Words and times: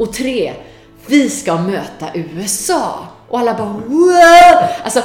Och 0.00 0.12
tre, 0.12 0.52
vi 1.06 1.30
ska 1.30 1.58
möta 1.58 2.06
USA. 2.14 3.08
Och 3.28 3.38
alla 3.38 3.54
bara 3.54 3.68
wow! 3.68 4.68
Alltså, 4.84 5.02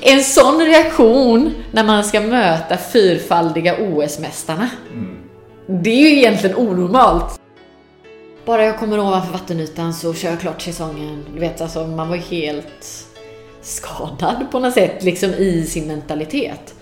en 0.00 0.24
sån 0.24 0.60
reaktion 0.60 1.54
när 1.70 1.84
man 1.84 2.04
ska 2.04 2.20
möta 2.20 2.76
fyrfaldiga 2.76 3.76
OS-mästarna. 3.76 4.68
Det 5.66 5.90
är 5.90 6.10
ju 6.10 6.18
egentligen 6.18 6.56
onormalt. 6.56 7.40
Bara 8.44 8.64
jag 8.64 8.78
kommer 8.78 8.98
ovanför 8.98 9.32
vattenytan 9.32 9.94
så 9.94 10.14
kör 10.14 10.30
jag 10.30 10.40
klart 10.40 10.62
säsongen. 10.62 11.24
Du 11.34 11.40
vet, 11.40 11.60
alltså 11.60 11.86
man 11.86 12.08
var 12.08 12.16
helt 12.16 13.06
skadad 13.62 14.46
på 14.50 14.58
något 14.58 14.74
sätt 14.74 15.04
liksom 15.04 15.30
i 15.30 15.64
sin 15.64 15.86
mentalitet. 15.86 16.74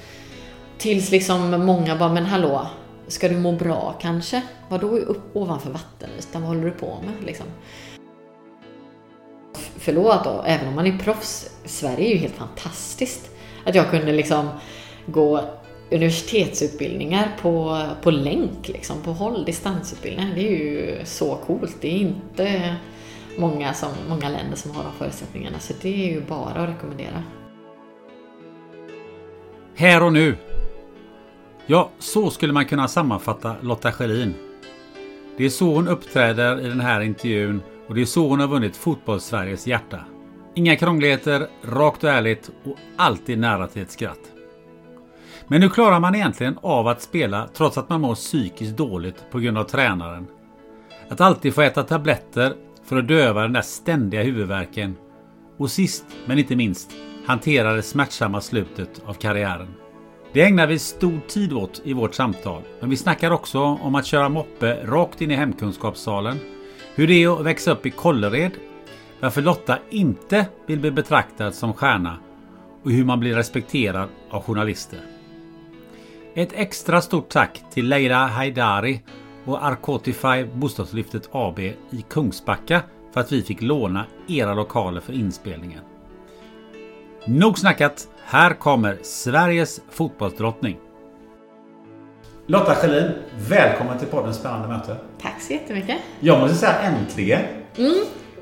Tills 0.78 1.11
liksom 1.11 1.50
många 1.67 1.97
bara, 1.97 2.12
men 2.12 2.27
hallå, 2.27 2.67
ska 3.09 3.28
du 3.28 3.39
må 3.39 3.53
bra 3.53 3.95
kanske? 4.01 4.42
Vadå 4.69 4.87
upp 4.87 5.37
ovanför 5.37 5.70
vattenytan? 5.70 6.42
Vad 6.42 6.48
håller 6.48 6.64
du 6.64 6.70
på 6.70 6.98
med 7.05 7.27
liksom? 7.27 7.47
Förlåt 9.77 10.25
då, 10.25 10.43
även 10.47 10.69
om 10.69 10.75
man 10.75 10.87
är 10.87 10.99
proffs, 10.99 11.50
Sverige 11.65 12.09
är 12.09 12.12
ju 12.12 12.16
helt 12.16 12.34
fantastiskt. 12.34 13.31
Att 13.65 13.75
jag 13.75 13.91
kunde 13.91 14.12
liksom 14.12 14.49
gå 15.06 15.41
universitetsutbildningar 15.91 17.37
på, 17.43 17.87
på 18.03 18.10
länk, 18.10 18.69
liksom, 18.69 19.03
på 19.03 19.12
håll, 19.12 19.44
distansutbildningar. 19.44 20.34
Det 20.34 20.49
är 20.49 20.50
ju 20.50 21.05
så 21.05 21.34
coolt. 21.34 21.77
Det 21.81 21.88
är 21.88 21.99
inte 21.99 22.77
många, 23.38 23.75
som, 23.75 23.88
många 24.09 24.28
länder 24.28 24.56
som 24.56 24.71
har 24.71 24.82
de 24.82 24.93
förutsättningarna, 24.99 25.59
så 25.59 25.72
det 25.82 25.88
är 25.88 26.12
ju 26.12 26.21
bara 26.21 26.62
att 26.62 26.69
rekommendera. 26.69 27.25
Här 29.75 30.03
och 30.03 30.12
nu. 30.12 30.37
Ja, 31.71 31.91
så 31.99 32.31
skulle 32.31 32.53
man 32.53 32.67
kunna 32.67 32.89
sammanfatta 32.89 33.56
Lotta 33.61 33.93
Schelin. 33.93 34.34
Det 35.37 35.45
är 35.45 35.49
så 35.49 35.75
hon 35.75 35.89
uppträder 35.89 36.61
i 36.61 36.69
den 36.69 36.81
här 36.81 37.01
intervjun 37.01 37.62
och 37.89 37.95
det 37.95 38.01
är 38.01 38.05
så 38.05 38.29
hon 38.29 38.41
har 38.41 38.49
vunnit 38.49 38.77
fotbollssveriges 38.77 39.67
hjärta. 39.67 40.01
Inga 40.55 40.77
krångligheter, 40.77 41.47
rakt 41.62 42.05
och 42.05 42.11
ärligt 42.11 42.51
och 42.65 42.77
alltid 42.97 43.39
nära 43.39 43.67
till 43.67 43.83
ett 43.83 43.91
skratt. 43.91 44.19
Men 45.47 45.62
hur 45.62 45.69
klarar 45.69 46.01
man 46.01 46.15
egentligen 46.15 46.59
av 46.62 46.89
att 46.89 47.03
spela 47.03 47.49
trots 47.55 47.79
att 47.79 47.89
man 47.89 48.00
mår 48.00 48.15
psykiskt 48.15 48.77
dåligt 48.77 49.25
på 49.31 49.39
grund 49.39 49.59
av 49.59 49.65
tränaren? 49.65 50.27
Att 51.09 51.21
alltid 51.21 51.55
få 51.55 51.62
äta 51.62 51.83
tabletter 51.83 52.53
för 52.85 52.97
att 52.97 53.09
döva 53.09 53.43
den 53.43 53.53
där 53.53 53.62
ständiga 53.62 54.23
huvudvärken. 54.23 54.97
Och 55.56 55.71
sist 55.71 56.05
men 56.27 56.39
inte 56.39 56.56
minst 56.56 56.93
hantera 57.27 57.73
det 57.73 57.83
smärtsamma 57.83 58.41
slutet 58.41 59.03
av 59.06 59.15
karriären. 59.15 59.75
Det 60.33 60.43
ägnar 60.43 60.66
vi 60.66 60.78
stor 60.78 61.21
tid 61.28 61.53
åt 61.53 61.81
i 61.84 61.93
vårt 61.93 62.15
samtal, 62.15 62.62
men 62.81 62.91
vi 62.91 62.97
snackar 62.97 63.31
också 63.31 63.61
om 63.61 63.94
att 63.94 64.06
köra 64.06 64.28
moppe 64.28 64.84
rakt 64.84 65.21
in 65.21 65.31
i 65.31 65.34
hemkunskapssalen, 65.34 66.39
hur 66.94 67.06
det 67.06 67.22
är 67.22 67.41
att 67.41 67.47
växa 67.47 67.71
upp 67.72 67.87
i 67.87 67.91
Kållered, 67.91 68.53
varför 69.21 69.43
Lotta 69.43 69.78
inte 69.91 70.47
vill 70.67 70.78
bli 70.78 70.91
betraktad 70.91 71.55
som 71.55 71.75
stjärna 71.75 72.19
och 72.83 72.91
hur 72.91 73.05
man 73.05 73.21
blir 73.21 73.34
respekterad 73.34 74.09
av 74.31 74.43
journalister. 74.43 75.00
Ett 76.34 76.53
extra 76.53 77.00
stort 77.00 77.28
tack 77.28 77.62
till 77.71 77.88
Leila 77.88 78.27
Haidari 78.27 79.03
och 79.44 79.65
Arcotify 79.65 80.44
Bostadslyftet 80.55 81.28
AB 81.33 81.59
i 81.59 82.05
Kungsbacka 82.09 82.83
för 83.12 83.21
att 83.21 83.33
vi 83.33 83.43
fick 83.43 83.62
låna 83.62 84.05
era 84.28 84.55
lokaler 84.55 85.00
för 85.00 85.12
inspelningen. 85.12 85.84
Nog 87.27 87.59
snackat! 87.59 88.09
Här 88.31 88.55
kommer 88.55 88.99
Sveriges 89.03 89.81
fotbollsdrottning. 89.91 90.77
Lotta 92.47 92.75
Schelin, 92.75 93.11
välkommen 93.49 93.99
till 93.99 94.09
podden 94.09 94.34
Spännande 94.34 94.69
möte. 94.69 94.97
Tack 95.22 95.41
så 95.41 95.53
jättemycket. 95.53 95.97
Jag 96.21 96.41
måste 96.41 96.56
säga 96.56 96.75
äntligen. 96.81 97.41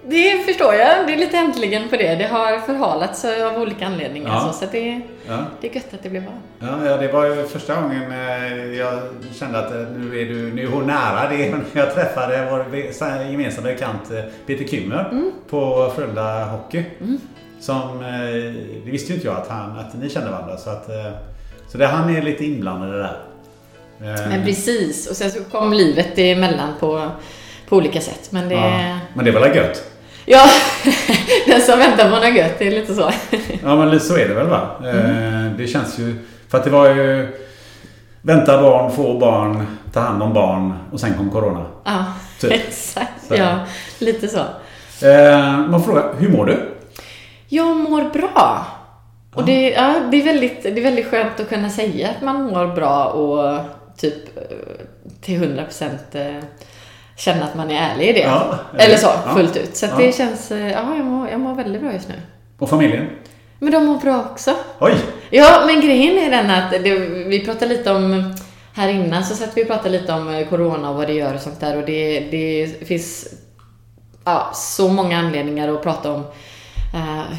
Det 0.09 0.45
förstår 0.47 0.75
jag. 0.75 1.07
Det 1.07 1.13
är 1.13 1.17
lite 1.17 1.37
äntligen 1.37 1.89
på 1.89 1.97
det. 1.97 2.15
Det 2.15 2.25
har 2.27 2.59
förhalats 2.61 3.25
av 3.25 3.63
olika 3.63 3.87
anledningar. 3.87 4.29
Ja. 4.29 4.53
Så, 4.53 4.67
det, 4.73 5.01
Ja. 5.29 5.39
det 5.61 5.71
är 5.71 5.75
gött 5.75 5.95
att 5.95 6.03
det 6.03 6.11
blev 6.11 6.23
av. 6.29 6.69
Ja, 6.69 6.87
ja, 6.87 6.97
det 6.97 7.13
var 7.13 7.27
ju 7.27 7.47
första 7.47 7.81
gången 7.81 8.13
eh, 8.13 8.65
jag 8.79 8.99
kände 9.35 9.59
att 9.59 9.73
eh, 9.73 9.79
nu 9.97 10.21
är, 10.21 10.27
du, 10.27 10.53
nu 10.55 10.63
är 10.63 10.67
hon 10.67 10.87
nära. 10.87 11.29
Det 11.29 11.47
är 11.47 11.51
när 11.51 11.61
jag 11.73 11.95
träffade 11.95 12.49
vår 12.51 12.77
gemensamma 13.31 13.69
bekant 13.69 14.11
eh, 14.11 14.21
Peter 14.47 14.65
Kymmer 14.65 15.31
på 15.51 15.93
Frölunda 15.97 16.45
Hockey. 16.45 16.85
Som, 17.67 18.01
eh, 18.01 18.53
det 18.85 18.91
visste 18.91 19.09
ju 19.09 19.15
inte 19.15 19.27
jag 19.27 19.37
att, 19.37 19.49
han, 19.49 19.79
att 19.79 19.95
ni 19.95 20.11
kände 20.11 20.31
varandra. 20.31 20.57
Så, 20.57 20.71
att, 20.71 20.89
eh, 20.89 21.13
så 21.69 21.79
det, 21.79 21.87
han 21.87 22.17
är 22.17 22.23
lite 22.23 22.45
inblandad 22.45 22.89
i 22.89 22.93
det 22.93 22.99
där. 22.99 23.17
Eh, 24.01 24.29
Men 24.29 24.45
precis. 24.45 25.07
Och 25.11 25.17
sen 25.17 25.31
så 25.31 25.45
kom 25.45 25.73
livet 25.73 26.19
emellan 26.19 26.69
på, 26.81 27.11
på 27.69 27.77
olika 27.77 28.01
sätt. 28.01 28.33
Men 28.33 28.49
det... 28.49 28.55
ja. 28.55 28.99
Men 29.15 29.25
det 29.25 29.31
var 29.31 29.41
väl 29.41 29.57
gött? 29.57 29.83
Ja, 30.25 30.45
den 31.47 31.61
som 31.61 31.79
väntar 31.79 32.11
på 32.11 32.17
något 32.27 32.37
gött. 32.37 32.59
Det 32.59 32.67
är 32.67 32.71
lite 32.71 32.95
så. 32.95 33.11
Ja 33.65 33.77
men 33.77 34.01
så 34.01 34.17
är 34.17 34.29
det 34.29 34.35
väl 34.35 34.47
va? 34.47 34.71
Eh, 34.85 35.53
Det 35.59 35.67
känns 35.67 35.99
ju... 35.99 36.17
För 36.49 36.59
att 36.59 36.65
det 36.65 36.71
var 36.71 36.89
ju... 36.89 37.29
Vänta 38.23 38.63
barn, 38.63 38.93
få 38.93 39.19
barn, 39.19 39.67
ta 39.93 40.01
hand 40.01 40.23
om 40.23 40.33
barn 40.35 40.75
och 40.93 41.01
sen 41.01 41.15
kom 41.15 41.31
Corona. 41.31 41.67
Ja, 41.85 42.05
Typ. 42.41 42.53
exakt. 42.69 43.27
Så. 43.29 43.35
Ja, 43.35 43.59
lite 43.99 44.29
så. 44.29 44.45
Man 45.71 45.85
frågar, 45.85 46.15
hur 46.19 46.29
mår 46.29 46.47
du? 46.47 46.76
Jag 47.49 47.77
mår 47.77 48.03
bra. 48.03 48.67
Och 49.35 49.45
det, 49.45 49.71
ja, 49.71 49.95
det, 50.11 50.17
är 50.17 50.25
väldigt, 50.25 50.63
det 50.63 50.79
är 50.79 50.83
väldigt 50.83 51.07
skönt 51.07 51.41
att 51.41 51.49
kunna 51.49 51.71
säga 51.71 52.11
att 52.11 52.23
man 52.23 52.43
mår 52.43 52.67
bra 52.75 53.05
och 53.05 53.61
typ 53.97 54.37
eh, 54.37 54.43
till 55.21 55.43
100% 55.43 55.93
eh, 56.13 56.45
känna 57.17 57.45
att 57.45 57.55
man 57.55 57.71
är 57.71 57.91
ärlig 57.91 58.09
i 58.09 58.13
det. 58.13 58.21
Ja, 58.21 58.59
Eller 58.79 58.97
så, 58.97 59.07
ja. 59.07 59.35
fullt 59.35 59.57
ut. 59.57 59.77
Så 59.77 59.87
att 59.87 59.99
det 59.99 60.15
känns, 60.15 60.51
eh, 60.51 60.71
ja, 60.71 60.97
jag 60.97 61.07
mår, 61.07 61.29
jag 61.29 61.41
mår 61.41 61.55
väldigt 61.55 61.83
bra 61.83 61.93
just 61.93 62.09
nu. 62.09 62.15
Och 62.59 62.71
familjen? 62.71 63.07
Men 63.59 63.73
de 63.73 63.85
mår 63.87 64.01
bra 64.01 64.25
också. 64.33 64.55
Oj! 64.79 64.95
Ja, 65.31 65.63
men 65.67 65.81
grejen 65.81 66.19
är 66.19 66.31
den 66.31 66.51
att 66.51 66.71
det, 66.71 66.99
vi 67.29 67.45
pratade 67.45 67.75
lite 67.75 67.93
om 67.93 68.35
här 68.75 68.89
innan 68.89 69.25
så 69.25 69.35
satt 69.35 69.57
vi 69.57 69.63
och 69.63 69.67
pratade 69.67 69.91
lite 69.91 70.13
om 70.13 70.45
Corona 70.51 70.91
och 70.91 70.97
vad 70.97 71.07
det 71.07 71.13
gör 71.13 71.35
och 71.35 71.41
sånt 71.41 71.61
där 71.61 71.77
och 71.77 71.87
det, 71.87 72.21
det 72.21 72.87
finns 72.87 73.35
ja, 74.25 74.51
så 74.55 74.89
många 74.89 75.19
anledningar 75.19 75.75
att 75.75 75.83
prata 75.83 76.13
om 76.13 76.25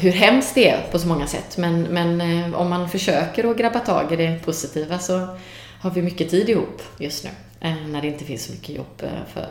hur 0.00 0.10
hemskt 0.12 0.54
det 0.54 0.68
är 0.70 0.80
på 0.92 0.98
så 0.98 1.08
många 1.08 1.26
sätt. 1.26 1.56
Men, 1.56 1.82
men 1.82 2.20
eh, 2.20 2.60
om 2.60 2.70
man 2.70 2.88
försöker 2.88 3.50
att 3.50 3.56
grabba 3.58 3.78
tag 3.78 4.12
i 4.12 4.16
det 4.16 4.38
positiva 4.44 4.98
så 4.98 5.26
har 5.80 5.90
vi 5.90 6.02
mycket 6.02 6.30
tid 6.30 6.48
ihop 6.48 6.82
just 6.98 7.24
nu. 7.24 7.30
eh, 7.60 7.74
när 7.88 8.00
det 8.02 8.06
inte 8.08 8.24
finns 8.24 8.44
så 8.44 8.52
mycket 8.52 8.68
jobb 8.76 9.02
eh, 9.02 9.08
för, 9.34 9.46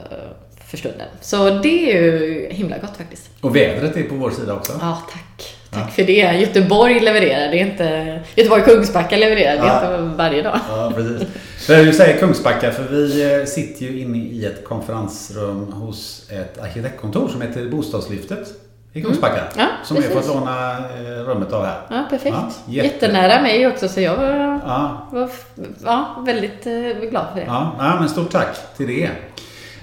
för 0.67 0.77
stunden. 0.77 1.07
Så 1.21 1.49
det 1.49 1.91
är 1.97 2.01
ju 2.01 2.47
himla 2.51 2.77
gott 2.77 2.97
faktiskt. 2.97 3.29
Och 3.41 3.55
vädret 3.55 3.97
är 3.97 4.03
på 4.03 4.15
vår 4.15 4.31
sida 4.31 4.53
också. 4.53 4.73
Ja, 4.81 5.01
tack. 5.11 5.53
Tack 5.71 5.91
för 5.93 6.03
det. 6.03 6.13
Göteborg 6.39 6.99
levererar, 6.99 7.51
det 7.51 7.59
är 7.59 7.65
inte... 7.65 8.19
Göteborg-Kungsbacka 8.35 9.17
levererar, 9.17 9.53
det 9.55 9.61
är 9.69 9.91
Ja. 9.93 10.03
inte 10.05 10.17
varje 10.17 10.41
dag. 10.41 10.59
Ja, 10.69 10.91
precis. 10.95 11.27
Du 11.67 11.93
säger 11.93 12.19
Kungsbacka, 12.19 12.71
för 12.71 12.83
vi 12.83 13.33
eh, 13.39 13.45
sitter 13.45 13.85
ju 13.85 13.99
inne 14.01 14.17
i 14.17 14.45
ett 14.45 14.63
konferensrum 14.65 15.71
hos 15.73 16.29
ett 16.31 16.57
arkitektkontor 16.59 17.27
som 17.29 17.41
heter 17.41 17.69
Bostadslyftet 17.69 18.47
i 18.97 19.01
Kungsbacka. 19.01 19.41
Mm. 19.41 19.47
Ja, 19.57 19.67
som 19.83 19.97
vi 19.97 20.03
har 20.03 20.09
precis. 20.13 20.31
fått 20.31 20.39
låna 20.39 20.71
eh, 20.77 21.23
rummet 21.25 21.53
av 21.53 21.65
här. 21.65 21.79
Ja, 21.89 22.03
perfekt. 22.09 22.35
Ja, 22.37 22.49
jätte- 22.65 22.87
Jättenära 22.87 23.41
mig 23.41 23.67
också, 23.67 23.87
så 23.87 24.01
jag 24.01 24.15
var, 24.17 24.59
Ja, 24.67 25.07
var 25.11 25.29
ja, 25.85 26.23
väldigt 26.25 26.67
eh, 26.67 27.09
glad 27.09 27.25
för 27.33 27.39
det. 27.39 27.45
ja, 27.45 27.75
ja 27.79 27.95
men 27.99 28.09
stort 28.09 28.31
tack 28.31 28.57
till 28.77 28.87
det. 28.87 29.09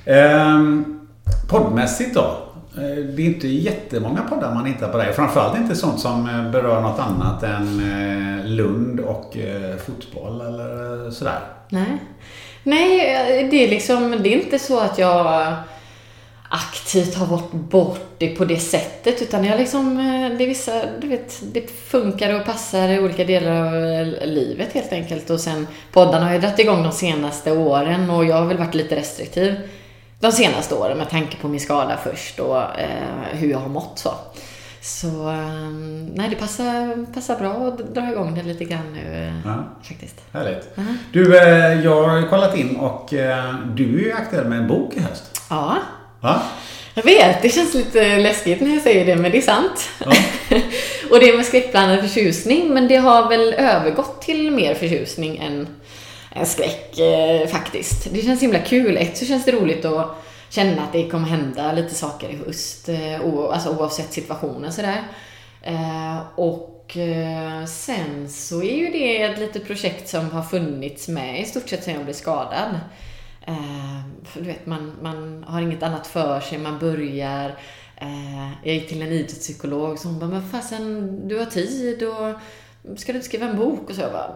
Ehm, 0.06 1.00
poddmässigt 1.50 2.14
då. 2.14 2.20
Eh, 2.76 3.04
det 3.16 3.22
är 3.22 3.26
inte 3.26 3.48
jättemånga 3.48 4.20
poddar 4.28 4.54
man 4.54 4.64
hittar 4.64 4.88
på 4.88 4.98
dig. 4.98 5.12
Framförallt 5.12 5.56
inte 5.58 5.74
sånt 5.76 6.00
som 6.00 6.24
berör 6.52 6.80
något 6.80 6.98
annat 7.00 7.42
än 7.42 7.82
Lund 8.56 9.00
och 9.00 9.36
fotboll 9.86 10.40
eller 10.40 11.10
sådär. 11.10 11.38
Nej. 11.68 11.98
Nej, 12.62 13.48
det 13.50 13.64
är 13.64 13.68
liksom, 13.70 14.10
det 14.22 14.34
är 14.34 14.42
inte 14.44 14.58
så 14.58 14.80
att 14.80 14.98
jag 14.98 15.52
aktivt 16.48 17.14
har 17.14 17.26
varit 17.26 17.52
bort 17.52 18.00
det 18.18 18.28
på 18.28 18.44
det 18.44 18.56
sättet 18.56 19.22
utan 19.22 19.44
jag 19.44 19.58
liksom, 19.58 19.96
det 20.38 20.44
är 20.44 20.48
vissa, 20.48 20.72
du 21.00 21.08
vet, 21.08 21.42
det 21.52 21.70
funkar 21.70 22.40
och 22.40 22.46
passar 22.46 22.88
i 22.88 22.98
olika 22.98 23.24
delar 23.24 23.66
av 23.66 23.72
livet 24.26 24.72
helt 24.72 24.92
enkelt 24.92 25.30
och 25.30 25.40
sen 25.40 25.66
poddarna 25.92 26.26
har 26.26 26.32
ju 26.32 26.40
dragit 26.40 26.58
igång 26.58 26.82
de 26.82 26.92
senaste 26.92 27.52
åren 27.52 28.10
och 28.10 28.24
jag 28.24 28.36
har 28.36 28.46
väl 28.46 28.58
varit 28.58 28.74
lite 28.74 28.96
restriktiv 28.96 29.54
de 30.20 30.32
senaste 30.32 30.74
åren 30.74 30.98
med 30.98 31.10
tanke 31.10 31.36
på 31.36 31.48
min 31.48 31.60
skada 31.60 31.96
först 32.04 32.40
och 32.40 32.58
eh, 32.58 33.32
hur 33.32 33.50
jag 33.50 33.58
har 33.58 33.68
mått 33.68 33.98
så. 33.98 34.10
Så 34.80 35.30
eh, 35.30 35.70
nej, 36.14 36.30
det 36.30 36.36
passar, 36.36 37.06
passar 37.14 37.38
bra 37.38 37.68
att 37.68 37.94
dra 37.94 38.10
igång 38.10 38.34
det 38.34 38.42
lite 38.42 38.64
grann 38.64 38.92
nu 38.92 39.14
eh, 39.14 39.40
ja. 39.44 39.64
faktiskt. 39.82 40.20
Härligt. 40.32 40.78
Uh 40.78 40.84
-huh. 40.84 40.96
Du, 41.12 41.38
eh, 41.38 41.84
jag 41.84 42.08
har 42.08 42.28
kollat 42.28 42.56
in 42.56 42.76
och 42.76 43.14
eh, 43.14 43.54
du 43.74 44.00
är 44.00 44.04
ju 44.04 44.12
aktuell 44.12 44.48
med 44.48 44.58
en 44.58 44.68
bok 44.68 44.94
i 44.94 45.00
höst. 45.00 45.40
Ja. 45.50 45.76
Va? 46.24 46.42
Jag 46.94 47.02
vet, 47.02 47.42
det 47.42 47.48
känns 47.48 47.74
lite 47.74 48.18
läskigt 48.18 48.60
när 48.60 48.74
jag 48.74 48.82
säger 48.82 49.06
det, 49.06 49.16
men 49.16 49.30
det 49.30 49.38
är 49.38 49.42
sant. 49.42 49.88
Ja. 49.98 50.06
och 51.10 51.20
det 51.20 51.28
är 51.28 51.36
med 51.36 51.46
skräckblandad 51.46 52.00
förtjusning, 52.00 52.74
men 52.74 52.88
det 52.88 52.96
har 52.96 53.28
väl 53.28 53.54
övergått 53.54 54.22
till 54.22 54.50
mer 54.50 54.74
förtjusning 54.74 55.36
än 55.36 55.68
en 56.30 56.46
skräck 56.46 56.98
eh, 56.98 57.46
faktiskt. 57.46 58.08
Det 58.12 58.22
känns 58.22 58.42
himla 58.42 58.58
kul. 58.58 58.96
Ett 58.96 59.16
så 59.16 59.24
känns 59.24 59.44
det 59.44 59.52
roligt 59.52 59.84
att 59.84 60.24
känna 60.48 60.82
att 60.82 60.92
det 60.92 61.10
kommer 61.10 61.28
hända 61.28 61.72
lite 61.72 61.94
saker 61.94 62.28
i 62.28 62.36
höst, 62.36 62.88
eh, 62.88 63.24
o, 63.24 63.48
alltså 63.48 63.70
oavsett 63.70 64.12
situationen 64.12 64.72
sådär. 64.72 65.02
Eh, 65.62 66.18
och 66.36 66.96
eh, 66.96 67.64
sen 67.64 68.28
så 68.28 68.62
är 68.62 68.76
ju 68.76 68.90
det 68.90 69.22
ett 69.22 69.38
litet 69.38 69.66
projekt 69.66 70.08
som 70.08 70.30
har 70.30 70.42
funnits 70.42 71.08
med 71.08 71.40
i 71.40 71.44
stort 71.44 71.68
sett 71.68 71.84
sedan 71.84 71.94
jag 71.94 72.04
blev 72.04 72.14
skadad. 72.14 72.80
Eh, 73.46 74.00
du 74.34 74.44
vet, 74.44 74.66
man, 74.66 74.92
man 75.02 75.44
har 75.48 75.60
inget 75.60 75.82
annat 75.82 76.06
för 76.06 76.40
sig, 76.40 76.58
man 76.58 76.78
börjar 76.78 77.58
eh, 77.96 78.52
jag 78.64 78.74
gick 78.74 78.88
till 78.88 79.02
en 79.02 79.12
idrottspsykolog 79.12 79.98
som 79.98 80.18
bara, 80.18 80.30
men 80.30 80.48
fasen, 80.48 81.28
du 81.28 81.38
har 81.38 81.46
tid 81.46 82.02
och 82.02 82.40
ska 82.98 83.12
du 83.12 83.16
inte 83.16 83.28
skriva 83.28 83.46
en 83.46 83.56
bok? 83.56 83.90
Och 83.90 83.96
så 83.96 84.00
jag 84.00 84.12
bara, 84.12 84.34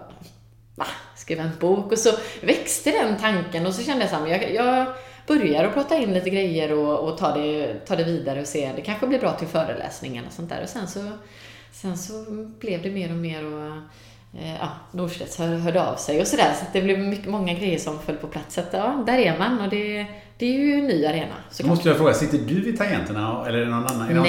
va? 0.75 0.87
Skriva 1.17 1.43
en 1.43 1.59
bok? 1.61 1.93
Och 1.93 1.99
så 1.99 2.11
växte 2.43 2.91
den 2.91 3.17
tanken 3.17 3.67
och 3.67 3.75
så 3.75 3.83
kände 3.83 4.05
jag 4.05 4.11
så 4.11 4.29
jag, 4.29 4.55
jag 4.55 4.87
börjar 5.27 5.65
att 5.65 5.75
prata 5.75 5.97
in 5.97 6.15
lite 6.15 6.31
grejer 6.31 6.73
och, 6.73 7.09
och 7.09 7.19
ta, 7.19 7.35
det, 7.35 7.75
ta 7.87 7.97
det 7.97 8.05
vidare 8.05 8.41
och 8.41 8.47
se, 8.47 8.73
det 8.77 8.83
kanske 8.83 9.07
blir 9.07 9.19
bra 9.19 9.33
till 9.33 9.49
föreläsningen 9.49 10.25
och 10.27 10.33
sånt 10.33 10.49
där. 10.49 10.63
Och 10.63 10.69
sen 10.69 10.89
så, 10.89 11.11
sen 11.73 11.99
så 11.99 12.25
blev 12.61 12.83
det 12.83 12.91
mer 12.91 13.11
och 13.11 13.17
mer 13.17 13.45
och 13.45 13.83
ja, 14.33 14.69
Norstedts 14.93 15.39
hör, 15.39 15.57
hörde 15.57 15.87
av 15.87 15.97
sig 15.97 16.21
och 16.21 16.27
sådär. 16.27 16.53
Så 16.59 16.65
det 16.73 16.83
blev 16.83 16.99
mycket, 16.99 17.27
många 17.27 17.55
grejer 17.55 17.79
som 17.79 17.99
föll 17.99 18.17
på 18.17 18.27
plats. 18.27 18.55
Så 18.55 18.61
att, 18.61 18.73
ja, 18.73 19.05
där 19.07 19.19
är 19.19 19.39
man 19.39 19.61
och 19.61 19.69
det, 19.69 20.07
det 20.39 20.47
är 20.47 20.59
ju 20.59 20.75
en 20.75 20.87
ny 20.87 21.07
arena. 21.07 21.35
Då 21.61 21.67
måste 21.67 21.89
jag 21.89 21.97
fråga, 21.97 22.15
sitter 22.15 22.39
du 22.39 22.61
vid 22.61 22.79
tangenterna 22.79 23.45
eller 23.49 23.59
är 23.59 23.65
det 23.65 23.71
någon 23.71 23.87
annan? 23.87 24.03
Är 24.03 24.09
det 24.09 24.15
någon 24.15 24.27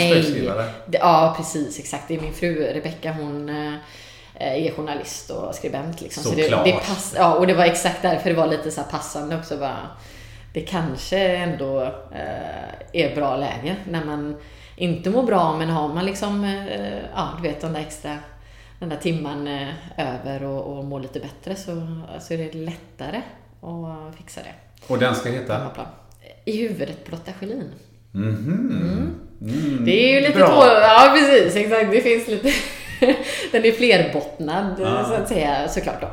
Nej. 0.57 0.73
Ja, 0.91 1.33
precis. 1.37 1.79
Exakt. 1.79 2.07
Det 2.07 2.15
är 2.15 2.21
min 2.21 2.33
fru 2.33 2.55
Rebecka. 2.73 3.11
Hon 3.13 3.49
eh, 3.49 3.73
Eh, 4.39 4.65
är 4.65 4.71
journalist 4.71 5.29
och 5.29 5.55
skribent. 5.55 6.01
Liksom. 6.01 6.23
Så, 6.23 6.29
så 6.29 6.35
det, 6.35 6.49
det 6.49 6.71
pass, 6.71 7.15
ja, 7.17 7.33
och 7.33 7.47
det 7.47 7.53
var 7.53 7.65
exakt 7.65 8.01
därför 8.01 8.29
det 8.29 8.35
var 8.35 8.47
lite 8.47 8.71
så 8.71 8.81
passande 8.81 9.37
också. 9.37 9.57
Bara, 9.57 9.87
det 10.53 10.61
kanske 10.61 11.19
ändå 11.19 11.81
eh, 12.11 13.01
är 13.03 13.15
bra 13.15 13.37
läge 13.37 13.75
när 13.89 14.05
man 14.05 14.35
inte 14.75 15.09
mår 15.09 15.23
bra 15.23 15.57
men 15.57 15.69
har 15.69 15.87
man 15.87 16.05
liksom, 16.05 16.43
eh, 16.43 16.97
ja 17.15 17.29
du 17.37 17.47
vet 17.47 17.61
den 17.61 17.73
där 17.73 17.79
extra 17.79 18.17
den 18.79 18.89
där 18.89 18.97
timman 18.97 19.47
eh, 19.47 19.67
över 19.97 20.43
och, 20.43 20.77
och 20.77 20.85
mår 20.85 20.99
lite 20.99 21.19
bättre 21.19 21.55
så, 21.55 22.01
så 22.19 22.33
är 22.33 22.37
det 22.37 22.53
lättare 22.53 23.21
att 23.61 24.15
fixa 24.17 24.41
det. 24.41 24.83
Och 24.87 24.99
den 24.99 25.15
ska 25.15 25.29
heta? 25.29 25.71
I 26.45 26.61
huvudet 26.61 27.05
på 27.05 27.11
Lotta 27.11 27.31
Schelin. 27.33 27.71
Mm 28.13 28.35
-hmm. 28.35 28.81
mm. 28.81 29.15
Mm. 29.41 29.85
Det 29.85 29.91
är 29.91 30.15
ju 30.15 30.27
lite 30.27 30.39
bra. 30.39 30.65
Ja, 30.81 31.15
precis. 31.15 31.55
Exakt. 31.55 31.91
Det 31.91 32.01
finns 32.01 32.27
lite 32.27 32.51
den 33.51 33.65
är 33.65 33.71
flerbottnad 33.71 34.75
ja. 34.79 35.05
så 35.05 35.13
att 35.13 35.27
säga 35.27 35.67
såklart 35.67 36.01
då. 36.01 36.07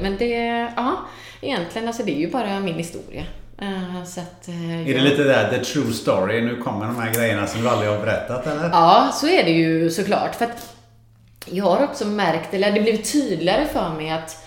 Men 0.00 0.16
det, 0.18 0.34
ja, 0.76 0.96
egentligen 1.40 1.88
alltså 1.88 2.02
det 2.02 2.12
är 2.12 2.20
ju 2.20 2.30
bara 2.30 2.60
min 2.60 2.74
historia. 2.74 3.24
Eh, 3.58 4.04
så 4.04 4.20
att, 4.20 4.48
eh, 4.48 4.88
är 4.88 4.94
det 4.94 5.00
lite 5.00 5.24
där 5.24 5.50
the 5.50 5.64
true 5.64 5.92
story? 5.92 6.40
Nu 6.40 6.56
kommer 6.56 6.86
de 6.86 6.96
här 6.96 7.14
grejerna 7.14 7.46
som 7.46 7.62
du 7.62 7.68
aldrig 7.68 7.90
har 7.90 7.98
berättat 7.98 8.46
eller? 8.46 8.68
Ja, 8.68 9.10
så 9.12 9.28
är 9.28 9.44
det 9.44 9.50
ju 9.50 9.90
såklart. 9.90 10.34
För 10.34 10.44
att 10.44 10.75
jag 11.50 11.64
har 11.64 11.84
också 11.84 12.06
märkt, 12.06 12.54
eller 12.54 12.72
det 12.72 12.80
blivit 12.80 13.12
tydligare 13.12 13.66
för 13.66 13.90
mig 13.90 14.10
att 14.10 14.46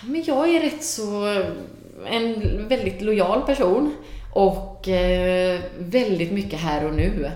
men 0.00 0.24
jag 0.24 0.48
är 0.48 0.60
rätt 0.60 0.84
så 0.84 1.42
en 2.06 2.68
väldigt 2.68 3.02
lojal 3.02 3.42
person 3.42 3.94
och 4.34 4.88
eh, 4.88 5.60
väldigt 5.78 6.32
mycket 6.32 6.60
här 6.60 6.86
och 6.86 6.94
nu. 6.94 7.30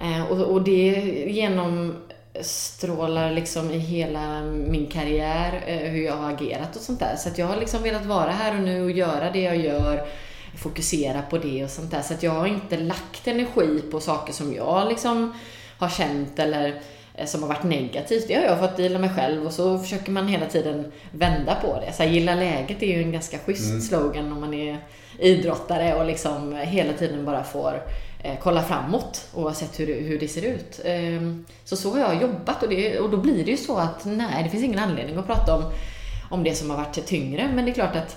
Eh, 0.00 0.30
och, 0.30 0.62
det 0.62 0.90
genomstrålar 1.28 3.32
liksom 3.32 3.70
i 3.70 3.78
hela 3.78 4.40
min 4.42 4.86
karriär, 4.86 5.64
eh, 5.66 5.90
hur 5.90 6.04
jag 6.04 6.16
har 6.16 6.32
agerat 6.32 6.76
och 6.76 6.82
sånt 6.82 7.00
där. 7.00 7.16
Så 7.16 7.28
att 7.28 7.38
jag 7.38 7.46
har 7.46 7.56
liksom 7.56 7.82
velat 7.82 8.06
vara 8.06 8.30
här 8.30 8.56
och 8.56 8.62
nu 8.62 8.84
och 8.84 8.90
göra 8.90 9.30
det 9.30 9.40
jag 9.40 9.56
gör, 9.56 10.06
fokusera 10.56 11.22
på 11.22 11.38
det 11.38 11.64
och 11.64 11.70
sånt 11.70 11.90
där. 11.90 12.02
Så 12.02 12.14
att 12.14 12.22
jag 12.22 12.32
har 12.32 12.46
inte 12.46 12.76
lagt 12.76 13.28
energi 13.28 13.82
på 13.90 14.00
saker 14.00 14.32
som 14.32 14.54
jag 14.54 14.88
liksom 14.88 15.34
har 15.78 15.88
känt 15.88 16.38
eller 16.38 16.68
eh, 16.68 16.74
som 17.24 17.42
har 17.42 17.48
varit 17.48 17.64
negativt. 17.64 18.28
Det 18.28 18.34
har 18.34 18.42
jag 18.42 18.58
fått 18.58 18.76
dela 18.76 18.98
med 18.98 19.14
själv 19.14 19.46
och 19.46 19.52
så 19.52 19.78
försöker 19.78 20.12
man 20.12 20.28
hela 20.28 20.46
tiden 20.46 20.92
vända 21.12 21.54
på 21.54 21.80
det. 21.80 21.92
Så 21.92 22.02
här, 22.02 22.10
gilla 22.10 22.34
läget 22.34 22.82
är 22.82 22.86
ju 22.86 23.02
en 23.02 23.12
ganska 23.12 23.38
schysst 23.38 23.70
mm. 23.70 23.80
slogan 23.80 24.32
om 24.32 24.40
man 24.40 24.54
är 24.54 24.78
idrottare 25.18 25.94
och 25.94 26.06
liksom 26.06 26.56
hela 26.56 26.92
tiden 26.92 27.24
bara 27.24 27.44
får 27.44 27.82
eh, 28.22 28.34
kolla 28.42 28.62
framåt 28.62 29.28
oavsett 29.34 29.80
hur, 29.80 30.00
hur 30.00 30.18
det 30.18 30.28
ser 30.28 30.42
ut. 30.42 30.80
Eh, 30.84 31.44
så 31.64 31.76
så 31.76 31.92
har 31.92 31.98
jag 31.98 32.22
jobbat 32.22 32.62
och, 32.62 32.68
det, 32.68 32.98
och 32.98 33.10
då 33.10 33.16
blir 33.16 33.44
det 33.44 33.50
ju 33.50 33.56
så 33.56 33.78
att 33.78 34.04
nej, 34.04 34.44
det 34.44 34.50
finns 34.50 34.64
ingen 34.64 34.78
anledning 34.78 35.16
att 35.16 35.26
prata 35.26 35.56
om, 35.56 35.62
om 36.30 36.44
det 36.44 36.54
som 36.54 36.70
har 36.70 36.76
varit 36.76 37.06
tyngre. 37.06 37.50
Men 37.54 37.64
det 37.64 37.70
är 37.70 37.74
klart 37.74 37.96
att 37.96 38.16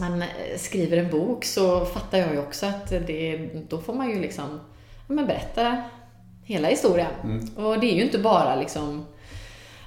man 0.00 0.22
eh, 0.22 0.28
skriver 0.56 0.96
en 0.96 1.10
bok 1.10 1.44
så 1.44 1.84
fattar 1.84 2.18
jag 2.18 2.32
ju 2.32 2.38
också 2.38 2.66
att 2.66 2.88
det, 2.88 3.50
då 3.68 3.80
får 3.80 3.94
man 3.94 4.10
ju 4.10 4.20
liksom 4.20 4.60
men 5.06 5.26
berätta 5.26 5.82
hela 6.46 6.68
historien. 6.68 7.12
Mm. 7.24 7.48
Och 7.56 7.80
det 7.80 7.86
är 7.86 7.94
ju 7.94 8.02
inte 8.02 8.18
bara 8.18 8.56
liksom 8.56 9.06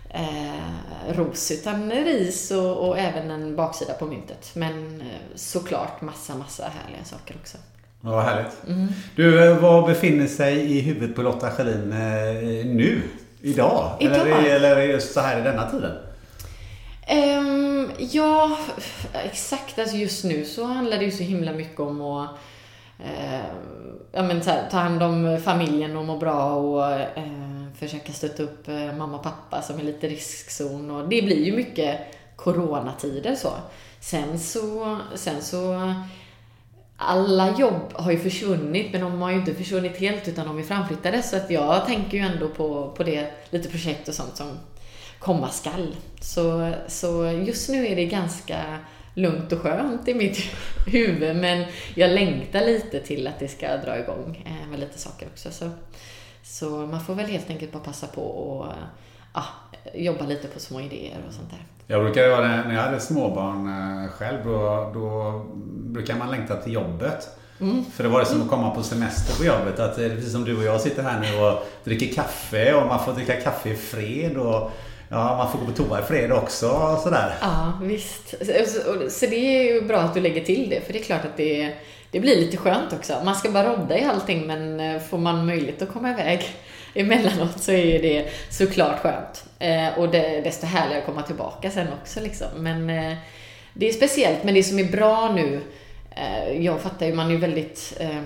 eh, 0.10 1.14
ros 1.14 1.52
utan 1.52 1.92
ris 1.92 2.52
och, 2.52 2.88
och, 2.88 3.00
även 3.00 3.32
en 3.32 3.56
baksida 3.56 3.94
på 3.94 4.06
myntet. 4.06 4.52
Men 4.54 5.02
eh, 5.02 5.08
såklart 5.36 6.02
massa, 6.02 6.36
massa 6.36 6.64
härliga 6.64 7.04
saker 7.04 7.36
också. 7.42 7.58
Ja, 8.02 8.10
vad 8.10 8.24
härligt. 8.24 8.68
Mm. 8.68 8.88
Du, 9.16 9.46
eh, 9.46 9.58
vad 9.58 9.86
befinner 9.86 10.28
sig 10.28 10.78
i 10.78 10.82
huvudet 10.82 11.16
på 11.16 11.22
Lotta 11.22 11.52
Schelin 11.52 11.92
eh, 11.92 12.66
nu? 12.66 13.02
Idag? 13.42 13.98
Idag? 14.00 14.28
Eller, 14.28 14.56
eller 14.56 14.82
just 14.82 15.14
så 15.14 15.20
här 15.20 15.40
i 15.40 15.44
denna 15.44 15.72
tiden? 15.72 15.92
Um, 17.12 17.92
ja, 17.98 18.58
exakt. 19.26 19.80
Alltså 19.80 19.96
just 19.96 20.24
nu 20.24 20.46
så 20.46 20.66
handlar 20.66 20.98
det 20.98 21.06
ju 21.06 21.12
så 21.12 21.24
himla 21.24 21.52
mycket 21.52 21.80
om 21.80 22.02
att 22.02 22.30
uh, 23.00 23.42
ja, 24.12 24.24
men 24.24 24.44
så 24.44 24.50
här, 24.50 24.70
ta 24.72 24.78
hand 24.78 25.04
om 25.04 25.40
familjen 25.44 25.98
och 25.98 26.06
må 26.06 26.18
bra 26.18 26.54
och 26.54 26.92
eh, 26.92 27.66
försöka 27.80 28.14
stötta 28.14 28.44
upp 28.44 28.68
eh, 28.68 28.94
mamma 28.94 29.18
och 29.18 29.24
pappa 29.24 29.62
som 29.62 29.80
är 29.80 29.84
lite 29.84 30.08
riskzon. 30.08 30.92
Och 30.92 31.10
det 31.10 31.22
blir 31.22 31.46
ju 31.46 31.56
mycket 31.56 32.00
coronatider 32.36 33.36
så. 33.36 33.52
Sen 34.00 34.40
så, 34.40 34.98
sen 35.16 35.42
så 35.42 35.94
alla 36.98 37.58
jobb 37.58 37.94
har 37.94 38.12
ju 38.12 38.20
försvunnit, 38.20 38.92
men 38.92 39.02
de 39.02 39.22
har 39.22 39.32
ju 39.32 39.38
inte 39.38 39.54
försvunnit 39.54 39.98
helt 39.98 40.28
utan 40.28 40.48
de 40.48 40.60
är 40.60 40.64
framflyttade. 40.64 41.24
Så 41.24 41.38
att 41.38 41.52
jag 41.52 41.86
tänker 41.86 42.18
ju 42.18 42.24
ändå 42.24 42.48
på, 42.50 42.92
på 42.98 43.04
det, 43.04 43.32
lite 43.50 43.70
projekt 43.70 44.08
och 44.08 44.14
sånt 44.14 44.38
som 44.38 44.48
komma 45.20 45.50
skall. 45.50 45.96
Så, 46.22 46.74
så 46.88 47.26
just 47.26 47.70
nu 47.70 47.88
är 47.88 47.96
det 47.96 48.06
ganska 48.06 48.58
lugnt 49.14 49.52
och 49.52 49.60
skönt 49.60 50.08
i 50.08 50.14
mitt 50.14 50.38
huvud, 50.88 51.36
men 51.36 51.66
jag 51.96 52.12
längtar 52.12 52.62
lite 52.62 53.00
till 53.00 53.28
att 53.28 53.40
det 53.40 53.48
ska 53.48 53.78
dra 53.78 54.00
igång 54.00 54.44
eh, 54.46 54.70
med 54.70 54.80
lite 54.80 55.00
saker 55.00 55.28
också. 55.32 55.52
Så, 55.52 55.70
så 56.44 56.70
man 56.70 57.02
får 57.02 57.16
väl 57.16 57.26
helt 57.26 57.50
enkelt 57.50 57.72
bara 57.72 57.84
passa 57.84 58.08
på 58.08 58.22
och 58.22 58.66
ja, 59.34 59.44
jobba 59.94 60.26
lite 60.26 60.48
på 60.48 60.60
små 60.60 60.82
idéer 60.82 61.24
och 61.28 61.34
sånt 61.34 61.50
där. 61.50 61.66
Jag 61.88 62.04
brukar 62.04 62.22
göra 62.22 62.42
det 62.42 62.64
när 62.68 62.76
jag 62.76 62.82
hade 62.82 63.00
småbarn 63.00 63.68
eh, 63.68 64.10
själv. 64.10 64.46
Då, 64.46 64.92
då 64.94 65.46
brukar 65.94 66.16
man 66.16 66.32
längta 66.32 66.56
till 66.56 66.74
jobbet. 66.74 67.30
Mm. 67.60 67.86
För 67.86 68.04
det 68.04 68.10
var 68.10 68.20
det 68.20 68.26
som 68.26 68.42
att 68.42 68.50
komma 68.50 68.76
på 68.76 68.84
semester 68.84 69.38
på 69.38 69.46
jobbet. 69.46 69.80
Att, 69.80 69.96
precis 69.96 70.32
som 70.32 70.44
du 70.44 70.58
och 70.58 70.64
jag 70.64 70.82
sitter 70.82 71.04
här 71.04 71.20
nu 71.20 71.46
och 71.46 71.68
dricker 71.84 72.14
kaffe 72.14 72.74
och 72.74 72.88
man 72.88 73.06
får 73.06 73.14
dricka 73.14 73.42
kaffe 73.42 73.70
i 73.70 73.76
fred. 73.76 74.38
Och 74.38 74.72
Ja, 75.12 75.38
man 75.38 75.52
får 75.52 75.60
gå 75.60 75.66
på 75.66 75.72
toa 75.72 76.00
i 76.00 76.04
fred 76.04 76.32
också 76.32 76.70
och 76.70 77.00
sådär. 77.00 77.34
Ja, 77.42 77.74
visst. 77.82 78.30
Så, 78.30 79.10
så 79.10 79.26
det 79.26 79.36
är 79.36 79.74
ju 79.74 79.82
bra 79.82 79.98
att 79.98 80.14
du 80.14 80.20
lägger 80.20 80.44
till 80.44 80.70
det, 80.70 80.82
för 80.82 80.94
det 80.94 81.00
är 81.00 81.04
klart 81.04 81.26
att 81.26 81.38
det, 81.38 81.74
det 82.12 82.20
blir 82.20 82.36
lite 82.36 82.58
skönt 82.58 82.94
också. 82.94 83.22
Man 83.26 83.36
ska 83.36 83.52
bara 83.52 83.76
rodda 83.76 83.98
i 83.98 84.04
allting, 84.04 84.48
men 84.48 84.80
eh, 84.80 85.02
får 85.02 85.18
man 85.18 85.46
möjlighet 85.46 85.82
att 85.82 85.94
komma 85.94 86.12
iväg 86.12 86.50
emellanåt 86.94 87.62
så 87.62 87.72
är 87.72 88.02
det 88.02 88.30
såklart 88.50 89.00
skönt. 89.00 89.46
Eh, 89.60 90.00
och 90.00 90.10
det, 90.10 90.42
desto 90.42 90.66
härligare 90.66 91.00
att 91.00 91.06
komma 91.06 91.22
tillbaka 91.22 91.72
sen 91.72 91.88
också 92.02 92.20
liksom. 92.20 92.48
Men 92.56 92.90
eh, 92.90 93.18
det 93.74 93.90
är 93.90 93.94
speciellt, 93.94 94.44
men 94.44 94.54
det 94.54 94.64
som 94.64 94.80
är 94.80 94.92
bra 94.92 95.32
nu, 95.32 95.62
eh, 96.12 96.66
jag 96.66 96.82
fattar 96.82 97.06
ju, 97.06 97.14
man 97.14 97.28
är 97.28 97.32
ju 97.32 97.38
väldigt 97.38 97.98
eh, 98.00 98.22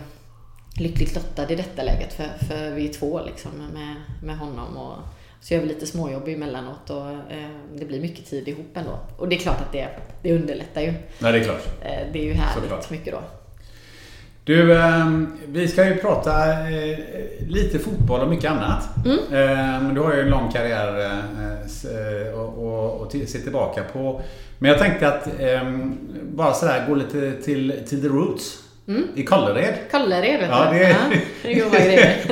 lyckligt 0.79 1.15
lottad 1.15 1.51
i 1.51 1.55
detta 1.55 1.83
läget 1.83 2.13
för, 2.13 2.45
för 2.47 2.71
vi 2.71 2.89
är 2.89 2.93
två 2.93 3.21
liksom 3.25 3.51
med, 3.73 3.95
med 4.23 4.37
honom 4.37 4.77
och 4.77 4.97
så 5.43 5.53
gör 5.53 5.61
vi 5.61 5.67
lite 5.67 5.85
småjobb 5.85 6.27
emellanåt 6.27 6.89
och 6.89 7.09
eh, 7.09 7.49
det 7.75 7.85
blir 7.85 8.01
mycket 8.01 8.25
tid 8.25 8.47
ihop 8.47 8.77
ändå. 8.77 8.99
Och 9.17 9.29
det 9.29 9.35
är 9.35 9.39
klart 9.39 9.61
att 9.61 9.71
det, 9.71 9.87
det 10.21 10.35
underlättar 10.35 10.81
ju. 10.81 10.93
Nej, 11.19 11.31
det 11.31 11.39
är 11.39 11.43
klart. 11.43 11.65
Eh, 11.81 12.13
det 12.13 12.19
är 12.19 12.23
ju 12.23 12.33
härligt 12.33 12.63
Såklart. 12.63 12.89
mycket 12.89 13.13
då. 13.13 13.19
Du, 14.43 14.73
eh, 14.73 15.07
vi 15.47 15.67
ska 15.67 15.85
ju 15.85 15.95
prata 15.95 16.51
eh, 16.69 16.99
lite 17.47 17.79
fotboll 17.79 18.21
och 18.21 18.29
mycket 18.29 18.51
annat. 18.51 18.89
Mm. 19.05 19.17
Eh, 19.17 19.93
du 19.93 20.01
har 20.01 20.13
ju 20.13 20.21
en 20.21 20.29
lång 20.29 20.51
karriär 20.51 20.99
eh, 20.99 21.63
att 23.03 23.11
se 23.29 23.39
tillbaka 23.39 23.83
på. 23.93 24.21
Men 24.59 24.71
jag 24.71 24.79
tänkte 24.79 25.07
att 25.07 25.39
ehm, 25.39 25.97
bara 26.23 26.53
sådär 26.53 26.85
gå 26.87 26.95
lite 26.95 27.31
till, 27.31 27.73
till 27.87 28.01
the 28.01 28.07
roots. 28.07 28.62
Mm. 28.87 29.07
I 29.15 29.23
Kållered. 29.23 29.75
Kållered, 29.91 30.39
vet 30.39 30.49
ja. 30.49 30.69
Det, 30.71 30.79
ja, 30.79 30.95
det 31.43 31.51
är 31.53 31.63
goda 31.63 31.79
grejer. 31.79 32.23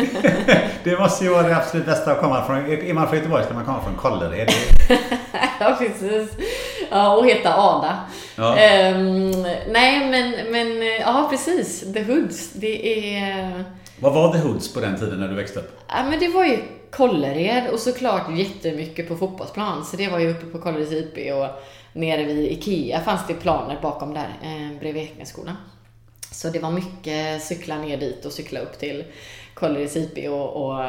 det 0.83 0.99
måste 0.99 1.23
ju 1.23 1.29
vara 1.29 1.47
det 1.47 1.55
absolut 1.55 1.85
bästa 1.85 2.11
att 2.11 2.19
komma 2.19 2.45
från. 2.45 2.57
Är 2.57 2.93
man 2.93 3.07
från 3.07 3.17
Göteborg 3.17 3.43
ska 3.43 3.53
man 3.53 3.65
komma 3.65 3.83
från 3.83 3.95
Kållered. 3.95 4.49
ja, 5.59 5.75
precis. 5.79 6.31
Ja, 6.91 7.15
och 7.15 7.25
heta 7.25 7.53
Ada. 7.55 7.97
Ja. 8.35 8.51
Um, 8.51 9.31
nej, 9.67 10.09
men, 10.09 10.51
men 10.51 10.85
ja, 10.99 11.27
precis. 11.29 11.93
The 11.93 12.03
Hoods. 12.03 12.53
Det 12.53 13.15
är... 13.15 13.63
Vad 13.99 14.13
var 14.13 14.33
The 14.33 14.39
Hoods 14.39 14.73
på 14.73 14.79
den 14.79 14.99
tiden 14.99 15.19
när 15.19 15.27
du 15.27 15.35
växte 15.35 15.59
upp? 15.59 15.79
Ja, 15.87 16.03
men 16.09 16.19
det 16.19 16.27
var 16.27 16.45
ju 16.45 16.57
Kållered 16.91 17.69
och 17.73 17.79
såklart 17.79 18.37
jättemycket 18.37 19.07
på 19.07 19.15
fotbollsplan. 19.15 19.85
Så 19.85 19.97
det 19.97 20.07
var 20.07 20.19
ju 20.19 20.31
uppe 20.31 20.45
på 20.45 20.59
Kållereds 20.59 20.91
IP 20.91 21.33
och 21.33 21.47
nere 21.93 22.23
vid 22.23 22.51
IKEA 22.51 22.99
fanns 22.99 23.27
det 23.27 23.33
planer 23.33 23.79
bakom 23.81 24.13
där, 24.13 24.37
eh, 24.41 24.79
bredvid 24.79 25.03
Ekenässkolan. 25.03 25.55
Så 26.31 26.49
det 26.49 26.59
var 26.59 26.71
mycket 26.71 27.43
cykla 27.43 27.77
ner 27.77 27.97
dit 27.97 28.25
och 28.25 28.31
cykla 28.31 28.59
upp 28.59 28.79
till 28.79 29.03
Kållereds 29.53 29.95
IP 29.95 30.29
och, 30.29 30.65
och 30.65 30.79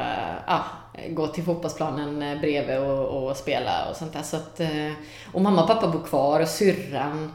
ja, 0.47 0.65
gå 1.09 1.27
till 1.27 1.45
fotbollsplanen 1.45 2.41
bredvid 2.41 2.79
och, 2.79 3.25
och, 3.29 3.37
spela 3.37 3.89
och 3.91 3.97
sånt 3.97 4.13
där. 4.13 4.23
Så 4.23 4.37
att, 4.37 4.61
eh, 4.61 4.93
och 5.33 5.41
mamma 5.41 5.63
och 5.63 5.69
pappa 5.69 5.89
bor 5.89 6.03
kvar 6.03 6.41
och 6.41 6.49
syrran 6.49 7.33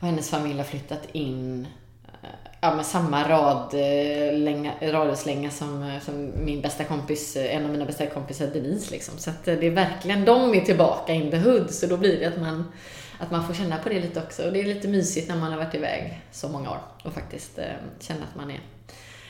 och 0.00 0.06
hennes 0.06 0.30
familj 0.30 0.56
har 0.56 0.64
flyttat 0.64 1.08
in 1.12 1.66
eh, 2.22 2.28
ja, 2.60 2.74
med 2.74 2.86
samma 2.86 3.28
rad, 3.28 3.74
eh, 3.74 4.92
radhuslänga 4.92 5.50
som, 5.50 5.98
som 6.04 6.32
min 6.44 6.60
bästa 6.60 6.84
kompis, 6.84 7.36
en 7.36 7.64
av 7.64 7.70
mina 7.70 7.84
bästa 7.84 8.06
kompisar 8.06 8.46
Denise 8.46 8.90
liksom. 8.90 9.18
Så 9.18 9.30
att 9.30 9.44
det 9.44 9.66
är 9.66 9.70
verkligen, 9.70 10.24
de 10.24 10.54
är 10.54 10.60
tillbaka 10.60 11.12
in 11.12 11.30
the 11.30 11.38
hood. 11.38 11.70
Så 11.70 11.86
då 11.86 11.96
blir 11.96 12.20
det 12.20 12.26
att 12.26 12.40
man 12.40 12.72
att 13.20 13.30
man 13.30 13.46
får 13.46 13.54
känna 13.54 13.78
på 13.78 13.88
det 13.88 14.00
lite 14.00 14.20
också. 14.20 14.46
Och 14.46 14.52
det 14.52 14.60
är 14.60 14.64
lite 14.64 14.88
mysigt 14.88 15.28
när 15.28 15.36
man 15.36 15.52
har 15.52 15.58
varit 15.58 15.74
iväg 15.74 16.20
så 16.30 16.48
många 16.48 16.70
år 16.70 16.78
och 17.04 17.12
faktiskt 17.12 17.58
eh, 17.58 17.64
känna 18.00 18.20
att 18.30 18.36
man 18.36 18.50
är, 18.50 18.60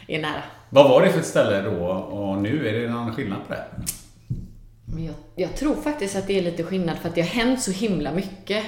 är 0.07 0.23
nära. 0.23 0.43
Vad 0.71 0.91
var 0.91 1.03
det 1.03 1.13
för 1.13 1.21
ett 1.21 1.27
ställe 1.27 1.61
då 1.61 1.87
och 1.89 2.39
nu? 2.39 2.69
Är 2.69 2.81
det 2.81 2.89
någon 2.89 3.15
skillnad 3.15 3.39
på 3.47 3.53
det? 3.53 3.65
Men 4.85 5.05
jag, 5.05 5.15
jag 5.35 5.57
tror 5.57 5.75
faktiskt 5.75 6.17
att 6.17 6.27
det 6.27 6.39
är 6.39 6.43
lite 6.43 6.63
skillnad 6.63 6.99
för 6.99 7.09
att 7.09 7.15
det 7.15 7.21
har 7.21 7.29
hänt 7.29 7.63
så 7.63 7.71
himla 7.71 8.13
mycket 8.13 8.65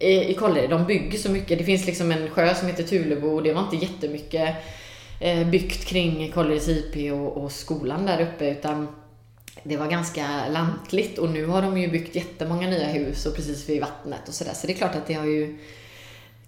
i, 0.00 0.30
i 0.30 0.34
Kållered. 0.34 0.70
De 0.70 0.84
bygger 0.84 1.18
så 1.18 1.30
mycket. 1.30 1.58
Det 1.58 1.64
finns 1.64 1.86
liksom 1.86 2.12
en 2.12 2.30
sjö 2.30 2.54
som 2.54 2.68
heter 2.68 2.82
Tulebo 2.84 3.28
och 3.28 3.42
det 3.42 3.52
var 3.52 3.62
inte 3.62 3.76
jättemycket 3.76 4.56
eh, 5.20 5.46
byggt 5.46 5.84
kring 5.84 6.32
Kållereds 6.32 6.68
IP 6.68 7.12
och, 7.12 7.44
och 7.44 7.52
skolan 7.52 8.06
där 8.06 8.20
uppe 8.20 8.50
utan 8.50 8.88
det 9.68 9.76
var 9.76 9.86
ganska 9.86 10.48
lantligt 10.50 11.18
och 11.18 11.30
nu 11.30 11.46
har 11.46 11.62
de 11.62 11.78
ju 11.78 11.88
byggt 11.88 12.14
jättemånga 12.14 12.68
nya 12.68 12.86
hus 12.86 13.26
och 13.26 13.36
precis 13.36 13.68
vid 13.68 13.80
vattnet 13.80 14.28
och 14.28 14.34
sådär. 14.34 14.52
Så 14.54 14.66
det 14.66 14.72
är 14.72 14.76
klart 14.76 14.94
att 14.94 15.06
det 15.06 15.14
har 15.14 15.26
ju 15.26 15.58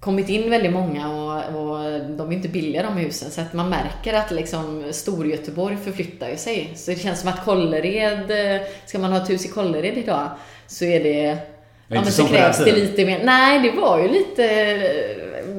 kommit 0.00 0.28
in 0.28 0.50
väldigt 0.50 0.72
många 0.72 1.08
och, 1.08 1.34
och 1.34 2.00
de 2.10 2.30
är 2.30 2.32
inte 2.32 2.48
billiga 2.48 2.82
de 2.82 2.96
husen. 2.96 3.30
Så 3.30 3.40
att 3.40 3.52
man 3.52 3.70
märker 3.70 4.14
att 4.14 4.30
liksom 4.30 4.84
Storgöteborg 4.92 5.76
förflyttar 5.76 6.28
ju 6.28 6.36
sig. 6.36 6.72
Så 6.76 6.90
det 6.90 6.96
känns 6.96 7.20
som 7.20 7.28
att 7.28 7.44
Kållered, 7.44 8.32
ska 8.86 8.98
man 8.98 9.12
ha 9.12 9.22
ett 9.22 9.30
hus 9.30 9.44
i 9.44 9.48
Kållered 9.48 9.98
idag 9.98 10.30
så 10.66 10.84
är 10.84 11.02
det 11.02 11.38
Ja, 11.90 12.00
men 12.00 12.12
så 12.12 12.26
krävs 12.26 12.64
det 12.64 12.72
lite 12.72 13.06
mer. 13.06 13.24
Nej, 13.24 13.62
det 13.62 13.80
var 13.80 13.98
ju 13.98 14.08
lite, 14.08 14.44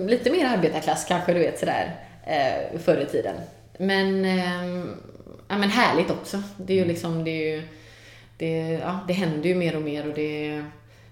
lite 0.07 0.31
mer 0.31 0.45
arbetarklass 0.45 1.05
kanske, 1.07 1.33
du 1.33 1.39
vet 1.39 1.59
sådär, 1.59 1.95
eh, 2.27 2.79
förr 2.79 2.97
i 2.97 3.05
tiden. 3.05 3.35
Men 3.77 4.25
ehm, 4.25 4.95
ja, 5.50 5.58
men 5.58 5.70
härligt 5.70 6.12
också. 6.12 6.41
Det 6.58 6.74
är 6.74 6.77
ju 6.77 6.86
liksom, 6.86 7.24
det 7.24 7.32
är 7.32 7.56
ju, 7.56 7.63
det, 8.38 8.79
ja, 8.84 9.00
det 9.08 9.13
händer 9.13 9.50
ju 9.50 9.56
mer 9.56 9.75
och 9.75 9.82
mer 9.82 10.08
och 10.08 10.13
det, 10.13 10.63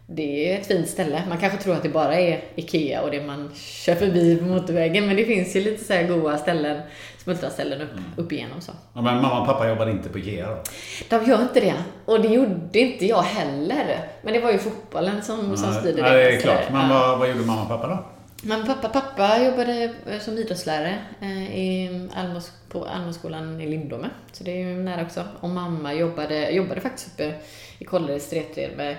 det 0.07 0.51
är 0.51 0.59
ett 0.59 0.67
fint 0.67 0.89
ställe. 0.89 1.23
Man 1.29 1.37
kanske 1.37 1.57
tror 1.57 1.73
att 1.73 1.83
det 1.83 1.89
bara 1.89 2.15
är 2.15 2.43
IKEA 2.55 3.01
och 3.01 3.11
det 3.11 3.21
man 3.21 3.51
kör 3.55 3.95
förbi 3.95 4.37
på 4.37 4.45
motorvägen, 4.45 5.07
men 5.07 5.15
det 5.15 5.25
finns 5.25 5.55
ju 5.55 5.61
lite 5.61 5.83
så 5.83 5.93
här 5.93 6.03
goda 6.03 6.37
ställen, 6.37 6.81
smultronställen 7.17 7.81
upp, 7.81 7.91
mm. 7.91 8.03
upp 8.15 8.31
igenom 8.31 8.61
så. 8.61 8.71
Ja, 8.93 9.01
men 9.01 9.21
mamma 9.21 9.41
och 9.41 9.47
pappa 9.47 9.67
jobbade 9.67 9.91
inte 9.91 10.09
på 10.09 10.19
IKEA 10.19 10.47
då? 10.49 10.63
De 11.09 11.25
gör 11.25 11.41
inte 11.41 11.59
det. 11.59 11.75
Och 12.05 12.21
det 12.21 12.27
gjorde 12.27 12.79
inte 12.79 13.05
jag 13.05 13.21
heller. 13.21 13.99
Men 14.21 14.33
det 14.33 14.39
var 14.39 14.51
ju 14.51 14.57
fotbollen 14.57 15.21
som, 15.23 15.57
som 15.57 15.73
styrde 15.73 16.01
det. 16.01 16.07
Ja, 16.07 16.13
det 16.13 16.35
är 16.35 16.39
klart. 16.39 16.71
Men 16.71 16.89
vad, 16.89 17.19
vad 17.19 17.29
gjorde 17.29 17.45
mamma 17.45 17.61
och 17.61 17.67
pappa 17.67 17.87
då? 17.87 18.16
Men 18.43 18.65
pappa, 18.65 18.89
pappa 18.89 19.43
jobbade 19.43 19.93
eh, 20.05 20.19
som 20.19 20.37
idrottslärare 20.37 21.05
eh, 21.21 21.57
i 21.57 22.09
Almos, 22.15 22.51
på 22.69 22.85
Almoskolan 22.85 23.61
i 23.61 23.67
Lindome. 23.69 24.09
Så 24.31 24.43
det 24.43 24.51
är 24.51 24.67
ju 24.67 24.83
nära 24.83 25.01
också. 25.01 25.23
Och 25.39 25.49
mamma 25.49 25.93
jobbade, 25.93 26.49
jobbade 26.49 26.81
faktiskt 26.81 27.07
uppe 27.13 27.35
i 27.79 27.85
Kållered 27.85 28.21
Stretred 28.21 28.77
med 28.77 28.97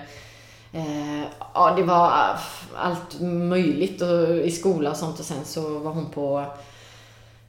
eh, 0.71 1.23
Ja, 1.53 1.73
det 1.77 1.83
var 1.83 2.07
eh, 2.07 2.39
allt 2.75 3.21
möjligt 3.21 4.01
och, 4.01 4.29
i 4.29 4.51
skola 4.51 4.91
och 4.91 4.97
sånt 4.97 5.19
och 5.19 5.25
sen 5.25 5.45
så 5.45 5.79
var 5.79 5.91
hon 5.91 6.09
på 6.11 6.45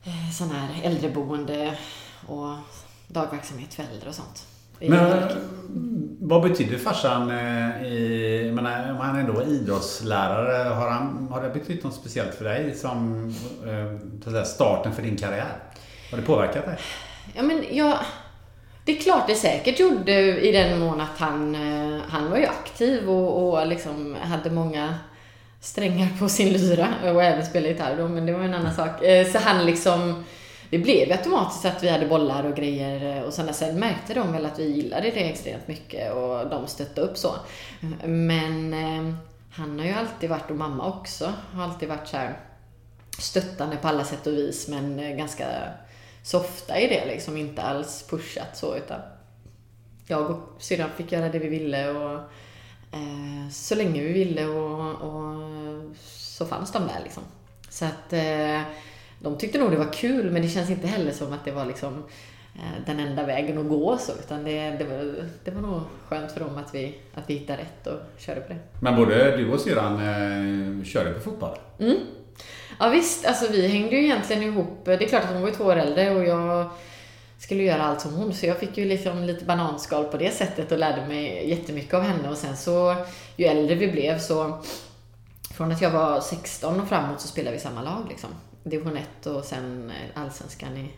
eh, 0.05 0.31
sån 0.39 0.51
här 0.51 0.69
äldreboende 0.83 1.79
och 2.27 2.57
dagverksamhet 3.07 3.75
för 3.75 3.83
äldre 3.83 4.09
och 4.09 4.15
sånt. 4.15 4.47
Men 4.81 5.23
vad 6.21 6.43
betyder 6.43 6.79
farsan 6.79 7.31
eh, 7.31 7.83
i, 7.87 8.43
jag 8.47 8.55
menar, 8.55 8.91
om 8.91 8.97
han 8.97 9.19
ändå 9.19 9.41
är 9.41 9.47
idrottslärare, 9.47 10.69
har, 10.69 10.89
han, 10.89 11.29
har 11.31 11.43
det 11.43 11.49
betytt 11.49 11.85
något 11.85 11.95
speciellt 11.95 12.35
för 12.35 12.45
dig 12.45 12.75
som 12.75 13.29
eh, 13.67 14.31
säga, 14.31 14.45
starten 14.45 14.93
för 14.93 15.03
din 15.03 15.17
karriär? 15.17 15.53
Har 16.11 16.19
det 16.19 16.25
påverkat 16.25 16.67
dig? 16.67 16.77
Ja, 17.35 17.43
men 17.43 17.65
jag, 17.71 17.99
det 18.85 18.97
är 18.97 19.01
klart 19.01 19.27
det 19.27 19.35
säkert 19.35 19.81
gjorde 19.81 20.41
i 20.41 20.53
den 20.53 20.79
mån 20.79 21.01
att 21.01 21.19
han, 21.19 21.55
eh, 21.55 22.01
han 22.09 22.31
var 22.31 22.37
ju 22.37 22.47
aktiv 22.47 23.11
och, 23.11 23.53
och 23.53 23.67
liksom 23.67 24.17
hade 24.23 24.51
många 24.51 24.95
strängar 25.61 26.09
på 26.19 26.29
sin 26.29 26.53
lyra 26.53 26.89
och 27.03 27.25
även 27.25 27.47
spelade 27.47 27.73
gitarr 27.73 27.97
då, 27.99 28.09
men 28.09 28.27
det 28.27 28.33
var 28.33 28.41
en 28.41 28.55
annan 28.55 28.75
sak. 28.75 28.91
Så 29.33 29.39
han 29.39 29.67
liksom 29.67 30.25
det 30.71 30.79
blev 30.79 31.09
ju 31.09 31.13
automatiskt 31.13 31.65
att 31.65 31.83
vi 31.83 31.89
hade 31.89 32.07
bollar 32.07 32.45
och 32.45 32.57
grejer 32.57 33.17
eh, 33.17 33.23
och 33.23 33.33
sådana. 33.33 33.53
Sen 33.53 33.81
märkte 33.81 34.15
de 34.15 34.33
väl 34.33 34.47
att 34.47 34.59
vi 34.59 34.71
gillade 34.71 35.11
det 35.11 35.31
extremt 35.31 35.69
mycket 35.69 36.13
och 36.13 36.49
de 36.49 36.67
stötte 36.67 37.01
upp 37.01 37.17
så. 37.17 37.35
Men 38.05 38.75
eh, 38.75 39.15
han 39.53 39.79
har 39.79 39.87
ju 39.87 39.93
alltid 39.93 40.31
varit, 40.31 40.51
och 40.51 40.57
mamma 40.57 40.89
också, 40.89 41.33
har 41.53 41.65
alltid 41.65 41.89
varit 41.89 42.09
så 42.09 42.17
här 42.17 42.37
stöttande 43.19 43.77
på 43.77 43.89
alla 43.89 44.05
sätt 44.05 44.27
och 44.27 44.33
vis 44.33 44.69
men 44.69 44.99
eh, 44.99 45.17
ganska 45.17 45.47
softa 46.23 46.81
i 46.81 46.89
det 46.89 47.07
liksom. 47.07 47.37
Inte 47.37 47.63
alls 47.63 48.07
pushat 48.11 48.57
så 48.57 48.77
utan 48.77 49.01
jag 50.07 50.31
och 50.31 50.39
syrran 50.59 50.91
fick 50.97 51.13
göra 51.13 51.29
det 51.29 51.39
vi 51.39 51.49
ville 51.49 51.91
och 51.91 52.21
eh, 52.93 53.51
så 53.51 53.75
länge 53.75 54.03
vi 54.03 54.13
ville 54.13 54.47
och, 54.47 54.91
och 54.91 55.97
så 56.05 56.47
fanns 56.47 56.73
de 56.73 56.87
där 56.87 57.01
liksom. 57.05 57.23
Så 57.69 57.85
att 57.85 58.13
eh, 58.13 58.63
de 59.23 59.39
tyckte 59.39 59.59
nog 59.59 59.71
det 59.71 59.77
var 59.77 59.93
kul 59.93 60.31
men 60.31 60.43
det 60.43 60.49
känns 60.49 60.71
inte 60.71 60.87
heller 60.87 61.13
som 61.13 61.33
att 61.33 61.45
det 61.45 61.51
var 61.51 61.65
liksom 61.65 62.05
eh, 62.55 62.85
den 62.87 63.01
enda 63.01 63.27
vägen 63.27 63.59
att 63.59 63.69
gå 63.69 63.99
så, 63.99 64.13
utan 64.13 64.45
det, 64.45 64.71
det, 64.71 64.85
var, 64.85 65.15
det 65.45 65.51
var 65.51 65.63
nog 65.63 65.81
skönt 66.09 66.33
för 66.33 66.41
dem 66.41 66.57
att 66.57 66.75
vi, 66.75 66.99
att 67.15 67.31
vi 67.31 67.35
hittade 67.35 67.63
rätt 67.63 67.87
och 67.87 68.01
körde 68.19 68.41
på 68.41 68.53
det. 68.53 68.59
Men 68.81 68.97
både 68.97 69.37
du 69.37 69.53
och 69.53 69.61
syrran 69.61 69.95
eh, 69.95 70.85
körde 70.85 71.11
på 71.11 71.21
fotboll? 71.21 71.59
Mm. 71.79 71.97
Ja 72.79 72.89
visst, 72.89 73.27
alltså 73.27 73.53
vi 73.53 73.69
hängde 73.69 73.97
ju 73.97 74.05
egentligen 74.05 74.43
ihop. 74.43 74.85
Det 74.85 74.93
är 74.93 75.09
klart 75.09 75.25
att 75.25 75.31
hon 75.31 75.41
var 75.41 75.49
ju 75.49 75.55
två 75.55 75.65
år 75.65 75.77
äldre 75.77 76.11
och 76.11 76.25
jag 76.25 76.71
skulle 77.39 77.63
göra 77.63 77.83
allt 77.83 78.01
som 78.01 78.15
hon, 78.15 78.35
så 78.35 78.47
jag 78.47 78.59
fick 78.59 78.79
ju 78.79 78.85
liksom 78.85 79.25
lite 79.25 79.45
bananskal 79.45 80.05
på 80.05 80.17
det 80.17 80.31
sättet 80.31 80.73
och 80.73 80.79
lärde 80.79 81.07
mig 81.07 81.51
jättemycket 81.51 81.95
av 81.95 82.03
henne 82.03 82.31
och 82.31 82.37
sen 82.37 82.57
så, 82.57 82.97
ju 83.37 83.47
äldre 83.47 83.75
vi 83.75 83.89
blev 83.89 84.19
så, 84.19 84.59
från 85.55 85.73
att 85.73 85.83
jag 85.83 85.91
var 85.91 86.21
16 86.21 86.81
och 86.81 86.89
framåt 86.89 87.21
så 87.21 87.29
spelade 87.29 87.57
vi 87.57 87.63
samma 87.63 87.83
lag 87.83 88.07
liksom 88.09 88.31
division 88.63 88.97
1 88.97 89.27
och 89.27 89.45
sen 89.45 89.91
eh, 89.91 90.23
allsvenskan 90.23 90.77
i, 90.77 90.91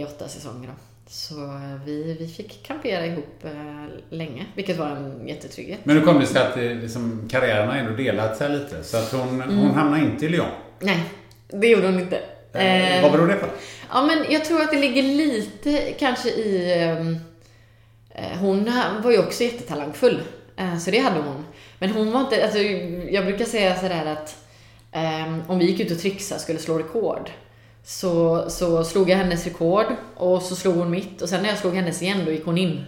i 0.00 0.04
åtta 0.04 0.28
säsonger. 0.28 0.66
Då. 0.68 0.74
Så 1.06 1.34
eh, 1.44 1.84
vi, 1.84 2.16
vi 2.20 2.28
fick 2.28 2.62
kampera 2.66 3.06
ihop 3.06 3.44
eh, 3.44 3.86
länge, 4.10 4.46
vilket 4.54 4.76
var 4.76 4.86
en 4.86 5.28
jättetrygghet. 5.28 5.78
Men 5.84 5.96
hur 5.96 6.04
kom 6.04 6.20
det 6.20 6.26
sig 6.26 6.42
att 6.42 6.54
det, 6.54 6.74
liksom, 6.74 7.28
karriären 7.30 7.68
har 7.68 7.76
ändå 7.76 7.92
delat 7.92 8.36
sig 8.36 8.50
lite? 8.50 8.84
Så 8.84 8.96
att 8.96 9.12
hon, 9.12 9.28
Mm. 9.42 9.56
hon 9.58 9.70
hamnade 9.70 10.02
inte 10.04 10.26
i 10.26 10.28
Lyon. 10.28 10.46
Nej, 10.80 11.04
det 11.48 11.66
gjorde 11.68 11.86
hon 11.86 12.00
inte. 12.00 12.16
Eh, 12.52 12.96
Eh, 12.96 13.02
vad 13.02 13.12
beror 13.12 13.26
det 13.28 13.34
på? 13.34 13.46
Ja, 13.92 14.02
men 14.06 14.32
jag 14.32 14.44
tror 14.44 14.62
att 14.62 14.70
det 14.70 14.78
ligger 14.80 15.02
lite 15.02 15.92
kanske 15.98 16.28
i... 16.28 16.72
eh, 18.14 18.38
hon 18.38 18.70
var 19.02 19.10
ju 19.10 19.18
också 19.18 19.44
jättetalangfull, 19.44 20.22
eh, 20.56 20.78
så 20.78 20.90
det 20.90 20.98
hade 20.98 21.20
hon. 21.20 21.44
Men 21.78 21.90
hon 21.90 22.12
var 22.12 22.20
inte... 22.20 22.44
Alltså, 22.44 22.58
jag 22.58 23.24
brukar 23.26 23.44
säga 23.44 23.76
sådär 23.76 24.06
att 24.06 24.36
Ehm, 24.92 25.42
om 25.48 25.58
vi 25.58 25.70
gick 25.70 25.80
ut 25.80 25.90
och 25.90 25.98
trixade 25.98 26.36
och 26.36 26.42
skulle 26.42 26.58
slå 26.58 26.78
rekord 26.78 27.30
så, 27.82 28.44
så 28.50 28.84
slog 28.84 29.10
jag 29.10 29.16
hennes 29.16 29.44
rekord 29.44 29.86
och 30.14 30.42
så 30.42 30.56
slog 30.56 30.76
hon 30.76 30.90
mitt 30.90 31.22
och 31.22 31.28
sen 31.28 31.42
när 31.42 31.48
jag 31.48 31.58
slog 31.58 31.74
hennes 31.74 32.02
igen 32.02 32.24
då 32.24 32.32
gick 32.32 32.44
hon 32.44 32.58
in 32.58 32.84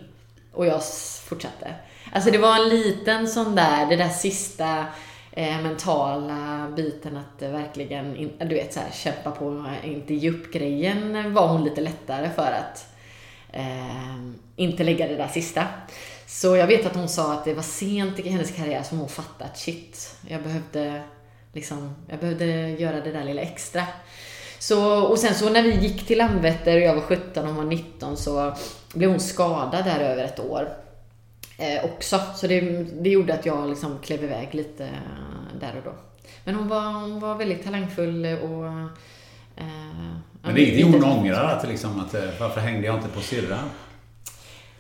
och 0.53 0.67
jag 0.67 0.83
fortsatte. 1.25 1.75
Alltså 2.13 2.31
det 2.31 2.39
var 2.39 2.57
en 2.57 2.69
liten 2.69 3.29
sån 3.29 3.55
där, 3.55 3.87
det 3.87 3.97
där 3.97 4.09
sista 4.09 4.85
eh, 5.33 5.63
mentala 5.63 6.73
biten 6.77 7.17
att 7.17 7.43
verkligen, 7.43 8.17
in, 8.17 8.33
du 8.39 8.55
vet 8.55 8.75
så 8.75 8.81
här, 8.81 8.91
kämpa 8.93 9.31
på, 9.31 9.67
inte 9.85 10.15
ge 10.15 10.31
upp 10.31 10.53
grejen 10.53 11.35
var 11.35 11.49
hon 11.49 11.65
lite 11.65 11.81
lättare 11.81 12.31
för 12.35 12.53
att 12.53 12.87
eh, 13.53 14.17
inte 14.57 14.85
lägga 14.85 15.09
det 15.09 15.17
där 15.17 15.29
sista. 15.29 15.65
Så 16.27 16.57
jag 16.57 16.67
vet 16.67 16.87
att 16.87 16.97
hon 16.97 17.09
sa 17.09 17.33
att 17.33 17.45
det 17.45 17.55
var 17.55 17.63
sent 17.63 18.19
i 18.19 18.29
hennes 18.29 18.51
karriär 18.51 18.83
som 18.83 18.99
hon 18.99 19.09
fattade 19.09 19.51
att 19.51 19.59
shit, 19.59 20.17
jag 20.29 20.43
behövde 20.43 21.03
liksom, 21.53 21.95
jag 22.09 22.19
behövde 22.19 22.47
göra 22.71 23.01
det 23.01 23.13
där 23.13 23.25
lilla 23.25 23.43
extra. 23.43 23.83
Så, 24.59 25.03
och 25.03 25.19
sen 25.19 25.35
så 25.35 25.49
när 25.49 25.63
vi 25.63 25.75
gick 25.75 26.07
till 26.07 26.19
Landvetter 26.19 26.77
och 26.77 26.83
jag 26.83 26.95
var 26.95 27.03
17 27.03 27.43
och 27.43 27.49
hon 27.49 27.57
var 27.57 27.65
19 27.65 28.17
så 28.17 28.55
blev 28.95 29.11
hon 29.11 29.21
skadad 29.21 29.85
där 29.85 30.01
över 30.01 30.25
ett 30.25 30.41
år. 30.41 30.69
Eh, 31.59 31.85
också. 31.85 32.21
Så 32.35 32.47
det, 32.47 32.61
det 32.83 33.11
gjorde 33.11 33.35
att 33.35 33.47
jag 33.47 33.69
liksom 33.69 33.99
klev 34.03 34.25
iväg 34.25 34.49
lite 34.55 34.85
eh, 34.85 35.61
där 35.61 35.77
och 35.77 35.85
då. 35.85 35.93
Men 36.45 36.55
hon 36.55 36.69
var, 36.69 36.93
hon 36.93 37.21
var 37.21 37.35
väldigt 37.35 37.65
talangfull 37.65 38.25
och... 38.25 38.67
Eh, 39.57 39.67
Men 40.43 40.55
det 40.55 40.61
är 40.61 40.67
ingenting 40.67 41.03
hon 41.03 41.19
ångrar 41.19 41.45
att, 41.45 41.69
liksom, 41.69 42.01
att 42.01 42.15
eh, 42.15 42.25
varför 42.41 42.61
hängde 42.61 42.87
jag 42.87 42.97
inte 42.97 43.09
på 43.09 43.21
syrran? 43.21 43.71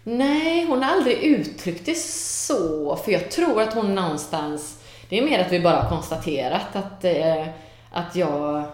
Nej, 0.02 0.66
hon 0.66 0.82
har 0.82 0.92
aldrig 0.92 1.22
uttryckt 1.22 1.86
det 1.86 1.98
så. 1.98 2.96
För 2.96 3.12
jag 3.12 3.30
tror 3.30 3.62
att 3.62 3.74
hon 3.74 3.94
någonstans... 3.94 4.79
Det 5.10 5.18
är 5.18 5.22
mer 5.22 5.38
att 5.38 5.52
vi 5.52 5.60
bara 5.60 5.76
har 5.76 5.88
konstaterat 5.88 6.76
att, 6.76 7.04
eh, 7.04 7.46
att 7.90 8.16
jag 8.16 8.64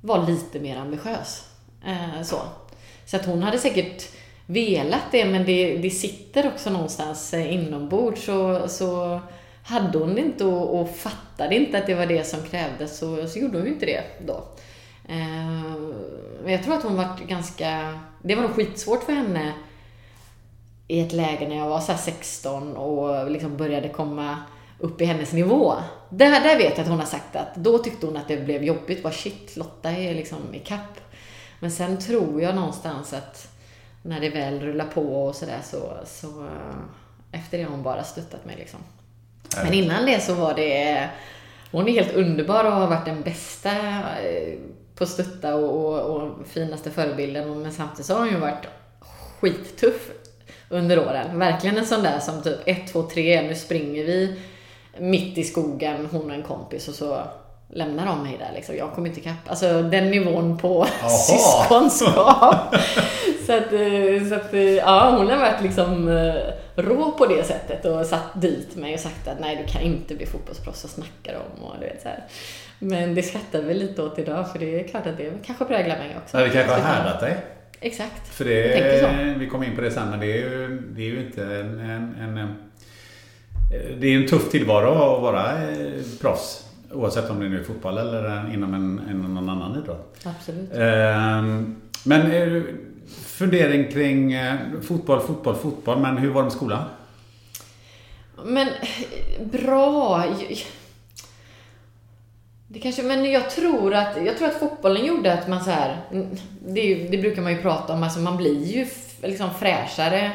var 0.00 0.26
lite 0.26 0.60
mer 0.60 0.76
ambitiös. 0.76 1.48
Eh, 1.86 2.22
så. 2.22 2.36
så 3.04 3.16
att 3.16 3.26
hon 3.26 3.42
hade 3.42 3.58
säkert 3.58 4.08
velat 4.46 5.04
det, 5.10 5.24
men 5.24 5.44
det, 5.44 5.76
det 5.76 5.90
sitter 5.90 6.46
också 6.46 6.70
någonstans 6.70 7.34
eh, 7.34 7.54
inombords. 7.54 8.24
Så, 8.24 8.68
så 8.68 9.20
hade 9.64 9.98
hon 9.98 10.14
det 10.14 10.20
inte 10.20 10.44
och, 10.44 10.80
och 10.80 10.96
fattade 10.96 11.56
inte 11.56 11.78
att 11.78 11.86
det 11.86 11.94
var 11.94 12.06
det 12.06 12.24
som 12.24 12.42
krävdes 12.42 12.98
så, 12.98 13.28
så 13.28 13.38
gjorde 13.38 13.58
hon 13.58 13.66
ju 13.66 13.72
inte 13.72 13.86
det 13.86 14.02
då. 14.26 14.44
Men 16.42 16.52
jag 16.52 16.62
tror 16.62 16.74
att 16.74 16.82
hon 16.82 16.96
var 16.96 17.08
ganska... 17.26 18.00
Det 18.22 18.34
var 18.34 18.42
nog 18.42 18.54
skitsvårt 18.54 19.04
för 19.04 19.12
henne 19.12 19.52
i 20.88 21.00
ett 21.00 21.12
läge 21.12 21.48
när 21.48 21.56
jag 21.56 21.68
var 21.68 21.80
så 21.80 21.92
här 21.92 21.98
16 21.98 22.76
och 22.76 23.30
liksom 23.30 23.56
började 23.56 23.88
komma 23.88 24.38
upp 24.78 25.00
i 25.00 25.04
hennes 25.04 25.32
nivå. 25.32 25.74
Där, 26.08 26.30
där 26.30 26.56
vet 26.56 26.78
jag 26.78 26.80
att 26.80 26.88
hon 26.88 26.98
har 26.98 27.06
sagt 27.06 27.36
att 27.36 27.54
då 27.54 27.78
tyckte 27.78 28.06
hon 28.06 28.16
att 28.16 28.28
det 28.28 28.36
blev 28.36 28.64
jobbigt. 28.64 29.02
Bara 29.02 29.12
shit, 29.12 29.56
Lotta 29.56 29.90
är 29.90 30.14
liksom 30.14 30.54
i 30.54 30.58
kapp. 30.58 31.00
Men 31.60 31.70
sen 31.70 31.98
tror 31.98 32.42
jag 32.42 32.54
någonstans 32.54 33.12
att 33.12 33.48
när 34.02 34.20
det 34.20 34.30
väl 34.30 34.60
rullar 34.60 34.86
på 34.86 35.26
och 35.26 35.34
sådär 35.34 35.60
så, 35.64 35.92
så 36.06 36.44
eh, 36.44 37.40
efter 37.40 37.58
det 37.58 37.64
har 37.64 37.70
hon 37.70 37.82
bara 37.82 38.04
stöttat 38.04 38.44
mig 38.44 38.56
liksom. 38.56 38.80
Men 39.62 39.72
innan 39.72 40.06
det 40.06 40.20
så 40.20 40.34
var 40.34 40.54
det 40.54 41.08
hon 41.70 41.88
är 41.88 41.92
helt 41.92 42.14
underbar 42.14 42.64
och 42.64 42.72
har 42.72 42.86
varit 42.86 43.04
den 43.04 43.22
bästa 43.22 43.70
eh, 44.22 44.58
på 44.94 45.06
stötta 45.06 45.54
och, 45.54 45.84
och, 45.84 46.16
och 46.16 46.46
finaste 46.46 46.90
förebilden. 46.90 47.62
Men 47.62 47.72
samtidigt 47.72 48.06
så 48.06 48.14
har 48.14 48.20
hon 48.20 48.30
ju 48.30 48.38
varit 48.38 48.66
skittuff 49.40 50.10
under 50.68 50.98
åren. 50.98 51.38
Verkligen 51.38 51.78
en 51.78 51.86
sån 51.86 52.02
där 52.02 52.18
som 52.18 52.42
typ 52.42 52.58
1, 52.64 52.92
2, 52.92 53.02
3, 53.02 53.42
nu 53.42 53.54
springer 53.54 54.04
vi 54.04 54.40
mitt 54.98 55.38
i 55.38 55.44
skogen, 55.44 56.08
hon 56.12 56.30
och 56.30 56.36
en 56.36 56.42
kompis 56.42 56.88
och 56.88 56.94
så 56.94 57.22
lämnar 57.68 58.06
de 58.06 58.22
mig 58.22 58.36
där 58.38 58.50
liksom. 58.54 58.76
Jag 58.76 58.92
kommer 58.92 59.08
inte 59.08 59.20
ikapp. 59.20 59.48
Alltså 59.50 59.82
den 59.82 60.10
nivån 60.10 60.58
på 60.58 60.86
Jaha. 61.00 61.08
syskonskap. 61.08 62.74
så 63.46 63.52
att, 63.56 63.72
eh, 63.72 64.28
så 64.28 64.34
att 64.34 64.54
eh, 64.54 64.60
ja, 64.60 65.14
hon 65.18 65.30
har 65.30 65.38
varit 65.38 65.62
liksom 65.62 66.08
eh, 66.08 66.82
rå 66.82 67.12
på 67.12 67.26
det 67.26 67.44
sättet 67.44 67.84
och 67.84 68.06
satt 68.06 68.40
dit 68.40 68.76
mig 68.76 68.94
och 68.94 69.00
sagt 69.00 69.28
att 69.28 69.40
nej 69.40 69.64
du 69.66 69.72
kan 69.72 69.82
inte 69.82 70.14
bli 70.14 70.26
fotbollsproffs 70.26 70.84
och 70.84 70.90
snackar 70.90 71.34
om 71.34 71.64
och 71.64 71.74
du 71.80 71.86
vet 71.86 72.02
så 72.02 72.08
här. 72.08 72.24
Men 72.78 73.14
det 73.14 73.22
skrattar 73.22 73.62
vi 73.62 73.74
lite 73.74 74.02
åt 74.02 74.18
idag 74.18 74.52
för 74.52 74.58
det 74.58 74.80
är 74.80 74.88
klart 74.88 75.06
att 75.06 75.16
det 75.16 75.32
kanske 75.46 75.64
präglar 75.64 75.98
mig 75.98 76.16
också. 76.24 76.36
Nej, 76.36 76.48
det 76.48 76.54
kanske 76.54 76.72
har 76.72 76.80
härdat 76.80 77.20
dig. 77.20 77.36
Exakt. 77.80 78.28
För 78.28 78.44
det, 78.44 79.34
vi 79.38 79.46
kommer 79.46 79.66
in 79.66 79.76
på 79.76 79.80
det 79.80 79.90
sen, 79.90 80.10
men 80.10 80.20
det 80.20 80.26
är 80.26 80.36
ju, 80.36 80.82
det 80.96 81.02
är 81.02 81.06
ju 81.06 81.26
inte 81.26 81.42
en, 81.44 81.80
en, 81.80 82.38
en 82.38 82.56
Det 83.98 84.06
är 84.06 84.16
en 84.16 84.26
tuff 84.26 84.50
tillvaro 84.50 85.16
att 85.16 85.22
vara 85.22 85.70
eh, 85.70 86.02
proffs. 86.20 86.64
Oavsett 86.92 87.30
om 87.30 87.40
det 87.40 87.48
nu 87.48 87.60
är 87.60 87.64
fotboll 87.64 87.98
eller 87.98 88.54
inom 88.54 88.74
en, 88.74 89.00
en, 89.10 89.34
någon 89.34 89.48
annan 89.48 89.78
idrott. 89.82 90.16
Absolut. 90.24 90.70
Ehm, 90.74 91.76
Men 92.04 92.32
eh, 92.32 92.62
fundering 93.26 93.92
kring 93.92 94.32
eh, 94.32 94.54
fotboll, 94.82 95.20
fotboll, 95.20 95.54
fotboll. 95.54 95.98
Men 95.98 96.18
hur 96.18 96.30
var 96.30 96.40
det 96.40 96.44
med 96.44 96.52
skolan? 96.52 96.82
Men 98.44 98.68
bra. 99.52 100.24
Det 102.68 102.80
kanske, 102.80 103.02
men 103.02 103.24
jag 103.24 103.50
tror 103.50 103.94
att, 103.94 104.24
jag 104.24 104.38
tror 104.38 104.48
att 104.48 104.58
fotbollen 104.58 105.06
gjorde 105.06 105.32
att 105.32 105.48
man 105.48 105.64
så 105.64 105.70
här, 105.70 106.00
det, 106.66 106.80
är 106.80 107.10
det 107.10 107.18
brukar 107.18 107.42
man 107.42 107.52
ju 107.52 107.62
prata 107.62 107.92
om, 107.92 108.02
alltså 108.02 108.20
man 108.20 108.36
blir 108.36 108.64
ju 108.64 108.86
liksom 109.22 109.50
fräschare 109.60 110.24
eh, 110.24 110.30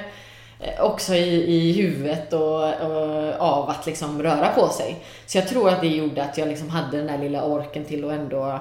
Eh, 0.60 0.82
också 0.84 1.15
i, 1.15 1.56
i 1.56 1.74
huvudet 1.74 2.34
och, 2.34 2.63
och 2.63 3.39
av 3.39 3.69
att 3.69 3.86
liksom 3.86 4.24
röra 4.24 4.50
på 4.50 4.67
sig. 4.67 5.04
Så 5.26 5.38
jag 5.38 5.48
tror 5.48 5.69
att 5.69 5.82
det 5.82 5.88
gjorde 5.88 6.24
att 6.24 6.38
jag 6.38 6.48
liksom 6.48 6.69
hade 6.69 6.98
den 6.98 7.08
där 7.08 7.17
lilla 7.17 7.43
orken 7.43 7.86
till 7.86 8.06
att 8.06 8.12
ändå 8.12 8.60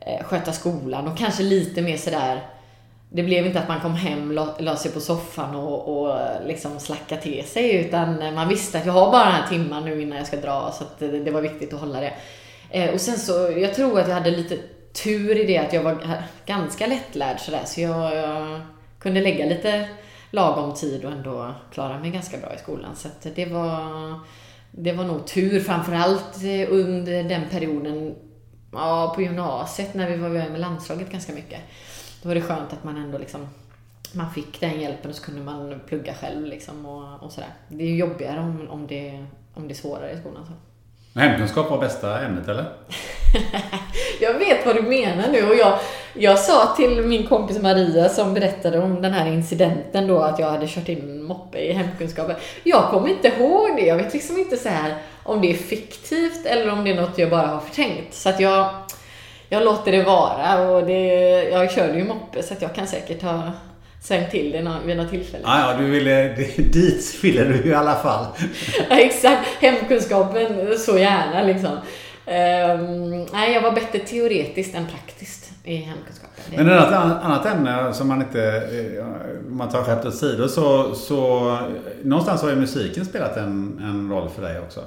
eh, 0.00 0.24
sköta 0.24 0.52
skolan 0.52 1.08
och 1.08 1.18
kanske 1.18 1.42
lite 1.42 1.82
mer 1.82 1.96
sådär 1.96 2.40
det 3.12 3.22
blev 3.22 3.46
inte 3.46 3.60
att 3.60 3.68
man 3.68 3.80
kom 3.80 3.94
hem, 3.94 4.32
la, 4.32 4.54
la 4.58 4.76
sig 4.76 4.90
på 4.90 5.00
soffan 5.00 5.54
och, 5.54 6.02
och 6.02 6.18
liksom 6.46 6.78
slacka 6.78 7.16
till 7.16 7.44
sig 7.44 7.74
utan 7.74 8.34
man 8.34 8.48
visste 8.48 8.78
att 8.78 8.86
jag 8.86 8.92
har 8.92 9.10
bara 9.10 9.24
den 9.24 9.32
här 9.32 9.48
timman 9.48 9.84
nu 9.84 10.02
innan 10.02 10.18
jag 10.18 10.26
ska 10.26 10.36
dra 10.36 10.72
så 10.72 10.84
att 10.84 10.98
det, 10.98 11.20
det 11.20 11.30
var 11.30 11.40
viktigt 11.40 11.72
att 11.74 11.80
hålla 11.80 12.00
det. 12.00 12.12
Eh, 12.70 12.94
och 12.94 13.00
sen 13.00 13.18
så, 13.18 13.32
jag 13.56 13.74
tror 13.74 14.00
att 14.00 14.08
jag 14.08 14.14
hade 14.14 14.30
lite 14.30 14.58
tur 15.04 15.38
i 15.38 15.44
det 15.44 15.58
att 15.58 15.72
jag 15.72 15.82
var 15.82 16.22
ganska 16.46 16.86
lättlärd 16.86 17.40
sådär 17.40 17.62
så 17.64 17.80
jag, 17.80 18.16
jag 18.16 18.60
kunde 18.98 19.20
lägga 19.20 19.46
lite 19.46 19.88
lagom 20.30 20.74
tid 20.74 21.04
och 21.04 21.12
ändå 21.12 21.54
klara 21.72 21.98
mig 21.98 22.10
ganska 22.10 22.38
bra 22.38 22.54
i 22.54 22.58
skolan. 22.58 22.96
Så 22.96 23.08
att 23.08 23.26
det 23.34 23.46
var, 23.46 24.20
det 24.70 24.92
var 24.92 25.04
nog 25.04 25.26
tur 25.26 25.60
framförallt 25.60 26.44
eh, 26.44 26.72
under 26.72 27.24
den 27.24 27.42
perioden 27.50 28.14
ja, 28.72 29.12
på 29.14 29.22
gymnasiet 29.22 29.94
när 29.94 30.10
vi 30.10 30.16
var 30.16 30.28
med 30.28 30.60
landslaget 30.60 31.12
ganska 31.12 31.32
mycket. 31.32 31.60
Då 32.22 32.28
var 32.28 32.34
det 32.34 32.42
skönt 32.42 32.72
att 32.72 32.84
man 32.84 32.96
ändå 32.96 33.18
liksom 33.18 33.48
man 34.12 34.30
fick 34.30 34.60
den 34.60 34.80
hjälpen 34.80 35.10
och 35.10 35.16
så 35.16 35.22
kunde 35.22 35.40
man 35.42 35.80
plugga 35.86 36.14
själv 36.14 36.46
liksom 36.46 36.86
och, 36.86 37.22
och 37.22 37.32
sådär. 37.32 37.50
Det 37.68 37.84
är 37.84 37.88
ju 37.88 37.96
jobbigare 37.96 38.40
om, 38.40 38.68
om, 38.68 38.86
det, 38.86 39.26
om 39.54 39.68
det 39.68 39.72
är 39.72 39.76
svårare 39.76 40.12
i 40.12 40.18
skolan. 40.20 40.46
Så. 40.46 40.52
Hemkunskap 41.14 41.70
var 41.70 41.78
bästa 41.78 42.20
ämnet 42.20 42.48
eller? 42.48 42.64
Jag 44.20 44.34
vet 44.34 44.66
vad 44.66 44.76
du 44.76 44.82
menar 44.82 45.28
nu 45.32 45.48
och 45.48 45.54
jag, 45.54 45.78
jag 46.14 46.38
sa 46.38 46.74
till 46.76 47.02
min 47.02 47.26
kompis 47.26 47.62
Maria 47.62 48.08
som 48.08 48.34
berättade 48.34 48.78
om 48.78 49.02
den 49.02 49.12
här 49.12 49.26
incidenten 49.26 50.06
då 50.06 50.18
att 50.18 50.38
jag 50.38 50.50
hade 50.50 50.66
kört 50.68 50.88
in 50.88 51.22
moppe 51.22 51.58
i 51.58 51.72
hemkunskapen. 51.72 52.36
Jag 52.64 52.90
kommer 52.90 53.08
inte 53.08 53.28
ihåg 53.28 53.76
det. 53.76 53.86
Jag 53.86 53.96
vet 53.96 54.12
liksom 54.12 54.38
inte 54.38 54.56
så 54.56 54.68
här 54.68 54.94
om 55.22 55.40
det 55.40 55.50
är 55.50 55.54
fiktivt 55.54 56.46
eller 56.46 56.72
om 56.72 56.84
det 56.84 56.90
är 56.90 57.00
något 57.00 57.18
jag 57.18 57.30
bara 57.30 57.46
har 57.46 57.60
förträngt. 57.60 58.14
Så 58.14 58.28
att 58.28 58.40
jag, 58.40 58.74
jag 59.48 59.64
låter 59.64 59.92
det 59.92 60.02
vara 60.02 60.60
och 60.60 60.86
det, 60.86 61.04
jag 61.50 61.72
körde 61.72 61.98
ju 61.98 62.04
moppe 62.04 62.42
så 62.42 62.54
att 62.54 62.62
jag 62.62 62.74
kan 62.74 62.86
säkert 62.86 63.22
ha 63.22 63.52
svängt 64.00 64.30
till 64.30 64.52
det 64.52 64.76
vid 64.86 64.96
något 64.96 65.10
tillfälle. 65.10 65.44
Ja, 65.46 65.72
ja, 65.72 65.78
du 65.78 65.90
ville, 65.90 66.28
dit 66.56 67.18
ville 67.22 67.44
du 67.44 67.68
i 67.68 67.74
alla 67.74 67.94
fall. 67.94 68.26
Ja, 68.90 68.96
exakt. 68.96 69.48
Hemkunskapen 69.60 70.78
så 70.78 70.98
gärna 70.98 71.42
liksom. 71.42 71.78
Ehm, 72.26 73.26
nej, 73.32 73.52
jag 73.52 73.62
var 73.62 73.72
bättre 73.72 73.98
teoretiskt 73.98 74.74
än 74.74 74.86
praktiskt 74.86 75.52
i 75.64 75.76
hemkunskapen. 75.76 76.30
Men 76.56 76.68
ett 76.68 76.92
annat, 76.92 77.46
ämne 77.46 77.94
som 77.94 78.08
man 78.08 78.22
inte, 78.22 78.42
eh, 78.42 79.06
om 79.48 79.56
man 79.56 79.68
tar 79.68 79.82
skämt 79.82 80.04
åt 80.04 80.16
sidor 80.16 80.48
så, 80.48 80.94
så 80.94 81.58
någonstans 82.02 82.42
har 82.42 82.50
ju 82.50 82.56
musiken 82.56 83.04
spelat 83.04 83.36
en, 83.36 83.80
en 83.82 84.10
roll 84.10 84.28
för 84.28 84.42
dig 84.42 84.60
också. 84.60 84.80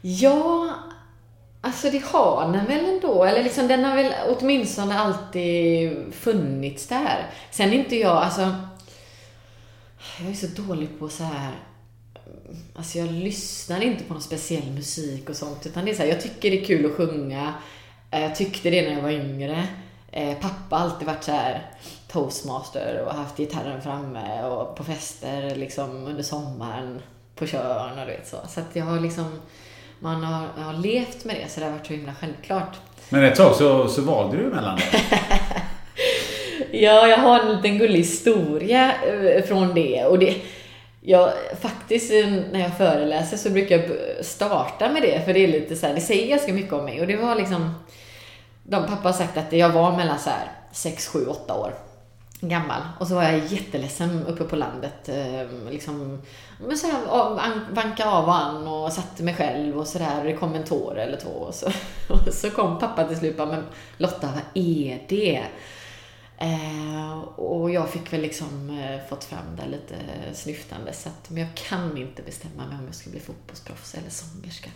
Ja, 0.00 0.68
Alltså 1.68 1.90
det 1.90 2.04
har 2.04 2.52
den 2.52 2.66
väl 2.66 2.84
ändå, 2.84 3.24
eller 3.24 3.42
liksom 3.42 3.68
den 3.68 3.84
har 3.84 3.96
väl 3.96 4.14
åtminstone 4.28 4.98
alltid 4.98 5.96
funnits 6.14 6.86
där. 6.86 7.26
Sen 7.50 7.68
är 7.68 7.72
inte 7.72 7.96
jag, 7.96 8.16
alltså... 8.16 8.54
Jag 10.20 10.30
är 10.30 10.34
så 10.34 10.46
dålig 10.46 10.98
på 10.98 11.08
så 11.08 11.24
här... 11.24 11.52
Alltså 12.74 12.98
jag 12.98 13.12
lyssnar 13.12 13.80
inte 13.80 14.04
på 14.04 14.12
någon 14.12 14.22
speciell 14.22 14.70
musik 14.70 15.30
och 15.30 15.36
sånt, 15.36 15.66
utan 15.66 15.84
det 15.84 15.90
är 15.90 15.94
så 15.94 16.02
här, 16.02 16.08
jag 16.08 16.20
tycker 16.20 16.50
det 16.50 16.60
är 16.60 16.64
kul 16.64 16.86
att 16.86 16.96
sjunga. 16.96 17.54
Eh, 18.10 18.22
jag 18.22 18.36
tyckte 18.36 18.70
det 18.70 18.82
när 18.82 18.94
jag 18.94 19.02
var 19.02 19.10
yngre. 19.10 19.66
Eh, 20.12 20.38
pappa 20.38 20.76
har 20.76 20.84
alltid 20.84 21.06
varit 21.06 21.24
så 21.24 21.32
här 21.32 21.70
toastmaster 22.08 23.04
och 23.06 23.14
haft 23.14 23.36
gitarren 23.36 23.82
framme 23.82 24.44
och 24.44 24.76
på 24.76 24.84
fester 24.84 25.56
liksom 25.56 26.06
under 26.06 26.22
sommaren 26.22 27.02
på 27.34 27.46
Tjörn 27.46 27.98
och 27.98 28.06
du 28.06 28.12
vet 28.12 28.28
så. 28.28 28.36
Så 28.48 28.60
att 28.60 28.76
jag 28.76 28.84
har 28.84 29.00
liksom, 29.00 29.40
man 29.98 30.24
har, 30.24 30.46
har 30.62 30.72
levt 30.72 31.24
med 31.24 31.36
det 31.36 31.48
så 31.48 31.60
det 31.60 31.66
har 31.66 31.72
varit 31.72 31.86
så 31.86 31.92
himla 31.92 32.14
självklart. 32.20 32.76
Men 33.08 33.24
ett 33.24 33.36
tag 33.36 33.54
så, 33.54 33.88
så 33.88 34.02
valde 34.02 34.36
du 34.36 34.42
mellan 34.42 34.76
det. 34.76 34.82
Ja, 36.70 37.08
jag 37.08 37.18
har 37.18 37.40
en 37.40 37.56
liten 37.56 37.78
gullig 37.78 37.98
historia 37.98 38.92
eh, 39.02 39.44
från 39.44 39.74
det. 39.74 40.04
Och 40.04 40.18
det 40.18 40.36
jag, 41.00 41.32
faktiskt 41.60 42.12
eh, 42.12 42.30
när 42.52 42.60
jag 42.60 42.76
föreläser 42.76 43.36
så 43.36 43.50
brukar 43.50 43.78
jag 43.78 43.90
starta 44.24 44.88
med 44.88 45.02
det, 45.02 45.24
för 45.24 45.34
det 45.34 45.40
är 45.40 45.48
lite 45.48 45.76
så 45.76 45.86
här, 45.86 45.94
det 45.94 46.00
säger 46.00 46.28
ganska 46.28 46.52
mycket 46.52 46.72
om 46.72 46.84
mig. 46.84 47.00
Och 47.00 47.06
det 47.06 47.16
var 47.16 47.34
liksom, 47.34 47.74
de 48.62 48.86
pappa 48.86 49.08
har 49.08 49.12
sagt 49.12 49.36
att 49.36 49.52
jag 49.52 49.70
var 49.70 49.96
mellan 49.96 50.18
så 50.18 50.30
här 50.30 50.52
6, 50.72 51.06
7, 51.06 51.26
8 51.26 51.54
år 51.54 51.74
gammal. 52.40 52.82
Och 53.00 53.06
så 53.06 53.14
var 53.14 53.22
jag 53.22 53.46
jätteledsen 53.46 54.26
uppe 54.26 54.44
på 54.44 54.56
landet. 54.56 55.08
Eh, 55.08 55.70
liksom, 55.70 56.22
men 56.66 56.78
så 56.78 56.86
här, 56.86 57.06
av- 57.06 57.40
vanka 57.70 58.06
av 58.06 58.24
och 58.24 58.34
an 58.36 58.66
och 58.68 58.92
satte 58.92 59.22
mig 59.22 59.34
själv 59.34 59.78
och 59.78 59.86
sådär. 59.86 60.18
Och 60.18 60.24
det 60.24 60.32
kom 60.36 60.54
en 60.54 60.64
tår 60.64 60.98
eller 60.98 61.16
två. 61.16 61.28
Och 61.30 61.54
så, 61.54 61.66
och 62.08 62.34
så 62.34 62.50
kom 62.50 62.78
pappa 62.78 63.04
till 63.04 63.16
slut 63.16 63.40
och 63.40 63.46
bara, 63.48 63.56
men 63.56 63.64
Lotta, 63.96 64.26
vad 64.34 64.64
är 64.64 65.04
det? 65.08 65.42
Eh, 66.40 67.18
och 67.20 67.70
jag 67.70 67.88
fick 67.90 68.12
väl 68.12 68.20
liksom 68.20 68.70
eh, 68.80 69.08
fått 69.08 69.24
fram 69.24 69.56
det 69.56 69.66
lite 69.70 69.94
snyftande. 70.34 70.92
Så 70.92 71.08
att, 71.08 71.30
men 71.30 71.42
jag 71.42 71.54
kan 71.54 71.96
inte 71.98 72.22
bestämma 72.22 72.66
mig 72.66 72.78
om 72.78 72.86
jag 72.86 72.94
ska 72.94 73.10
bli 73.10 73.20
fotbollsproffs 73.20 73.94
eller 73.94 74.10
sångerska. 74.10 74.70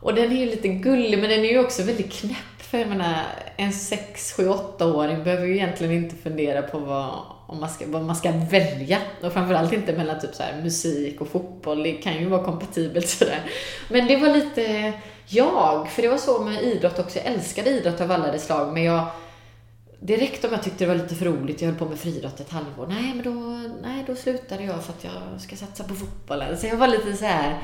Och 0.00 0.14
den 0.14 0.32
är 0.32 0.36
ju 0.36 0.46
lite 0.46 0.68
gullig, 0.68 1.18
men 1.18 1.30
den 1.30 1.40
är 1.40 1.48
ju 1.52 1.58
också 1.58 1.82
väldigt 1.82 2.12
knäpp. 2.12 2.57
För 2.70 2.78
jag 2.78 2.88
menar, 2.88 3.22
en 3.56 3.72
6, 3.72 4.32
7, 4.32 4.48
8-åring 4.48 5.24
behöver 5.24 5.46
ju 5.46 5.54
egentligen 5.54 5.92
inte 5.92 6.16
fundera 6.16 6.62
på 6.62 6.78
vad, 6.78 7.10
om 7.46 7.60
man 7.60 7.68
ska, 7.68 7.84
vad 7.88 8.02
man 8.02 8.16
ska 8.16 8.32
välja. 8.50 8.98
Och 9.22 9.32
framförallt 9.32 9.72
inte 9.72 9.92
mellan 9.92 10.20
typ 10.20 10.34
så 10.34 10.42
här, 10.42 10.62
musik 10.62 11.20
och 11.20 11.28
fotboll. 11.28 11.82
Det 11.82 11.92
kan 11.92 12.18
ju 12.18 12.26
vara 12.26 12.44
kompatibelt 12.44 13.08
sådär. 13.08 13.40
Men 13.88 14.06
det 14.06 14.16
var 14.16 14.28
lite 14.28 14.92
jag, 15.26 15.88
för 15.88 16.02
det 16.02 16.08
var 16.08 16.18
så 16.18 16.42
med 16.42 16.62
idrott 16.62 16.98
också. 16.98 17.18
Jag 17.18 17.26
älskade 17.26 17.70
idrott 17.70 18.00
av 18.00 18.12
alla 18.12 18.32
dess 18.32 18.46
slag, 18.46 18.72
men 18.72 18.84
jag 18.84 19.04
Direkt 20.00 20.44
om 20.44 20.52
jag 20.52 20.62
tyckte 20.62 20.84
det 20.84 20.88
var 20.88 20.94
lite 20.94 21.14
för 21.14 21.24
roligt, 21.26 21.62
jag 21.62 21.68
höll 21.68 21.78
på 21.78 21.84
med 21.84 21.98
friidrott 21.98 22.40
ett 22.40 22.50
halvår. 22.50 22.86
Nej, 22.86 23.12
men 23.14 23.24
då, 23.34 23.40
nej, 23.88 24.04
då 24.06 24.14
slutade 24.14 24.62
jag 24.64 24.82
för 24.84 24.92
att 24.92 25.04
jag 25.04 25.40
ska 25.40 25.56
satsa 25.56 25.84
på 25.84 25.94
fotbollen. 25.94 26.58
Så 26.58 26.66
jag 26.66 26.76
var 26.76 26.88
lite 26.88 27.12
så 27.16 27.24
här, 27.24 27.58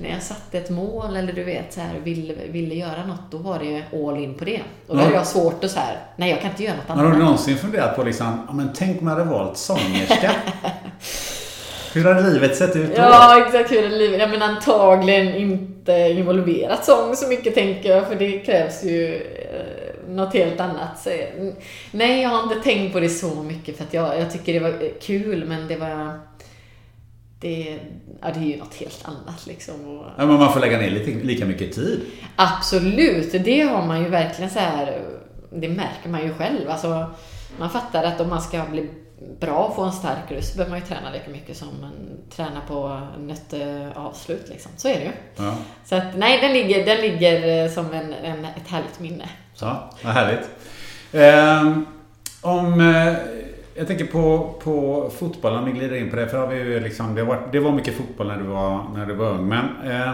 när 0.00 0.10
jag 0.10 0.22
satte 0.22 0.58
ett 0.58 0.70
mål 0.70 1.16
eller 1.16 1.32
du 1.32 1.44
vet 1.44 1.72
så 1.72 1.80
här, 1.80 1.94
ville, 2.04 2.34
ville 2.50 2.74
göra 2.74 3.06
något, 3.06 3.30
då 3.30 3.38
var 3.38 3.58
det 3.58 3.82
all 4.06 4.18
in 4.22 4.34
på 4.34 4.44
det. 4.44 4.60
Och 4.86 4.94
då 4.96 5.00
Ja. 5.00 5.04
hade 5.04 5.14
jag 5.16 5.26
svårt 5.26 5.64
att 5.64 5.70
så 5.70 5.78
här, 5.78 5.98
nej 6.16 6.30
jag 6.30 6.40
kan 6.40 6.50
inte 6.50 6.62
göra 6.64 6.76
något 6.76 6.88
Har 6.88 7.02
du 7.02 7.08
annat. 7.08 7.18
någonsin 7.18 7.56
funderat 7.56 7.96
på 7.96 8.02
liksom, 8.02 8.44
ja 8.48 8.52
men 8.54 8.70
tänk 8.74 9.00
om 9.00 9.06
jag 9.08 9.14
hade 9.14 9.30
valt 9.30 9.58
sångerska? 9.58 10.32
Hur 11.92 12.04
hade 12.04 12.30
livet 12.30 12.56
sett 12.56 12.76
ut 12.76 12.96
då? 12.96 13.02
Ja, 13.02 13.44
exakt 13.46 13.72
hur 13.72 13.84
är 13.84 13.88
livet? 13.90 14.20
Jag 14.20 14.30
menar 14.30 14.48
antagligen 14.48 15.34
inte 15.34 15.92
involverat 15.92 16.84
sång 16.84 17.16
så 17.16 17.28
mycket 17.28 17.54
tänker 17.54 17.88
jag, 17.96 18.08
för 18.08 18.14
det 18.14 18.38
krävs 18.38 18.84
ju 18.84 19.14
eh, 19.16 19.87
något 20.08 20.34
helt 20.34 20.60
annat. 20.60 20.98
Så, 20.98 21.10
nej, 21.90 22.22
jag 22.22 22.28
har 22.28 22.42
inte 22.42 22.60
tänkt 22.64 22.92
på 22.92 23.00
det 23.00 23.08
så 23.08 23.42
mycket 23.42 23.76
för 23.76 23.84
att 23.84 23.94
jag, 23.94 24.20
jag 24.20 24.32
tycker 24.32 24.52
det 24.52 24.60
var 24.60 25.00
kul, 25.00 25.44
men 25.44 25.68
det 25.68 25.76
var... 25.76 26.20
Det, 27.40 27.78
ja, 28.20 28.28
det 28.34 28.40
är 28.40 28.44
ju 28.44 28.56
något 28.56 28.74
helt 28.74 29.04
annat 29.04 29.46
liksom. 29.46 30.04
Ja, 30.16 30.26
men 30.26 30.38
man 30.38 30.52
får 30.52 30.60
lägga 30.60 30.78
ner 30.78 30.90
lite, 30.90 31.10
lika 31.10 31.46
mycket 31.46 31.72
tid. 31.72 32.00
Absolut, 32.36 33.32
det 33.32 33.60
har 33.60 33.86
man 33.86 34.02
ju 34.02 34.08
verkligen 34.08 34.50
så 34.50 34.58
här. 34.58 35.02
Det 35.50 35.68
märker 35.68 36.08
man 36.08 36.22
ju 36.22 36.34
själv. 36.34 36.70
Alltså, 36.70 37.06
man 37.58 37.70
fattar 37.70 38.04
att 38.04 38.20
om 38.20 38.28
man 38.28 38.42
ska 38.42 38.62
bli 38.70 38.88
bra 39.40 39.64
och 39.64 39.76
få 39.76 39.82
en 39.82 39.92
stark 39.92 40.30
röst 40.30 40.56
behöver 40.56 40.70
man 40.70 40.80
ju 40.80 40.86
träna 40.86 41.10
lika 41.10 41.30
mycket 41.30 41.56
som 41.56 41.68
man 41.80 41.92
tränar 42.30 42.60
på 42.68 43.00
nötteavslut. 43.18 44.48
Liksom. 44.48 44.72
Så 44.76 44.88
är 44.88 44.94
det 44.94 45.04
ju. 45.04 45.10
Ja. 45.36 45.54
Så 45.84 45.96
att, 45.96 46.16
nej, 46.16 46.40
den 46.40 46.52
ligger, 46.52 46.86
den 46.86 47.00
ligger 47.00 47.64
eh, 47.64 47.70
som 47.70 47.92
en, 47.92 48.12
en, 48.12 48.44
ett 48.44 48.68
härligt 48.68 49.00
minne. 49.00 49.28
Så, 49.54 49.76
vad 50.02 50.12
härligt. 50.12 50.50
Ehm, 51.12 51.86
om, 52.42 52.80
eh, 52.80 53.14
jag 53.74 53.86
tänker 53.86 54.04
på, 54.04 54.54
på 54.62 55.10
fotbollen, 55.18 55.64
vi 55.64 55.72
glider 55.72 55.96
in 55.96 56.10
på 56.10 56.16
det. 56.16 56.28
För 56.28 56.38
har 56.38 56.46
vi 56.46 56.56
ju 56.56 56.80
liksom, 56.80 57.14
det, 57.14 57.24
var, 57.24 57.48
det 57.52 57.60
var 57.60 57.72
mycket 57.72 57.94
fotboll 57.94 58.26
när 58.26 58.36
du 58.36 58.44
var, 58.44 58.86
när 58.94 59.06
du 59.06 59.14
var 59.14 59.30
ung. 59.30 59.48
Men, 59.48 59.64
eh, 59.84 60.10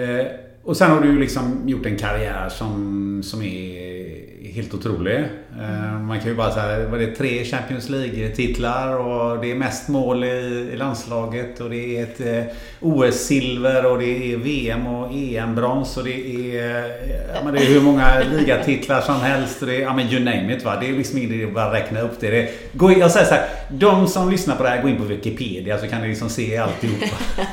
eh, 0.00 0.26
och 0.64 0.76
sen 0.76 0.90
har 0.90 1.00
du 1.00 1.08
ju 1.08 1.18
liksom 1.18 1.62
gjort 1.68 1.86
en 1.86 1.98
karriär 1.98 2.48
som, 2.48 3.22
som 3.24 3.42
är 3.42 4.35
helt 4.54 4.74
otrolig. 4.74 5.24
Eh, 5.60 6.00
man 6.00 6.20
kan 6.20 6.28
ju 6.28 6.34
bara 6.34 6.50
säga, 6.50 6.88
var 6.88 6.98
det 6.98 7.06
tre 7.06 7.44
Champions 7.44 7.88
League-titlar 7.88 8.96
och 8.96 9.40
det 9.40 9.50
är 9.50 9.54
mest 9.54 9.88
mål 9.88 10.24
i, 10.24 10.28
i 10.72 10.76
landslaget 10.76 11.60
och 11.60 11.70
det 11.70 11.98
är 11.98 12.02
ett 12.02 12.20
eh, 12.20 12.54
OS-silver 12.80 13.86
och 13.86 13.98
det 13.98 14.32
är 14.32 14.36
VM 14.36 14.86
och 14.86 15.12
EM-brons 15.12 15.96
och 15.96 16.04
det 16.04 16.10
är, 16.10 16.78
eh, 16.78 16.90
ja, 17.34 17.40
men 17.44 17.54
det 17.54 17.60
är 17.60 17.66
hur 17.66 17.80
många 17.80 18.18
ligatitlar 18.20 19.00
som 19.00 19.20
helst. 19.20 19.62
Och 19.62 19.68
det 19.68 19.76
är, 19.76 19.80
ja 19.80 19.94
men 19.94 20.06
you 20.06 20.24
name 20.24 20.56
it 20.56 20.64
va. 20.64 20.76
Det 20.80 20.88
är 20.88 20.92
liksom 20.92 21.18
ingen 21.18 21.32
idé 21.32 21.44
att 21.44 21.54
bara 21.54 21.72
räkna 21.72 22.00
upp 22.00 22.20
det. 22.20 22.30
det 22.30 22.50
gå 22.72 22.90
in, 22.90 22.98
jag 22.98 23.10
säger 23.10 23.26
så 23.26 23.34
här, 23.34 23.48
de 23.70 24.08
som 24.08 24.30
lyssnar 24.30 24.56
på 24.56 24.62
det 24.62 24.68
här, 24.68 24.82
gå 24.82 24.88
in 24.88 24.96
på 24.96 25.04
Wikipedia 25.04 25.78
så 25.78 25.86
kan 25.86 26.00
ni 26.00 26.08
liksom 26.08 26.28
se 26.28 26.56
alltihopa. 26.56 27.16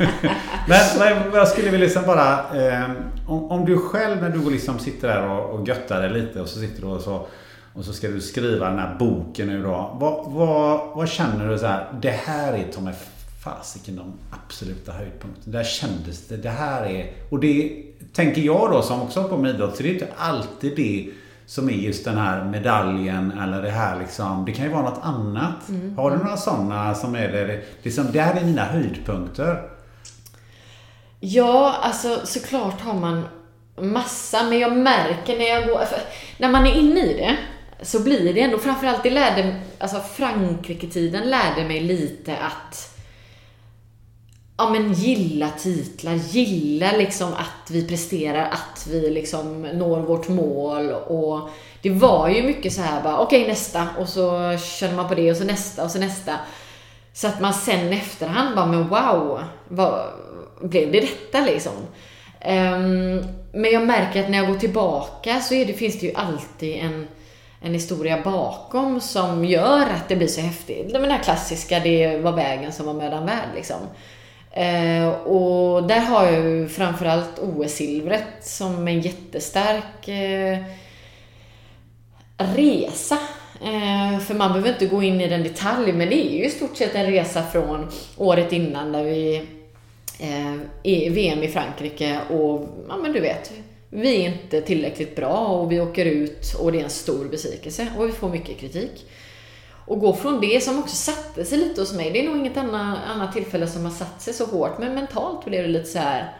men 0.67 1.17
jag 1.33 1.47
skulle 1.47 1.69
vilja 1.69 1.85
liksom 1.85 2.03
bara, 2.05 2.39
om, 3.27 3.51
om 3.51 3.65
du 3.65 3.77
själv 3.77 4.21
när 4.21 4.29
du 4.29 4.51
liksom 4.51 4.79
sitter 4.79 5.07
där 5.07 5.29
och, 5.29 5.59
och 5.59 5.67
göttar 5.67 6.01
dig 6.01 6.09
lite 6.09 6.41
och 6.41 6.47
så 6.47 6.59
sitter 6.59 6.82
du 6.83 6.89
och 6.89 7.01
så 7.01 7.27
och 7.73 7.85
så 7.85 7.93
ska 7.93 8.07
du 8.07 8.21
skriva 8.21 8.69
den 8.69 8.79
här 8.79 8.95
boken 8.99 9.47
nu 9.47 9.63
då. 9.63 9.97
Vad, 9.99 10.31
vad, 10.31 10.95
vad 10.95 11.09
känner 11.09 11.49
du 11.49 11.57
så 11.57 11.65
här? 11.65 11.93
Det 12.01 12.09
här 12.09 12.53
är 12.53 12.81
mig 12.81 12.93
fasiken 13.43 13.95
de 13.95 14.13
absoluta 14.31 14.91
höjdpunkterna. 14.91 15.57
Där 15.57 15.63
kändes 15.63 16.27
det. 16.27 16.37
Det 16.37 16.49
här 16.49 16.85
är... 16.85 17.13
Och 17.29 17.39
det 17.39 17.83
tänker 18.13 18.41
jag 18.41 18.71
då 18.71 18.81
som 18.81 19.01
också 19.01 19.23
på 19.23 19.37
med 19.37 19.55
idrott. 19.55 19.77
Så 19.77 19.83
det 19.83 19.89
är 19.89 19.93
inte 19.93 20.07
alltid 20.17 20.75
det 20.75 21.09
som 21.45 21.69
är 21.69 21.73
just 21.73 22.05
den 22.05 22.17
här 22.17 22.45
medaljen 22.45 23.31
eller 23.31 23.61
det 23.61 23.69
här 23.69 23.99
liksom. 23.99 24.45
Det 24.45 24.51
kan 24.51 24.65
ju 24.65 24.71
vara 24.71 24.89
något 24.89 25.03
annat. 25.03 25.69
Har 25.97 26.11
du 26.11 26.17
några 26.17 26.37
sådana 26.37 26.95
som 26.95 27.15
är 27.15 27.31
det? 27.31 27.61
Liksom, 27.81 28.07
det 28.11 28.21
här 28.21 28.41
är 28.41 28.45
mina 28.45 28.63
höjdpunkter. 28.63 29.69
Ja, 31.19 31.75
alltså 31.81 32.19
såklart 32.23 32.81
har 32.81 32.93
man 32.93 33.23
massa, 33.75 34.43
men 34.43 34.59
jag 34.59 34.77
märker 34.77 35.37
när 35.37 35.45
jag 35.45 35.67
går... 35.67 35.85
För, 35.85 35.99
när 36.37 36.49
man 36.49 36.67
är 36.67 36.75
inne 36.75 36.99
i 36.99 37.13
det 37.13 37.37
så 37.81 38.03
blir 38.03 38.33
det 38.33 38.41
ändå, 38.41 38.57
framförallt 38.57 39.03
det 39.03 39.09
lärde, 39.09 39.55
alltså 39.79 39.99
Frankrike-tiden 39.99 41.29
lärde 41.29 41.63
mig 41.67 41.79
lite 41.79 42.37
att 42.37 42.93
ja 44.57 44.69
men 44.69 44.93
gilla 44.93 45.49
titlar, 45.49 46.13
gilla 46.13 46.91
liksom 46.91 47.33
att 47.33 47.71
vi 47.71 47.87
presterar, 47.87 48.49
att 48.49 48.87
vi 48.89 49.09
liksom 49.09 49.61
når 49.61 49.99
vårt 49.99 50.27
mål 50.27 50.89
och 50.89 51.49
det 51.81 51.89
var 51.89 52.29
ju 52.29 52.43
mycket 52.43 52.73
så 52.73 52.81
här 52.81 53.03
bara 53.03 53.19
okej 53.19 53.47
nästa 53.47 53.87
och 53.99 54.09
så 54.09 54.57
känner 54.57 54.95
man 54.95 55.07
på 55.07 55.15
det 55.15 55.31
och 55.31 55.37
så 55.37 55.43
nästa 55.43 55.83
och 55.83 55.91
så 55.91 55.99
nästa. 55.99 56.39
Så 57.13 57.27
att 57.27 57.41
man 57.41 57.53
sen 57.53 57.93
efterhand 57.93 58.55
bara 58.55 58.65
men 58.65 58.87
wow, 58.89 59.43
vad, 59.67 60.05
blev 60.61 60.91
det 60.91 60.99
detta 60.99 61.45
liksom? 61.45 61.73
Ehm, 62.43 63.25
men 63.51 63.71
jag 63.71 63.85
märker 63.85 64.23
att 64.23 64.29
när 64.29 64.37
jag 64.37 64.47
går 64.47 64.55
tillbaka 64.55 65.41
så 65.41 65.53
är 65.53 65.65
det, 65.65 65.73
finns 65.73 65.99
det 65.99 66.05
ju 66.05 66.13
alltid 66.15 66.75
en, 66.75 67.07
en 67.61 67.73
historia 67.73 68.21
bakom 68.23 69.01
som 69.01 69.45
gör 69.45 69.81
att 69.81 70.09
det 70.09 70.15
blir 70.15 70.27
så 70.27 70.41
häftigt. 70.41 70.93
Den 70.93 71.11
här 71.11 71.23
klassiska, 71.23 71.79
det 71.79 72.17
var 72.17 72.31
vägen 72.31 72.71
som 72.71 72.85
var 72.85 72.93
mödan 72.93 73.25
värd 73.25 73.49
liksom. 73.55 73.77
Ehm, 74.51 75.09
och 75.09 75.87
där 75.87 75.99
har 75.99 76.25
jag 76.25 76.45
ju 76.45 76.67
framförallt 76.67 77.39
OS-silvret 77.39 78.27
som 78.41 78.87
en 78.87 79.01
jättestark 79.01 80.07
eh, 80.07 80.57
resa. 82.37 83.17
Ehm, 83.65 84.19
för 84.19 84.33
man 84.33 84.51
behöver 84.51 84.69
inte 84.69 84.85
gå 84.85 85.03
in 85.03 85.21
i 85.21 85.27
den 85.27 85.43
detalj, 85.43 85.93
men 85.93 86.09
det 86.09 86.25
är 86.25 86.31
ju 86.31 86.45
i 86.45 86.49
stort 86.49 86.77
sett 86.77 86.95
en 86.95 87.05
resa 87.05 87.43
från 87.43 87.87
året 88.17 88.51
innan 88.51 88.91
där 88.91 89.03
vi 89.03 89.47
Eh, 90.19 90.55
i 90.83 91.09
VM 91.09 91.43
i 91.43 91.47
Frankrike 91.47 92.19
och 92.29 92.69
ja 92.89 92.97
men 92.97 93.13
du 93.13 93.19
vet, 93.19 93.51
vi 93.89 94.25
är 94.25 94.29
inte 94.29 94.61
tillräckligt 94.61 95.15
bra 95.15 95.37
och 95.37 95.71
vi 95.71 95.79
åker 95.79 96.05
ut 96.05 96.55
och 96.59 96.71
det 96.71 96.79
är 96.79 96.83
en 96.83 96.89
stor 96.89 97.25
besvikelse 97.25 97.87
och 97.97 98.07
vi 98.07 98.11
får 98.11 98.29
mycket 98.29 98.59
kritik. 98.59 99.05
Och 99.85 99.99
gå 99.99 100.13
från 100.13 100.41
det 100.41 100.63
som 100.63 100.79
också 100.79 100.95
satte 100.95 101.45
sig 101.45 101.57
lite 101.57 101.81
hos 101.81 101.93
mig, 101.93 102.11
det 102.11 102.19
är 102.19 102.29
nog 102.29 102.37
inget 102.37 102.57
annat, 102.57 102.99
annat 103.07 103.33
tillfälle 103.33 103.67
som 103.67 103.85
har 103.85 103.91
satt 103.91 104.21
sig 104.21 104.33
så 104.33 104.45
hårt, 104.45 104.77
men 104.79 104.95
mentalt 104.95 105.45
blev 105.45 105.63
det 105.63 105.69
lite 105.69 105.89
så 105.89 105.99
här 105.99 106.37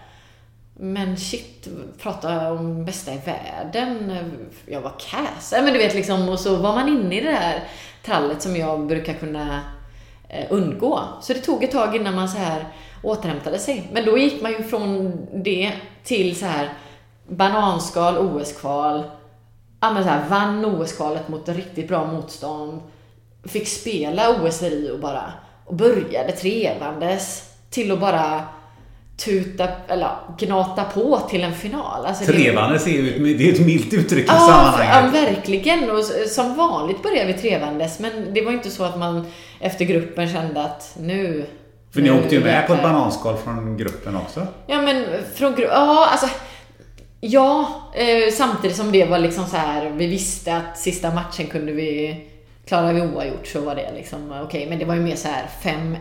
Men 0.80 1.18
shit, 1.18 1.68
prata 2.02 2.52
om 2.52 2.86
bästa 2.86 3.14
i 3.14 3.20
världen. 3.26 4.12
Jag 4.66 4.82
var 4.82 4.94
kass. 5.10 5.52
Men 5.52 5.74
du 5.74 5.78
vet 5.80 5.96
liksom, 5.96 6.30
och 6.30 6.40
så 6.40 6.56
var 6.56 6.76
man 6.76 6.88
inne 6.88 7.18
i 7.18 7.22
det 7.22 7.32
där 7.32 7.64
trallet 8.06 8.42
som 8.42 8.56
jag 8.56 8.88
brukar 8.88 9.14
kunna 9.14 9.62
eh, 10.30 10.46
undgå. 10.50 11.00
Så 11.22 11.34
det 11.34 11.40
tog 11.40 11.64
ett 11.64 11.72
tag 11.72 11.96
innan 11.96 12.16
man 12.16 12.30
så 12.30 12.38
här 12.38 12.66
återhämtade 13.04 13.60
sig. 13.60 13.90
Men 13.94 14.06
då 14.06 14.18
gick 14.18 14.42
man 14.42 14.52
ju 14.52 14.64
från 14.64 15.18
det 15.34 15.72
till 16.04 16.36
så 16.36 16.46
här 16.46 16.74
bananskal, 17.28 18.18
OS-kval. 18.18 19.04
Ja 19.80 19.94
men 19.94 20.04
så 20.04 20.10
här, 20.10 20.30
vann 20.30 20.66
OS-kvalet 20.66 21.30
mot 21.30 21.50
riktigt 21.50 21.88
bra 21.88 22.08
motstånd. 22.08 22.82
Fick 23.44 23.68
spela 23.68 24.44
OS 24.44 24.64
i 24.64 24.70
Rio 24.70 24.98
bara. 24.98 25.34
Och 25.66 25.76
började 25.76 26.32
trevandes 26.32 27.50
till 27.70 27.92
att 27.92 28.00
bara 28.00 28.42
tuta, 29.18 29.68
eller 29.88 30.10
gnata 30.38 30.84
på 30.84 31.20
till 31.30 31.44
en 31.44 31.54
final. 31.54 32.06
Alltså, 32.06 32.26
trevandes 32.26 32.88
är 32.88 32.92
ju 32.92 33.36
det 33.38 33.50
är 33.50 33.54
ett 33.54 33.66
milt 33.66 33.94
uttryck 33.94 34.24
i 34.24 34.28
ja, 34.28 34.40
sammanhanget. 34.40 35.16
Ja, 35.16 35.22
verkligen. 35.22 35.92
Och 35.92 36.04
som 36.28 36.56
vanligt 36.56 37.04
började 37.04 37.34
vi 37.34 37.40
trevandes, 37.40 38.00
men 38.00 38.34
det 38.34 38.42
var 38.42 38.52
inte 38.52 38.70
så 38.70 38.84
att 38.84 39.00
man 39.00 39.28
efter 39.60 39.86
gruppen 39.86 40.30
kände 40.30 40.64
att 40.64 40.96
nu... 41.00 41.46
För 41.94 42.02
ni 42.02 42.12
åkte 42.12 42.36
ju 42.36 42.44
med 42.44 42.68
på 42.68 42.74
ett 42.74 42.82
bananskal 42.82 43.38
från 43.38 43.78
gruppen 43.78 44.16
också. 44.16 44.48
Ja, 44.68 44.82
men 44.82 45.06
från 45.36 45.52
gruppen... 45.52 45.76
Ja, 45.76 46.08
alltså... 46.12 46.28
Ja, 47.20 47.82
eh, 47.96 48.34
samtidigt 48.34 48.78
som 48.78 48.92
det 48.92 49.06
var 49.06 49.20
liksom 49.20 49.46
så 49.46 49.58
här, 49.58 49.90
vi 49.90 50.08
visste 50.08 50.56
att 50.56 50.78
sista 50.78 51.14
matchen 51.14 51.48
kunde 51.48 51.72
vi, 51.72 52.18
klarade 52.66 52.94
vi 52.94 53.02
oavgjort 53.02 53.48
så 53.48 53.62
var 53.62 53.76
det 53.76 53.92
liksom 53.96 54.32
okej, 54.32 54.44
okay, 54.44 54.70
men 54.70 54.80
det 54.80 54.86
var 54.86 54.96
ju 54.96 55.02
mer 55.02 55.16
så 55.16 55.28
här 55.28 55.46
5-1 55.62 56.00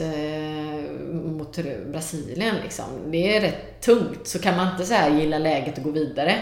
eh, 0.00 0.92
mot 1.30 1.58
Brasilien 1.92 2.56
liksom. 2.62 2.84
Det 3.06 3.36
är 3.36 3.40
rätt 3.40 3.80
tungt, 3.80 4.28
så 4.28 4.38
kan 4.38 4.56
man 4.56 4.72
inte 4.72 4.84
så 4.84 4.94
här 4.94 5.10
gilla 5.10 5.38
läget 5.38 5.78
och 5.78 5.84
gå 5.84 5.90
vidare. 5.90 6.34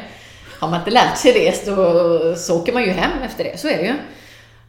Har 0.61 0.69
man 0.69 0.79
inte 0.79 0.91
lärt 0.91 1.19
sig 1.19 1.33
det 1.33 1.57
så, 1.57 2.35
så 2.37 2.61
åker 2.61 2.73
man 2.73 2.83
ju 2.83 2.91
hem 2.91 3.23
efter 3.23 3.45
det, 3.45 3.59
så 3.59 3.69
är 3.69 3.77
det 3.77 3.85
ju. 3.85 3.95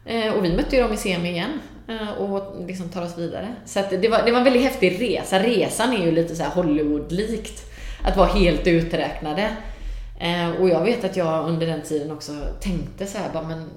Eh, 0.05 0.33
och 0.33 0.45
vi 0.45 0.55
mötte 0.55 0.75
ju 0.75 0.81
dem 0.81 0.93
i 0.93 0.97
semi 0.97 1.29
igen 1.29 1.59
Eh, 1.87 2.11
och 2.11 2.67
liksom 2.67 2.89
tar 2.89 3.01
oss 3.01 3.17
vidare. 3.17 3.55
Så 3.65 3.79
det, 3.89 4.09
var, 4.09 4.23
det 4.25 4.31
var 4.31 4.37
en 4.37 4.43
väldigt 4.43 4.63
häftig 4.63 5.01
resa. 5.01 5.39
Resan 5.39 5.93
är 5.93 6.05
ju 6.05 6.11
lite 6.11 6.35
så 6.35 6.43
Hollywood-likt. 6.43 7.69
Att 8.05 8.17
vara 8.17 8.27
helt 8.27 8.67
uträknade. 8.67 9.55
Eh, 10.19 10.49
och 10.61 10.69
jag 10.69 10.83
vet 10.83 11.03
att 11.03 11.17
jag 11.17 11.47
under 11.49 11.67
den 11.67 11.81
tiden 11.81 12.11
också 12.11 12.31
tänkte 12.59 13.05
så 13.05 13.17
här, 13.17 13.29
bara, 13.33 13.43
men 13.43 13.69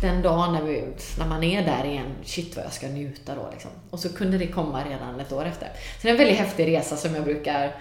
den 0.00 0.22
dagen 0.22 0.52
när, 0.52 0.62
vi, 0.62 0.84
när 1.18 1.26
man 1.26 1.44
är 1.44 1.64
där 1.64 1.84
igen, 1.84 2.14
shit 2.24 2.56
vad 2.56 2.64
jag 2.64 2.72
ska 2.72 2.86
njuta 2.86 3.34
då 3.34 3.48
liksom. 3.52 3.70
Och 3.90 3.98
så 3.98 4.08
kunde 4.08 4.38
det 4.38 4.46
komma 4.46 4.84
redan 4.90 5.20
ett 5.20 5.32
år 5.32 5.44
efter. 5.44 5.68
Så 5.68 6.02
det 6.02 6.08
är 6.08 6.12
en 6.12 6.18
väldigt 6.18 6.38
häftig 6.38 6.66
resa 6.66 6.96
som 6.96 7.14
jag 7.14 7.24
brukar 7.24 7.74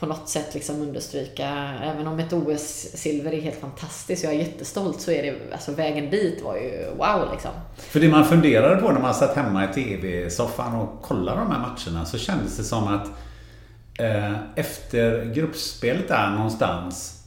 på 0.00 0.06
något 0.06 0.28
sätt 0.28 0.54
liksom 0.54 0.82
understryka. 0.82 1.48
Även 1.82 2.06
om 2.06 2.18
ett 2.18 2.32
OS-silver 2.32 3.34
är 3.34 3.40
helt 3.40 3.60
fantastiskt 3.60 4.24
och 4.24 4.30
jag 4.30 4.40
är 4.40 4.44
jättestolt 4.44 5.00
så 5.00 5.10
är 5.10 5.22
det, 5.22 5.52
alltså 5.52 5.72
vägen 5.72 6.10
dit 6.10 6.42
var 6.42 6.56
ju 6.56 6.86
wow 6.96 7.28
liksom. 7.32 7.50
För 7.76 8.00
det 8.00 8.08
man 8.08 8.24
funderade 8.24 8.80
på 8.80 8.92
när 8.92 9.00
man 9.00 9.14
satt 9.14 9.36
hemma 9.36 9.64
i 9.64 9.74
TV-soffan 9.74 10.74
och 10.74 11.02
kollade 11.02 11.40
de 11.40 11.50
här 11.50 11.58
matcherna 11.58 12.06
så 12.06 12.18
kändes 12.18 12.56
det 12.56 12.64
som 12.64 12.88
att 12.88 13.08
eh, 13.98 14.34
efter 14.54 15.34
gruppspelet 15.34 16.08
där 16.08 16.30
någonstans 16.30 17.22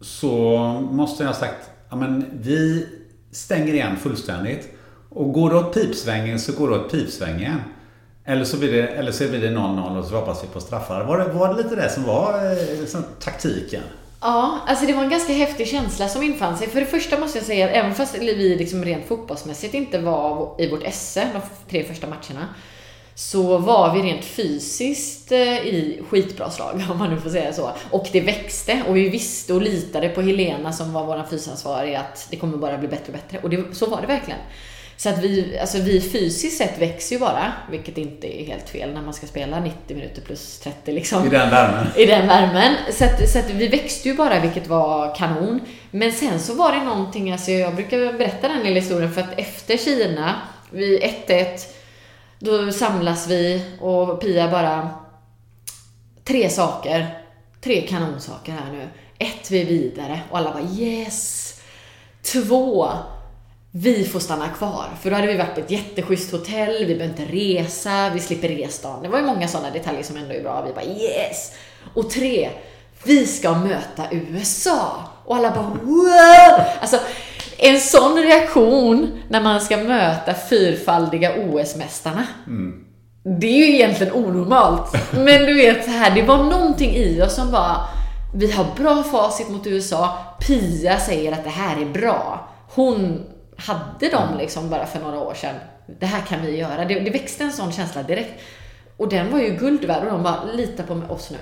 så 0.00 0.58
måste 0.90 1.22
jag 1.22 1.28
ha 1.28 1.36
sagt, 1.36 1.70
ja 1.90 1.96
men 1.96 2.24
vi 2.32 2.86
stänger 3.30 3.74
igen 3.74 3.96
fullständigt. 3.96 4.68
Och 5.08 5.32
går 5.32 5.50
det 5.50 5.56
åt 5.56 5.74
pipsvängen 5.74 6.40
så 6.40 6.52
går 6.52 6.68
det 6.68 6.74
åt 6.76 6.90
pipsvängen. 6.90 7.60
Eller 8.24 8.44
så 8.44 8.56
blir 8.56 8.72
det, 8.72 8.88
eller 8.88 9.12
så 9.12 9.28
blir 9.28 9.40
det 9.40 9.48
0-0 9.48 9.98
och 9.98 10.04
så 10.04 10.14
hoppas 10.14 10.44
vi 10.44 10.48
på 10.48 10.60
straffar. 10.60 11.04
Var 11.04 11.18
det, 11.18 11.24
var 11.24 11.54
det 11.54 11.62
lite 11.62 11.76
det 11.76 11.90
som 11.90 12.04
var 12.04 12.54
liksom, 12.80 13.04
taktiken? 13.20 13.82
Ja, 14.20 14.58
alltså 14.66 14.86
det 14.86 14.92
var 14.92 15.02
en 15.02 15.10
ganska 15.10 15.32
häftig 15.32 15.68
känsla 15.68 16.08
som 16.08 16.22
infann 16.22 16.58
sig. 16.58 16.68
För 16.68 16.80
det 16.80 16.86
första 16.86 17.18
måste 17.18 17.38
jag 17.38 17.46
säga 17.46 17.66
att 17.66 17.72
även 17.72 17.94
fast 17.94 18.18
vi 18.18 18.56
liksom 18.58 18.84
rent 18.84 19.06
fotbollsmässigt 19.06 19.74
inte 19.74 19.98
var 19.98 20.54
i 20.58 20.70
vårt 20.70 20.82
esse 20.82 21.28
de 21.32 21.40
tre 21.70 21.84
första 21.84 22.06
matcherna 22.06 22.48
så 23.14 23.58
var 23.58 23.94
vi 23.94 24.02
rent 24.02 24.24
fysiskt 24.24 25.32
eh, 25.32 25.58
i 25.58 26.02
skitbra 26.08 26.50
slag, 26.50 26.84
om 26.90 26.98
man 26.98 27.10
nu 27.10 27.20
får 27.20 27.30
säga 27.30 27.52
så. 27.52 27.70
Och 27.90 28.08
det 28.12 28.20
växte 28.20 28.82
och 28.88 28.96
vi 28.96 29.08
visste 29.08 29.54
och 29.54 29.62
litade 29.62 30.08
på 30.08 30.22
Helena 30.22 30.72
som 30.72 30.92
var 30.92 31.04
vår 31.04 31.24
fysansvarig 31.30 31.94
att 31.94 32.26
det 32.30 32.36
kommer 32.36 32.56
bara 32.56 32.78
bli 32.78 32.88
bättre 32.88 33.06
och 33.06 33.12
bättre. 33.12 33.38
Och 33.42 33.50
det, 33.50 33.76
så 33.76 33.86
var 33.86 34.00
det 34.00 34.06
verkligen. 34.06 34.40
Så 34.96 35.08
att 35.08 35.18
vi, 35.18 35.58
alltså 35.58 35.78
vi 35.78 36.00
fysiskt 36.00 36.58
sett 36.58 36.78
växer 36.78 37.16
ju 37.16 37.20
bara, 37.20 37.52
vilket 37.70 37.98
inte 37.98 38.42
är 38.42 38.46
helt 38.46 38.68
fel 38.68 38.92
när 38.92 39.02
man 39.02 39.14
ska 39.14 39.26
spela 39.26 39.60
90 39.60 39.96
minuter 39.96 40.22
plus 40.22 40.58
30 40.58 40.92
liksom. 40.92 41.26
I 41.26 41.28
den 41.28 41.50
värmen. 41.50 41.86
I 41.96 42.06
den 42.06 42.28
värmen. 42.28 42.74
Så 42.92 43.04
att, 43.04 43.30
så 43.30 43.38
att 43.38 43.50
vi 43.50 43.68
växte 43.68 44.08
ju 44.08 44.14
bara, 44.14 44.40
vilket 44.40 44.66
var 44.66 45.14
kanon. 45.14 45.60
Men 45.90 46.12
sen 46.12 46.40
så 46.40 46.54
var 46.54 46.72
det 46.72 46.84
någonting, 46.84 47.32
alltså 47.32 47.50
jag 47.50 47.74
brukar 47.74 48.18
berätta 48.18 48.48
den 48.48 48.62
lilla 48.62 48.80
historien 48.80 49.12
för 49.12 49.20
att 49.20 49.38
efter 49.38 49.76
Kina, 49.76 50.34
vid 50.70 51.02
1-1 51.02 51.46
då 52.38 52.72
samlas 52.72 53.28
vi 53.28 53.62
och 53.80 54.20
Pia 54.20 54.50
bara... 54.50 54.90
Tre 56.24 56.50
saker. 56.50 57.18
Tre 57.60 57.80
kanonsaker 57.80 58.52
här 58.52 58.72
nu. 58.72 58.88
Ett, 59.18 59.50
vi 59.50 59.60
är 59.60 59.64
vidare. 59.64 60.20
Och 60.30 60.38
alla 60.38 60.52
bara 60.52 60.62
yes! 60.62 61.50
Två, 62.22 62.88
vi 63.76 64.04
får 64.04 64.20
stanna 64.20 64.48
kvar. 64.48 64.86
För 65.02 65.10
då 65.10 65.16
hade 65.16 65.28
vi 65.28 65.36
varit 65.36 65.54
på 65.54 65.60
ett 65.60 65.70
jätteschysst 65.70 66.32
hotell, 66.32 66.86
vi 66.86 66.94
behöver 66.94 67.04
inte 67.04 67.24
resa, 67.24 68.10
vi 68.14 68.20
slipper 68.20 68.48
resdagen. 68.48 69.02
Det 69.02 69.08
var 69.08 69.18
ju 69.18 69.24
många 69.24 69.48
sådana 69.48 69.70
detaljer 69.70 70.02
som 70.02 70.16
ändå 70.16 70.34
är 70.34 70.42
bra. 70.42 70.64
Vi 70.66 70.72
bara 70.72 70.84
yes! 70.84 71.52
Och 71.94 72.10
tre, 72.10 72.50
vi 73.04 73.26
ska 73.26 73.54
möta 73.54 74.02
USA. 74.10 75.02
Och 75.24 75.36
alla 75.36 75.50
bara 75.50 75.66
wow! 75.82 76.66
Alltså, 76.80 76.98
en 77.58 77.80
sån 77.80 78.16
reaktion 78.16 79.22
när 79.28 79.40
man 79.40 79.60
ska 79.60 79.76
möta 79.76 80.34
fyrfaldiga 80.34 81.32
OS-mästarna. 81.34 82.26
Mm. 82.46 82.84
Det 83.40 83.46
är 83.46 83.66
ju 83.66 83.74
egentligen 83.74 84.12
onormalt. 84.12 84.92
Men 85.12 85.46
du 85.46 85.54
vet, 85.54 85.86
här, 85.86 86.14
det 86.14 86.22
var 86.22 86.44
någonting 86.44 86.90
i 86.96 87.22
oss 87.22 87.34
som 87.34 87.50
bara, 87.50 87.76
vi 88.34 88.52
har 88.52 88.66
bra 88.76 89.02
facit 89.02 89.48
mot 89.48 89.66
USA. 89.66 90.18
Pia 90.46 90.98
säger 90.98 91.32
att 91.32 91.44
det 91.44 91.50
här 91.50 91.80
är 91.80 91.86
bra. 91.86 92.48
Hon 92.74 93.24
hade 93.56 94.08
dem 94.08 94.28
mm. 94.28 94.38
liksom 94.38 94.70
bara 94.70 94.86
för 94.86 95.00
några 95.00 95.18
år 95.20 95.34
sedan. 95.34 95.54
Det 95.86 96.06
här 96.06 96.26
kan 96.26 96.42
vi 96.42 96.56
göra. 96.56 96.84
Det, 96.84 97.00
det 97.00 97.10
växte 97.10 97.44
en 97.44 97.52
sån 97.52 97.72
känsla 97.72 98.02
direkt. 98.02 98.42
Och 98.96 99.08
den 99.08 99.32
var 99.32 99.38
ju 99.38 99.56
guld 99.56 99.84
värd 99.84 100.04
och 100.04 100.12
de 100.12 100.22
bara, 100.22 100.44
lita 100.44 100.82
på 100.82 100.94
oss 100.94 101.30
nu. 101.30 101.38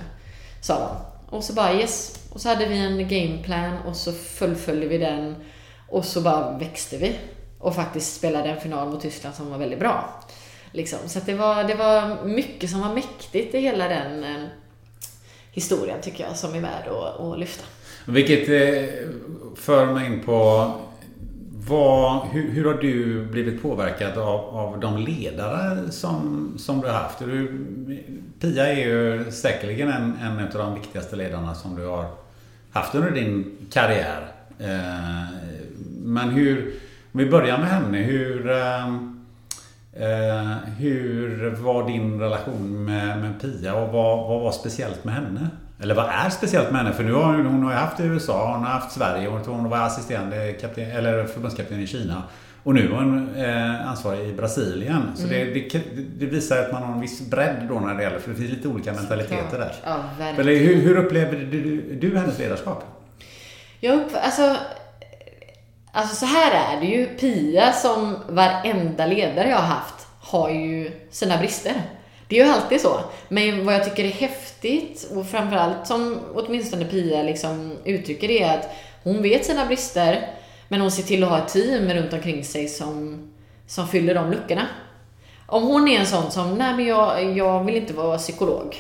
Sa 0.61 0.79
de. 0.79 1.37
Och 1.37 1.45
så 1.45 1.53
bara 1.53 1.75
yes. 1.75 2.19
Och 2.33 2.41
så 2.41 2.49
hade 2.49 2.67
vi 2.67 2.79
en 2.79 3.09
gameplan 3.09 3.79
och 3.87 3.97
så 3.97 4.13
fullföljde 4.13 4.87
vi 4.87 4.99
den. 4.99 5.37
Och 5.89 6.05
så 6.05 6.21
bara 6.21 6.59
växte 6.59 6.97
vi. 6.97 7.19
Och 7.59 7.75
faktiskt 7.75 8.17
spelade 8.17 8.49
en 8.49 8.61
final 8.61 8.89
mot 8.89 9.03
Tyskland 9.03 9.35
som 9.35 9.51
var 9.51 9.59
väldigt 9.59 9.79
bra. 9.79 10.21
Liksom. 10.73 10.99
Så 11.07 11.21
det, 11.27 11.35
var, 11.35 11.65
det 11.65 11.75
var 11.75 12.25
mycket 12.25 12.71
som 12.71 12.81
var 12.81 12.95
mäktigt 12.95 13.55
i 13.55 13.61
hela 13.61 13.89
den 13.89 14.25
eh, 14.25 14.49
historien 15.53 16.01
tycker 16.03 16.25
jag 16.25 16.37
som 16.37 16.55
är 16.55 16.61
värd 16.61 16.89
att, 16.89 17.21
att 17.21 17.39
lyfta. 17.39 17.65
Vilket 18.05 18.49
eh, 18.49 19.09
för 19.57 19.87
mig 19.87 20.07
in 20.07 20.21
på 20.21 20.73
vad, 21.67 22.27
hur, 22.29 22.51
hur, 22.51 22.65
har 22.65 22.75
du 22.75 23.25
blivit 23.27 23.63
påverkad 23.63 24.19
av, 24.19 24.41
av 24.41 24.81
de 24.81 24.99
ledare 24.99 25.91
som, 25.91 26.53
som 26.59 26.81
du 26.81 26.87
har 26.87 26.95
haft? 26.95 27.19
Du, 27.19 27.65
Pia 28.41 28.67
är 28.67 28.77
ju 28.77 29.31
säkerligen 29.31 29.89
en, 29.89 30.17
en 30.23 30.47
av 30.47 30.53
de 30.53 30.75
viktigaste 30.75 31.17
ledarna 31.17 31.55
som 31.55 31.77
du 31.77 31.87
har 31.87 32.07
haft 32.73 32.95
under 32.95 33.11
din 33.11 33.57
karriär. 33.73 34.27
Eh, 34.59 35.35
men 36.03 36.29
hur, 36.29 36.75
om 37.13 37.19
vi 37.19 37.31
börjar 37.31 37.59
med 37.59 37.69
henne, 37.69 37.99
hur, 37.99 38.51
eh, 38.51 38.87
eh 39.93 40.57
hur 40.79 41.51
var 41.51 41.87
din 41.87 42.21
relation 42.21 42.85
med, 42.85 43.19
med 43.19 43.41
Pia 43.41 43.75
och 43.75 43.93
vad, 43.93 44.29
vad 44.29 44.41
var 44.41 44.53
speciellt 44.53 45.05
med 45.05 45.15
henne? 45.15 45.51
Eller 45.83 45.95
vad 45.95 46.09
är 46.09 46.31
speciellt 46.31 46.71
med 46.71 46.81
henne? 46.81 46.93
För 46.95 47.05
nu 47.05 47.13
har 47.13 47.35
hon, 47.35 47.63
har 47.63 47.73
haft 47.73 48.01
USA, 48.01 48.53
hon 48.53 48.65
har 48.65 48.73
haft 48.73 48.93
Sverige, 48.93 49.29
hon, 49.29 49.71
var 49.71 49.79
assisterande 49.79 50.53
kapten, 50.53 50.91
eller 50.91 51.25
förbundskapten 51.25 51.81
i 51.81 51.87
Kina. 51.87 52.23
Och 52.65 52.75
nu 52.75 52.85
är 52.85 52.89
hon 52.89 53.35
eh, 53.35 53.89
ansvarig 53.89 54.29
i 54.29 54.33
Brasilien. 54.33 55.13
Så 55.15 55.27
mm. 55.27 55.55
det, 55.55 55.61
det, 55.61 55.83
det, 56.19 56.27
visar 56.27 56.59
att 56.59 56.73
man 56.73 56.83
har 56.83 56.95
en 56.95 57.01
viss 57.01 57.21
bredd 57.21 57.67
då 57.69 57.81
när 57.81 57.95
det 57.95 58.03
gäller, 58.03 58.19
för 58.19 58.31
det 58.31 58.37
finns 58.37 58.51
lite 58.51 58.69
olika 58.69 58.93
mentaliteter 58.93 59.59
där. 59.59 59.75
Ja, 59.85 60.25
Eller 60.39 60.57
hur, 60.57 60.75
hur 60.83 60.97
upplevde 60.97 61.37
du, 61.37 61.95
du 62.01 62.19
hennes 62.19 62.39
ledarskap? 62.39 62.85
Jag 63.81 63.97
upp, 63.97 64.13
alltså, 64.15 64.57
alltså 65.93 66.17
så 66.17 66.27
här 66.27 66.77
är 66.77 66.81
det 66.81 66.87
ju. 66.87 67.07
Pia 67.07 67.73
som 67.73 68.17
varenda 68.29 69.07
ledare 69.07 69.49
jag 69.49 69.57
har 69.57 69.75
haft 69.75 70.07
har 70.21 70.51
ju 70.51 70.91
sina 71.11 71.39
brister. 71.39 71.75
Det 72.33 72.41
är 72.41 72.45
ju 72.45 72.53
alltid 72.53 72.81
så. 72.81 73.01
Men 73.29 73.67
vad 73.67 73.75
jag 73.75 73.85
tycker 73.85 74.05
är 74.05 74.09
häftigt 74.09 75.11
och 75.15 75.27
framförallt 75.27 75.87
som 75.87 76.21
åtminstone 76.35 76.85
Pia 76.85 77.23
liksom 77.23 77.77
uttrycker 77.85 78.29
det 78.29 78.43
är 78.43 78.59
att 78.59 78.69
hon 79.03 79.23
vet 79.23 79.45
sina 79.45 79.67
brister 79.67 80.31
men 80.69 80.81
hon 80.81 80.91
ser 80.91 81.03
till 81.03 81.25
att 81.25 81.31
ha 81.31 81.39
ett 81.39 81.49
team 81.49 81.89
runt 81.89 82.13
omkring 82.13 82.45
sig 82.45 82.69
som, 82.69 83.29
som 83.67 83.89
fyller 83.89 84.15
de 84.15 84.31
luckorna. 84.31 84.67
Om 85.47 85.63
hon 85.63 85.89
är 85.89 86.01
en 86.01 86.07
sån 86.07 86.31
som, 86.31 86.55
nej 86.55 86.77
men 86.77 86.87
jag, 86.87 87.37
jag 87.37 87.65
vill 87.65 87.77
inte 87.77 87.93
vara 87.93 88.19
psykolog. 88.19 88.77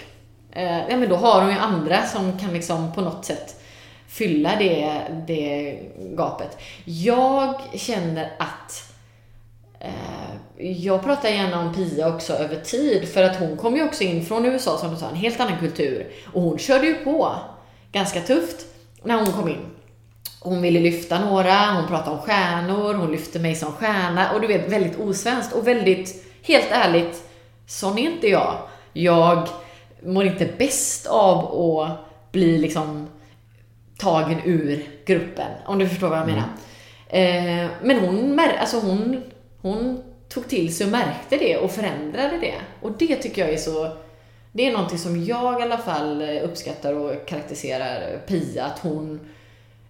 eh, 0.53 0.89
ja 0.89 0.97
men 0.97 1.09
då 1.09 1.17
har 1.17 1.41
hon 1.41 1.51
ju 1.51 1.59
andra 1.59 2.07
som 2.07 2.39
kan 2.39 2.53
liksom 2.53 2.93
på 2.93 3.01
något 3.01 3.25
sätt 3.25 3.63
fylla 4.09 4.57
det, 4.59 5.03
det 5.27 5.79
gapet. 5.99 6.59
Jag 6.85 7.55
känner 7.75 8.33
att 8.39 8.93
eh, 9.81 10.35
jag 10.63 11.03
pratar 11.03 11.29
gärna 11.29 11.61
om 11.61 11.75
Pia 11.75 12.09
också 12.09 12.33
över 12.33 12.57
tid 12.57 13.09
för 13.09 13.23
att 13.23 13.37
hon 13.37 13.57
kom 13.57 13.77
ju 13.77 13.85
också 13.85 14.05
in 14.05 14.27
från 14.27 14.45
USA 14.45 14.79
som 14.79 14.91
du 14.91 14.97
sa, 14.97 15.09
en 15.09 15.15
helt 15.15 15.41
annan 15.41 15.59
kultur. 15.59 16.07
Och 16.33 16.43
hon 16.43 16.59
körde 16.59 16.87
ju 16.87 16.95
på 16.95 17.33
ganska 17.93 18.21
tufft 18.21 18.67
när 19.03 19.15
hon 19.15 19.33
kom 19.33 19.49
in. 19.49 19.67
Hon 20.41 20.63
ville 20.63 20.81
lyfta 20.81 21.21
några, 21.25 21.73
hon 21.73 21.87
pratade 21.87 22.17
om 22.17 22.23
stjärnor, 22.23 22.95
hon 22.95 23.13
lyfte 23.13 23.39
mig 23.39 23.55
som 23.55 23.73
stjärna 23.73 24.33
och 24.33 24.41
du 24.41 24.47
vet 24.47 24.73
väldigt 24.73 24.99
osvenskt 24.99 25.53
och 25.53 25.67
väldigt, 25.67 26.25
helt 26.43 26.71
ärligt, 26.71 27.23
sån 27.67 27.99
är 27.99 28.03
inte 28.03 28.29
jag. 28.29 28.59
Jag 28.93 29.49
mår 30.03 30.25
inte 30.25 30.49
bäst 30.59 31.07
av 31.07 31.61
att 31.61 31.99
bli 32.33 32.59
liksom 32.59 33.09
tagen 33.99 34.41
ur 34.45 34.87
gruppen, 35.07 35.51
om 35.67 35.79
du 35.79 35.89
förstår 35.89 36.09
vad 36.09 36.19
jag 36.19 36.27
menar. 36.27 36.49
Eh, 37.09 37.71
men 37.83 37.99
hon, 38.01 38.41
alltså 38.61 38.79
hon, 38.79 39.23
hon 39.63 40.12
tog 40.35 40.49
till 40.49 40.77
sig 40.77 40.87
och 40.87 40.93
märkte 40.93 41.37
det 41.37 41.57
och 41.57 41.71
förändrade 41.71 42.39
det. 42.39 42.55
Och 42.81 42.93
det 42.99 43.17
tycker 43.17 43.43
jag 43.43 43.55
är 43.55 43.59
så... 43.59 43.97
Det 44.53 44.67
är 44.67 44.73
någonting 44.73 44.99
som 44.99 45.25
jag 45.25 45.61
i 45.61 45.63
alla 45.63 45.79
fall 45.79 46.23
eh, 46.23 46.45
uppskattar 46.45 46.93
och 46.93 47.27
karaktäriserar 47.27 48.13
eh, 48.13 48.19
Pia, 48.19 48.65
att 48.65 48.79
hon, 48.79 49.21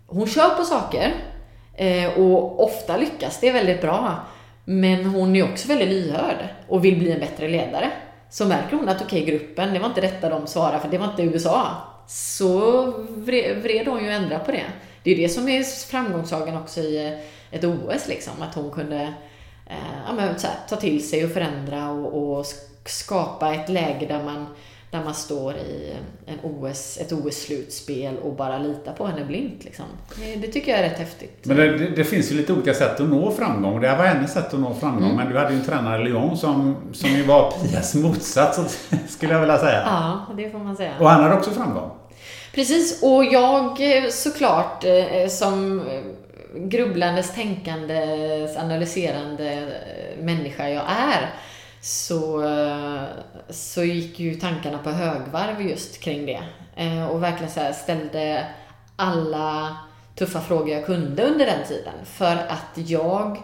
hon 0.06 0.26
kör 0.26 0.48
på 0.48 0.64
saker 0.64 1.14
eh, 1.74 2.18
och 2.18 2.64
ofta 2.64 2.96
lyckas 2.96 3.40
det 3.40 3.52
väldigt 3.52 3.80
bra. 3.80 4.16
Men 4.64 5.04
hon 5.04 5.36
är 5.36 5.52
också 5.52 5.68
väldigt 5.68 5.88
lyhörd 5.88 6.48
och 6.68 6.84
vill 6.84 6.98
bli 6.98 7.12
en 7.12 7.20
bättre 7.20 7.48
ledare. 7.48 7.90
Så 8.30 8.44
märker 8.44 8.76
hon 8.76 8.88
att 8.88 9.02
okej, 9.02 9.22
okay, 9.22 9.38
gruppen, 9.38 9.74
det 9.74 9.78
var 9.78 9.88
inte 9.88 10.00
detta 10.00 10.28
de 10.28 10.46
svarade 10.46 10.80
för 10.80 10.88
det 10.88 10.98
var 10.98 11.06
inte 11.06 11.22
USA. 11.22 11.66
Så 12.06 12.84
vred 13.16 13.86
hon 13.86 14.04
ju 14.04 14.10
ändra 14.10 14.38
på 14.38 14.52
det. 14.52 14.64
Det 15.02 15.10
är 15.10 15.16
det 15.16 15.28
som 15.28 15.48
är 15.48 15.62
framgångssagan 15.62 16.56
också 16.56 16.80
i 16.80 17.18
ett 17.50 17.64
OS 17.64 18.08
liksom, 18.08 18.32
att 18.42 18.54
hon 18.54 18.70
kunde 18.70 19.12
ja, 20.06 20.12
men, 20.12 20.28
här, 20.28 20.36
ta 20.68 20.76
till 20.76 21.08
sig 21.08 21.24
och 21.24 21.30
förändra 21.30 21.90
och, 21.90 22.38
och 22.38 22.46
skapa 22.84 23.54
ett 23.54 23.68
läge 23.68 24.06
där 24.06 24.24
man 24.24 24.46
där 24.92 25.04
man 25.04 25.14
står 25.14 25.54
i 25.54 25.92
en 26.26 26.38
OS, 26.42 26.98
ett 27.00 27.12
OS-slutspel 27.12 28.18
och 28.18 28.32
bara 28.32 28.58
litar 28.58 28.92
på 28.92 29.06
henne 29.06 29.24
blint. 29.24 29.64
Liksom. 29.64 29.84
Det 30.16 30.48
tycker 30.48 30.70
jag 30.72 30.80
är 30.80 30.90
rätt 30.90 30.98
häftigt. 30.98 31.40
Men 31.42 31.56
det, 31.56 31.78
det, 31.78 31.88
det, 31.88 32.04
finns 32.04 32.32
ju 32.32 32.36
lite 32.36 32.52
olika 32.52 32.74
sätt 32.74 33.00
att 33.00 33.08
nå 33.08 33.30
framgång. 33.30 33.80
Det 33.80 33.88
här 33.88 33.98
var 33.98 34.04
hennes 34.04 34.32
sätt 34.32 34.54
att 34.54 34.60
nå 34.60 34.74
framgång. 34.74 35.10
Mm. 35.10 35.16
Men 35.16 35.32
du 35.32 35.38
hade 35.38 35.52
ju 35.52 35.58
en 35.58 35.64
tränare, 35.64 36.04
Lyon, 36.04 36.36
som, 36.36 36.76
som 36.92 37.10
ju 37.10 37.22
var 37.22 37.50
Pias 37.50 37.94
motsats, 38.02 38.88
skulle 39.08 39.32
jag 39.32 39.40
vilja 39.40 39.58
säga. 39.58 39.82
Ja, 39.86 40.26
det 40.36 40.50
får 40.50 40.58
man 40.58 40.76
säga. 40.76 40.92
Och 41.00 41.10
han 41.10 41.22
hade 41.22 41.34
också 41.34 41.50
framgång. 41.50 41.90
Precis, 42.54 43.02
och 43.02 43.24
jag 43.24 43.96
eh, 43.96 44.08
såklart 44.10 44.84
eh, 44.84 45.28
som 45.28 45.80
eh, 45.80 46.00
grubblandes, 46.54 47.34
tänkandes, 47.34 48.56
analyserande 48.56 49.52
eh, 49.52 50.24
människa 50.24 50.68
jag 50.68 50.84
är 50.88 51.30
så, 51.80 52.42
eh, 52.44 53.02
så 53.50 53.84
gick 53.84 54.20
ju 54.20 54.34
tankarna 54.34 54.78
på 54.78 54.90
högvarv 54.90 55.60
just 55.60 56.00
kring 56.00 56.26
det. 56.26 56.42
Eh, 56.76 57.06
och 57.06 57.22
verkligen 57.22 57.52
så 57.52 57.60
ställde 57.74 58.46
alla 58.96 59.76
tuffa 60.14 60.40
frågor 60.40 60.68
jag 60.68 60.86
kunde 60.86 61.22
under 61.22 61.46
den 61.46 61.66
tiden. 61.66 61.94
För 62.04 62.36
att 62.36 62.88
jag 62.88 63.38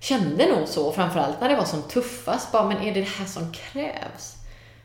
kände 0.00 0.46
nog 0.46 0.68
så, 0.68 0.92
framförallt 0.92 1.40
när 1.40 1.48
det 1.48 1.56
var 1.56 1.64
som 1.64 1.82
tuffast, 1.82 2.52
bara 2.52 2.68
men 2.68 2.76
är 2.76 2.94
det 2.94 3.00
det 3.00 3.08
här 3.18 3.26
som 3.26 3.52
krävs? 3.52 4.36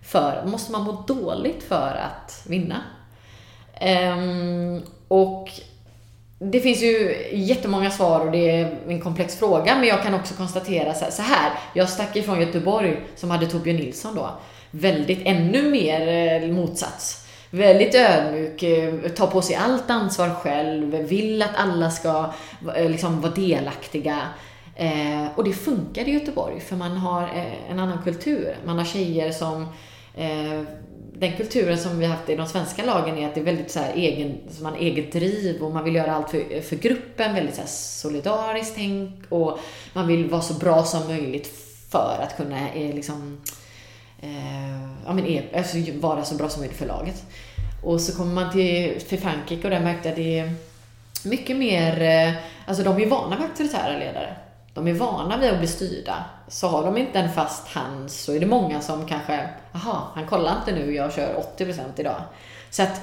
För, 0.01 0.45
måste 0.45 0.71
man 0.71 0.83
må 0.83 0.91
dåligt 0.91 1.63
för 1.63 2.01
att 2.05 2.43
vinna? 2.47 2.81
Um, 3.81 4.83
och 5.07 5.49
det 6.39 6.59
finns 6.59 6.83
ju 6.83 7.15
jättemånga 7.31 7.91
svar 7.91 8.25
och 8.25 8.31
det 8.31 8.49
är 8.49 8.77
en 8.87 9.01
komplex 9.01 9.39
fråga, 9.39 9.75
men 9.75 9.87
jag 9.87 10.03
kan 10.03 10.13
också 10.13 10.33
konstatera 10.33 10.93
så 10.93 11.21
här. 11.21 11.51
Jag 11.73 11.89
stack 11.89 12.15
ifrån 12.15 12.41
Göteborg 12.41 12.99
som 13.15 13.31
hade 13.31 13.47
Torbjörn 13.47 13.77
Nilsson 13.77 14.15
då. 14.15 14.29
Väldigt, 14.71 15.19
ännu 15.25 15.71
mer 15.71 16.07
eh, 16.43 16.49
motsats. 16.51 17.27
Väldigt 17.49 17.95
ödmjuk, 17.95 18.63
eh, 18.63 18.93
tar 19.11 19.27
på 19.27 19.41
sig 19.41 19.55
allt 19.55 19.89
ansvar 19.89 20.29
själv, 20.29 20.91
vill 20.91 21.41
att 21.41 21.55
alla 21.55 21.91
ska 21.91 22.33
eh, 22.75 22.89
liksom 22.89 23.21
vara 23.21 23.33
delaktiga. 23.33 24.19
och 25.35 25.43
det 25.43 25.53
funkar 25.53 26.07
i 26.07 26.11
Göteborg, 26.11 26.59
för 26.59 26.75
man 26.75 26.97
har 26.97 27.29
en 27.69 27.79
annan 27.79 28.03
kultur. 28.03 28.55
Man 28.65 28.77
har 28.77 28.85
tjejer 28.85 29.31
som 29.31 29.65
den 31.19 31.37
kulturen 31.37 31.77
som 31.77 31.99
vi 31.99 32.05
har 32.05 32.15
haft 32.15 32.29
i 32.29 32.35
de 32.35 32.47
svenska 32.47 32.85
lagen 32.85 33.17
är 33.17 33.27
att 33.27 33.35
det 33.35 33.41
är 33.41 33.45
väldigt 33.45 33.71
så 33.71 33.79
här 33.79 33.93
egen, 33.93 34.37
så 34.49 34.63
man 34.63 34.75
eget 34.75 35.11
driv 35.11 35.63
och 35.63 35.71
man 35.71 35.83
vill 35.83 35.95
göra 35.95 36.15
allt 36.15 36.29
för, 36.29 36.61
för 36.61 36.75
gruppen, 36.75 37.33
väldigt 37.33 37.55
så 37.55 37.61
här 37.61 37.67
solidariskt 37.67 38.75
tänk 38.75 39.25
och 39.29 39.59
man 39.93 40.07
vill 40.07 40.29
vara 40.29 40.41
så 40.41 40.53
bra 40.53 40.83
som 40.83 41.07
möjligt 41.07 41.47
för 41.89 42.19
att 42.23 42.37
kunna 42.37 42.69
eh, 42.69 42.95
liksom, 42.95 43.37
eh, 44.21 44.81
ja, 45.05 45.13
men, 45.13 45.25
e, 45.25 45.43
alltså, 45.55 45.77
vara 45.99 46.23
så 46.23 46.35
bra 46.35 46.49
som 46.49 46.61
möjligt 46.61 46.77
för 46.77 46.85
laget. 46.85 47.23
Och 47.83 48.01
så 48.01 48.17
kommer 48.17 48.33
man 48.33 48.51
till, 48.51 49.01
till 49.01 49.19
Frankrike 49.19 49.63
och 49.63 49.69
där 49.69 49.79
märkte 49.79 50.07
jag 50.07 50.13
att 50.13 50.17
det 50.17 50.39
är 50.39 50.53
mycket 51.23 51.57
mer, 51.57 52.01
eh, 52.01 52.33
alltså 52.65 52.83
de 52.83 53.01
är 53.01 53.05
vana 53.05 53.35
vid 53.35 53.45
auktoritära 53.45 53.97
ledare 53.97 54.35
de 54.77 54.87
är 54.87 54.93
vana 54.93 55.37
vid 55.37 55.49
att 55.49 55.57
bli 55.57 55.67
styrda. 55.67 56.25
Så 56.47 56.67
har 56.67 56.83
de 56.83 56.97
inte 56.97 57.19
en 57.19 57.33
fast 57.33 57.67
hand 57.67 58.11
så 58.11 58.33
är 58.33 58.39
det 58.39 58.45
många 58.45 58.81
som 58.81 59.07
kanske, 59.07 59.49
jaha, 59.83 60.01
han 60.15 60.27
kollar 60.27 60.55
inte 60.55 60.71
nu, 60.71 60.95
jag 60.95 61.13
kör 61.13 61.43
80% 61.57 61.81
idag. 61.97 62.21
Så 62.69 62.83
att 62.83 63.01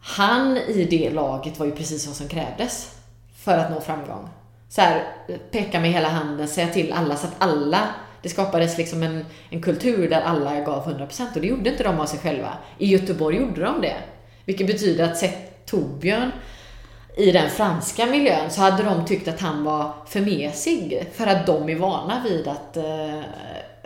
han 0.00 0.56
i 0.56 0.84
det 0.90 1.10
laget 1.10 1.58
var 1.58 1.66
ju 1.66 1.72
precis 1.72 2.06
vad 2.06 2.16
som 2.16 2.28
krävdes 2.28 2.94
för 3.36 3.58
att 3.58 3.70
nå 3.70 3.80
framgång. 3.80 4.28
Så 4.68 4.80
här, 4.80 5.04
peka 5.50 5.80
med 5.80 5.90
hela 5.90 6.08
handen, 6.08 6.48
säga 6.48 6.68
till 6.68 6.92
alla 6.92 7.16
så 7.16 7.26
att 7.26 7.34
alla, 7.38 7.88
det 8.22 8.28
skapades 8.28 8.78
liksom 8.78 9.02
en, 9.02 9.24
en 9.50 9.62
kultur 9.62 10.10
där 10.10 10.20
alla 10.20 10.60
gav 10.60 10.98
100% 10.98 11.34
och 11.34 11.40
det 11.40 11.46
gjorde 11.46 11.70
inte 11.70 11.82
de 11.82 12.00
av 12.00 12.06
sig 12.06 12.18
själva. 12.18 12.58
I 12.78 12.86
Göteborg 12.86 13.36
gjorde 13.36 13.62
de 13.62 13.80
det. 13.80 13.96
Vilket 14.44 14.66
betyder 14.66 15.04
att 15.04 15.16
sett 15.16 15.66
Torbjörn 15.66 16.32
i 17.16 17.32
den 17.32 17.50
franska 17.50 18.06
miljön 18.06 18.50
så 18.50 18.60
hade 18.60 18.82
de 18.82 19.06
tyckt 19.06 19.28
att 19.28 19.40
han 19.40 19.64
var 19.64 19.92
för 20.06 20.20
mesig 20.20 21.06
för 21.14 21.26
att 21.26 21.46
de 21.46 21.68
är 21.68 21.76
vana 21.76 22.22
vid 22.24 22.48
att 22.48 22.76
eh, 22.76 23.20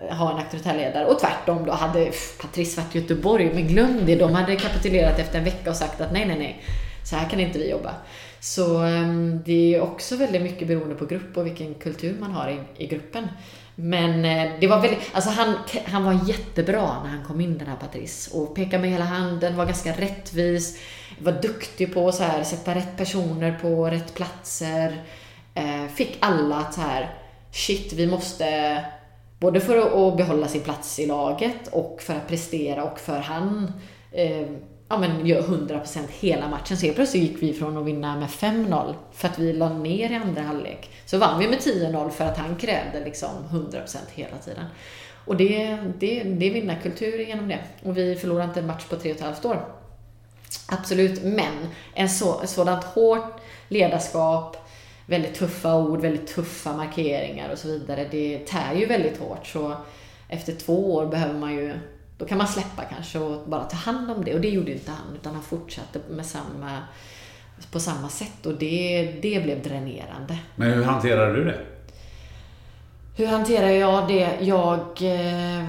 Eh, 0.08 0.16
ha 0.16 0.30
en 0.30 0.38
auktoritär 0.38 0.74
ledare. 0.74 1.06
Och 1.06 1.18
tvärtom 1.18 1.66
då 1.66 1.72
hade 1.72 2.12
Patrice 2.40 2.76
varit 2.76 2.96
i 2.96 2.98
Göteborg, 2.98 3.50
men 3.54 3.68
glöm 3.68 4.06
det, 4.06 4.16
de 4.16 4.34
hade 4.34 4.56
kapitulerat 4.56 5.18
efter 5.18 5.38
en 5.38 5.44
vecka 5.44 5.70
och 5.70 5.76
sagt 5.76 6.00
att 6.00 6.12
nej, 6.12 6.26
nej, 6.26 6.38
nej, 6.38 6.62
så 7.04 7.16
här 7.16 7.28
kan 7.28 7.40
inte 7.40 7.58
vi 7.58 7.70
jobba. 7.70 7.94
Så 8.40 8.78
ehm, 8.78 9.42
det 9.44 9.74
är 9.74 9.80
också 9.80 10.16
väldigt 10.16 10.42
mycket 10.42 10.68
beroende 10.68 10.94
på 10.94 11.06
grupp 11.06 11.36
och 11.36 11.46
vilken 11.46 11.74
kultur 11.74 12.16
man 12.20 12.32
har 12.32 12.48
i, 12.50 12.84
i 12.84 12.86
gruppen. 12.86 13.28
Men 13.74 14.24
eh, 14.24 14.52
det 14.60 14.66
var 14.66 14.80
väldigt, 14.80 15.10
alltså 15.12 15.30
han, 15.30 15.54
han 15.84 16.04
var 16.04 16.28
jättebra 16.28 17.02
när 17.02 17.10
han 17.10 17.24
kom 17.24 17.40
in 17.40 17.58
den 17.58 17.68
här 17.68 17.76
Patrice 17.76 18.30
och 18.32 18.54
pekade 18.54 18.82
med 18.82 18.90
hela 18.90 19.04
handen, 19.04 19.56
var 19.56 19.66
ganska 19.66 19.92
rättvis 19.92 20.78
var 21.18 21.32
duktig 21.32 21.94
på 21.94 22.08
att 22.08 22.14
så 22.14 22.22
här, 22.22 22.42
sätta 22.42 22.74
rätt 22.74 22.96
personer 22.96 23.58
på 23.62 23.86
rätt 23.86 24.14
platser. 24.14 25.02
Eh, 25.54 25.86
fick 25.94 26.16
alla 26.20 26.56
att 26.56 26.74
så 26.74 26.80
här, 26.80 27.14
shit, 27.52 27.92
vi 27.92 28.06
måste, 28.06 28.84
både 29.42 29.61
för 29.61 30.09
att 30.09 30.16
behålla 30.16 30.48
sin 30.48 30.60
plats 30.60 30.98
i 30.98 31.06
laget 31.06 31.69
och 31.71 32.02
för 32.02 32.14
att 32.14 32.29
prestera 32.29 32.85
och 32.85 33.00
för 33.00 33.19
han 33.19 33.73
eh, 34.12 34.46
ja, 34.88 34.98
men 34.98 35.27
gör 35.27 35.42
100% 35.42 35.98
hela 36.21 36.48
matchen. 36.48 36.77
Så 36.77 36.87
helt 36.87 36.96
plötsligt 36.96 37.23
gick 37.23 37.42
vi 37.42 37.52
från 37.52 37.77
att 37.77 37.85
vinna 37.85 38.16
med 38.16 38.29
5-0 38.29 38.94
för 39.12 39.29
att 39.29 39.38
vi 39.38 39.52
la 39.52 39.69
ner 39.69 40.10
i 40.10 40.14
andra 40.14 40.42
halvlek. 40.42 40.90
Så 41.06 41.19
vann 41.19 41.38
vi 41.38 41.48
med 41.48 41.58
10-0 41.58 42.10
för 42.10 42.25
att 42.25 42.38
han 42.38 42.56
krävde 42.56 43.04
liksom 43.04 43.29
100% 43.50 43.96
hela 44.14 44.37
tiden. 44.37 44.64
Och 45.25 45.37
det, 45.37 45.79
det, 45.98 46.23
det 46.23 46.46
är 46.46 46.52
vinnarkultur 46.52 47.19
genom 47.19 47.48
det. 47.48 47.58
Och 47.83 47.96
vi 47.96 48.14
förlorade 48.14 48.44
inte 48.44 48.60
en 48.60 48.66
match 48.66 48.85
på 48.85 48.96
tre 48.96 49.10
och 49.10 49.16
ett 49.16 49.23
halvt 49.23 49.44
år. 49.44 49.64
Absolut, 50.69 51.23
men 51.23 51.69
en 51.94 52.08
så, 52.08 52.40
sådant 52.46 52.85
hårt 52.85 53.40
ledarskap, 53.69 54.62
väldigt 55.07 55.35
tuffa 55.35 55.77
ord, 55.77 56.00
väldigt 56.00 56.27
tuffa 56.27 56.73
markeringar 56.73 57.53
och 57.53 57.59
så 57.59 57.69
vidare, 57.69 58.09
det 58.11 58.46
tär 58.46 58.75
ju 58.75 58.87
väldigt 58.87 59.19
hårt. 59.19 59.46
Så 59.46 59.77
efter 60.29 60.53
två 60.53 60.94
år 60.94 61.07
behöver 61.07 61.35
man 61.35 61.55
ju, 61.55 61.75
då 62.19 62.25
kan 62.25 62.38
man 62.38 62.48
släppa 62.48 62.85
kanske 62.85 63.19
och 63.19 63.48
bara 63.48 63.65
ta 63.65 63.77
hand 63.77 64.11
om 64.11 64.25
det. 64.25 64.35
Och 64.35 64.40
det 64.40 64.48
gjorde 64.48 64.71
ju 64.71 64.77
inte 64.77 64.90
han, 64.90 65.17
utan 65.21 65.35
han 65.35 65.42
fortsatte 65.42 66.00
med 66.11 66.27
samma, 66.27 66.79
på 67.73 67.81
samma 67.81 68.09
sätt 68.09 68.46
och 68.46 68.55
det, 68.55 69.13
det 69.23 69.42
blev 69.42 69.63
dränerande. 69.63 70.38
Men 70.57 70.73
hur 70.73 70.83
hanterade 70.83 71.33
du 71.33 71.44
det? 71.44 71.61
Hur 73.17 73.27
hanterar 73.27 73.69
jag 73.69 74.09
det? 74.09 74.38
Jag 74.40 75.03
eh, 75.03 75.69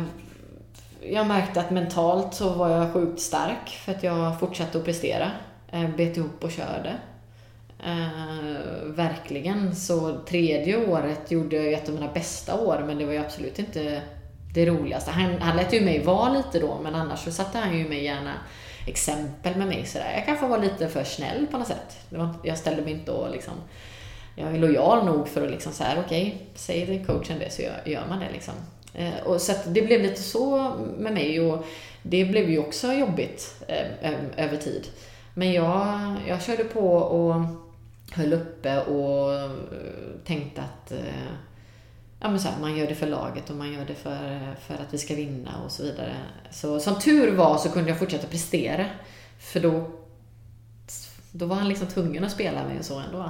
jag 1.10 1.28
märkte 1.28 1.60
att 1.60 1.72
mentalt 1.72 2.34
så 2.34 2.50
var 2.50 2.70
jag 2.70 2.94
sjukt 2.94 3.20
stark 3.20 3.70
för 3.70 3.92
att 3.92 4.04
jag 4.04 4.40
fortsatte 4.40 4.78
att 4.78 4.86
prestera. 4.86 5.32
Eh, 5.72 5.90
bet 5.98 6.18
ihop 6.18 6.44
och 6.44 6.52
körde. 6.52 6.94
Eh, 7.86 8.86
verkligen. 8.86 9.76
Så 9.76 10.18
tredje 10.28 10.88
året 10.88 11.32
gjorde 11.32 11.56
jag 11.56 11.74
ett 11.74 11.90
av 11.90 11.96
mina 11.96 12.14
bästa 12.14 12.60
år 12.60 12.84
men 12.88 12.98
det 12.98 13.06
var 13.06 13.14
ju 13.14 13.20
absolut 13.20 13.60
inte 13.60 14.02
det 14.54 14.66
roligaste. 14.66 15.12
Han, 15.12 15.42
han 15.42 15.58
lät 15.58 15.74
ju 15.74 15.82
mig 15.82 16.04
vara 16.04 16.34
lite 16.34 16.60
då, 16.60 16.80
men 16.84 16.96
annars 16.96 17.20
så 17.24 17.32
satte 17.32 17.58
han 17.58 17.78
ju 17.78 17.90
mig 17.90 18.04
gärna 18.04 18.34
exempel 18.88 19.56
med 19.56 19.68
mig 19.68 19.86
sådär. 19.86 20.14
Jag 20.16 20.26
kanske 20.26 20.48
var 20.48 20.60
lite 20.60 20.88
för 20.88 21.04
snäll 21.04 21.48
på 21.52 21.58
något 21.58 21.68
sätt. 21.68 21.98
Jag 22.44 22.58
ställde 22.58 22.82
mig 22.82 22.94
inte 22.94 23.12
och 23.12 23.32
liksom 23.32 23.54
jag 24.36 24.54
är 24.54 24.60
lojal 24.60 25.06
nog 25.06 25.28
för 25.28 25.46
att 25.46 25.52
liksom 25.52 25.72
så 25.72 25.84
okej, 25.84 26.04
okay, 26.06 26.32
säger 26.56 27.06
coachen 27.06 27.40
det 27.40 27.50
så 27.50 27.62
gör, 27.62 27.82
gör 27.86 28.04
man 28.10 28.20
det 28.20 28.30
liksom. 28.34 28.54
Eh, 28.94 29.24
och 29.26 29.42
så 29.42 29.54
det 29.68 29.82
blev 29.82 30.02
lite 30.02 30.22
så 30.22 30.74
med 30.98 31.14
mig 31.14 31.42
och 31.42 31.66
det 32.02 32.26
blev 32.26 32.50
ju 32.50 32.60
också 32.60 32.94
jobbigt 32.94 33.64
eh, 33.68 34.14
över 34.38 34.58
tid. 34.58 34.88
Men 35.34 35.54
jag, 35.54 36.16
jag 36.28 36.42
körde 36.42 36.64
på 36.64 36.96
och 36.96 37.36
höll 38.14 38.34
uppe 38.34 38.82
och 38.82 39.34
eh, 39.34 39.51
tänkte 40.26 40.61
att 40.61 40.91
eh, 40.91 41.32
ja, 42.20 42.30
men 42.30 42.39
så 42.39 42.47
här, 42.47 42.59
man 42.61 42.78
gör 42.78 42.88
det 42.88 42.95
för 42.95 43.07
laget 43.07 43.49
och 43.49 43.55
man 43.55 43.74
gör 43.74 43.86
det 43.86 43.95
för, 43.95 44.55
för 44.68 44.74
att 44.74 44.93
vi 44.93 44.97
ska 44.97 45.16
vinna 45.16 45.61
och 45.66 45.72
så 45.72 45.84
vidare. 45.84 46.16
Så 46.51 46.80
som 46.80 46.99
tur 46.99 47.36
var 47.36 47.57
så 47.57 47.70
kunde 47.70 47.89
jag 47.89 47.99
fortsätta 47.99 48.28
prestera. 48.28 48.86
För 49.39 49.59
då, 49.59 49.91
då 51.32 51.45
var 51.45 51.55
han 51.55 51.70
liksom 51.70 51.88
tvungen 51.88 52.24
att 52.24 52.32
spela 52.32 52.64
mig 52.64 52.80
och 52.80 52.86
så 52.86 52.99
ändå. 52.99 53.30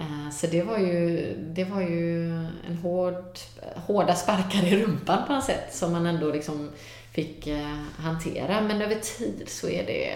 Eh, 0.00 0.30
så 0.32 0.46
det 0.46 0.62
var 0.62 0.78
ju, 0.78 1.34
det 1.54 1.64
var 1.64 1.80
ju 1.80 2.32
en 2.68 2.76
hård, 2.82 3.38
hårda 3.76 4.14
sparkar 4.14 4.64
i 4.64 4.82
rumpan 4.82 5.26
på 5.26 5.32
något 5.32 5.44
sätt 5.44 5.74
som 5.74 5.92
man 5.92 6.06
ändå 6.06 6.32
liksom 6.32 6.70
fick 7.12 7.48
hantera. 7.96 8.60
Men 8.60 8.82
över 8.82 8.94
tid 8.94 9.44
så 9.46 9.68
är 9.68 9.86
det... 9.86 10.14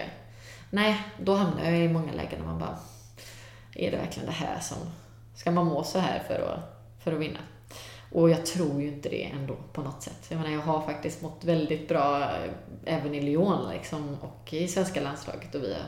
Nej, 0.71 1.03
då 1.23 1.35
hamnar 1.35 1.63
jag 1.63 1.79
i 1.79 1.87
många 1.87 2.11
lägen 2.11 2.39
där 2.39 2.45
man 2.45 2.59
bara 2.59 2.77
är 3.87 3.91
det 3.91 3.97
verkligen 3.97 4.25
det 4.25 4.35
här 4.35 4.59
som... 4.59 4.77
Ska 5.35 5.51
man 5.51 5.65
må 5.65 5.83
så 5.83 5.99
här 5.99 6.23
för 6.27 6.33
att, 6.33 6.59
för 7.03 7.11
att 7.13 7.19
vinna? 7.19 7.39
Och 8.11 8.29
jag 8.29 8.45
tror 8.45 8.81
ju 8.81 8.87
inte 8.87 9.09
det 9.09 9.23
ändå 9.23 9.55
på 9.73 9.81
något 9.81 10.03
sätt. 10.03 10.25
Jag 10.29 10.37
menar, 10.37 10.51
jag 10.51 10.61
har 10.61 10.81
faktiskt 10.81 11.21
mått 11.21 11.43
väldigt 11.43 11.87
bra 11.87 12.21
eh, 12.21 12.51
även 12.85 13.15
i 13.15 13.21
Lyon 13.21 13.69
liksom, 13.69 14.17
och 14.21 14.53
i 14.53 14.67
svenska 14.67 15.01
landslaget 15.01 15.55
och 15.55 15.63
vi 15.63 15.73
har 15.73 15.83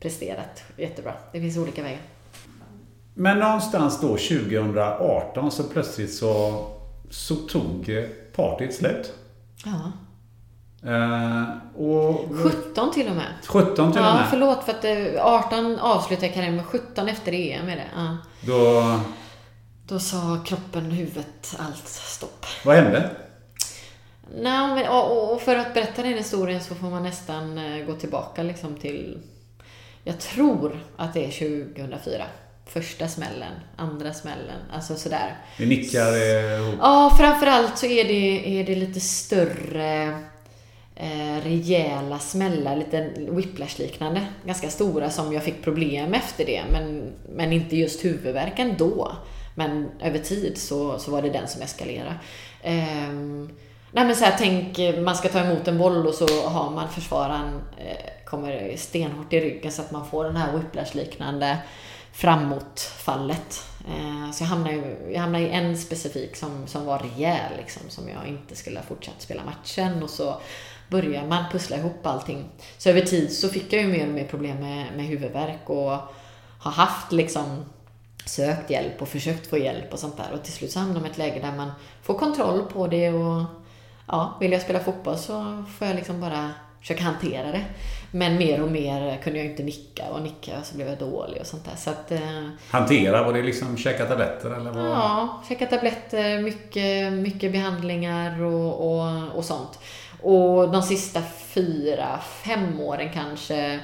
presterat 0.00 0.64
jättebra. 0.76 1.14
Det 1.32 1.40
finns 1.40 1.56
olika 1.56 1.82
vägar. 1.82 2.00
Men 3.14 3.38
någonstans 3.38 4.00
då 4.00 4.08
2018 4.08 5.50
så 5.50 5.64
plötsligt 5.64 6.14
så, 6.14 6.64
så 7.10 7.34
tog 7.34 7.90
partyt 8.36 8.74
slut. 8.74 9.12
Ja. 9.64 9.92
Uh, 10.86 11.42
och, 11.76 12.28
17 12.42 12.92
till 12.92 13.08
och 13.08 13.16
med. 13.16 13.32
17 13.46 13.92
till 13.92 14.00
ja, 14.02 14.10
och 14.10 14.16
med. 14.16 14.26
förlåt 14.30 14.64
för 14.64 14.72
att 14.72 15.44
18 15.44 15.78
avslutade 15.78 16.28
karriären 16.28 16.56
med 16.56 16.66
17 16.66 17.08
efter 17.08 17.32
EM 17.32 17.68
är 17.68 17.76
det. 17.76 17.88
Ja. 17.96 18.16
Då... 18.40 19.00
Då 19.88 19.98
sa 19.98 20.38
kroppen, 20.46 20.90
huvudet, 20.90 21.56
allt 21.58 21.88
stopp. 21.88 22.46
Vad 22.64 22.76
hände? 22.76 23.10
Nej, 24.34 24.74
men, 24.74 24.88
och, 24.88 25.32
och 25.32 25.42
för 25.42 25.56
att 25.56 25.74
berätta 25.74 26.02
den 26.02 26.12
historien 26.12 26.60
så 26.60 26.74
får 26.74 26.90
man 26.90 27.02
nästan 27.02 27.58
eh, 27.58 27.86
gå 27.86 27.94
tillbaka 27.94 28.42
liksom 28.42 28.76
till... 28.76 29.18
Jag 30.04 30.20
tror 30.20 30.80
att 30.96 31.14
det 31.14 31.24
är 31.24 31.64
2004. 31.74 32.24
Första 32.66 33.08
smällen, 33.08 33.52
andra 33.76 34.14
smällen, 34.14 34.60
alltså 34.72 34.96
sådär. 34.96 35.36
Vi 35.58 35.66
nickar 35.66 36.16
ihop. 36.16 36.74
Ja, 36.80 37.14
framförallt 37.18 37.78
så 37.78 37.86
är 37.86 38.04
det, 38.04 38.60
är 38.60 38.64
det 38.64 38.74
lite 38.74 39.00
större 39.00 40.18
eh, 40.96 41.44
rejäla 41.44 42.18
smällar, 42.18 42.76
lite 42.76 43.10
whiplash-liknande. 43.16 44.26
Ganska 44.44 44.70
stora 44.70 45.10
som 45.10 45.32
jag 45.32 45.42
fick 45.44 45.62
problem 45.62 46.14
efter 46.14 46.46
det, 46.46 46.62
men, 46.72 47.12
men 47.28 47.52
inte 47.52 47.76
just 47.76 48.04
huvudvärken 48.04 48.74
då. 48.78 49.12
Men 49.54 49.90
över 50.00 50.18
tid 50.18 50.58
så, 50.58 50.98
så 50.98 51.10
var 51.10 51.22
det 51.22 51.30
den 51.30 51.48
som 51.48 51.62
eskalerade. 51.62 52.14
Eh, 52.62 53.12
nej 53.92 54.04
men 54.04 54.16
så 54.16 54.24
här, 54.24 54.34
tänk 54.38 54.78
man 55.04 55.16
ska 55.16 55.28
ta 55.28 55.40
emot 55.40 55.68
en 55.68 55.78
boll 55.78 56.06
och 56.06 56.14
så 56.14 56.48
har 56.48 56.70
man 56.70 56.88
försvararen 56.88 57.60
eh, 57.78 58.24
kommer 58.24 58.76
stenhårt 58.76 59.32
i 59.32 59.40
ryggen 59.40 59.72
så 59.72 59.82
att 59.82 59.90
man 59.90 60.06
får 60.06 60.24
den 60.24 60.36
här 60.36 60.52
whiplash-liknande 60.52 61.58
framåtfallet. 62.12 63.64
Eh, 63.88 64.30
så 64.32 64.44
jag 64.44 64.48
hamnade, 64.48 64.96
jag 65.12 65.20
hamnade 65.20 65.44
i 65.44 65.50
en 65.50 65.78
specifik 65.78 66.36
som, 66.36 66.66
som 66.66 66.86
var 66.86 66.98
rejäl, 66.98 67.52
liksom, 67.58 67.82
som 67.88 68.08
jag 68.08 68.28
inte 68.28 68.56
skulle 68.56 68.78
ha 68.78 68.86
fortsatt 68.86 69.22
spela 69.22 69.42
matchen. 69.44 70.02
Och 70.02 70.10
så 70.10 70.40
börjar 70.94 71.26
man 71.26 71.44
pussla 71.52 71.76
ihop 71.76 72.06
allting. 72.06 72.44
Så 72.78 72.90
över 72.90 73.00
tid 73.00 73.32
så 73.32 73.48
fick 73.48 73.72
jag 73.72 73.82
ju 73.82 73.88
mer 73.88 74.06
och 74.06 74.14
mer 74.14 74.24
problem 74.24 74.56
med, 74.56 74.86
med 74.96 75.06
huvudvärk 75.06 75.70
och 75.70 75.98
har 76.58 76.70
haft 76.70 77.12
liksom 77.12 77.64
sökt 78.26 78.70
hjälp 78.70 79.02
och 79.02 79.08
försökt 79.08 79.46
få 79.46 79.58
hjälp 79.58 79.92
och 79.92 79.98
sånt 79.98 80.16
där. 80.16 80.32
Och 80.34 80.42
till 80.42 80.52
slut 80.52 80.70
så 80.70 80.78
hamnar 80.78 81.00
man 81.00 81.06
i 81.06 81.10
ett 81.10 81.18
läge 81.18 81.40
där 81.40 81.52
man 81.56 81.70
får 82.02 82.14
kontroll 82.14 82.62
på 82.62 82.86
det 82.86 83.10
och 83.10 83.44
ja, 84.08 84.36
vill 84.40 84.52
jag 84.52 84.62
spela 84.62 84.80
fotboll 84.80 85.18
så 85.18 85.64
får 85.78 85.86
jag 85.86 85.96
liksom 85.96 86.20
bara 86.20 86.50
försöka 86.80 87.04
hantera 87.04 87.52
det. 87.52 87.64
Men 88.10 88.38
mer 88.38 88.62
och 88.62 88.70
mer 88.70 89.22
kunde 89.22 89.38
jag 89.38 89.46
inte 89.48 89.62
nicka 89.62 90.04
och 90.10 90.22
nicka 90.22 90.58
och 90.58 90.66
så 90.66 90.76
blev 90.76 90.88
jag 90.88 90.98
dålig 90.98 91.40
och 91.40 91.46
sånt 91.46 91.64
där. 91.64 91.76
Så 91.76 91.90
att, 91.90 92.12
eh, 92.12 92.48
hantera, 92.70 93.24
var 93.24 93.32
det 93.32 93.42
liksom 93.42 93.76
käka 93.76 94.06
tabletter 94.06 94.50
eller? 94.50 94.70
Vad? 94.70 94.84
Ja, 94.84 95.42
käka 95.48 95.66
tabletter, 95.66 96.42
mycket, 96.42 97.12
mycket 97.12 97.52
behandlingar 97.52 98.42
och, 98.42 98.90
och, 98.90 99.36
och 99.36 99.44
sånt. 99.44 99.78
Och 100.24 100.72
de 100.72 100.82
sista 100.82 101.22
fyra, 101.22 102.20
fem 102.20 102.80
åren 102.80 103.10
kanske 103.14 103.80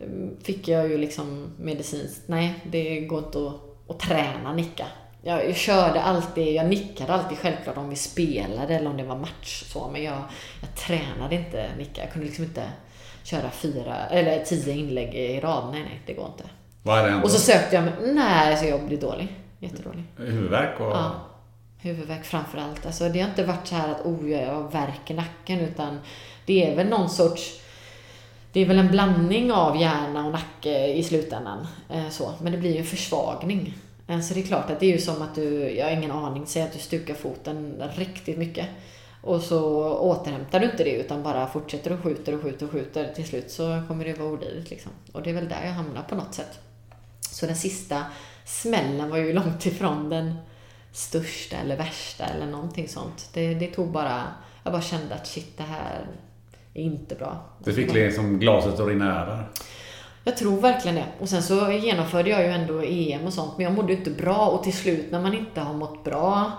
mm, 0.00 0.36
fick 0.42 0.68
jag 0.68 0.88
ju 0.88 0.98
liksom 0.98 1.52
medicinskt, 1.58 2.28
nej 2.28 2.54
det 2.64 3.00
går 3.00 3.18
inte 3.18 3.38
att, 3.38 3.90
att 3.90 4.00
träna 4.00 4.52
nicka. 4.52 4.86
Jag, 5.22 5.48
jag, 5.48 5.56
körde 5.56 6.02
alltid, 6.02 6.54
jag 6.54 6.66
nickade 6.66 7.12
alltid 7.12 7.38
självklart 7.38 7.76
om 7.76 7.88
vi 7.88 7.96
spelade 7.96 8.74
eller 8.74 8.90
om 8.90 8.96
det 8.96 9.04
var 9.04 9.16
match 9.16 9.64
så, 9.72 9.88
men 9.92 10.02
jag, 10.02 10.22
jag 10.60 10.74
tränade 10.76 11.34
inte 11.34 11.70
nicka. 11.78 12.00
Jag 12.02 12.12
kunde 12.12 12.26
liksom 12.26 12.44
inte 12.44 12.62
köra 13.22 13.50
fyra, 13.50 13.96
eller 14.10 14.44
tio 14.44 14.72
inlägg 14.72 15.14
i 15.14 15.40
rad. 15.40 15.68
Nej, 15.72 15.82
nej, 15.82 16.02
det 16.06 16.12
går 16.12 16.26
inte. 16.26 16.44
Vad 16.82 16.98
är 16.98 17.10
det 17.10 17.22
och 17.22 17.30
så 17.30 17.38
sökte 17.38 17.76
jag 17.76 17.84
mig, 17.84 17.94
nej, 18.00 18.56
så 18.56 18.66
jag 18.66 18.86
blir 18.86 19.00
dålig. 19.00 19.36
Jättedålig. 19.58 20.04
Huvudvärk 20.16 20.80
och... 20.80 20.86
Ja. 20.86 21.25
Huvudvärk 21.78 22.24
framför 22.24 22.58
allt. 22.58 22.86
Alltså, 22.86 23.08
det 23.08 23.20
har 23.20 23.28
inte 23.28 23.44
varit 23.44 23.66
så 23.66 23.74
här 23.74 23.88
att 23.88 24.06
oh, 24.06 24.30
jag 24.30 24.54
har 24.54 24.70
värk 24.70 25.10
i 25.10 25.14
nacken 25.14 25.60
utan 25.60 26.00
det 26.46 26.70
är 26.70 26.76
väl 26.76 26.88
någon 26.88 27.10
sorts 27.10 27.60
det 28.56 28.60
är 28.60 28.66
väl 28.66 28.78
en 28.78 28.90
blandning 28.90 29.52
av 29.52 29.80
hjärna 29.80 30.26
och 30.26 30.32
nacke 30.32 30.86
i 30.86 31.02
slutändan. 31.02 31.66
Eh, 31.90 32.08
så. 32.10 32.32
Men 32.42 32.52
det 32.52 32.58
blir 32.58 32.72
ju 32.72 32.78
en 32.78 32.86
försvagning. 32.86 33.74
Eh, 34.06 34.20
så 34.20 34.34
det 34.34 34.40
är 34.40 34.46
klart 34.46 34.70
att 34.70 34.80
det 34.80 34.86
är 34.86 34.92
ju 34.92 34.98
som 34.98 35.22
att 35.22 35.34
du, 35.34 35.70
jag 35.70 35.86
har 35.86 35.92
ingen 35.92 36.10
aning, 36.10 36.46
säg 36.46 36.62
att 36.62 36.72
du 36.72 36.78
stukar 36.78 37.14
foten 37.14 37.82
riktigt 37.96 38.38
mycket. 38.38 38.66
Och 39.22 39.40
så 39.40 39.90
återhämtar 39.98 40.60
du 40.60 40.66
inte 40.66 40.84
det 40.84 40.90
utan 40.90 41.22
bara 41.22 41.46
fortsätter 41.46 41.92
och 41.92 42.02
skjuter 42.02 42.34
och 42.34 42.42
skjuter 42.42 42.66
och 42.66 42.72
skjuter. 42.72 43.12
Till 43.14 43.26
slut 43.26 43.50
så 43.50 43.82
kommer 43.88 44.04
det 44.04 44.18
vara 44.18 44.28
olidligt 44.28 44.70
liksom. 44.70 44.92
Och 45.12 45.22
det 45.22 45.30
är 45.30 45.34
väl 45.34 45.48
där 45.48 45.64
jag 45.64 45.72
hamnar 45.72 46.02
på 46.02 46.14
något 46.14 46.34
sätt. 46.34 46.58
Så 47.20 47.46
den 47.46 47.56
sista 47.56 48.04
smällen 48.44 49.10
var 49.10 49.18
ju 49.18 49.32
långt 49.32 49.66
ifrån 49.66 50.10
den 50.10 50.34
största 50.96 51.56
eller 51.56 51.76
värsta 51.76 52.24
eller 52.24 52.46
någonting 52.46 52.88
sånt. 52.88 53.30
Det, 53.32 53.54
det 53.54 53.66
tog 53.66 53.90
bara, 53.90 54.22
jag 54.62 54.72
bara 54.72 54.82
kände 54.82 55.14
att 55.14 55.26
shit 55.26 55.56
det 55.56 55.62
här 55.62 56.06
är 56.74 56.82
inte 56.82 57.14
bra. 57.14 57.44
Du 57.64 57.72
fick 57.72 57.92
liksom 57.92 58.38
glaset 58.38 58.80
att 58.80 58.88
rinna 58.88 59.22
över? 59.22 59.48
Jag 60.24 60.36
tror 60.36 60.60
verkligen 60.60 60.94
det. 60.94 61.06
Och 61.20 61.28
sen 61.28 61.42
så 61.42 61.72
genomförde 61.72 62.30
jag 62.30 62.42
ju 62.42 62.48
ändå 62.48 62.82
EM 62.82 63.24
och 63.24 63.32
sånt, 63.32 63.52
men 63.56 63.64
jag 63.64 63.74
mådde 63.74 63.92
inte 63.92 64.10
bra 64.10 64.46
och 64.46 64.64
till 64.64 64.76
slut 64.76 65.10
när 65.10 65.20
man 65.20 65.34
inte 65.34 65.60
har 65.60 65.74
mått 65.74 66.04
bra, 66.04 66.52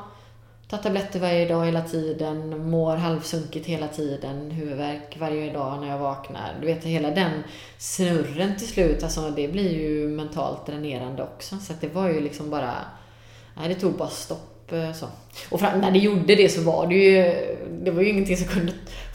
tar 0.67 0.77
tabletter 0.77 1.19
varje 1.19 1.47
dag 1.47 1.65
hela 1.65 1.81
tiden, 1.81 2.69
mår 2.69 2.95
halvsunkigt 2.95 3.65
hela 3.65 3.87
tiden, 3.87 4.51
huvudvärk 4.51 5.17
varje 5.19 5.53
dag 5.53 5.81
när 5.81 5.87
jag 5.87 5.99
vaknar. 5.99 6.57
Du 6.59 6.65
vet, 6.65 6.83
hela 6.83 7.11
den 7.11 7.43
snurren 7.77 8.57
till 8.57 8.67
slut, 8.67 9.03
alltså 9.03 9.29
det 9.29 9.47
blir 9.47 9.71
ju 9.71 10.07
mentalt 10.07 10.65
dränerande 10.65 11.23
också. 11.23 11.57
Så 11.57 11.73
att 11.73 11.81
det 11.81 11.93
var 11.93 12.09
ju 12.09 12.21
liksom 12.21 12.49
bara 12.49 12.73
Nej, 13.59 13.69
det 13.69 13.75
tog 13.75 13.93
bara 13.93 14.09
stopp. 14.09 14.71
Eh, 14.71 14.93
så. 14.93 15.05
Och 15.49 15.59
fram, 15.59 15.81
när 15.81 15.91
det 15.91 15.99
gjorde 15.99 16.35
det 16.35 16.49
så 16.49 16.61
var 16.61 16.87
det 16.87 16.95
ju, 16.95 17.35
det 17.83 17.91
var 17.91 18.01
ju 18.01 18.09
ingenting 18.09 18.37
som 18.37 18.47
kunde 18.47 18.73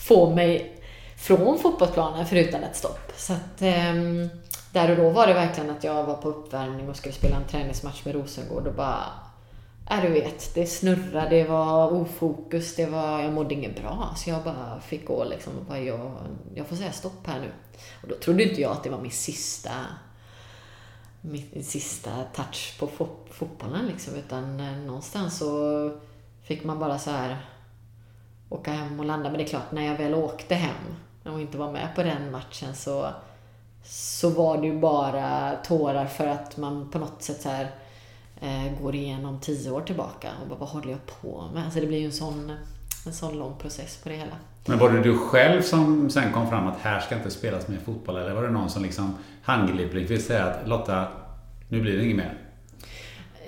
få 0.09 0.35
mig 0.35 0.83
från 1.17 1.59
fotbollsplanen 1.59 2.27
förutom 2.27 2.63
ett 2.63 2.77
stopp. 2.77 3.13
Så 3.17 3.33
att, 3.33 3.63
um, 3.63 4.29
där 4.73 4.91
och 4.91 4.97
då 4.97 5.11
var 5.11 5.27
det 5.27 5.35
verkligen 5.35 5.71
att 5.71 5.85
jag 5.85 6.05
var 6.05 6.15
på 6.15 6.29
uppvärmning 6.29 6.89
och 6.89 6.97
skulle 6.97 7.15
spela 7.15 7.37
en 7.37 7.45
träningsmatch 7.45 8.05
med 8.05 8.15
Rosengård 8.15 8.67
och 8.67 8.75
bara 8.75 9.05
Ja, 9.89 10.01
du 10.03 10.09
vet, 10.09 10.55
det 10.55 10.67
snurrade, 10.67 11.29
det 11.31 11.45
var 11.45 11.93
ofokus, 11.93 12.77
det 12.77 12.87
var, 12.87 13.23
jag 13.23 13.33
mådde 13.33 13.55
inget 13.55 13.81
bra. 13.81 14.15
Så 14.17 14.31
jag 14.31 14.45
bara 14.45 14.81
fick 14.81 15.07
gå 15.07 15.25
liksom 15.25 15.53
och 15.59 15.65
bara, 15.65 15.79
jag, 15.79 16.13
jag 16.55 16.67
får 16.67 16.77
säga 16.77 16.93
stopp 16.93 17.27
här 17.27 17.41
nu. 17.41 17.51
Och 18.03 18.09
då 18.09 18.15
trodde 18.15 18.43
inte 18.43 18.61
jag 18.61 18.73
att 18.73 18.85
det 18.85 18.91
var 18.91 19.01
min 19.01 19.11
sista 19.11 19.71
min 21.23 21.65
sista 21.65 22.11
touch 22.35 22.79
på 22.79 22.87
fo 22.87 23.09
fotbollen 23.31 23.87
liksom. 23.87 24.15
Utan 24.15 24.61
eh, 24.61 24.77
någonstans 24.77 25.39
så 25.39 25.91
fick 26.43 26.65
man 26.65 26.79
bara 26.79 26.99
så 26.99 27.11
här 27.11 27.37
åka 28.49 28.73
hem 28.73 29.01
och 29.01 29.07
landa. 29.07 29.29
Men 29.29 29.39
det 29.39 29.45
är 29.45 29.49
klart, 29.49 29.73
när 29.73 29.87
jag 29.87 29.97
väl 29.97 30.15
åkte 30.15 30.55
hem 30.55 30.97
och 31.25 31.41
inte 31.41 31.59
var 31.59 31.73
med 31.73 31.89
på 31.95 32.03
den 32.03 32.31
matchen 32.31 32.75
så, 32.75 33.09
så 33.85 34.31
var 34.31 34.59
det 34.59 34.67
ju 34.67 34.81
bara 34.81 35.57
tårar 35.57 36.07
för 36.07 36.27
att 36.27 36.57
man 36.57 36.91
på 36.91 36.99
något 36.99 37.23
sätt 37.23 37.43
så 37.43 37.49
här 37.49 37.71
eh, 38.41 38.83
går 38.83 38.95
igenom 38.95 39.41
tio 39.41 39.71
år 39.71 39.81
tillbaka 39.81 40.29
och 40.43 40.49
bara, 40.49 40.59
vad 40.59 40.69
håller 40.69 40.91
jag 40.91 41.07
på 41.07 41.51
med? 41.55 41.65
Alltså 41.65 41.81
det 41.81 41.87
blir 41.87 41.99
ju 41.99 42.07
en 42.07 42.13
sån 42.13 42.53
en 43.07 43.13
sån 43.13 43.39
lång 43.39 43.55
process 43.59 43.97
på 44.03 44.09
det 44.09 44.15
hela. 44.15 44.37
Men 44.67 44.79
var 44.79 44.91
det 44.91 45.03
du 45.03 45.19
själv 45.19 45.63
som 45.63 46.11
sen 46.11 46.33
kom 46.33 46.49
fram 46.49 46.67
att 46.67 46.79
här 46.81 47.01
ska 47.01 47.15
inte 47.15 47.31
spelas 47.31 47.69
mer 47.69 47.79
fotboll? 47.79 48.17
Eller 48.17 48.35
var 48.35 48.43
det 48.43 48.51
någon 48.51 48.71
som 48.71 48.83
liksom 48.83 49.15
handgripligt 49.43 50.11
vill 50.11 50.25
säga 50.25 50.45
att 50.45 50.69
Lotta, 50.69 51.07
nu 51.69 51.81
blir 51.81 51.97
det 51.97 52.05
inget 52.05 52.17
mer? 52.17 52.39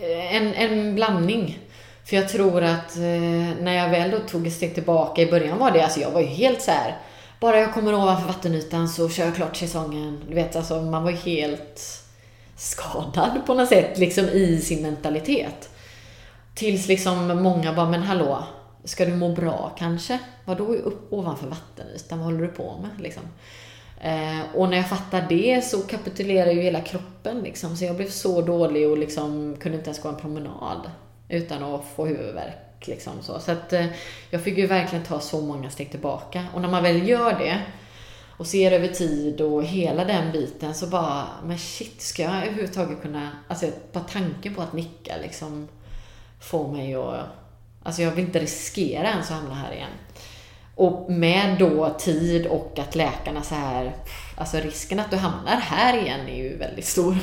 Eh, 0.00 0.36
en, 0.36 0.54
en 0.54 0.94
blandning. 0.94 1.58
För 2.04 2.16
jag 2.16 2.28
tror 2.28 2.62
att 2.62 2.96
eh, 2.96 3.02
när 3.60 3.72
jag 3.72 3.88
väl 3.88 4.10
då 4.10 4.18
tog 4.18 4.46
ett 4.46 4.52
steg 4.52 4.74
tillbaka 4.74 5.22
i 5.22 5.30
början 5.30 5.58
var 5.58 5.70
det, 5.70 5.82
alltså 5.82 6.00
jag 6.00 6.10
var 6.10 6.20
ju 6.20 6.26
helt 6.26 6.62
så 6.62 6.70
här. 6.70 6.96
Bara 7.40 7.58
jag 7.58 7.74
kommer 7.74 7.94
ovanför 7.94 8.26
vattenytan 8.26 8.88
så 8.88 9.08
kör 9.08 9.24
jag 9.24 9.34
klart 9.34 9.56
säsongen. 9.56 10.20
Du 10.28 10.34
vet, 10.34 10.56
alltså 10.56 10.80
man 10.82 11.02
var 11.02 11.10
ju 11.10 11.16
helt 11.16 12.04
skadad 12.56 13.46
på 13.46 13.54
något 13.54 13.68
sätt 13.68 13.98
liksom 13.98 14.24
i 14.24 14.60
sin 14.60 14.82
mentalitet. 14.82 15.70
Tills 16.54 16.88
liksom 16.88 17.42
många 17.42 17.72
bara, 17.72 17.90
men 17.90 18.02
hallå, 18.02 18.44
ska 18.84 19.04
du 19.04 19.14
må 19.14 19.32
bra 19.32 19.72
kanske? 19.78 20.18
Vadå 20.44 20.64
upp 20.64 21.12
ovanför 21.12 21.46
vattenytan? 21.46 22.18
Vad 22.18 22.26
håller 22.26 22.42
du 22.42 22.48
på 22.48 22.78
med 22.82 23.00
liksom? 23.00 23.22
Eh, 24.04 24.40
och 24.54 24.68
när 24.68 24.76
jag 24.76 24.88
fattade 24.88 25.26
det 25.28 25.64
så 25.64 25.80
kapitulerade 25.80 26.52
ju 26.52 26.60
hela 26.60 26.80
kroppen 26.80 27.40
liksom. 27.42 27.76
Så 27.76 27.84
jag 27.84 27.96
blev 27.96 28.08
så 28.08 28.40
dålig 28.40 28.88
och 28.88 28.98
liksom 28.98 29.56
kunde 29.60 29.78
inte 29.78 29.90
ens 29.90 30.02
gå 30.02 30.08
en 30.08 30.16
promenad 30.16 30.90
utan 31.28 31.62
att 31.62 31.84
få 31.96 32.06
huvudvärk. 32.06 32.86
Liksom 32.86 33.12
så 33.22 33.40
så 33.40 33.52
att 33.52 33.72
eh, 33.72 33.86
jag 34.30 34.42
fick 34.42 34.58
ju 34.58 34.66
verkligen 34.66 35.04
ta 35.04 35.20
så 35.20 35.40
många 35.40 35.70
steg 35.70 35.90
tillbaka. 35.90 36.46
Och 36.54 36.60
när 36.60 36.68
man 36.68 36.82
väl 36.82 37.08
gör 37.08 37.38
det 37.38 37.62
och 38.36 38.46
ser 38.46 38.72
över 38.72 38.88
tid 38.88 39.40
och 39.40 39.64
hela 39.64 40.04
den 40.04 40.32
biten 40.32 40.74
så 40.74 40.86
bara, 40.86 41.26
men 41.44 41.58
shit, 41.58 42.02
ska 42.02 42.22
jag 42.22 42.36
överhuvudtaget 42.36 43.02
kunna, 43.02 43.30
alltså 43.48 43.66
bara 43.92 44.04
tanken 44.04 44.54
på 44.54 44.62
att 44.62 44.72
nicka 44.72 45.14
liksom 45.22 45.68
får 46.40 46.72
mig 46.72 46.94
att, 46.94 47.20
alltså 47.82 48.02
jag 48.02 48.10
vill 48.10 48.24
inte 48.24 48.40
riskera 48.40 49.08
ens 49.08 49.30
att 49.30 49.36
hamna 49.36 49.54
här 49.54 49.72
igen. 49.72 49.90
Och 50.74 51.12
med 51.12 51.58
då 51.58 51.94
tid 51.98 52.46
och 52.46 52.78
att 52.78 52.94
läkarna 52.94 53.42
så 53.42 53.54
här, 53.54 53.96
alltså 54.36 54.56
risken 54.56 55.00
att 55.00 55.10
du 55.10 55.16
hamnar 55.16 55.56
här 55.56 55.98
igen 55.98 56.28
är 56.28 56.36
ju 56.36 56.56
väldigt 56.56 56.86
stor. 56.86 57.16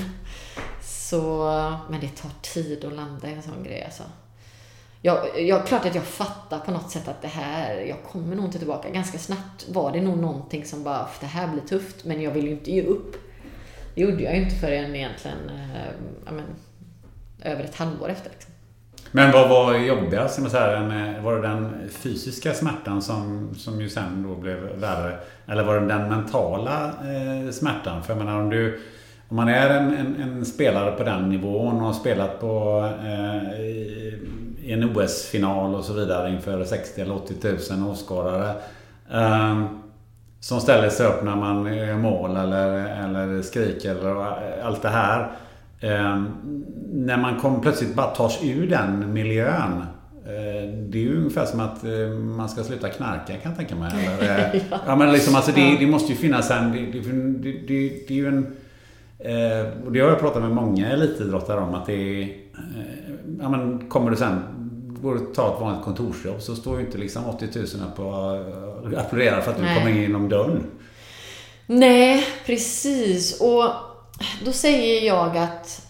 Så, 0.81 1.43
men 1.89 1.99
det 1.99 2.07
tar 2.07 2.29
tid 2.41 2.85
att 2.85 2.93
landa 2.93 3.29
i 3.29 3.33
en 3.33 3.43
sån 3.43 3.63
grej 3.63 3.83
alltså. 3.83 4.03
Jag, 5.01 5.41
jag, 5.41 5.67
klart 5.67 5.85
att 5.85 5.95
jag 5.95 6.03
fattar 6.03 6.59
på 6.59 6.71
något 6.71 6.91
sätt 6.91 7.07
att 7.07 7.21
det 7.21 7.27
här, 7.27 7.75
jag 7.75 8.03
kommer 8.03 8.35
nog 8.35 8.45
inte 8.45 8.57
tillbaka. 8.57 8.89
Ganska 8.89 9.17
snabbt 9.17 9.69
var 9.69 9.91
det 9.91 10.01
nog 10.01 10.17
någonting 10.17 10.65
som 10.65 10.83
bara, 10.83 11.09
det 11.19 11.25
här 11.25 11.47
blir 11.47 11.61
tufft, 11.61 12.05
men 12.05 12.21
jag 12.21 12.31
vill 12.31 12.45
ju 12.45 12.51
inte 12.51 12.71
ge 12.71 12.83
upp. 12.83 13.15
Det 13.95 14.01
gjorde 14.01 14.23
jag 14.23 14.35
ju 14.35 14.43
inte 14.43 14.55
förrän 14.55 14.95
egentligen, 14.95 15.49
äh, 15.49 16.31
men, 16.31 16.45
över 17.41 17.63
ett 17.63 17.75
halvår 17.75 18.09
efter. 18.09 18.29
Liksom. 18.29 18.50
Men 19.11 19.31
vad 19.31 19.49
var 19.49 19.75
jobbigast? 19.75 20.39
Eh, 20.39 21.23
var 21.23 21.35
det 21.35 21.41
den 21.41 21.89
fysiska 21.89 22.53
smärtan 22.53 23.01
som, 23.01 23.49
som 23.57 23.81
ju 23.81 23.89
sen 23.89 24.25
då 24.27 24.35
blev 24.35 24.57
värre? 24.57 25.17
Eller 25.47 25.63
var 25.63 25.79
det 25.79 25.87
den 25.87 26.09
mentala 26.09 26.85
eh, 26.85 27.51
smärtan? 27.51 28.03
För 28.03 28.13
jag 28.13 28.25
menar 28.25 28.39
om 28.39 28.49
du 28.49 28.79
om 29.29 29.37
man 29.37 29.49
är 29.49 29.69
en, 29.69 29.97
en, 29.97 30.15
en, 30.21 30.45
spelare 30.45 30.91
på 30.91 31.03
den 31.03 31.29
nivån 31.29 31.75
och 31.75 31.85
har 31.85 31.93
spelat 31.93 32.39
på 32.39 32.89
eh, 33.03 33.61
i, 33.61 34.19
i 34.61 34.71
en 34.71 34.83
OS-final 34.83 35.75
och 35.75 35.83
så 35.83 35.93
vidare 35.93 36.29
inför 36.29 36.63
60 36.63 37.01
eller 37.01 37.15
80 37.15 37.35
000 37.77 37.89
åskådare. 37.91 38.53
Eh, 39.11 39.65
som 40.39 40.61
ställer 40.61 40.89
sig 40.89 41.05
upp 41.05 41.23
när 41.23 41.35
man 41.35 41.75
gör 41.75 41.95
mål 41.95 42.35
eller, 42.37 42.69
eller 43.05 43.41
skriker 43.41 43.95
eller 43.95 44.15
eh, 44.21 44.67
allt 44.67 44.81
det 44.81 44.89
här. 44.89 45.31
Eh, 45.81 46.23
när 46.91 47.17
man 47.17 47.39
kom, 47.39 47.61
plötsligt 47.61 47.95
bara 47.95 48.07
tas 48.07 48.39
ur 48.43 48.67
den 48.67 49.13
miljön. 49.13 49.85
Eh, 50.25 50.69
det 50.89 50.97
är 50.97 51.01
ju 51.01 51.17
ungefär 51.17 51.45
som 51.45 51.59
att 51.59 51.83
eh, 51.83 52.09
man 52.09 52.49
ska 52.49 52.63
sluta 52.63 52.89
knarka 52.89 53.33
kan 53.33 53.51
jag 53.51 53.57
tänka 53.57 53.75
mig. 53.75 53.91
Eller, 54.19 54.61
ja. 54.71 54.79
ja. 54.85 54.95
men 54.95 55.11
liksom, 55.11 55.35
alltså 55.35 55.51
det, 55.51 55.77
det, 55.79 55.87
måste 55.87 56.11
ju 56.11 56.17
finnas 56.17 56.51
en... 56.51 56.71
Det, 56.71 56.79
det, 56.79 56.99
det, 57.67 58.07
det 58.07 58.13
är 58.13 58.17
ju 58.17 58.27
en... 58.27 58.55
Och 59.85 59.91
det 59.91 59.99
har 59.99 60.09
jag 60.09 60.19
pratat 60.19 60.41
med 60.41 60.51
många 60.51 60.89
elitidrottare 60.91 61.59
om 61.59 61.73
att 61.73 61.85
det 61.85 61.93
är... 61.93 62.29
Ja 63.41 63.49
men 63.49 63.89
kommer 63.89 64.11
du 64.11 64.17
sen 64.17 64.41
går 65.01 65.15
och 65.15 65.33
tar 65.33 65.53
ett 65.53 65.61
vanligt 65.61 65.83
kontorsjobb 65.83 66.41
så 66.41 66.55
står 66.55 66.79
ju 66.79 66.85
inte 66.85 66.97
liksom 66.97 67.25
80 67.25 67.47
000 67.55 67.65
upp 67.65 67.99
och 67.99 68.99
applåderar 68.99 69.41
för 69.41 69.51
att 69.51 69.57
du 69.57 69.63
Nej. 69.63 69.77
kommer 69.77 69.91
in 69.91 70.01
genom 70.01 70.29
dörren. 70.29 70.63
Nej, 71.67 72.25
precis. 72.45 73.41
Och 73.41 73.90
då 74.45 74.51
säger 74.51 75.07
jag 75.07 75.37
att 75.37 75.87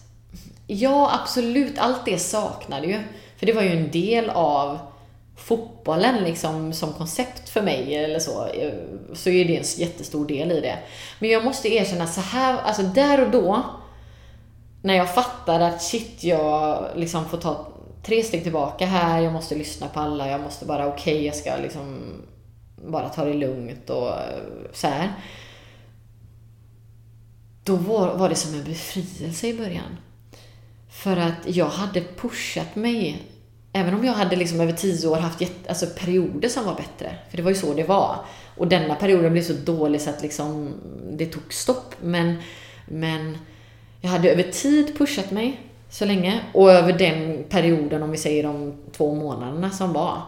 ja, 0.68 1.20
absolut, 1.22 1.78
allt 1.78 2.06
det 2.06 2.18
saknade 2.18 2.88
ju. 2.88 3.00
För 3.38 3.46
det 3.46 3.54
var 3.54 3.62
ju 3.62 3.70
en 3.70 3.92
del 3.92 4.30
av 4.30 4.80
fotbollen 5.36 6.24
liksom 6.24 6.74
som 6.74 6.94
koncept 6.94 7.50
för 7.50 7.62
mig 7.62 7.96
eller 7.96 8.20
så, 8.20 8.48
så 9.14 9.30
är 9.30 9.46
det 9.46 9.58
en 9.58 9.64
jättestor 9.78 10.28
del 10.28 10.52
i 10.52 10.62
det. 10.62 10.78
Men 11.20 11.30
jag 11.30 11.44
måste 11.44 11.74
erkänna 11.74 12.08
så 12.08 12.22
här, 12.22 12.58
alltså 12.62 12.82
där 12.82 13.26
och 13.26 13.32
då, 13.32 13.64
när 14.82 14.94
jag 14.94 15.16
fattade 15.16 15.68
att 15.68 15.82
shit, 15.82 16.24
jag 16.24 16.86
liksom 16.96 17.26
får 17.26 17.38
ta 17.38 17.68
tre 18.04 18.24
steg 18.24 18.44
tillbaka 18.44 18.86
här, 18.86 19.22
jag 19.22 19.34
måste 19.34 19.56
lyssna 19.56 19.88
på 19.88 20.00
alla, 20.00 20.30
jag 20.30 20.42
måste 20.42 20.66
bara, 20.66 20.88
okej, 20.88 21.14
okay, 21.14 21.26
jag 21.26 21.36
ska 21.36 21.56
liksom 21.62 22.14
bara 22.76 23.10
ta 23.10 23.26
det 23.26 23.34
lugnt 23.34 23.90
och 23.90 24.14
så 24.74 24.88
här 24.88 25.12
då 27.64 27.76
var, 27.76 28.18
var 28.18 28.30
det 28.30 28.36
som 28.36 28.54
en 28.54 28.64
befrielse 28.64 29.48
i 29.48 29.58
början. 29.58 29.98
För 30.90 31.18
att 31.18 31.56
jag 31.56 31.66
hade 31.66 32.02
pushat 32.02 32.76
mig. 32.76 33.28
Även 33.74 33.94
om 33.94 34.06
jag 34.06 34.14
hade 34.14 34.36
liksom 34.36 34.62
över 34.62 34.74
tio 34.74 35.08
år 35.08 35.18
haft 35.18 35.42
jätte, 35.42 35.70
alltså 35.70 35.86
perioder 35.86 36.50
som 36.50 36.66
var 36.66 36.76
bättre. 36.76 37.16
För 37.30 37.38
det 37.38 37.44
var 37.44 37.52
ju 37.52 37.56
så 37.56 37.74
det 37.74 37.84
var. 37.84 38.16
Och 38.58 38.68
denna 38.68 38.96
perioden 38.96 39.32
blev 39.32 39.44
så 39.44 39.54
dålig 39.54 40.02
så 40.02 40.10
att 40.10 40.22
liksom 40.22 40.74
det 41.12 41.26
tog 41.26 41.54
stopp. 41.54 41.96
Men, 42.02 42.36
men 42.86 43.38
jag 44.02 44.10
hade 44.10 44.32
över 44.32 44.44
tid 44.44 44.98
pushat 44.98 45.32
mig 45.32 45.62
så 45.90 46.06
länge. 46.06 46.42
Och 46.54 46.72
över 46.72 46.94
den 46.94 47.44
perioden, 47.50 48.04
om 48.04 48.12
vi 48.12 48.18
säger 48.18 48.44
de 48.44 48.78
två 48.92 49.16
månaderna 49.16 49.70
som 49.70 49.94
var, 49.94 50.22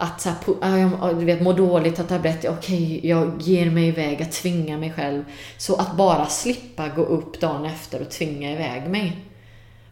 att 0.00 0.20
så 0.20 0.28
här, 0.28 1.14
du 1.14 1.24
vet, 1.24 1.42
må 1.42 1.52
dåligt, 1.52 1.96
ta 1.96 2.02
tabletter, 2.02 2.50
okej, 2.50 2.98
okay, 2.98 3.10
jag 3.10 3.42
ger 3.42 3.70
mig 3.70 3.88
iväg, 3.88 4.20
jag 4.20 4.32
tvingar 4.32 4.78
mig 4.78 4.92
själv. 4.92 5.24
Så 5.56 5.76
att 5.76 5.96
bara 5.96 6.26
slippa 6.26 6.88
gå 6.88 7.02
upp 7.02 7.40
dagen 7.40 7.64
efter 7.64 8.02
och 8.02 8.10
tvinga 8.10 8.52
iväg 8.52 8.90
mig 8.90 9.16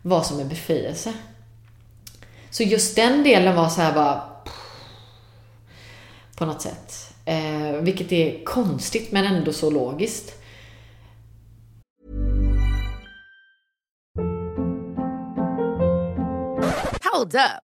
var 0.03 0.23
som 0.23 0.41
en 0.41 0.49
befrielse. 0.49 1.13
Så 2.51 2.63
just 2.63 2.97
den 2.97 3.25
delen 3.25 3.57
var 3.57 3.69
så 3.69 3.81
här 3.81 3.95
bara 3.95 4.23
på 6.37 6.47
något 6.47 6.63
sätt. 6.63 7.15
Eh, 7.25 7.73
vilket 7.81 8.13
är 8.13 8.45
konstigt 8.45 9.13
men 9.13 9.25
ändå 9.25 9.53
så 9.53 9.71
logiskt. 9.71 10.43
Hold 17.13 17.35
up. 17.35 17.66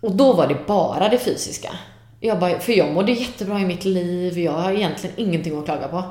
Och 0.00 0.12
då 0.12 0.32
var 0.32 0.46
det 0.46 0.66
bara 0.66 1.08
det 1.08 1.18
fysiska. 1.18 1.70
Jag 2.20 2.38
bara, 2.38 2.58
för 2.58 2.72
jag 2.72 2.92
mådde 2.92 3.12
jättebra 3.12 3.60
i 3.60 3.64
mitt 3.64 3.84
liv. 3.84 4.38
Jag 4.38 4.52
har 4.52 4.72
egentligen 4.72 5.16
ingenting 5.18 5.58
att 5.58 5.64
klaga 5.64 5.88
på. 5.88 6.04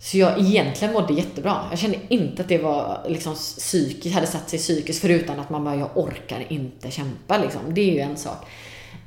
Så 0.00 0.18
jag 0.18 0.40
egentligen 0.40 0.94
mådde 0.94 1.14
jättebra. 1.14 1.64
Jag 1.70 1.78
kände 1.78 1.98
inte 2.08 2.42
att 2.42 2.48
det 2.48 2.58
var 2.58 3.04
liksom 3.08 3.34
psykiskt, 3.34 4.14
hade 4.14 4.26
satt 4.26 4.50
sig 4.50 4.58
psykiskt 4.58 5.00
förutom 5.00 5.40
att 5.40 5.50
man 5.50 5.64
bara, 5.64 5.76
jag 5.76 5.90
orkar 5.94 6.44
inte 6.48 6.90
kämpa 6.90 7.38
liksom. 7.38 7.60
Det 7.68 7.80
är 7.80 7.92
ju 7.92 8.00
en 8.00 8.16
sak. 8.16 8.46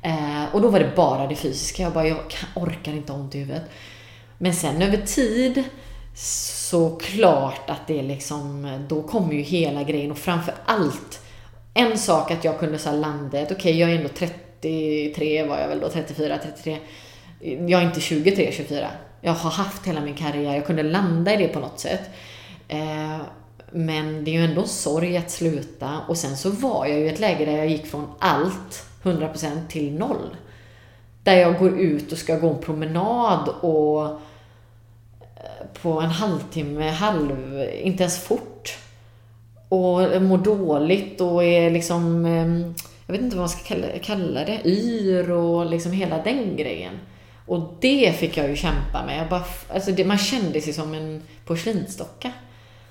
Eh, 0.02 0.54
och 0.54 0.60
då 0.60 0.68
var 0.68 0.80
det 0.80 0.92
bara 0.96 1.26
det 1.26 1.36
fysiska. 1.36 1.82
Jag 1.82 1.92
bara, 1.92 2.08
jag 2.08 2.18
orkar 2.54 2.92
inte 2.92 3.12
ha 3.12 3.20
ont 3.20 3.34
i 3.34 3.38
huvudet. 3.38 3.62
Men 4.38 4.54
sen 4.54 4.82
över 4.82 4.96
tid 4.96 5.64
så 6.14 6.90
klart 6.90 7.70
att 7.70 7.86
det 7.86 8.02
liksom, 8.02 8.78
då 8.88 9.02
kommer 9.02 9.32
ju 9.32 9.40
hela 9.40 9.82
grejen 9.82 10.10
och 10.10 10.18
framför 10.18 10.54
allt 10.64 11.21
en 11.74 11.98
sak 11.98 12.30
att 12.30 12.44
jag 12.44 12.58
kunde 12.58 12.78
så 12.78 12.92
landa 12.92 13.42
okej 13.42 13.56
okay, 13.56 13.72
jag 13.72 13.90
är 13.90 13.96
ändå 13.96 14.08
33 14.08 15.44
var 15.44 15.58
jag 15.58 15.68
väl 15.68 15.80
då, 15.80 15.88
34, 15.88 16.38
33. 16.42 16.78
Jag 17.40 17.82
är 17.82 17.86
inte 17.86 18.00
23, 18.00 18.52
24. 18.52 18.90
Jag 19.20 19.32
har 19.32 19.50
haft 19.50 19.86
hela 19.86 20.00
min 20.00 20.14
karriär, 20.14 20.54
jag 20.54 20.66
kunde 20.66 20.82
landa 20.82 21.34
i 21.34 21.36
det 21.36 21.48
på 21.48 21.60
något 21.60 21.80
sätt. 21.80 22.10
Eh, 22.68 23.16
men 23.70 24.24
det 24.24 24.30
är 24.30 24.32
ju 24.32 24.44
ändå 24.44 24.66
sorg 24.66 25.16
att 25.16 25.30
sluta 25.30 26.00
och 26.08 26.16
sen 26.16 26.36
så 26.36 26.50
var 26.50 26.86
jag 26.86 26.98
ju 26.98 27.04
i 27.04 27.08
ett 27.08 27.20
läge 27.20 27.44
där 27.44 27.56
jag 27.56 27.68
gick 27.68 27.86
från 27.86 28.08
allt 28.18 28.86
100% 29.02 29.68
till 29.68 29.92
noll. 29.92 30.36
Där 31.22 31.36
jag 31.36 31.58
går 31.58 31.80
ut 31.80 32.12
och 32.12 32.18
ska 32.18 32.36
gå 32.36 32.50
en 32.50 32.58
promenad 32.58 33.48
och 33.48 34.06
eh, 34.06 34.20
på 35.82 36.00
en 36.00 36.10
halvtimme, 36.10 36.90
halv, 36.90 37.62
inte 37.82 38.02
ens 38.02 38.24
fort. 38.24 38.78
Och 39.72 40.22
mår 40.22 40.38
dåligt 40.38 41.20
och 41.20 41.44
är 41.44 41.70
liksom, 41.70 42.24
ehm, 42.26 42.74
jag 43.06 43.12
vet 43.12 43.22
inte 43.22 43.36
vad 43.36 43.42
man 43.42 43.48
ska 43.48 43.62
kalla, 43.74 43.86
kalla 44.02 44.44
det, 44.44 44.60
yr 44.64 45.30
och 45.30 45.66
liksom 45.66 45.92
hela 45.92 46.22
den 46.22 46.56
grejen. 46.56 46.98
Och 47.46 47.74
det 47.80 48.12
fick 48.12 48.36
jag 48.36 48.48
ju 48.48 48.56
kämpa 48.56 49.06
med. 49.06 49.18
Jag 49.18 49.28
bara, 49.28 49.44
alltså 49.74 49.92
det, 49.92 50.04
man 50.04 50.18
kände 50.18 50.60
sig 50.60 50.72
som 50.72 50.94
en 50.94 51.22
porslinsdocka. 51.46 52.32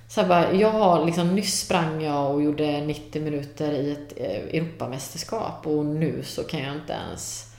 Så 0.08 0.20
jag 0.20 0.28
bara, 0.28 0.54
jag 0.54 0.72
har 0.72 1.06
liksom, 1.06 1.36
nyss 1.36 1.60
sprang 1.60 2.04
jag 2.04 2.32
och 2.32 2.44
gjorde 2.44 2.82
90 2.82 3.22
minuter 3.22 3.72
i 3.72 3.92
ett 3.92 4.14
eh, 4.18 4.60
Europamästerskap 4.60 5.68
och 5.68 5.86
nu 5.86 6.24
så 6.24 6.44
kan 6.44 6.60
jag 6.64 6.76
inte 6.76 6.94
ens 6.94 7.54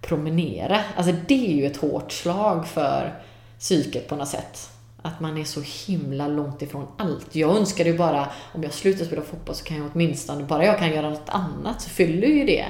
promenera. 0.00 0.80
Alltså 0.96 1.14
det 1.28 1.46
är 1.46 1.54
ju 1.54 1.66
ett 1.66 1.76
hårt 1.76 2.12
slag 2.12 2.66
för 2.66 3.14
psyket 3.58 4.08
på 4.08 4.16
något 4.16 4.28
sätt. 4.28 4.73
Att 5.06 5.20
man 5.20 5.38
är 5.38 5.44
så 5.44 5.60
himla 5.60 6.28
långt 6.28 6.62
ifrån 6.62 6.86
allt. 6.96 7.34
Jag 7.34 7.56
önskar 7.56 7.84
ju 7.84 7.98
bara, 7.98 8.28
om 8.54 8.62
jag 8.62 8.72
slutar 8.72 9.04
spela 9.04 9.22
fotboll 9.22 9.54
så 9.54 9.64
kan 9.64 9.76
jag 9.76 9.90
åtminstone, 9.94 10.44
bara 10.44 10.64
jag 10.64 10.78
kan 10.78 10.90
göra 10.90 11.10
något 11.10 11.28
annat 11.28 11.82
så 11.82 11.90
fyller 11.90 12.28
ju 12.28 12.44
det 12.44 12.66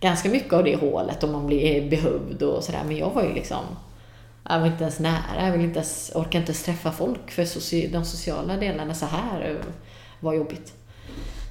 ganska 0.00 0.28
mycket 0.28 0.52
av 0.52 0.64
det 0.64 0.76
hålet 0.76 1.24
om 1.24 1.32
man 1.32 1.46
blir 1.46 1.90
behövd 1.90 2.42
och 2.42 2.64
sådär. 2.64 2.82
Men 2.86 2.96
jag 2.96 3.10
var 3.10 3.22
ju 3.22 3.34
liksom, 3.34 3.64
jag 4.48 4.60
var 4.60 4.66
inte 4.66 4.82
ens 4.82 4.98
nära, 4.98 5.44
jag 5.44 5.52
vill 5.52 5.60
inte 5.60 5.78
ens, 5.78 6.12
orkar 6.14 6.38
inte 6.38 6.52
ens 6.52 6.62
träffa 6.62 6.92
folk 6.92 7.30
för 7.30 7.42
de 7.92 8.04
sociala 8.04 8.56
delarna 8.56 8.94
så 8.94 9.06
här 9.06 9.50
eh, 9.50 9.66
var 10.20 10.34
jobbigt. 10.34 10.72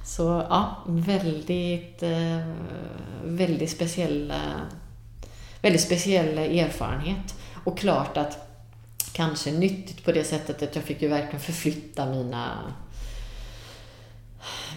Så 0.06 0.22
ja, 0.50 0.76
väldigt, 0.86 2.02
eh, 2.02 2.48
väldigt 3.24 3.70
speciell... 3.70 4.32
väldigt 5.62 5.82
speciell 5.82 6.38
erfarenhet. 6.38 7.34
Och 7.64 7.78
klart 7.78 8.16
att 8.16 8.49
kanske 9.12 9.52
nyttigt 9.52 10.04
på 10.04 10.12
det 10.12 10.24
sättet 10.24 10.62
att 10.62 10.76
jag 10.76 10.84
fick 10.84 11.02
ju 11.02 11.08
verkligen 11.08 11.40
förflytta 11.40 12.06
mina 12.06 12.58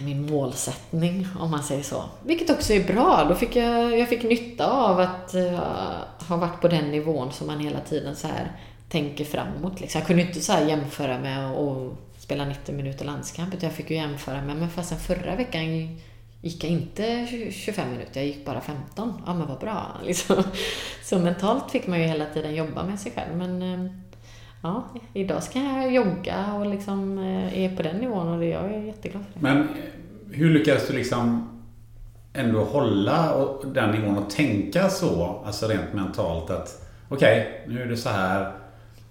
min 0.00 0.26
målsättning, 0.26 1.26
om 1.38 1.50
man 1.50 1.62
säger 1.62 1.82
så. 1.82 2.04
Vilket 2.22 2.50
också 2.50 2.72
är 2.72 2.84
bra. 2.84 3.26
Då 3.28 3.34
fick 3.34 3.56
jag, 3.56 3.98
jag 3.98 4.08
fick 4.08 4.22
nytta 4.22 4.70
av 4.70 5.00
att 5.00 5.34
uh, 5.34 5.60
ha 6.28 6.36
varit 6.36 6.60
på 6.60 6.68
den 6.68 6.90
nivån 6.90 7.32
som 7.32 7.46
man 7.46 7.60
hela 7.60 7.80
tiden 7.80 8.16
så 8.16 8.26
här 8.26 8.52
tänker 8.88 9.24
framåt. 9.24 9.80
Liksom. 9.80 9.98
Jag 9.98 10.06
kunde 10.06 10.22
inte 10.22 10.40
så 10.40 10.52
jämföra 10.52 11.18
med 11.18 11.50
att 11.50 11.92
spela 12.18 12.44
90 12.44 12.74
minuter 12.74 13.04
landskamp, 13.04 13.54
utan 13.54 13.68
jag 13.68 13.76
fick 13.76 13.90
ju 13.90 13.96
jämföra 13.96 14.42
med, 14.42 14.56
men 14.56 14.70
fastän 14.70 14.98
förra 14.98 15.36
veckan 15.36 15.98
gick 16.42 16.64
jag 16.64 16.70
inte 16.70 17.26
25 17.52 17.90
minuter, 17.90 18.20
jag 18.20 18.26
gick 18.26 18.44
bara 18.44 18.60
15. 18.60 19.22
Ja 19.26 19.34
men 19.34 19.48
vad 19.48 19.58
bra. 19.58 19.86
Liksom. 20.04 20.42
Så 21.04 21.18
mentalt 21.18 21.70
fick 21.70 21.86
man 21.86 22.00
ju 22.00 22.06
hela 22.06 22.26
tiden 22.26 22.54
jobba 22.54 22.82
med 22.82 23.00
sig 23.00 23.12
själv. 23.12 23.36
Men 23.36 23.62
uh, 23.62 23.90
ja, 24.64 24.84
idag 25.12 25.42
ska 25.42 25.58
jag 25.58 25.92
jogga 25.92 26.54
och 26.54 26.66
liksom 26.66 27.18
eh, 27.18 27.58
är 27.64 27.76
på 27.76 27.82
den 27.82 27.96
nivån 27.96 28.28
och 28.38 28.44
jag 28.44 28.74
är 28.74 28.80
jätteglad 28.80 29.24
för 29.24 29.40
det. 29.40 29.40
Men 29.40 29.60
eh, 29.60 29.66
hur 30.30 30.50
lyckas 30.50 30.88
du 30.88 30.94
liksom 30.96 31.48
ändå 32.32 32.64
hålla 32.64 33.46
den 33.64 33.90
nivån 33.90 34.18
och 34.18 34.30
tänka 34.30 34.88
så, 34.88 35.42
alltså 35.46 35.66
rent 35.66 35.92
mentalt 35.92 36.50
att 36.50 36.88
okej, 37.08 37.62
okay, 37.64 37.74
nu 37.74 37.82
är 37.82 37.86
det 37.86 37.96
så 37.96 38.08
här. 38.08 38.52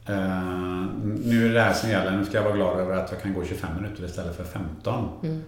Uh, 0.09 0.85
nu 1.25 1.45
är 1.45 1.47
det 1.47 1.53
det 1.53 1.61
här 1.61 1.73
som 1.73 1.89
gäller. 1.89 2.11
Nu 2.11 2.25
ska 2.25 2.37
jag 2.37 2.43
vara 2.43 2.55
glad 2.55 2.79
över 2.79 2.97
att 2.97 3.11
jag 3.11 3.21
kan 3.21 3.33
gå 3.33 3.45
25 3.45 3.69
minuter 3.81 4.05
istället 4.05 4.37
för 4.37 4.43
15. 4.43 5.09
Mm. 5.23 5.43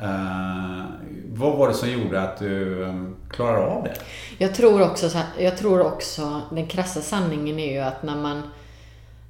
Uh, 0.00 0.84
vad 1.32 1.58
var 1.58 1.68
det 1.68 1.74
som 1.74 1.90
gjorde 1.90 2.22
att 2.22 2.38
du 2.38 2.82
um, 2.82 3.16
klarade 3.30 3.66
av 3.66 3.84
det? 3.84 3.94
Jag 4.38 4.54
tror 4.54 4.82
också, 4.82 5.10
jag 5.38 5.56
tror 5.56 5.80
också, 5.80 6.40
den 6.50 6.66
krassa 6.66 7.00
sanningen 7.00 7.58
är 7.58 7.72
ju 7.72 7.78
att 7.78 8.02
när 8.02 8.16
man 8.16 8.42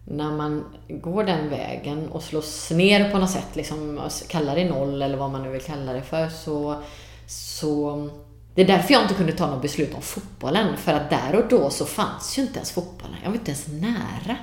när 0.05 0.31
man 0.31 0.65
går 0.89 1.25
den 1.25 1.49
vägen 1.49 2.09
och 2.09 2.23
slås 2.23 2.71
ner 2.71 3.11
på 3.11 3.19
något 3.19 3.31
sätt, 3.31 3.57
liksom, 3.57 4.01
kallar 4.29 4.57
det 4.57 4.65
noll 4.65 5.03
eller 5.03 5.17
vad 5.17 5.31
man 5.31 5.43
nu 5.43 5.49
vill 5.49 5.63
kalla 5.63 5.93
det 5.93 6.03
för, 6.03 6.29
så, 6.29 6.83
så 7.27 8.11
det 8.55 8.63
är 8.63 8.67
därför 8.67 8.93
jag 8.93 9.03
inte 9.03 9.15
kunde 9.15 9.33
ta 9.33 9.47
något 9.47 9.63
beslut 9.63 9.95
om 9.95 10.03
fotbollen. 10.03 10.77
För 10.77 10.93
att 10.93 11.11
där 11.11 11.35
och 11.35 11.49
då 11.49 11.71
så 11.71 11.85
fanns 11.85 12.39
ju 12.39 12.43
inte 12.43 12.57
ens 12.57 12.71
fotbollen. 12.71 13.17
Jag 13.23 13.31
var 13.31 13.37
inte 13.37 13.51
ens 13.51 13.69
nära. 13.69 14.37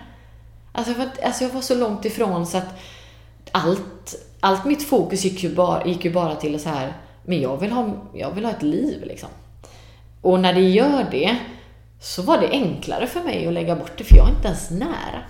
Alltså 0.71 0.91
jag 0.91 0.97
var, 0.99 1.09
alltså 1.23 1.43
jag 1.43 1.51
var 1.51 1.61
så 1.61 1.75
långt 1.75 2.05
ifrån 2.05 2.47
så 2.47 2.57
att 2.57 2.79
allt, 3.51 4.15
allt 4.39 4.65
mitt 4.65 4.87
fokus 4.87 5.25
gick 5.25 5.43
ju 5.43 5.55
bara, 5.55 5.85
gick 5.85 6.05
ju 6.05 6.13
bara 6.13 6.35
till 6.35 6.59
så 6.59 6.69
här, 6.69 6.93
men 7.25 7.41
jag 7.41 7.57
vill, 7.57 7.71
ha, 7.71 7.89
jag 8.13 8.31
vill 8.31 8.45
ha 8.45 8.51
ett 8.51 8.63
liv 8.63 9.03
liksom. 9.05 9.29
Och 10.21 10.39
när 10.39 10.53
det 10.53 10.69
gör 10.69 11.07
det 11.11 11.37
så 11.99 12.21
var 12.21 12.37
det 12.37 12.49
enklare 12.49 13.07
för 13.07 13.23
mig 13.23 13.47
att 13.47 13.53
lägga 13.53 13.75
bort 13.75 13.97
det, 13.97 14.03
för 14.03 14.15
jag 14.15 14.27
är 14.27 14.35
inte 14.35 14.47
ens 14.47 14.69
nära. 14.69 15.21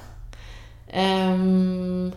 Um, 0.94 2.12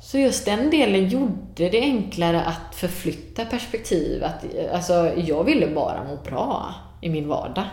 så 0.00 0.18
just 0.18 0.44
den 0.44 0.70
delen 0.70 1.08
gjorde 1.08 1.68
det 1.68 1.80
enklare 1.80 2.42
att 2.42 2.74
förflytta 2.74 3.44
perspektiv. 3.44 4.24
Att, 4.24 4.44
alltså, 4.72 5.12
jag 5.16 5.44
ville 5.44 5.66
bara 5.66 6.04
må 6.04 6.16
bra 6.30 6.74
i 7.00 7.08
min 7.08 7.28
vardag. 7.28 7.64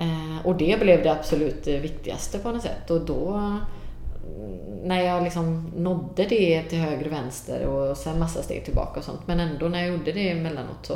Uh, 0.00 0.46
och 0.46 0.56
det 0.56 0.80
blev 0.80 1.02
det 1.02 1.12
absolut 1.12 1.66
viktigaste 1.66 2.38
på 2.38 2.52
något 2.52 2.62
sätt. 2.62 2.90
Och 2.90 3.00
då, 3.00 3.52
när 4.82 5.02
jag 5.02 5.22
liksom 5.22 5.72
nådde 5.76 6.24
det 6.24 6.62
till 6.62 6.78
höger 6.78 7.06
och 7.06 7.12
vänster 7.12 7.66
och 7.66 7.96
sen 7.96 8.18
massa 8.18 8.42
steg 8.42 8.64
tillbaka 8.64 8.98
och 8.98 9.04
sånt. 9.04 9.26
Men 9.26 9.40
ändå 9.40 9.68
när 9.68 9.78
jag 9.78 9.88
gjorde 9.88 10.12
det 10.12 10.30
emellanåt 10.30 10.86
så 10.86 10.94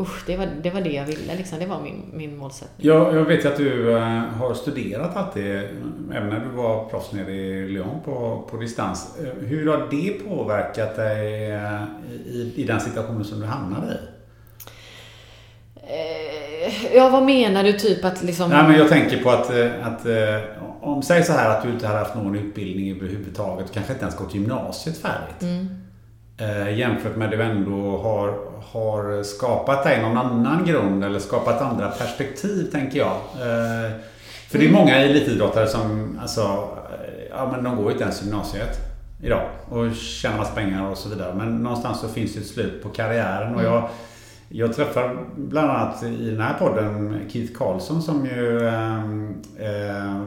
Usch, 0.00 0.26
det, 0.26 0.36
var, 0.36 0.48
det 0.62 0.70
var 0.70 0.80
det 0.80 0.90
jag 0.90 1.06
ville. 1.06 1.34
Liksom. 1.34 1.58
Det 1.58 1.66
var 1.66 1.80
min, 1.80 2.10
min 2.12 2.36
målsättning. 2.36 2.86
Ja, 2.86 3.14
jag 3.14 3.24
vet 3.24 3.46
att 3.46 3.56
du 3.56 3.88
uh, 3.88 3.98
har 4.38 4.54
studerat 4.54 5.16
alltid, 5.16 5.56
även 6.14 6.28
när 6.28 6.40
du 6.40 6.48
var 6.56 6.84
proffs 6.88 7.12
nere 7.12 7.32
i 7.32 7.68
Lyon 7.68 8.00
på, 8.04 8.44
på 8.50 8.56
distans. 8.56 9.18
Uh, 9.20 9.46
hur 9.46 9.66
har 9.68 9.88
det 9.90 10.10
påverkat 10.28 10.96
dig 10.96 11.52
uh, 11.52 11.82
i, 12.26 12.52
i 12.56 12.64
den 12.64 12.80
situationen 12.80 13.24
som 13.24 13.40
du 13.40 13.46
hamnade 13.46 13.92
i? 13.92 13.96
Ja, 16.94 17.08
vad 17.08 17.22
menar 17.22 17.64
du? 17.64 17.72
Typ 17.72 18.04
att 18.04 18.22
liksom... 18.22 18.50
Nej, 18.50 18.62
men 18.62 18.78
jag 18.78 18.88
tänker 18.88 19.22
på 19.22 19.30
att, 19.30 19.50
att 19.82 20.06
om, 20.80 21.02
säg 21.02 21.24
så 21.24 21.32
här 21.32 21.50
att 21.50 21.62
du 21.62 21.70
inte 21.70 21.86
hade 21.86 21.98
haft 21.98 22.14
någon 22.14 22.36
utbildning 22.36 22.90
överhuvudtaget, 22.90 23.72
kanske 23.72 23.92
inte 23.92 24.04
ens 24.04 24.16
gått 24.16 24.34
gymnasiet 24.34 24.98
färdigt. 24.98 25.42
Mm. 25.42 25.81
Eh, 26.42 26.78
jämfört 26.78 27.16
med 27.16 27.30
du 27.30 27.42
ändå 27.42 27.98
har, 27.98 28.34
har 28.72 29.22
skapat 29.22 29.84
dig 29.84 30.02
någon 30.02 30.16
annan 30.16 30.64
grund 30.64 31.04
eller 31.04 31.18
skapat 31.18 31.60
andra 31.60 31.88
perspektiv 31.88 32.70
tänker 32.72 32.98
jag. 32.98 33.12
Eh, 33.12 33.92
för 34.48 34.58
det 34.58 34.66
är 34.66 34.72
många 34.72 34.96
elitidrottare 34.96 35.66
som 35.66 36.18
alltså, 36.22 36.40
eh, 36.40 37.24
ja, 37.30 37.48
men 37.52 37.64
de 37.64 37.76
går 37.76 37.86
ju 37.86 37.92
inte 37.92 38.04
ens 38.04 38.22
gymnasiet 38.22 38.76
idag 39.22 39.48
och 39.68 39.94
tjänar 39.94 40.36
massa 40.36 40.54
pengar 40.54 40.90
och 40.90 40.98
så 40.98 41.08
vidare. 41.08 41.34
Men 41.34 41.62
någonstans 41.62 42.00
så 42.00 42.08
finns 42.08 42.34
det 42.34 42.40
ett 42.40 42.46
slut 42.46 42.82
på 42.82 42.88
karriären. 42.88 43.54
Och 43.54 43.62
jag, 43.62 43.88
jag 44.48 44.72
träffar 44.72 45.18
bland 45.36 45.70
annat 45.70 46.02
i 46.02 46.30
den 46.30 46.40
här 46.40 46.54
podden 46.58 47.20
Keith 47.28 47.52
Karlsson 47.52 48.02
som 48.02 48.26
ju 48.26 48.66
äh, 48.66 50.22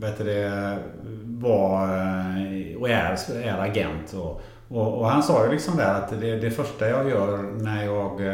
vet 0.00 0.18
det, 0.18 0.78
var 1.24 1.88
och 2.78 2.88
är, 2.88 3.16
är 3.42 3.58
agent. 3.58 4.12
Och, 4.12 4.42
Och, 4.68 4.98
och 4.98 5.08
han 5.08 5.22
sa 5.22 5.44
ju 5.46 5.52
liksom 5.52 5.76
där 5.76 5.94
att 5.94 6.20
det, 6.20 6.36
det 6.36 6.50
första 6.50 6.88
jag 6.88 7.10
gör 7.10 7.42
när 7.42 7.84
jag 7.84 8.26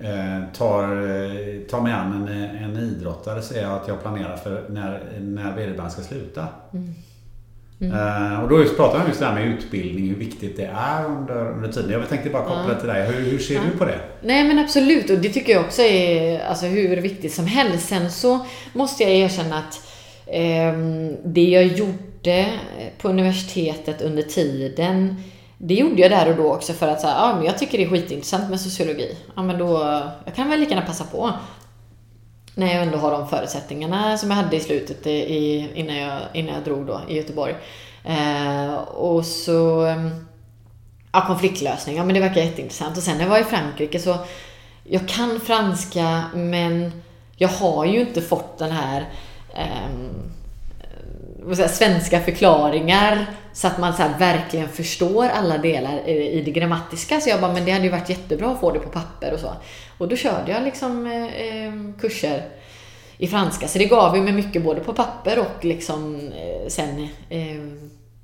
eh, 0.00 0.44
tar, 0.56 0.82
eh, 0.82 1.60
tar 1.70 1.80
mig 1.80 1.92
an 1.92 2.28
en, 2.28 2.56
en 2.64 2.76
idrottare 2.76 3.42
så 3.42 3.54
är 3.54 3.66
att 3.66 3.88
jag 3.88 4.02
planerar 4.02 4.36
för 4.36 4.64
när, 4.68 5.20
när 5.20 5.56
vederbörande 5.56 5.92
ska 5.92 6.02
sluta. 6.02 6.46
Mm. 6.72 6.94
Mm. 7.82 8.32
Uh, 8.32 8.40
och 8.42 8.48
då 8.48 8.64
pratar 8.64 8.98
han 8.98 9.08
just 9.08 9.20
det 9.20 9.26
här 9.26 9.34
med 9.34 9.46
utbildning, 9.46 10.08
hur 10.08 10.16
viktigt 10.16 10.56
det 10.56 10.70
är 10.74 11.04
under, 11.04 11.50
under 11.50 11.72
tiden. 11.72 11.90
Jag 11.90 12.08
tänkte 12.08 12.30
bara 12.30 12.42
koppla 12.42 12.72
ja. 12.72 12.78
till 12.78 12.88
dig. 12.88 13.06
Hur, 13.06 13.30
hur 13.30 13.38
ser 13.38 13.54
ja. 13.54 13.60
du 13.72 13.78
på 13.78 13.84
det? 13.84 14.00
Nej 14.22 14.44
men 14.44 14.58
absolut 14.58 15.10
och 15.10 15.18
det 15.18 15.28
tycker 15.28 15.52
jag 15.52 15.64
också 15.64 15.82
är 15.82 16.40
alltså, 16.40 16.66
hur 16.66 16.96
viktigt 16.96 17.34
som 17.34 17.46
helst. 17.46 17.88
Sen 17.88 18.10
så 18.10 18.46
måste 18.72 19.02
jag 19.02 19.12
erkänna 19.12 19.58
att 19.58 19.80
eh, 20.26 20.78
det 21.24 21.48
jag 21.48 21.66
gjorde 21.66 22.46
på 22.98 23.08
universitetet 23.08 24.02
under 24.02 24.22
tiden 24.22 25.16
det 25.64 25.74
gjorde 25.74 26.02
jag 26.02 26.10
där 26.10 26.30
och 26.30 26.36
då 26.36 26.54
också 26.54 26.72
för 26.72 26.88
att 26.88 27.00
säga, 27.00 27.12
ja 27.12 27.34
men 27.36 27.44
jag 27.44 27.58
tycker 27.58 27.78
det 27.78 27.84
är 27.84 27.88
skitintressant 27.88 28.50
med 28.50 28.60
sociologi. 28.60 29.16
Ja 29.36 29.42
men 29.42 29.58
då, 29.58 30.02
jag 30.24 30.34
kan 30.34 30.50
väl 30.50 30.60
lika 30.60 30.74
gärna 30.74 30.86
passa 30.86 31.04
på. 31.04 31.32
När 32.54 32.74
jag 32.74 32.82
ändå 32.82 32.98
har 32.98 33.10
de 33.10 33.28
förutsättningarna 33.28 34.18
som 34.18 34.30
jag 34.30 34.36
hade 34.36 34.56
i 34.56 34.60
slutet 34.60 35.06
i, 35.06 35.70
innan, 35.74 35.96
jag, 35.96 36.20
innan 36.32 36.54
jag 36.54 36.64
drog 36.64 36.86
då 36.86 37.00
i 37.08 37.16
Göteborg. 37.16 37.54
Eh, 38.04 38.74
och 38.74 39.26
så... 39.26 39.84
Ehm, 39.84 40.10
ja, 41.12 41.24
konfliktlösning. 41.26 41.96
Ja, 41.96 42.04
men 42.04 42.14
det 42.14 42.20
verkar 42.20 42.40
jätteintressant. 42.40 42.96
Och 42.96 43.02
sen 43.02 43.16
när 43.16 43.24
jag 43.24 43.30
var 43.30 43.38
i 43.38 43.44
Frankrike 43.44 43.98
så... 43.98 44.16
Jag 44.84 45.08
kan 45.08 45.40
franska, 45.40 46.24
men 46.34 47.02
jag 47.36 47.48
har 47.48 47.84
ju 47.84 48.00
inte 48.00 48.22
fått 48.22 48.58
den 48.58 48.70
här... 48.70 49.08
Eh, 49.54 49.88
säga, 51.56 51.68
svenska 51.68 52.20
förklaringar 52.20 53.26
så 53.52 53.66
att 53.66 53.78
man 53.78 53.96
så 53.96 54.02
verkligen 54.18 54.68
förstår 54.68 55.28
alla 55.28 55.58
delar 55.58 56.08
i 56.08 56.42
det 56.44 56.50
grammatiska. 56.50 57.20
Så 57.20 57.30
jag 57.30 57.40
bara, 57.40 57.52
men 57.52 57.64
det 57.64 57.70
hade 57.70 57.84
ju 57.84 57.90
varit 57.90 58.08
jättebra 58.08 58.50
att 58.50 58.60
få 58.60 58.70
det 58.70 58.78
på 58.78 58.88
papper 58.88 59.32
och 59.32 59.40
så. 59.40 59.52
Och 59.98 60.08
då 60.08 60.16
körde 60.16 60.52
jag 60.52 60.62
liksom 60.62 61.06
eh, 61.06 61.24
eh 61.24 61.72
kurser 62.00 62.42
i 63.18 63.28
franska. 63.28 63.68
Så 63.68 63.78
det 63.78 63.84
gav 63.84 64.16
ju 64.16 64.22
mig 64.22 64.32
mycket 64.32 64.64
både 64.64 64.80
på 64.80 64.92
papper 64.92 65.38
och 65.38 65.64
liksom 65.64 66.16
eh, 66.16 66.68
sen 66.68 67.08
eh, 67.28 67.62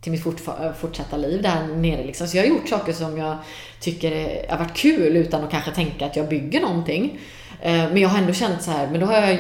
till 0.01 0.13
mitt 0.13 0.23
fort, 0.23 0.49
eh, 0.49 0.73
fortsatta 0.73 1.17
liv 1.17 1.43
där 1.43 1.67
nere. 1.67 2.05
Liksom. 2.05 2.29
Så 2.29 2.37
jag 2.37 2.45
har 2.45 2.49
gjort 2.49 2.69
saker 2.69 2.93
som 2.93 3.19
jag 3.19 3.37
tycker 3.81 4.11
har 4.51 4.59
varit 4.59 4.77
kul 4.77 5.17
utan 5.17 5.45
att 5.45 5.51
kanske 5.51 5.71
tänka 5.71 6.07
att 6.07 6.17
jag 6.17 6.29
bygger 6.29 6.61
någonting. 6.61 7.21
Eh, 7.61 7.73
men 7.73 7.97
jag 7.97 8.09
har 8.09 8.19
ändå 8.19 8.33
känt 8.33 8.63
så 8.63 8.71
här, 8.71 8.89
men 8.91 9.01
då 9.01 9.07
har 9.07 9.15
jag 9.15 9.31
eh, 9.31 9.39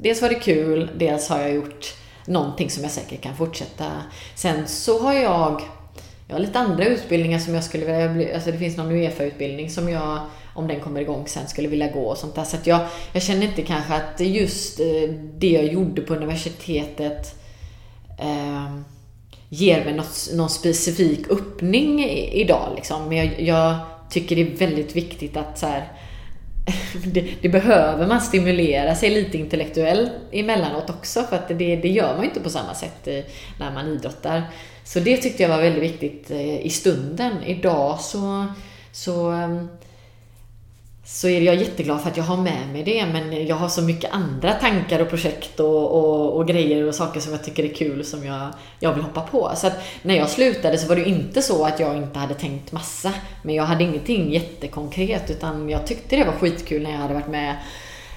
Dels 0.00 0.22
var 0.22 0.28
det 0.28 0.34
kul, 0.34 0.90
dels 0.96 1.28
har 1.28 1.40
jag 1.40 1.54
gjort 1.54 1.94
någonting 2.28 2.70
som 2.70 2.82
jag 2.82 2.92
säkert 2.92 3.20
kan 3.20 3.36
fortsätta. 3.36 3.84
Sen 4.34 4.68
så 4.68 5.02
har 5.02 5.12
jag 5.14 5.62
jag 6.28 6.34
har 6.34 6.40
lite 6.40 6.58
andra 6.58 6.84
utbildningar 6.84 7.38
som 7.38 7.54
jag 7.54 7.64
skulle 7.64 7.84
vilja 7.84 8.08
bli, 8.08 8.32
alltså 8.32 8.50
det 8.50 8.58
finns 8.58 8.76
någon 8.76 8.92
Uefa-utbildning 8.92 9.70
som 9.70 9.88
jag, 9.88 10.20
om 10.54 10.68
den 10.68 10.80
kommer 10.80 11.00
igång 11.00 11.26
sen, 11.26 11.48
skulle 11.48 11.68
vilja 11.68 11.92
gå 11.92 12.00
och 12.00 12.18
sånt 12.18 12.34
där. 12.34 12.44
Så 12.44 12.56
att 12.56 12.66
jag, 12.66 12.80
jag 13.12 13.22
känner 13.22 13.46
inte 13.46 13.62
kanske 13.62 13.94
att 13.94 14.20
just 14.20 14.80
eh, 14.80 15.10
det 15.38 15.50
jag 15.50 15.64
gjorde 15.64 16.02
på 16.02 16.14
universitetet 16.14 17.34
eh, 18.18 18.74
ger 19.48 19.84
mig 19.84 19.94
något, 19.94 20.28
någon 20.34 20.50
specifik 20.50 21.30
öppning 21.30 22.04
idag 22.32 22.72
liksom. 22.76 23.08
Men 23.08 23.16
jag, 23.16 23.40
jag, 23.40 23.76
tycker 24.10 24.36
det 24.36 24.42
är 24.42 24.56
väldigt 24.56 24.96
viktigt 24.96 25.36
att 25.36 25.58
så 25.58 25.66
här, 25.66 25.92
det, 27.04 27.34
det, 27.40 27.48
behöver 27.48 28.06
man 28.06 28.20
stimulera 28.20 28.94
sig 28.94 29.10
lite 29.10 29.38
intellektuellt 29.38 30.12
emellanåt 30.32 30.90
också 30.90 31.22
för 31.22 31.36
att 31.36 31.48
det, 31.48 31.76
det 31.76 31.88
gör 31.88 32.12
man 32.12 32.22
ju 32.22 32.28
inte 32.28 32.40
på 32.40 32.50
samma 32.50 32.74
sätt 32.74 33.08
eh, 33.08 33.20
när 33.58 33.72
man 33.72 33.88
idrottar. 33.88 34.42
Så 34.84 35.00
det 35.00 35.16
tyckte 35.16 35.42
jag 35.42 35.50
var 35.50 35.62
väldigt 35.62 35.82
viktigt 35.82 36.30
eh, 36.30 36.66
i 36.66 36.70
stunden. 36.70 37.42
Idag 37.42 38.00
så, 38.00 38.46
så, 38.92 39.30
ehm, 39.30 39.68
så 41.10 41.28
är 41.28 41.40
jag 41.40 41.54
jätteglad 41.54 42.00
för 42.00 42.10
att 42.10 42.16
jag 42.16 42.24
har 42.24 42.36
med 42.36 42.68
mig 42.72 42.82
det 42.84 43.06
men 43.06 43.46
jag 43.46 43.56
har 43.56 43.68
så 43.68 43.82
mycket 43.82 44.12
andra 44.12 44.52
tankar 44.52 45.00
och 45.00 45.08
projekt 45.08 45.60
och, 45.60 45.90
och, 45.90 46.36
och 46.36 46.48
grejer 46.48 46.88
och 46.88 46.94
saker 46.94 47.20
som 47.20 47.32
jag 47.32 47.44
tycker 47.44 47.64
är 47.64 47.74
kul 47.74 48.04
som 48.04 48.24
jag, 48.24 48.48
jag 48.80 48.92
vill 48.92 49.02
hoppa 49.02 49.20
på. 49.20 49.52
Så 49.56 49.66
att 49.66 49.72
när 50.02 50.16
jag 50.16 50.30
slutade 50.30 50.78
så 50.78 50.88
var 50.88 50.96
det 50.96 51.08
inte 51.08 51.42
så 51.42 51.64
att 51.64 51.80
jag 51.80 51.96
inte 51.96 52.18
hade 52.18 52.34
tänkt 52.34 52.72
massa 52.72 53.12
men 53.42 53.54
jag 53.54 53.64
hade 53.64 53.84
ingenting 53.84 54.32
jättekonkret 54.32 55.30
utan 55.30 55.68
jag 55.68 55.86
tyckte 55.86 56.16
det 56.16 56.24
var 56.24 56.32
skitkul 56.32 56.82
när 56.82 56.90
jag 56.90 56.98
hade 56.98 57.14
varit 57.14 57.28
med 57.28 57.56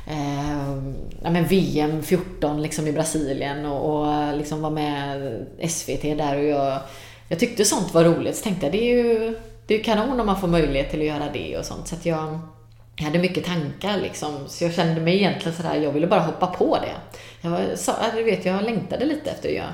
eh, 0.07 1.31
men 1.31 1.45
VM 1.45 2.03
14 2.03 2.61
liksom 2.61 2.87
i 2.87 2.91
Brasilien 2.91 3.65
och, 3.65 4.01
och 4.01 4.37
liksom 4.37 4.61
var 4.61 4.71
med 4.71 5.45
SVT 5.69 6.01
där 6.01 6.37
och 6.37 6.45
jag, 6.45 6.79
jag 7.27 7.39
tyckte 7.39 7.65
sånt 7.65 7.93
var 7.93 8.03
roligt. 8.03 8.35
Så 8.35 8.43
tänkte 8.43 8.65
jag 8.65 8.73
det 8.73 8.91
är 8.91 8.95
ju 8.95 9.35
det 9.67 9.79
är 9.79 9.83
kanon 9.83 10.19
om 10.19 10.25
man 10.25 10.41
får 10.41 10.47
möjlighet 10.47 10.91
till 10.91 10.99
att 10.99 11.05
göra 11.05 11.31
det 11.33 11.57
och 11.57 11.65
sånt. 11.65 11.87
Så 11.87 11.95
att 11.95 12.05
jag, 12.05 12.39
jag 12.95 13.03
hade 13.03 13.19
mycket 13.19 13.45
tankar 13.45 13.97
liksom. 13.97 14.47
Så 14.47 14.63
jag 14.63 14.73
kände 14.73 15.01
mig 15.01 15.15
egentligen 15.15 15.57
sådär, 15.57 15.75
jag 15.75 15.91
ville 15.91 16.07
bara 16.07 16.19
hoppa 16.19 16.47
på 16.47 16.77
det. 16.77 17.19
Jag 17.41 17.51
var, 17.51 17.75
så, 17.75 17.91
du 18.15 18.23
vet, 18.23 18.45
jag 18.45 18.63
längtade 18.63 19.05
lite 19.05 19.31
efter 19.31 19.49
att 19.49 19.55
göra 19.55 19.73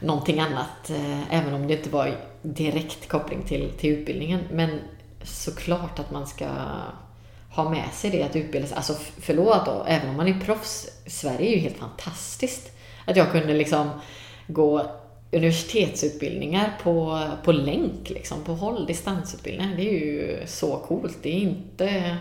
någonting 0.00 0.40
annat. 0.40 0.90
Eh, 0.90 1.34
även 1.34 1.54
om 1.54 1.66
det 1.66 1.74
inte 1.74 1.90
var 1.90 2.16
direkt 2.42 3.08
koppling 3.08 3.42
till, 3.42 3.70
till 3.78 3.90
utbildningen. 3.90 4.40
Men 4.52 4.80
såklart 5.22 5.98
att 5.98 6.10
man 6.10 6.26
ska 6.26 6.46
ha 7.50 7.70
med 7.70 7.88
sig 7.92 8.10
det 8.10 8.22
att 8.22 8.36
utbilda 8.36 8.68
sig. 8.68 8.76
Alltså 8.76 8.94
förlåt 9.20 9.66
då, 9.66 9.84
även 9.88 10.08
om 10.08 10.16
man 10.16 10.28
är 10.28 10.40
proffs. 10.40 10.86
Sverige 11.06 11.50
är 11.50 11.54
ju 11.54 11.58
helt 11.58 11.78
fantastiskt. 11.78 12.72
Att 13.04 13.16
jag 13.16 13.32
kunde 13.32 13.54
liksom 13.54 13.90
gå 14.46 14.90
universitetsutbildningar 15.36 16.72
på, 16.82 17.28
på 17.44 17.52
länk, 17.52 18.10
liksom, 18.10 18.44
på 18.44 18.52
håll, 18.52 18.86
distansutbildningar. 18.86 19.76
Det 19.76 19.88
är 19.88 20.00
ju 20.00 20.38
så 20.46 20.76
coolt. 20.76 21.18
Det 21.22 21.28
är 21.28 21.40
inte 21.40 22.16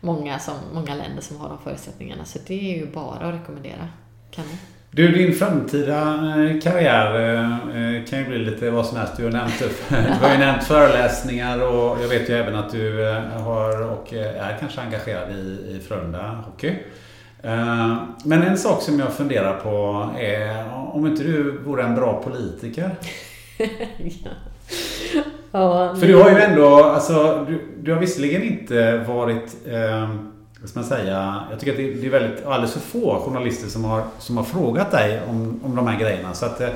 många, 0.00 0.38
som, 0.38 0.54
många 0.72 0.94
länder 0.94 1.22
som 1.22 1.36
har 1.36 1.48
de 1.48 1.58
förutsättningarna. 1.58 2.24
Så 2.24 2.38
det 2.46 2.74
är 2.74 2.78
ju 2.78 2.86
bara 2.86 3.28
att 3.28 3.34
rekommendera. 3.34 3.88
Kanon. 4.30 4.56
Du, 4.90 5.12
din 5.12 5.34
framtida 5.34 6.00
eh, 6.02 6.60
karriär 6.60 7.14
eh, 7.14 8.04
kan 8.04 8.18
ju 8.18 8.24
bli 8.24 8.38
lite 8.38 8.70
vad 8.70 8.86
som 8.86 8.96
helst. 8.96 9.16
Du 9.16 9.24
har, 9.24 9.30
nämnt, 9.30 9.58
du 9.88 10.26
har 10.26 10.32
ju 10.32 10.38
nämnt 10.38 10.64
föreläsningar 10.64 11.62
och 11.62 12.02
jag 12.02 12.08
vet 12.08 12.28
ju 12.28 12.34
även 12.34 12.54
att 12.54 12.72
du 12.72 13.08
eh, 13.08 13.22
har 13.22 13.82
och 13.82 14.12
är 14.12 14.56
kanske 14.60 14.80
engagerad 14.80 15.32
i, 15.32 15.76
i 15.76 15.80
Frölunda 15.88 16.44
Hockey. 16.46 16.74
Men 18.24 18.42
en 18.42 18.58
sak 18.58 18.82
som 18.82 18.98
jag 18.98 19.12
funderar 19.12 19.60
på 19.60 20.08
är 20.18 20.64
om 20.92 21.06
inte 21.06 21.22
du 21.22 21.58
vore 21.58 21.82
en 21.82 21.94
bra 21.94 22.22
politiker? 22.22 22.90
ja. 23.98 24.30
ja 25.52 25.94
För 26.00 26.06
du 26.06 26.14
har 26.14 26.30
ju 26.30 26.36
ändå, 26.36 26.84
alltså 26.84 27.46
du, 27.48 27.60
du 27.82 27.92
har 27.92 28.00
visserligen 28.00 28.42
inte 28.42 28.98
varit 28.98 29.56
vad 30.60 30.70
ska 30.70 30.80
man 30.80 30.88
säga, 30.88 31.44
jag 31.50 31.60
tycker 31.60 31.72
att 31.72 32.00
det 32.00 32.06
är 32.06 32.10
väldigt, 32.10 32.46
alldeles 32.46 32.72
för 32.72 32.80
få 32.80 33.20
journalister 33.20 33.68
som 33.68 33.84
har, 33.84 34.02
som 34.18 34.36
har 34.36 34.44
frågat 34.44 34.90
dig 34.90 35.20
om, 35.28 35.60
om 35.64 35.76
de 35.76 35.86
här 35.86 36.00
grejerna. 36.00 36.34
Så 36.34 36.46
att, 36.46 36.60
eh, 36.60 36.68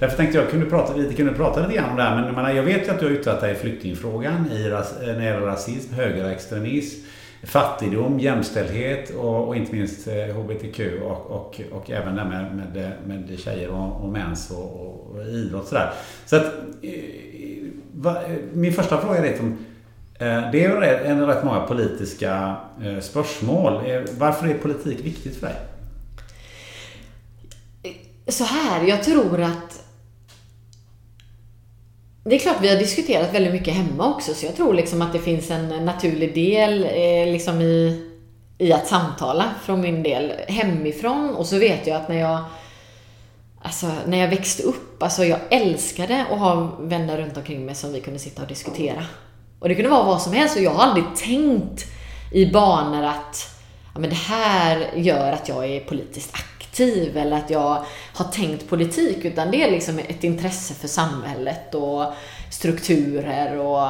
därför 0.00 0.16
tänkte 0.16 0.38
jag 0.38 0.50
kunde 0.50 0.66
prata, 0.66 0.96
lite, 0.96 1.14
kunde 1.14 1.32
prata 1.32 1.60
lite 1.60 1.74
grann 1.74 1.90
om 1.90 1.96
det 1.96 2.02
här. 2.02 2.16
Men 2.16 2.24
jag, 2.24 2.34
menar, 2.34 2.50
jag 2.50 2.62
vet 2.62 2.86
ju 2.86 2.90
att 2.90 3.00
du 3.00 3.06
har 3.06 3.12
yttrat 3.12 3.40
dig 3.40 3.52
i 3.52 3.54
flyktingfrågan 3.54 4.50
i, 4.52 4.66
eh, 4.66 4.72
när 5.06 5.14
det 5.14 5.24
gäller 5.24 5.46
rasism, 5.46 5.94
högerextremism, 5.94 7.06
fattigdom, 7.42 8.20
jämställdhet 8.20 9.10
och, 9.10 9.48
och 9.48 9.56
inte 9.56 9.72
minst 9.72 10.08
eh, 10.08 10.14
HBTQ 10.14 10.80
och, 11.02 11.30
och, 11.30 11.60
och 11.72 11.90
även 11.90 12.16
det 12.16 12.24
med, 12.24 12.56
med, 12.56 12.92
med 13.06 13.38
tjejer 13.38 13.68
och, 13.68 14.04
och 14.04 14.08
mäns 14.08 14.50
och, 14.50 14.80
och 14.80 15.26
idrott. 15.26 15.68
Sådär. 15.68 15.92
Så 16.26 16.36
att, 16.36 16.44
eh, 16.82 16.92
va, 17.92 18.22
min 18.52 18.72
första 18.72 19.00
fråga 19.00 19.18
är 19.18 19.22
liksom, 19.22 19.58
eh, 20.14 20.50
det 20.52 20.64
är 20.64 20.82
en 20.82 21.26
rätt 21.26 21.44
många 21.44 21.60
politiska 21.60 22.56
spörsmål. 23.00 23.82
Varför 24.18 24.48
är 24.48 24.54
politik 24.54 25.04
viktigt 25.04 25.36
för 25.36 25.46
dig? 25.46 25.56
Så 28.28 28.44
här, 28.44 28.84
jag 28.86 29.02
tror 29.02 29.42
att 29.42 29.81
det 32.24 32.34
är 32.34 32.38
klart 32.38 32.56
vi 32.60 32.68
har 32.68 32.76
diskuterat 32.76 33.34
väldigt 33.34 33.52
mycket 33.52 33.74
hemma 33.74 34.14
också, 34.14 34.34
så 34.34 34.46
jag 34.46 34.56
tror 34.56 34.74
liksom 34.74 35.02
att 35.02 35.12
det 35.12 35.18
finns 35.18 35.50
en 35.50 35.84
naturlig 35.84 36.34
del 36.34 36.84
eh, 36.84 37.32
liksom 37.32 37.60
i, 37.60 38.06
i 38.58 38.72
att 38.72 38.86
samtala 38.86 39.50
från 39.64 39.80
min 39.80 40.02
del 40.02 40.32
hemifrån. 40.48 41.34
Och 41.34 41.46
så 41.46 41.58
vet 41.58 41.86
jag 41.86 41.96
att 41.96 42.08
när 42.08 42.20
jag 42.20 42.44
Alltså 43.64 43.86
när 44.06 44.18
jag 44.18 44.28
växte 44.28 44.62
upp, 44.62 45.02
alltså 45.02 45.24
jag 45.24 45.38
älskade 45.50 46.26
att 46.30 46.38
ha 46.38 46.76
vänner 46.80 47.18
runt 47.18 47.36
omkring 47.36 47.66
mig 47.66 47.74
som 47.74 47.92
vi 47.92 48.00
kunde 48.00 48.18
sitta 48.18 48.42
och 48.42 48.48
diskutera. 48.48 49.04
Och 49.58 49.68
det 49.68 49.74
kunde 49.74 49.90
vara 49.90 50.02
vad 50.02 50.22
som 50.22 50.32
helst 50.32 50.56
och 50.56 50.62
jag 50.62 50.70
har 50.70 50.84
aldrig 50.84 51.04
tänkt 51.16 51.84
i 52.32 52.46
banor 52.46 53.02
att 53.02 53.56
ja, 53.94 54.00
men 54.00 54.10
det 54.10 54.16
här 54.16 54.90
gör 54.96 55.32
att 55.32 55.48
jag 55.48 55.66
är 55.66 55.80
politiskt 55.80 56.34
aktiv 56.34 57.16
eller 57.16 57.36
att 57.36 57.50
jag 57.50 57.84
har 58.14 58.24
tänkt 58.24 58.68
politik 58.68 59.24
utan 59.24 59.50
det 59.50 59.62
är 59.62 59.70
liksom 59.70 59.98
ett 59.98 60.24
intresse 60.24 60.74
för 60.74 60.88
samhället 60.88 61.74
och 61.74 62.12
strukturer 62.50 63.58
och 63.58 63.88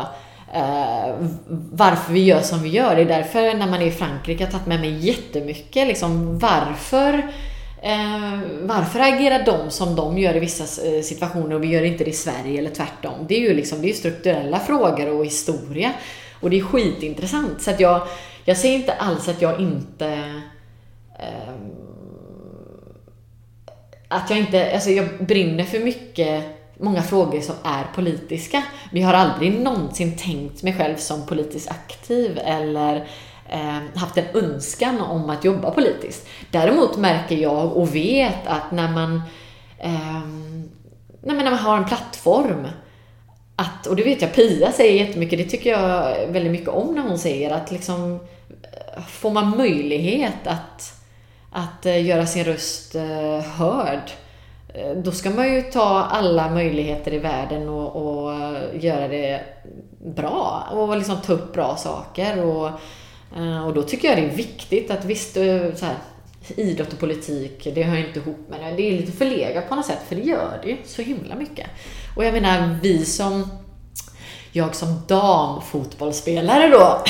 eh, 0.55 1.15
varför 1.73 2.13
vi 2.13 2.25
gör 2.25 2.41
som 2.41 2.63
vi 2.63 2.69
gör. 2.69 2.97
Det 2.97 3.03
är 3.03 3.07
därför 3.07 3.55
när 3.55 3.67
man 3.67 3.83
är 3.83 3.87
i 3.87 3.91
Frankrike 3.91 4.45
har 4.45 4.51
tagit 4.51 4.67
med 4.67 4.81
mig 4.81 5.07
jättemycket 5.07 5.89
liksom 5.89 6.39
varför 6.39 7.33
Eh, 7.85 8.41
varför 8.63 9.01
agerar 9.01 9.45
de 9.45 9.71
som 9.71 9.97
de 9.97 10.19
gör 10.19 10.37
i 10.37 10.41
vissa 10.41 10.87
eh, 10.87 11.03
situationer 11.03 11.55
och 11.55 11.63
vi 11.63 11.69
gör 11.69 11.83
inte 11.83 12.05
det 12.05 12.11
i 12.11 12.15
Sverige 12.15 12.59
eller 12.59 12.71
tvärtom? 12.71 13.27
Det 13.29 13.35
är 13.35 13.41
ju 13.41 13.55
liksom, 13.55 13.83
det 13.83 13.91
är 13.91 13.93
strukturella 13.93 14.59
frågor 14.59 15.09
och 15.09 15.25
historia. 15.25 15.93
Och 16.41 16.51
det 16.51 16.59
är 16.59 16.63
skitintressant. 16.63 17.63
Så 17.63 17.71
att 17.71 17.81
jag, 17.81 18.07
jag 18.45 18.57
säger 18.57 18.75
inte 18.75 18.93
alls 18.93 19.29
att 19.29 19.43
jag 19.43 19.61
inte... 19.61 20.07
Eh, 21.19 21.55
att 24.13 24.31
jag 24.31 24.39
inte, 24.39 24.73
alltså 24.75 24.91
jag 24.91 25.07
brinner 25.21 25.65
för 25.65 25.79
mycket, 25.79 26.45
många 26.79 27.03
frågor 27.03 27.41
som 27.41 27.55
är 27.65 27.85
politiska. 27.95 28.63
Men 28.91 29.03
jag 29.03 29.09
har 29.09 29.15
aldrig 29.15 29.61
någonsin 29.61 30.17
tänkt 30.19 30.63
mig 30.63 30.75
själv 30.75 30.97
som 30.97 31.27
politiskt 31.27 31.71
aktiv 31.71 32.39
eller 32.45 32.97
eh, 33.49 33.79
haft 34.01 34.19
en 34.19 34.27
önskan 34.35 35.01
om 35.01 35.31
att 35.31 35.45
jobba 35.45 35.71
politiskt. 35.71 36.29
Däremot 36.51 36.97
märker 36.97 37.37
jag 37.37 37.77
och 37.77 37.95
vet 37.95 38.47
att 38.47 38.71
när 38.71 38.91
man, 38.91 39.23
eh, 39.79 40.27
när 41.23 41.35
man 41.35 41.55
har 41.55 41.77
en 41.77 41.85
plattform 41.85 42.67
att, 43.57 43.87
och 43.87 43.97
det 43.97 44.03
vet 44.03 44.23
jag 44.23 44.35
Pia 44.35 44.73
säger 44.73 45.05
jättemycket, 45.07 45.39
det 45.39 45.45
tycker 45.45 45.71
jag 45.71 46.17
väldigt 46.27 46.53
mycket 46.53 46.69
om 46.69 46.95
när 46.95 47.03
hon 47.03 47.19
säger 47.19 47.51
att 47.51 47.71
liksom 47.71 48.19
får 49.09 49.31
man 49.31 49.57
möjlighet 49.57 50.47
att, 50.47 51.02
att 51.53 51.87
eh, 51.87 52.07
göra 52.07 52.27
sin 52.27 52.45
röst 52.45 52.95
eh, 52.95 53.41
hörd 53.41 54.11
eh, 54.75 54.91
då 54.97 55.13
ska 55.13 55.31
man 55.31 55.55
ju 55.55 55.63
ta 55.63 56.05
alla 56.05 56.51
möjligheter 56.51 57.13
i 57.13 57.19
världen 57.19 57.69
och, 57.69 57.97
och 57.97 58.35
göra 58.75 59.09
det 59.09 59.41
bra 60.05 60.69
och 60.73 60.97
liksom 60.97 61.17
ta 61.21 61.33
upp 61.33 61.53
bra 61.53 61.77
saker. 61.77 62.45
Och, 62.45 62.71
och 63.67 63.75
då 63.75 63.83
tycker 63.83 64.09
jag 64.09 64.17
det 64.17 64.25
är 64.25 64.37
viktigt 64.37 64.91
att 64.91 65.05
visst, 65.05 65.35
så 65.35 65.87
här, 65.87 65.97
idrott 66.57 66.93
och 66.93 66.99
politik, 66.99 67.69
det 67.75 67.83
hör 67.83 67.97
inte 67.97 68.19
ihop 68.19 68.47
men. 68.49 68.77
Det 68.77 68.83
är 68.83 68.93
lite 68.93 69.13
förlegat 69.13 69.69
på 69.69 69.75
något 69.75 69.87
sätt, 69.87 69.99
för 70.09 70.17
det 70.17 70.23
gör 70.23 70.61
det 70.63 70.71
ju 70.71 70.77
så 70.85 71.03
himla 71.03 71.35
mycket. 71.35 71.67
Och 72.17 72.25
jag 72.25 72.33
menar, 72.33 72.79
vi 72.83 73.05
som 73.05 73.49
jag 74.53 74.75
som 74.75 75.03
damfotbollsspelare 75.09 76.69
då. 76.69 77.05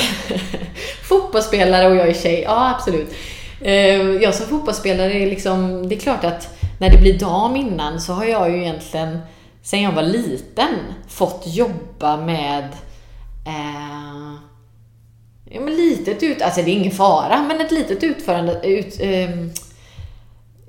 fotbollsspelare 1.08 1.88
och 1.88 1.96
jag 1.96 2.08
är 2.08 2.14
tjej, 2.14 2.42
ja 2.42 2.74
absolut. 2.74 3.14
Ehm, 3.64 4.22
jag 4.22 4.34
som 4.34 4.46
fotbollsspelare 4.46 5.12
är 5.12 5.26
liksom, 5.26 5.88
det 5.88 5.94
är 5.94 6.00
klart 6.00 6.24
att 6.24 6.58
när 6.80 6.90
det 6.90 6.98
blir 6.98 7.18
dam 7.18 7.56
innan 7.56 8.00
så 8.00 8.12
har 8.12 8.24
jag 8.24 8.50
ju 8.50 8.56
egentligen 8.56 9.18
sen 9.62 9.82
jag 9.82 9.92
var 9.92 10.02
liten 10.02 10.74
fått 11.08 11.42
jobba 11.46 12.16
med 12.16 12.64
eh, 13.46 14.34
ja, 15.50 15.60
men 15.60 15.76
litet 15.76 16.22
ut, 16.22 16.42
alltså 16.42 16.62
det 16.62 16.70
är 16.70 16.74
ingen 16.74 16.92
fara, 16.92 17.42
men 17.42 17.60
ett 17.60 17.70
litet 17.72 18.02
utförande, 18.02 18.60
ut, 18.66 19.00
eh, 19.00 19.30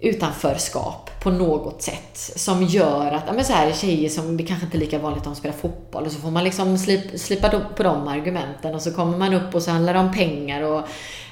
utanförskap 0.01 1.09
på 1.23 1.31
något 1.31 1.81
sätt 1.81 2.31
som 2.35 2.63
gör 2.63 3.11
att, 3.11 3.23
ja 3.27 3.33
men 3.33 3.45
så 3.45 3.53
här 3.53 3.73
tjejer 3.73 4.09
som, 4.09 4.37
det 4.37 4.43
kanske 4.43 4.65
inte 4.65 4.77
är 4.77 4.79
lika 4.79 4.99
vanligt 4.99 5.17
att 5.17 5.23
de 5.23 5.35
spelar 5.35 5.55
fotboll 5.55 6.05
och 6.05 6.11
så 6.11 6.19
får 6.19 6.31
man 6.31 6.43
liksom 6.43 6.77
slip, 6.77 7.41
på 7.75 7.83
de 7.83 8.07
argumenten 8.07 8.75
och 8.75 8.81
så 8.81 8.93
kommer 8.93 9.17
man 9.17 9.33
upp 9.33 9.55
och 9.55 9.63
så 9.63 9.71
handlar 9.71 9.93
det 9.93 9.99
om 9.99 10.13
pengar 10.13 10.61
och 10.61 10.81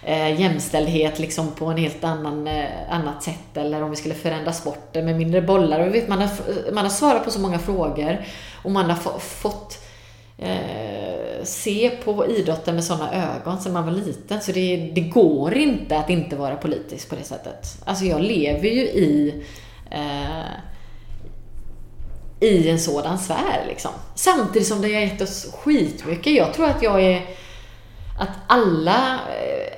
eh, 0.03 0.41
jämställdhet 0.41 1.19
liksom 1.19 1.51
på 1.51 1.65
en 1.65 1.77
helt 1.77 2.03
annan, 2.03 2.47
eh, 2.47 2.65
annat 2.89 3.23
sätt 3.23 3.57
eller 3.57 3.83
om 3.83 3.89
vi 3.89 3.95
skulle 3.95 4.15
förändra 4.15 4.53
sporten 4.53 5.05
med 5.05 5.15
mindre 5.15 5.41
bollar. 5.41 5.79
Och 5.79 5.95
vet, 5.95 6.07
man, 6.07 6.21
har, 6.21 6.29
man 6.73 6.83
har 6.83 6.91
svarat 6.91 7.25
på 7.25 7.31
så 7.31 7.39
många 7.39 7.59
frågor 7.59 8.25
och 8.63 8.71
man 8.71 8.89
har 8.89 9.19
fått 9.19 9.85
eh, 10.37 11.43
se 11.43 11.89
på 12.03 12.27
idrotten 12.27 12.75
med 12.75 12.83
sådana 12.83 13.35
ögon 13.35 13.61
sedan 13.61 13.73
man 13.73 13.85
var 13.85 13.91
liten. 13.91 14.41
Så 14.41 14.51
det, 14.51 14.91
det, 14.95 15.01
går 15.01 15.53
inte 15.53 15.97
att 15.97 16.09
inte 16.09 16.35
vara 16.35 16.55
politisk 16.55 17.09
på 17.09 17.15
det 17.15 17.23
sättet. 17.23 17.77
Alltså 17.85 18.05
jag 18.05 18.21
lever 18.21 18.69
ju 18.69 18.81
i 18.81 19.43
eh, 19.91 20.51
i 22.39 22.69
en 22.69 22.79
sådan 22.79 23.19
sfär 23.19 23.65
liksom. 23.67 23.91
Samtidigt 24.15 24.67
som 24.67 24.81
det 24.81 24.93
har 24.93 25.01
gett 25.01 25.21
oss 25.21 25.53
skitmycket. 25.53 26.33
Jag 26.33 26.53
tror 26.53 26.65
att 26.65 26.83
jag 26.83 27.01
är 27.03 27.21
att 28.19 28.29
alla 28.47 29.13
eh, 29.13 29.73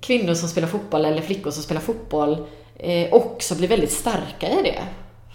kvinnor 0.00 0.34
som 0.34 0.48
spelar 0.48 0.68
fotboll 0.68 1.04
eller 1.04 1.22
flickor 1.22 1.50
som 1.50 1.62
spelar 1.62 1.80
fotboll 1.80 2.46
eh, 2.76 3.12
också 3.12 3.54
blir 3.54 3.68
väldigt 3.68 3.92
starka 3.92 4.48
i 4.48 4.62
det. 4.62 4.82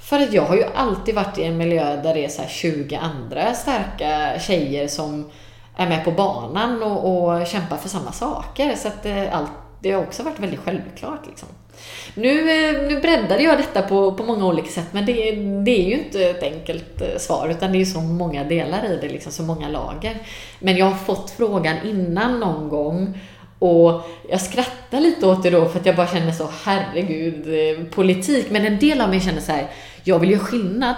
För 0.02 0.20
att 0.20 0.34
jag 0.34 0.44
har 0.44 0.56
ju 0.56 0.64
alltid 0.64 1.16
varit 1.16 1.38
i 1.38 1.44
en 1.44 1.58
miljö 1.58 2.02
där 2.02 2.14
det 2.14 2.26
är 2.26 2.30
så 2.30 2.44
20 2.48 2.96
andra 2.96 3.54
starka 3.54 4.40
tjejer 4.40 4.88
som 4.88 5.30
är 5.76 5.90
med 5.90 6.04
på 6.04 6.12
banan 6.12 6.84
och, 6.84 7.28
och 7.28 7.48
kämpar 7.48 7.78
för 7.78 7.90
samma 7.90 8.12
saker. 8.12 8.76
Så 8.76 8.88
att 8.88 9.06
eh, 9.06 9.38
allt, 9.38 9.52
det 9.80 9.92
har 9.92 10.04
också 10.04 10.24
varit 10.24 10.40
väldigt 10.40 10.60
självklart. 10.60 11.28
Liksom. 11.28 11.50
Nu, 12.16 12.40
eh, 12.40 12.88
nu 12.88 13.00
breddade 13.00 13.44
jag 13.44 13.58
detta 13.58 13.82
på, 13.82 14.12
på 14.12 14.24
många 14.24 14.46
olika 14.46 14.70
sätt, 14.70 14.88
men 14.92 15.06
det, 15.06 15.14
det 15.66 15.72
är 15.72 15.86
ju 15.90 15.94
inte 15.94 16.24
ett 16.24 16.44
enkelt 16.44 17.02
eh, 17.02 17.18
svar, 17.18 17.50
utan 17.50 17.72
det 17.72 17.78
är 17.78 17.80
ju 17.80 17.86
så 17.86 18.02
många 18.02 18.44
delar 18.44 18.86
i 18.86 18.98
det, 19.02 19.10
liksom, 19.10 19.32
så 19.32 19.44
många 19.44 19.70
lager. 19.70 20.18
Men 20.60 20.78
jag 20.78 20.86
har 20.86 20.98
fått 20.98 21.30
frågan 21.30 21.76
innan 21.86 22.40
någon 22.40 22.70
gång 22.70 23.20
och 23.60 24.02
jag 24.30 24.42
skrattar 24.42 25.00
lite 25.00 25.28
åt 25.28 25.44
det 25.44 25.50
då 25.50 25.66
för 25.66 25.80
att 25.80 25.86
jag 25.86 25.96
bara 25.96 26.08
känner 26.08 26.32
så, 26.32 26.50
herregud, 26.64 27.48
eh, 27.48 27.86
politik. 27.86 28.48
Men 28.50 28.66
en 28.66 28.80
del 28.80 29.02
av 29.02 29.10
mig 29.10 29.22
känner 29.22 29.42
så 29.42 29.52
här, 29.52 29.68
jag 30.04 30.20
vill 30.20 30.32
göra 30.32 30.44
skillnad. 30.44 30.96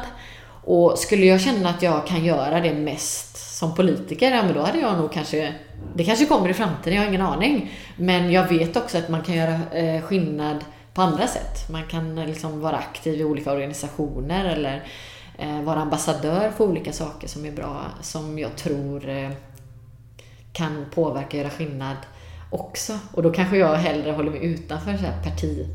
Och 0.64 0.98
skulle 0.98 1.26
jag 1.26 1.42
känna 1.42 1.70
att 1.70 1.84
jag 1.84 2.08
kan 2.08 2.26
göra 2.26 2.60
det 2.60 2.74
mest 2.74 3.58
som 3.58 3.76
politiker, 3.76 4.32
ja 4.32 4.44
men 4.44 4.54
då 4.54 4.62
hade 4.62 4.80
jag 4.80 4.98
nog 4.98 5.12
kanske, 5.12 5.54
det 5.96 6.04
kanske 6.04 6.26
kommer 6.26 6.50
i 6.50 6.54
framtiden, 6.54 6.96
jag 6.96 7.04
har 7.04 7.10
ingen 7.10 7.22
aning. 7.22 7.72
Men 7.96 8.32
jag 8.32 8.48
vet 8.48 8.78
också 8.78 8.98
att 8.98 9.10
man 9.10 9.22
kan 9.22 9.36
göra 9.36 9.60
eh, 9.74 10.02
skillnad 10.02 10.66
på 10.94 11.02
andra 11.02 11.28
sätt. 11.28 11.70
Man 11.70 11.84
kan 11.88 12.18
eh, 12.18 12.26
liksom 12.26 12.62
vara 12.62 12.78
aktiv 12.78 13.20
i 13.20 13.24
olika 13.24 13.52
organisationer 13.52 14.46
eller 14.46 14.84
eh, 15.38 15.62
vara 15.62 15.80
ambassadör 15.80 16.52
för 16.58 16.64
olika 16.64 16.94
saker 16.94 17.28
som 17.28 17.46
är 17.46 17.52
bra, 17.52 17.86
som 18.02 18.40
jag 18.40 18.56
tror 18.56 19.30
kan 20.54 20.86
påverka 20.94 21.28
och 21.28 21.34
göra 21.34 21.50
skillnad 21.50 21.98
också. 22.50 23.00
Och 23.12 23.24
då 23.24 23.32
kanske 23.32 23.58
jag 23.58 23.76
hellre 23.76 24.12
håller 24.12 24.32
mig 24.32 24.46
utanför 24.46 24.98
så 24.98 25.04
här 25.04 25.24
parti 25.24 25.68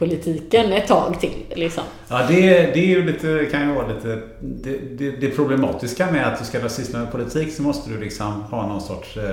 politiken 0.00 0.72
ett 0.72 0.86
tag 0.86 1.20
till. 1.20 1.44
Liksom. 1.54 1.82
Ja, 2.08 2.26
det, 2.28 2.50
det 2.50 2.80
är 2.80 2.86
ju 2.86 3.04
lite, 3.04 3.48
kan 3.50 3.68
ju 3.68 3.74
vara 3.74 3.88
lite... 3.88 4.20
Det, 4.40 4.78
det, 4.98 5.10
det 5.10 5.28
problematiska 5.28 6.10
med 6.10 6.26
att 6.26 6.38
du 6.38 6.44
ska 6.44 6.68
syssla 6.68 6.98
med 6.98 7.12
politik 7.12 7.52
så 7.52 7.62
måste 7.62 7.90
du 7.90 8.00
liksom 8.00 8.42
ha 8.42 8.66
någon 8.66 8.80
sorts 8.80 9.16
eh, 9.16 9.30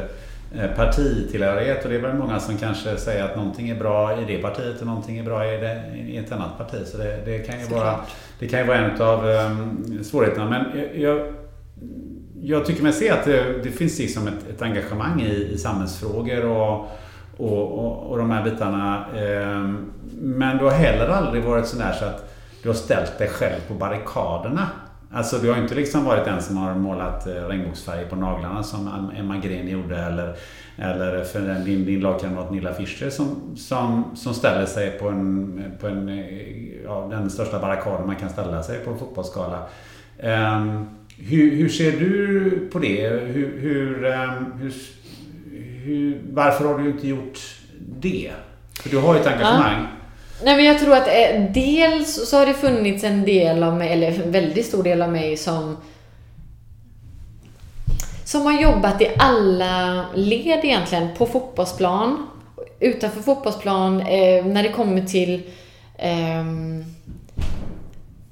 eh, 0.61 0.72
partitillhörighet 0.76 1.84
och 1.84 1.89
det 1.89 1.95
är 1.95 1.99
väl 1.99 2.13
många 2.15 2.39
som 2.39 2.57
kanske 2.57 2.97
säger 2.97 3.24
att 3.24 3.36
någonting 3.36 3.70
är 3.70 3.76
bra 3.76 4.22
i 4.22 4.26
det 4.26 4.38
partiet 4.38 4.80
och 4.80 4.88
någonting 4.88 5.18
är 5.18 5.24
bra 5.24 5.53
i, 5.53 5.57
det, 5.57 5.84
i 6.07 6.18
ett 6.18 6.32
annat 6.32 6.57
parti. 6.57 6.88
Så 6.88 6.97
det, 6.97 7.20
det 7.26 7.39
kan, 7.39 7.59
ju 7.59 7.65
vara, 7.65 7.95
det 8.39 8.47
kan 8.47 8.59
ju 8.59 8.65
vara 8.65 8.78
en 8.78 9.01
av 9.01 9.26
um, 9.26 10.03
svårigheterna. 10.03 10.49
Men 10.49 10.82
jag, 11.01 11.34
jag 12.41 12.65
tycker 12.65 12.84
mig 12.84 12.93
se 12.93 13.09
att 13.09 13.26
det, 13.26 13.63
det 13.63 13.72
finns 13.72 13.99
liksom 13.99 14.28
ett, 14.28 14.49
ett 14.49 14.61
engagemang 14.61 15.22
i, 15.22 15.53
i 15.53 15.57
samhällsfrågor 15.57 16.45
och 16.45 16.88
och, 17.38 17.80
och, 17.80 18.11
och 18.11 18.18
de 18.18 18.32
här 18.32 18.43
bitarna. 18.43 19.05
Ehm, 19.18 19.91
men 20.20 20.57
du 20.57 20.63
har 20.63 20.72
heller 20.72 21.07
aldrig 21.07 21.43
varit 21.43 21.68
sådär 21.68 21.93
så 21.99 22.05
att 22.05 22.34
du 22.63 22.70
har 22.70 22.76
ställt 22.76 23.18
dig 23.18 23.28
själv 23.28 23.59
på 23.68 23.74
barrikaderna. 23.74 24.68
Alltså 25.11 25.38
du 25.38 25.49
har 25.51 25.57
inte 25.57 25.76
liksom 25.76 26.05
varit 26.05 26.26
den 26.26 26.41
som 26.41 26.57
har 26.57 26.76
målat 26.76 27.28
eh, 27.28 27.34
regnbågsfärger 27.34 28.05
på 28.05 28.15
naglarna 28.15 28.63
som 28.63 29.11
Emma 29.18 29.38
Gren 29.38 29.68
gjorde 29.68 29.97
eller, 29.97 30.36
eller 30.78 31.24
för 31.24 31.39
den, 31.39 31.65
din, 31.65 31.86
din 31.86 31.99
lagkamrat 31.99 32.51
Nilla 32.51 32.74
Fischer 32.74 33.09
som, 33.09 33.55
som, 33.57 34.15
som 34.15 34.34
ställer 34.34 34.65
sig 34.65 34.91
på, 34.91 35.09
en, 35.09 35.63
på 35.82 35.88
en, 35.88 36.24
ja, 36.84 37.07
den 37.11 37.30
största 37.30 37.59
barrikaden 37.59 38.07
man 38.07 38.15
kan 38.15 38.30
ställa 38.30 38.63
sig 38.63 38.80
på 38.80 38.91
en 38.91 38.97
fotbollsskala. 38.97 39.59
Um, 40.24 40.88
hur, 41.18 41.55
hur, 41.55 41.70
ser 41.70 41.91
du 41.91 42.70
på 42.72 42.80
det? 42.80 43.09
Hur, 43.09 43.59
hur, 43.59 44.03
um, 44.03 44.72
hur, 45.84 46.22
varför 46.32 46.65
har 46.65 46.78
du 46.78 46.89
inte 46.89 47.07
gjort 47.07 47.39
det? 47.80 48.32
För 48.80 48.89
du 48.89 48.97
har 48.97 49.13
ju 49.15 49.22
ett 49.22 49.28
engagemang. 49.28 49.82
Ja. 49.82 49.96
Nej 50.43 50.55
men 50.55 50.65
jag 50.65 50.79
tror 50.79 50.95
att 50.95 51.07
eh, 51.07 51.41
dels 51.53 52.29
så 52.29 52.38
har 52.38 52.45
det 52.45 52.53
funnits 52.53 53.03
en 53.03 53.25
del 53.25 53.63
av 53.63 53.77
mig, 53.77 53.93
eller 53.93 54.07
en 54.07 54.31
väldigt 54.31 54.65
stor 54.65 54.83
del 54.83 55.01
av 55.01 55.11
mig 55.11 55.38
som 55.38 55.77
som 58.23 58.45
har 58.45 58.61
jobbat 58.61 59.01
i 59.01 59.07
alla 59.17 60.05
led 60.15 60.59
egentligen, 60.63 61.07
på 61.17 61.25
fotbollsplan, 61.25 62.27
utanför 62.79 63.21
fotbollsplan, 63.21 64.01
eh, 64.01 64.45
när 64.45 64.63
det 64.63 64.69
kommer 64.69 65.01
till 65.01 65.41
eh, 65.97 66.43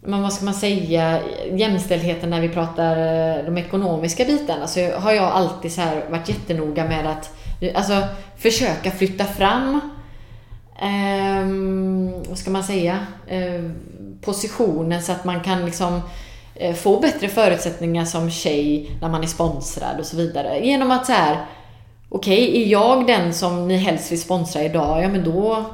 men 0.07 0.21
vad 0.21 0.33
ska 0.33 0.45
man 0.45 0.53
säga, 0.53 1.19
jämställdheten 1.51 2.29
när 2.29 2.41
vi 2.41 2.49
pratar 2.49 2.97
eh, 2.97 3.45
de 3.45 3.57
ekonomiska 3.57 4.25
bitarna 4.25 4.67
så 4.67 4.91
har 4.91 5.11
jag 5.11 5.23
alltid 5.23 5.71
så 5.71 5.81
här 5.81 6.03
varit 6.09 6.29
jättenoga 6.29 6.85
med 6.85 7.07
att 7.07 7.37
alltså, 7.75 8.07
försöka 8.37 8.91
flytta 8.91 9.25
fram 9.25 9.79
eh, 10.81 11.45
vad 12.29 12.37
ska 12.37 12.51
man 12.51 12.63
säga, 12.63 13.07
eh, 13.27 13.63
positionen 14.21 15.01
så 15.01 15.11
att 15.11 15.25
man 15.25 15.43
kan 15.43 15.65
liksom 15.65 16.01
eh, 16.55 16.75
få 16.75 16.99
bättre 16.99 17.27
förutsättningar 17.27 18.05
som 18.05 18.31
tjej 18.31 18.91
när 19.01 19.09
man 19.09 19.23
är 19.23 19.27
sponsrad 19.27 19.99
och 19.99 20.05
så 20.05 20.17
vidare. 20.17 20.59
Genom 20.59 20.91
att 20.91 21.05
så 21.05 21.11
här, 21.11 21.45
okej, 22.09 22.49
okay, 22.49 22.63
är 22.63 22.67
jag 22.67 23.07
den 23.07 23.33
som 23.33 23.67
ni 23.67 23.77
helst 23.77 24.11
vill 24.11 24.21
sponsra 24.21 24.63
idag, 24.63 25.03
ja 25.03 25.09
men 25.09 25.23
då 25.23 25.65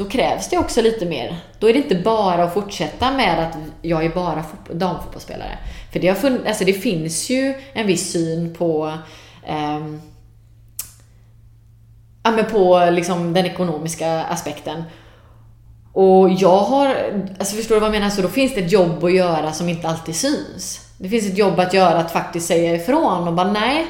då 0.00 0.08
krävs 0.08 0.48
det 0.48 0.58
också 0.58 0.82
lite 0.82 1.06
mer. 1.06 1.36
Då 1.58 1.68
är 1.68 1.72
det 1.72 1.78
inte 1.78 1.94
bara 1.94 2.44
att 2.44 2.54
fortsätta 2.54 3.12
med 3.12 3.38
att 3.38 3.56
jag 3.82 4.04
är 4.04 4.08
bara 4.08 4.44
damfotbollsspelare. 4.72 5.58
För 5.92 6.00
det, 6.00 6.08
har 6.08 6.38
alltså 6.46 6.64
det 6.64 6.72
finns 6.72 7.30
ju 7.30 7.54
en 7.72 7.86
viss 7.86 8.12
syn 8.12 8.54
på 8.54 8.98
eh, 9.46 9.80
ja, 12.22 12.30
men 12.30 12.46
på 12.46 12.88
liksom 12.90 13.32
den 13.32 13.46
ekonomiska 13.46 14.24
aspekten. 14.24 14.84
Och 15.92 16.30
jag 16.30 16.58
har, 16.58 16.96
alltså 17.38 17.56
förstår 17.56 17.74
du 17.74 17.80
vad 17.80 17.88
jag 17.88 18.00
menar? 18.00 18.10
Så 18.10 18.22
då 18.22 18.28
finns 18.28 18.54
det 18.54 18.60
ett 18.60 18.72
jobb 18.72 19.04
att 19.04 19.12
göra 19.12 19.52
som 19.52 19.68
inte 19.68 19.88
alltid 19.88 20.16
syns. 20.16 20.86
Det 20.98 21.08
finns 21.08 21.26
ett 21.26 21.38
jobb 21.38 21.60
att 21.60 21.74
göra 21.74 21.98
att 21.98 22.12
faktiskt 22.12 22.46
säga 22.46 22.74
ifrån 22.74 23.28
och 23.28 23.34
bara 23.34 23.52
nej, 23.52 23.86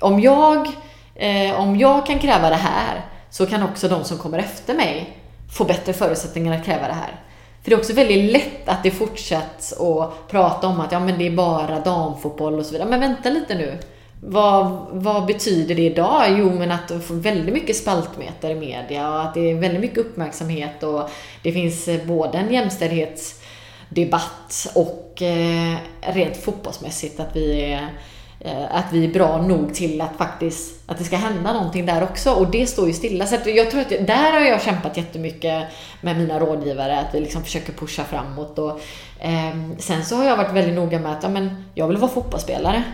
om 0.00 0.20
jag, 0.20 0.68
eh, 1.14 1.60
om 1.60 1.78
jag 1.78 2.06
kan 2.06 2.18
kräva 2.18 2.50
det 2.50 2.56
här 2.56 3.06
så 3.30 3.46
kan 3.46 3.62
också 3.62 3.88
de 3.88 4.04
som 4.04 4.18
kommer 4.18 4.38
efter 4.38 4.74
mig 4.74 5.18
få 5.52 5.64
bättre 5.64 5.92
förutsättningar 5.92 6.58
att 6.58 6.64
kräva 6.64 6.86
det 6.86 6.94
här. 6.94 7.20
För 7.62 7.70
det 7.70 7.76
är 7.76 7.78
också 7.78 7.92
väldigt 7.92 8.32
lätt 8.32 8.68
att 8.68 8.82
det 8.82 8.90
fortsätts 8.90 9.72
att 9.72 10.28
prata 10.28 10.66
om 10.66 10.80
att 10.80 10.92
ja, 10.92 11.00
men 11.00 11.18
det 11.18 11.26
är 11.26 11.30
bara 11.30 11.80
damfotboll 11.80 12.58
och 12.58 12.66
så 12.66 12.72
vidare. 12.72 12.88
Men 12.88 13.00
vänta 13.00 13.30
lite 13.30 13.54
nu. 13.54 13.78
Vad, 14.24 14.86
vad 14.90 15.26
betyder 15.26 15.74
det 15.74 15.82
idag? 15.82 16.22
Jo, 16.28 16.50
men 16.50 16.72
att 16.72 16.88
de 16.88 17.00
får 17.00 17.14
väldigt 17.14 17.54
mycket 17.54 17.76
spaltmeter 17.76 18.50
i 18.50 18.54
media 18.54 19.10
och 19.10 19.22
att 19.22 19.34
det 19.34 19.50
är 19.50 19.54
väldigt 19.54 19.80
mycket 19.80 19.98
uppmärksamhet 19.98 20.82
och 20.82 21.10
det 21.42 21.52
finns 21.52 21.88
eh, 21.88 22.06
både 22.06 22.38
en 22.38 22.52
jämställdhetsdebatt 22.52 24.66
och 24.74 25.22
eh, 25.22 25.76
rent 26.00 26.36
fotbollsmässigt 26.36 27.20
att 27.20 27.36
vi 27.36 27.72
är 27.72 27.88
Eh, 28.44 28.76
att 28.76 28.92
vi 28.92 29.04
är 29.04 29.12
bra 29.12 29.42
nog 29.42 29.74
till 29.74 30.00
att 30.00 30.16
faktiskt, 30.16 30.90
att 30.90 30.98
det 30.98 31.04
ska 31.04 31.16
hända 31.16 31.52
någonting 31.52 31.86
där 31.86 32.02
också. 32.02 32.32
Och 32.32 32.50
det 32.50 32.66
står 32.66 32.86
ju 32.86 32.92
stilla. 32.92 33.26
Så 33.26 33.36
jag 33.44 33.70
tror 33.70 33.80
att 33.80 33.88
där 33.88 34.32
har 34.32 34.40
jag 34.40 34.62
kämpat 34.62 34.96
jättemycket 34.96 35.64
med 36.00 36.18
mina 36.18 36.40
rådgivare, 36.40 36.98
att 36.98 37.14
vi 37.14 37.20
liksom 37.20 37.44
försöker 37.44 37.72
pusha 37.72 38.04
framåt. 38.04 38.58
Och, 38.58 38.80
eh, 39.20 39.56
sen 39.78 40.04
så 40.04 40.16
har 40.16 40.24
jag 40.24 40.36
varit 40.36 40.52
väldigt 40.52 40.74
noga 40.74 40.98
med 40.98 41.12
att 41.12 41.22
ja, 41.22 41.28
men 41.28 41.64
jag 41.74 41.88
vill 41.88 41.96
vara 41.96 42.10
fotbollsspelare. 42.10 42.84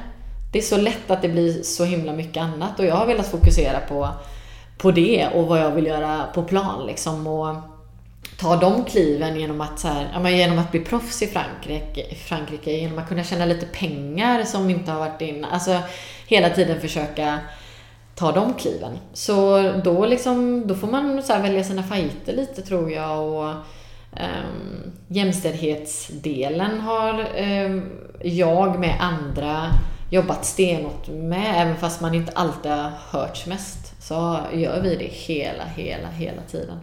Det 0.52 0.58
är 0.58 0.62
så 0.62 0.76
lätt 0.76 1.10
att 1.10 1.22
det 1.22 1.28
blir 1.28 1.62
så 1.62 1.84
himla 1.84 2.12
mycket 2.12 2.42
annat 2.42 2.78
och 2.78 2.84
jag 2.84 2.94
har 2.94 3.06
velat 3.06 3.30
fokusera 3.30 3.80
på, 3.80 4.08
på 4.78 4.90
det 4.90 5.28
och 5.34 5.46
vad 5.46 5.60
jag 5.60 5.70
vill 5.70 5.86
göra 5.86 6.26
på 6.34 6.42
plan. 6.42 6.86
Liksom. 6.86 7.26
Och, 7.26 7.56
ta 8.38 8.56
de 8.56 8.84
kliven 8.84 9.40
genom 9.40 9.60
att, 9.60 9.78
så 9.78 9.88
här, 9.88 10.30
genom 10.30 10.58
att 10.58 10.70
bli 10.70 10.80
proffs 10.80 11.22
i 11.22 11.26
Frankrike, 11.26 12.14
Frankrike, 12.14 12.72
genom 12.72 12.98
att 12.98 13.08
kunna 13.08 13.24
tjäna 13.24 13.44
lite 13.44 13.66
pengar 13.66 14.44
som 14.44 14.70
inte 14.70 14.90
har 14.90 14.98
varit 14.98 15.20
in. 15.20 15.44
Alltså 15.44 15.78
hela 16.26 16.50
tiden 16.50 16.80
försöka 16.80 17.38
ta 18.14 18.32
de 18.32 18.54
kliven. 18.54 18.98
Så 19.12 19.62
då, 19.84 20.06
liksom, 20.06 20.66
då 20.66 20.74
får 20.74 20.88
man 20.88 21.22
så 21.22 21.32
välja 21.32 21.64
sina 21.64 21.82
fighter 21.82 22.32
lite 22.32 22.62
tror 22.62 22.90
jag. 22.90 23.20
Och, 23.20 23.54
um, 24.12 24.92
jämställdhetsdelen 25.08 26.80
har 26.80 27.26
um, 27.66 27.90
jag 28.22 28.78
med 28.78 28.96
andra 29.00 29.70
jobbat 30.10 30.44
stenhårt 30.44 31.08
med. 31.08 31.62
Även 31.62 31.76
fast 31.76 32.00
man 32.00 32.14
inte 32.14 32.32
alltid 32.32 32.72
har 32.72 32.92
hörts 33.10 33.46
mest 33.46 34.02
så 34.02 34.40
gör 34.54 34.80
vi 34.80 34.96
det 34.96 35.04
hela, 35.04 35.64
hela, 35.64 36.08
hela 36.08 36.42
tiden 36.42 36.80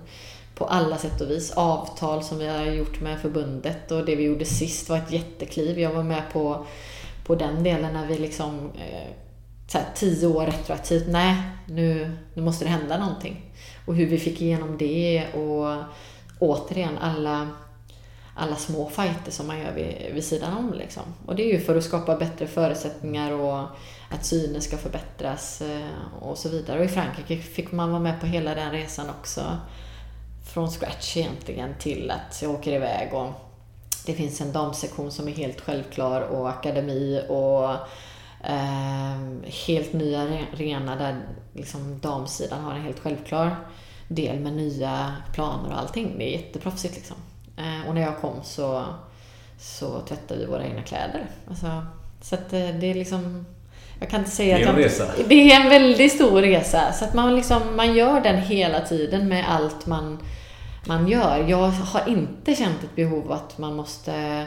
på 0.56 0.66
alla 0.66 0.98
sätt 0.98 1.22
och 1.22 1.30
vis. 1.30 1.52
Avtal 1.52 2.24
som 2.24 2.40
vi 2.40 2.48
har 2.48 2.66
gjort 2.66 3.02
med 3.02 3.20
förbundet 3.20 3.92
och 3.92 4.06
det 4.06 4.16
vi 4.16 4.24
gjorde 4.24 4.46
sist 4.46 4.90
var 4.90 4.98
ett 4.98 5.12
jättekliv. 5.12 5.80
Jag 5.80 5.94
var 5.94 6.04
med 6.04 6.24
på, 6.34 6.66
på 7.26 7.36
den 7.36 7.64
delen 7.64 7.94
när 7.94 8.08
vi 8.08 8.18
liksom 8.18 8.72
eh, 8.76 9.12
så 9.68 9.78
här, 9.78 9.88
tio 9.96 10.28
år 10.28 10.46
retroaktivt, 10.46 11.08
nej 11.08 11.42
nu, 11.66 12.18
nu 12.34 12.42
måste 12.42 12.66
det 12.66 12.70
hända 12.70 12.98
någonting. 12.98 13.52
Och 13.86 13.96
hur 13.96 14.06
vi 14.06 14.18
fick 14.18 14.42
igenom 14.42 14.78
det 14.78 15.26
och 15.34 15.84
återigen 16.40 16.98
alla, 16.98 17.48
alla 18.36 18.56
små 18.56 18.90
fighter 18.90 19.32
som 19.32 19.48
man 19.48 19.60
gör 19.60 19.72
vid, 19.72 20.14
vid 20.14 20.24
sidan 20.24 20.58
om. 20.58 20.74
Liksom. 20.74 21.04
Och 21.26 21.36
det 21.36 21.44
är 21.44 21.54
ju 21.54 21.60
för 21.60 21.76
att 21.76 21.84
skapa 21.84 22.16
bättre 22.16 22.48
förutsättningar 22.48 23.32
och 23.32 23.68
att 24.10 24.26
synen 24.26 24.62
ska 24.62 24.78
förbättras 24.78 25.62
eh, 25.62 26.22
och 26.22 26.38
så 26.38 26.50
vidare. 26.50 26.80
Och 26.80 26.86
i 26.86 26.88
Frankrike 26.88 27.38
fick 27.38 27.72
man 27.72 27.90
vara 27.90 28.00
med 28.00 28.20
på 28.20 28.26
hela 28.26 28.56
den 28.56 28.72
resan 28.72 29.10
också 29.10 29.58
från 30.46 30.72
scratch 30.72 31.18
egentligen 31.18 31.76
till 31.80 32.12
att 32.12 32.42
jag 32.42 32.52
åker 32.52 32.72
iväg 32.72 33.14
och 33.14 33.32
det 34.06 34.14
finns 34.14 34.42
en 34.42 34.52
damsektion 34.52 35.12
som 35.12 35.28
är 35.28 35.32
helt 35.32 35.62
självklar 35.62 36.22
och 36.22 36.50
akademi 36.50 37.22
och 37.30 37.72
eh, 38.50 39.52
helt 39.68 39.94
nya 39.94 40.22
arena 40.54 40.96
där 40.96 41.22
liksom 41.54 42.00
damsidan 42.00 42.64
har 42.64 42.72
en 42.72 42.82
helt 42.82 43.00
självklar 43.00 43.56
del 44.08 44.40
med 44.40 44.54
nya 44.54 45.16
planer 45.34 45.70
och 45.70 45.80
allting. 45.80 46.16
Det 46.18 46.24
är 46.24 46.42
jätteproffsigt 46.42 46.96
liksom. 46.96 47.18
Eh, 47.58 47.88
och 47.88 47.96
när 47.96 48.02
jag 48.02 48.18
kom 48.18 48.44
så, 48.44 48.86
så 49.60 50.02
tvättade 50.02 50.40
vi 50.40 50.46
våra 50.46 50.66
egna 50.66 50.82
kläder. 50.82 51.26
Alltså, 51.50 51.86
så 52.22 52.36
att 52.36 52.54
eh, 52.54 52.60
det 52.60 52.92
är 52.92 52.94
liksom 52.94 53.46
jag 54.00 54.10
kan 54.10 54.20
inte 54.20 54.32
säga 54.32 54.58
det 54.58 54.64
är 54.64 54.68
en 54.68 54.76
resa. 54.76 55.06
Det 55.28 55.52
är 55.52 55.62
en 55.62 55.70
väldigt 55.70 56.12
stor 56.12 56.42
resa. 56.42 56.94
Så 56.94 57.06
att 57.06 57.14
man, 57.14 57.36
liksom, 57.36 57.62
man 57.76 57.96
gör 57.96 58.22
den 58.22 58.38
hela 58.38 58.82
tiden 58.82 59.28
med 59.28 59.46
allt 59.50 59.86
man 59.86 60.20
man 60.88 61.08
gör. 61.08 61.46
Jag 61.48 61.68
har 61.68 62.10
inte 62.10 62.56
känt 62.56 62.84
ett 62.84 62.96
behov 62.96 63.32
att 63.32 63.58
man 63.58 63.76
måste 63.76 64.46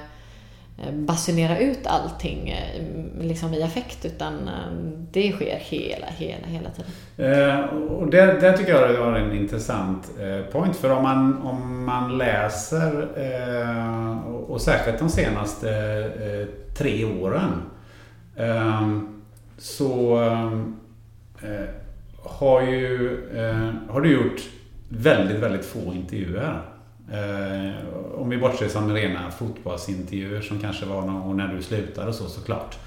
Eh, 0.83 0.93
basunera 0.93 1.59
ut 1.59 1.87
allting 1.87 2.49
eh, 2.49 2.83
liksom 3.21 3.55
i 3.55 3.63
affekt 3.63 4.05
utan 4.05 4.49
eh, 4.49 4.73
det 5.13 5.33
sker 5.33 5.59
hela, 5.61 6.07
hela, 6.07 6.47
hela 6.47 6.71
tiden. 6.71 6.91
Eh, 7.17 7.65
och 7.75 8.11
det, 8.11 8.41
det 8.41 8.57
tycker 8.57 8.73
jag 8.73 8.91
är 8.91 9.17
en 9.17 9.33
intressant 9.33 10.11
eh, 10.21 10.53
point 10.53 10.77
för 10.77 10.91
om 10.91 11.03
man, 11.03 11.43
om 11.43 11.85
man 11.85 12.19
läser 12.19 13.09
eh, 13.17 14.19
och, 14.29 14.51
och 14.51 14.61
särskilt 14.61 14.99
de 14.99 15.09
senaste 15.09 15.69
tre 16.79 17.05
åren 17.05 17.63
så 19.59 20.19
har, 22.23 22.63
ju, 22.63 23.21
har 23.89 24.01
du 24.01 24.13
gjort 24.13 24.41
väldigt, 24.89 25.37
väldigt 25.37 25.65
få 25.65 25.95
intervjuer. 25.95 26.63
Eh, 27.13 28.21
om 28.21 28.31
vi 28.31 28.39
bortser 28.39 28.69
från 28.69 28.95
rena 28.95 29.31
fotbollsintervjuer 29.31 30.41
som 30.41 30.59
kanske 30.59 30.87
var 30.87 31.03
någon, 31.03 31.37
när 31.37 31.55
du 31.55 31.63
slutade 31.63 32.09
och 32.09 32.15
så 32.15 32.29
såklart. 32.29 32.79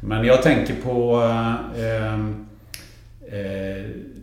Men 0.00 0.24
jag 0.24 0.42
tänker 0.42 0.74
på 0.74 1.22
eh, 1.76 2.14
eh, 2.14 2.20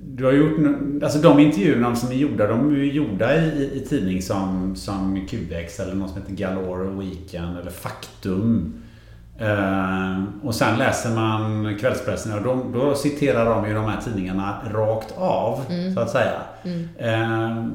du 0.03 0.25
har 0.25 0.31
gjort, 0.31 0.59
alltså 1.03 1.19
de 1.19 1.39
intervjuerna 1.39 1.95
som 1.95 2.11
är 2.11 2.15
gjorda, 2.15 2.47
de 2.47 2.71
är 2.71 2.77
gjorda 2.77 3.35
i, 3.35 3.71
i 3.73 3.85
tidning 3.89 4.21
som, 4.21 4.75
som 4.75 5.27
QX 5.27 5.79
eller 5.79 5.93
något 5.93 6.09
som 6.09 6.21
heter 6.21 6.33
Galore 6.33 6.89
Weekend 6.89 7.57
eller 7.57 7.71
Faktum. 7.71 8.73
Uh, 9.41 10.23
och 10.43 10.55
sen 10.55 10.79
läser 10.79 11.15
man 11.15 11.77
kvällspressen 11.79 12.33
och 12.33 12.43
då, 12.43 12.79
då 12.79 12.95
citerar 12.95 13.45
de 13.45 13.67
ju 13.67 13.73
de 13.73 13.85
här 13.85 14.01
tidningarna 14.01 14.57
rakt 14.73 15.13
av, 15.17 15.59
mm. 15.69 15.93
så 15.93 15.99
att 15.99 16.09
säga. 16.09 16.41
Mm. 16.63 16.81
Uh, 16.81 17.67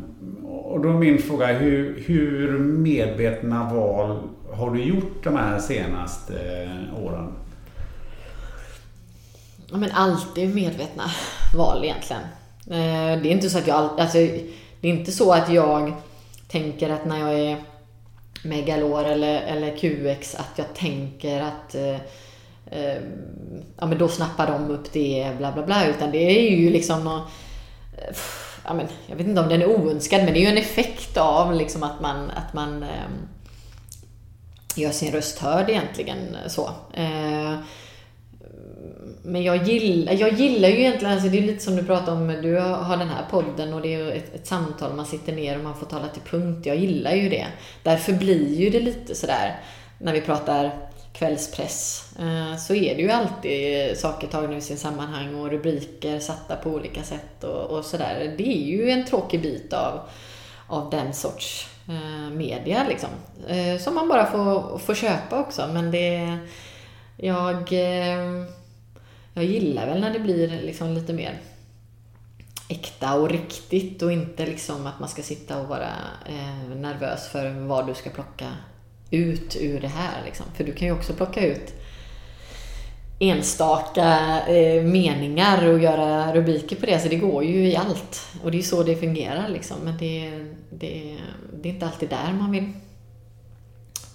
och 0.56 0.80
då 0.80 0.88
är 0.88 0.92
min 0.92 1.18
fråga, 1.18 1.46
hur, 1.46 2.02
hur 2.06 2.58
medvetna 2.58 3.74
val 3.74 4.18
har 4.52 4.70
du 4.70 4.82
gjort 4.82 5.24
de 5.24 5.36
här 5.36 5.58
senaste 5.58 6.62
eh, 6.62 7.04
åren? 7.04 7.32
Ja, 9.70 9.76
men 9.76 9.90
alltid 9.92 10.54
medvetna 10.54 11.04
val 11.56 11.84
egentligen. 11.84 12.22
Eh, 12.66 13.22
det 13.22 13.28
är 13.28 13.32
inte 13.32 13.50
så 13.50 13.58
att 13.58 13.66
jag, 13.66 14.00
alltså, 14.00 14.18
det 14.80 14.88
är 14.88 14.92
inte 14.92 15.12
så 15.12 15.32
att 15.32 15.52
jag 15.52 15.92
tänker 16.48 16.90
att 16.90 17.04
när 17.04 17.20
jag 17.20 17.40
är 17.40 17.56
Megalor 18.42 19.04
eller, 19.04 19.40
eller 19.40 19.76
QX 19.76 20.34
att 20.34 20.52
jag 20.56 20.74
tänker 20.74 21.40
att 21.40 21.74
eh, 21.74 21.96
eh, 22.70 23.02
ja 23.78 23.86
men 23.86 23.98
då 23.98 24.08
snappar 24.08 24.46
de 24.46 24.70
upp 24.70 24.92
det, 24.92 25.32
bla 25.38 25.52
bla 25.52 25.66
bla. 25.66 25.86
Utan 25.86 26.10
det 26.10 26.18
är 26.18 26.56
ju 26.56 26.70
liksom 26.70 27.20
ja 28.66 28.74
men, 28.74 28.86
jag 29.06 29.16
vet 29.16 29.26
inte 29.26 29.40
om 29.40 29.48
den 29.48 29.62
är 29.62 29.66
oönskad, 29.66 30.24
men 30.24 30.32
det 30.32 30.38
är 30.38 30.42
ju 30.42 30.46
en 30.46 30.58
effekt 30.58 31.16
av 31.16 31.54
liksom 31.54 31.82
att 31.82 32.00
man, 32.00 32.30
att 32.30 32.52
man 32.52 32.82
eh, 32.82 33.10
gör 34.76 34.90
sin 34.90 35.12
röst 35.12 35.38
hörd 35.38 35.70
egentligen 35.70 36.36
så. 36.46 36.70
Eh, 36.94 37.54
men 39.22 39.42
jag 39.42 39.68
gillar, 39.68 40.12
jag 40.12 40.32
gillar 40.32 40.68
ju 40.68 40.80
egentligen, 40.80 41.14
alltså 41.14 41.28
det 41.28 41.38
är 41.38 41.42
lite 41.42 41.64
som 41.64 41.76
du 41.76 41.82
pratar 41.84 42.12
om, 42.12 42.28
du 42.42 42.58
har 42.58 42.96
den 42.96 43.08
här 43.08 43.24
podden 43.30 43.74
och 43.74 43.82
det 43.82 43.94
är 43.94 44.10
ett, 44.10 44.34
ett 44.34 44.46
samtal, 44.46 44.94
man 44.94 45.06
sitter 45.06 45.32
ner 45.32 45.56
och 45.58 45.64
man 45.64 45.76
får 45.76 45.86
tala 45.86 46.08
till 46.08 46.22
punkt. 46.22 46.66
Jag 46.66 46.76
gillar 46.76 47.12
ju 47.12 47.28
det. 47.28 47.46
Därför 47.82 48.12
blir 48.12 48.54
ju 48.54 48.70
det 48.70 48.80
lite 48.80 49.14
sådär, 49.14 49.60
när 49.98 50.12
vi 50.12 50.20
pratar 50.20 50.85
kvällspress, 51.18 52.10
eh, 52.18 52.56
så 52.56 52.74
är 52.74 52.94
det 52.94 53.02
ju 53.02 53.10
alltid 53.10 53.98
saker 53.98 54.26
tagna 54.26 54.56
ur 54.56 54.60
sin 54.60 54.76
sammanhang 54.76 55.34
och 55.34 55.50
rubriker 55.50 56.20
satta 56.20 56.56
på 56.56 56.70
olika 56.70 57.02
sätt 57.02 57.44
och, 57.44 57.64
och 57.64 57.84
sådär. 57.84 58.34
Det 58.38 58.48
är 58.48 58.66
ju 58.66 58.90
en 58.90 59.04
tråkig 59.04 59.42
bit 59.42 59.72
av, 59.72 60.00
av 60.66 60.90
den 60.90 61.14
sorts 61.14 61.68
eh, 61.88 62.30
media 62.30 62.86
liksom. 62.88 63.08
Eh, 63.48 63.78
som 63.78 63.94
man 63.94 64.08
bara 64.08 64.26
får, 64.26 64.78
får 64.78 64.94
köpa 64.94 65.40
också, 65.40 65.68
men 65.72 65.90
det... 65.90 66.38
Jag 67.18 67.72
jag 69.34 69.44
gillar 69.44 69.86
väl 69.86 70.00
när 70.00 70.12
det 70.12 70.18
blir 70.18 70.48
liksom 70.62 70.92
lite 70.92 71.12
mer 71.12 71.38
äkta 72.68 73.14
och 73.14 73.30
riktigt 73.30 74.02
och 74.02 74.12
inte 74.12 74.46
liksom 74.46 74.86
att 74.86 75.00
man 75.00 75.08
ska 75.08 75.22
sitta 75.22 75.60
och 75.60 75.68
vara 75.68 75.88
nervös 76.76 77.28
för 77.28 77.50
vad 77.50 77.86
du 77.86 77.94
ska 77.94 78.10
plocka 78.10 78.52
ut 79.10 79.56
ur 79.60 79.80
det 79.80 79.88
här. 79.88 80.24
Liksom. 80.24 80.46
För 80.56 80.64
du 80.64 80.72
kan 80.72 80.88
ju 80.88 80.94
också 80.94 81.12
plocka 81.12 81.46
ut 81.46 81.74
enstaka 83.18 84.40
eh, 84.48 84.84
meningar 84.84 85.68
och 85.68 85.78
göra 85.78 86.34
rubriker 86.34 86.76
på 86.76 86.86
det. 86.86 86.98
Så 86.98 87.08
det 87.08 87.16
går 87.16 87.44
ju 87.44 87.68
i 87.68 87.76
allt. 87.76 88.28
Och 88.42 88.50
det 88.50 88.58
är 88.58 88.62
så 88.62 88.82
det 88.82 88.96
fungerar 88.96 89.48
liksom. 89.48 89.76
Men 89.84 89.98
det, 89.98 90.30
det, 90.70 91.16
det 91.62 91.68
är 91.68 91.72
inte 91.72 91.86
alltid 91.86 92.08
där 92.08 92.32
man 92.32 92.50
vill 92.50 92.72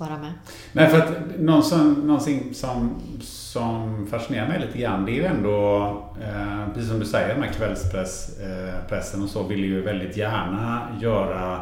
vara 0.01 0.17
med. 0.17 0.33
Nej, 0.71 0.89
för 0.89 0.99
att 0.99 1.39
någonting 1.39 2.53
som, 2.53 3.01
som 3.21 4.07
fascinerar 4.07 4.47
mig 4.47 4.59
lite 4.59 4.77
grann 4.77 5.05
det 5.05 5.11
är 5.11 5.15
ju 5.15 5.25
ändå, 5.25 5.85
eh, 6.21 6.73
precis 6.73 6.89
som 6.89 6.99
du 6.99 7.05
säger, 7.05 7.33
den 7.33 7.43
här 7.43 7.53
kvällspressen 7.53 9.19
eh, 9.19 9.23
och 9.23 9.29
så 9.29 9.43
vill 9.43 9.65
ju 9.65 9.81
väldigt 9.81 10.17
gärna 10.17 10.87
göra, 11.01 11.53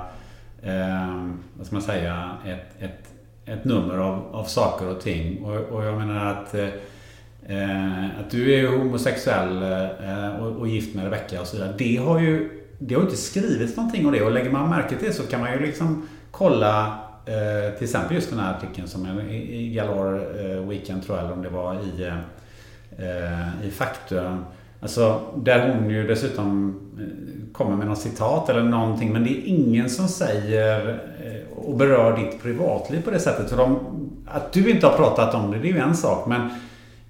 eh, 0.63 1.29
vad 1.53 1.65
ska 1.65 1.75
man 1.75 1.81
säga, 1.81 2.37
ett, 2.45 2.83
ett, 2.83 3.07
ett 3.45 3.65
nummer 3.65 3.97
av, 3.97 4.35
av 4.35 4.43
saker 4.43 4.87
och 4.87 5.01
ting. 5.01 5.43
Och, 5.43 5.55
och 5.55 5.85
jag 5.85 5.97
menar 5.97 6.25
att 6.25 6.53
eh, 6.53 8.05
att 8.19 8.31
du 8.31 8.53
är 8.53 8.67
homosexuell 8.67 9.63
eh, 9.63 10.43
och, 10.43 10.55
och 10.55 10.67
gift 10.67 10.95
med 10.95 11.03
Rebecka 11.03 11.41
och 11.41 11.47
så 11.47 11.57
vidare. 11.57 11.73
Det 11.77 11.97
har 11.97 12.19
ju 12.19 12.55
det 12.79 12.95
har 12.95 13.01
inte 13.01 13.17
skrivits 13.17 13.77
någonting 13.77 14.05
om 14.05 14.11
det 14.11 14.21
och 14.21 14.31
lägger 14.31 14.51
man 14.51 14.69
märke 14.69 14.95
till 14.95 15.07
det 15.07 15.13
så 15.13 15.23
kan 15.23 15.39
man 15.39 15.53
ju 15.53 15.59
liksom 15.59 16.07
kolla 16.31 16.99
Eh, 17.29 17.73
till 17.73 17.83
exempel 17.83 18.15
just 18.15 18.29
den 18.29 18.39
här 18.39 18.53
artikeln 18.53 18.87
som 18.87 19.05
är 19.05 19.31
i 19.31 19.73
Galore 19.73 20.51
eh, 20.51 20.67
Weekend 20.67 21.05
tror 21.05 21.17
jag, 21.17 21.25
eller 21.25 21.35
om 21.35 21.43
det 21.43 21.49
var 21.49 21.73
i, 21.73 22.07
eh, 22.97 23.67
i 23.67 23.71
Faktum. 23.71 24.45
Alltså, 24.81 25.21
där 25.35 25.73
hon 25.73 25.89
ju 25.89 26.07
dessutom 26.07 26.79
eh, 26.99 27.53
kommer 27.53 27.75
med 27.75 27.87
något 27.87 27.99
citat 27.99 28.49
eller 28.49 28.63
någonting. 28.63 29.13
Men 29.13 29.23
det 29.23 29.29
är 29.29 29.43
ingen 29.45 29.89
som 29.89 30.07
säger 30.07 30.89
eh, 30.89 31.57
och 31.57 31.77
berör 31.77 32.17
ditt 32.17 32.43
privatliv 32.43 33.01
på 33.01 33.11
det 33.11 33.19
sättet. 33.19 33.49
För 33.49 33.57
de, 33.57 33.79
att 34.27 34.53
du 34.53 34.69
inte 34.69 34.87
har 34.87 34.97
pratat 34.97 35.35
om 35.35 35.51
det, 35.51 35.59
det 35.59 35.69
är 35.69 35.73
ju 35.73 35.79
en 35.79 35.95
sak. 35.95 36.27
Men 36.27 36.49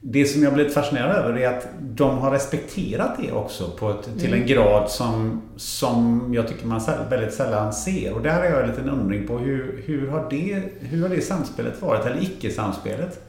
det 0.01 0.25
som 0.25 0.43
jag 0.43 0.53
blivit 0.53 0.73
fascinerad 0.73 1.15
över 1.15 1.39
är 1.39 1.47
att 1.47 1.67
de 1.81 2.17
har 2.17 2.31
respekterat 2.31 3.17
det 3.21 3.31
också 3.31 3.69
på 3.69 3.89
ett, 3.89 4.19
till 4.19 4.33
en 4.33 4.33
mm. 4.33 4.47
grad 4.47 4.89
som, 4.89 5.41
som 5.55 6.29
jag 6.33 6.47
tycker 6.47 6.67
man 6.67 6.81
väldigt 7.09 7.33
sällan 7.33 7.73
ser. 7.73 8.13
Och 8.13 8.21
där 8.21 8.33
har 8.33 8.45
jag 8.45 8.63
en 8.63 8.69
liten 8.69 8.89
undring 8.89 9.27
på 9.27 9.37
hur, 9.37 9.83
hur, 9.85 10.07
har 10.07 10.27
det, 10.29 10.63
hur 10.79 11.01
har 11.01 11.09
det 11.09 11.21
samspelet 11.21 11.81
varit, 11.81 12.05
eller 12.05 12.23
icke-samspelet? 12.23 13.28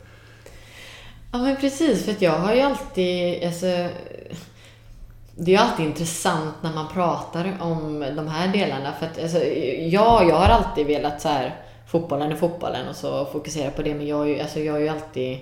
Ja 1.32 1.38
men 1.38 1.56
precis, 1.56 2.04
för 2.04 2.12
att 2.12 2.22
jag 2.22 2.38
har 2.38 2.54
ju 2.54 2.60
alltid, 2.60 3.44
alltså, 3.44 3.66
det 5.36 5.52
är 5.52 5.56
ju 5.56 5.56
alltid 5.56 5.86
intressant 5.86 6.54
när 6.62 6.72
man 6.72 6.88
pratar 6.88 7.56
om 7.60 8.00
de 8.16 8.28
här 8.28 8.52
delarna. 8.52 8.92
För 8.92 9.06
att, 9.06 9.22
alltså, 9.22 9.44
ja, 9.78 10.24
jag 10.24 10.36
har 10.36 10.48
alltid 10.48 10.86
velat 10.86 11.20
så 11.20 11.28
här, 11.28 11.56
fotbollen 11.86 12.32
är 12.32 12.36
fotbollen 12.36 12.88
och 12.88 12.96
så 12.96 13.24
fokusera 13.24 13.70
på 13.70 13.82
det. 13.82 13.94
Men 13.94 14.06
jag, 14.06 14.40
alltså, 14.40 14.60
jag 14.60 14.72
har 14.72 14.80
ju 14.80 14.88
alltid 14.88 15.38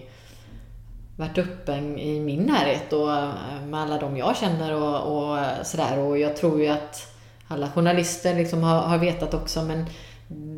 varit 1.17 1.39
öppen 1.39 1.99
i 1.99 2.21
min 2.21 2.43
närhet 2.43 2.93
och 2.93 3.13
eh, 3.13 3.31
med 3.67 3.81
alla 3.81 3.99
de 3.99 4.17
jag 4.17 4.37
känner 4.37 4.75
och, 4.75 5.17
och 5.17 5.67
sådär. 5.67 5.99
Och 5.99 6.19
jag 6.19 6.37
tror 6.37 6.61
ju 6.61 6.69
att 6.69 7.13
alla 7.49 7.71
journalister 7.71 8.35
liksom 8.35 8.63
har, 8.63 8.81
har 8.81 8.99
vetat 8.99 9.35
också 9.35 9.63
men 9.63 9.87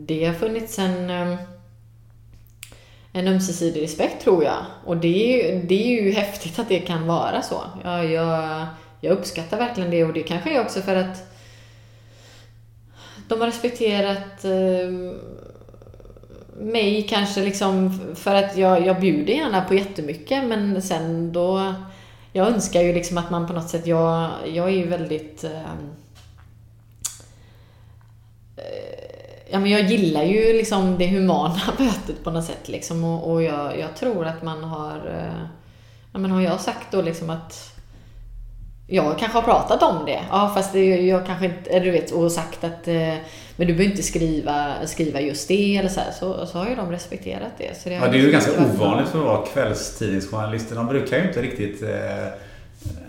det 0.06 0.24
har 0.24 0.34
funnits 0.34 0.78
en, 0.78 1.10
eh, 1.10 1.38
en 3.12 3.28
ömsesidig 3.28 3.82
respekt 3.82 4.22
tror 4.22 4.44
jag. 4.44 4.64
Och 4.84 4.96
det 4.96 5.08
är, 5.08 5.54
ju, 5.54 5.62
det 5.66 5.74
är 5.74 6.02
ju 6.02 6.12
häftigt 6.12 6.58
att 6.58 6.68
det 6.68 6.80
kan 6.80 7.06
vara 7.06 7.42
så. 7.42 7.62
Jag, 7.84 8.10
jag, 8.10 8.66
jag 9.00 9.12
uppskattar 9.12 9.58
verkligen 9.58 9.90
det 9.90 10.04
och 10.04 10.12
det 10.12 10.22
kanske 10.22 10.56
är 10.56 10.60
också 10.60 10.80
för 10.80 10.96
att 10.96 11.32
de 13.28 13.40
har 13.40 13.46
respekterat 13.46 14.44
eh, 14.44 15.14
mig 16.56 17.06
kanske 17.08 17.44
liksom 17.44 18.00
för 18.14 18.34
att 18.34 18.56
jag, 18.56 18.86
jag 18.86 19.00
bjuder 19.00 19.34
gärna 19.34 19.64
på 19.64 19.74
jättemycket 19.74 20.44
men 20.44 20.82
sen 20.82 21.32
då 21.32 21.74
jag 22.32 22.46
önskar 22.46 22.82
ju 22.82 22.92
liksom 22.92 23.18
att 23.18 23.30
man 23.30 23.46
på 23.46 23.52
något 23.52 23.68
sätt, 23.68 23.86
jag, 23.86 24.30
jag 24.46 24.68
är 24.68 24.72
ju 24.74 24.86
väldigt 24.86 25.44
eh, 25.44 25.74
Ja, 29.52 29.58
men 29.58 29.70
jag 29.70 29.80
gillar 29.80 30.22
ju 30.22 30.52
liksom 30.52 30.98
det 30.98 31.06
humana 31.06 31.60
mötet 31.78 32.24
på 32.24 32.30
något 32.30 32.44
sätt 32.44 32.68
liksom 32.68 33.04
och, 33.04 33.32
och 33.32 33.42
jag, 33.42 33.78
jag 33.78 33.96
tror 33.96 34.26
att 34.26 34.42
man 34.42 34.64
har 34.64 34.96
eh, 34.96 35.46
Ja 36.12 36.18
men 36.18 36.30
har 36.30 36.40
jag 36.40 36.60
sagt 36.60 36.86
då 36.90 37.02
liksom 37.02 37.30
att 37.30 37.76
jag 38.86 39.18
kanske 39.18 39.38
har 39.38 39.42
pratat 39.42 39.82
om 39.82 40.06
det. 40.06 40.20
Ja, 40.30 40.52
fast 40.54 40.72
det, 40.72 40.86
jag 40.86 41.26
kanske 41.26 41.44
inte, 41.44 41.80
du 41.80 41.90
vet, 41.90 42.10
och 42.10 42.32
sagt 42.32 42.64
att 42.64 42.88
eh, 42.88 43.14
men 43.56 43.66
du 43.66 43.74
behöver 43.74 43.84
inte 43.84 44.02
skriva, 44.02 44.86
skriva 44.86 45.20
just 45.20 45.48
det 45.48 45.76
eller 45.76 45.88
så, 45.88 46.00
här, 46.00 46.12
så, 46.12 46.46
så 46.46 46.58
har 46.58 46.68
ju 46.68 46.74
de 46.74 46.90
respekterat 46.90 47.52
det. 47.58 47.80
Så 47.82 47.88
det 47.88 47.94
ja, 47.94 48.08
det 48.08 48.18
är 48.18 48.22
ju 48.22 48.30
ganska 48.30 48.52
ovanligt 48.64 49.08
för 49.08 49.18
att 49.18 49.24
vara 49.24 49.46
kvällstidningsjournalister. 49.46 50.76
De 50.76 50.86
brukar 50.86 51.18
ju 51.18 51.28
inte 51.28 51.42
riktigt 51.42 51.82
eh, 51.82 51.88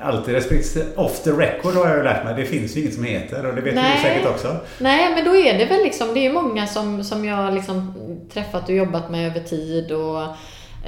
alltid 0.02 0.34
respektera. 0.34 0.86
Off 0.96 1.24
the 1.24 1.32
record 1.32 1.74
har 1.74 1.88
jag 1.88 1.98
ju 1.98 2.04
lärt 2.04 2.26
mig. 2.26 2.36
Det 2.36 2.46
finns 2.46 2.78
ju 2.78 2.82
inget 2.82 2.94
som 2.94 3.04
heter 3.04 3.46
och 3.46 3.56
det 3.56 3.62
vet 3.62 3.76
Nej. 3.76 3.96
du 3.96 4.02
säkert 4.02 4.28
också. 4.30 4.58
Nej, 4.80 5.16
men 5.16 5.26
då 5.26 5.36
är 5.36 5.58
det 5.58 5.66
väl 5.66 5.84
liksom, 5.84 6.14
det 6.14 6.26
är 6.26 6.34
många 6.34 6.68
som, 6.68 7.04
som 7.04 7.26
jag 7.26 7.54
liksom 7.54 7.94
träffat 8.34 8.70
och 8.70 8.76
jobbat 8.76 9.12
med 9.12 9.28
över 9.28 9.40
tid 9.40 9.92
och 9.92 10.22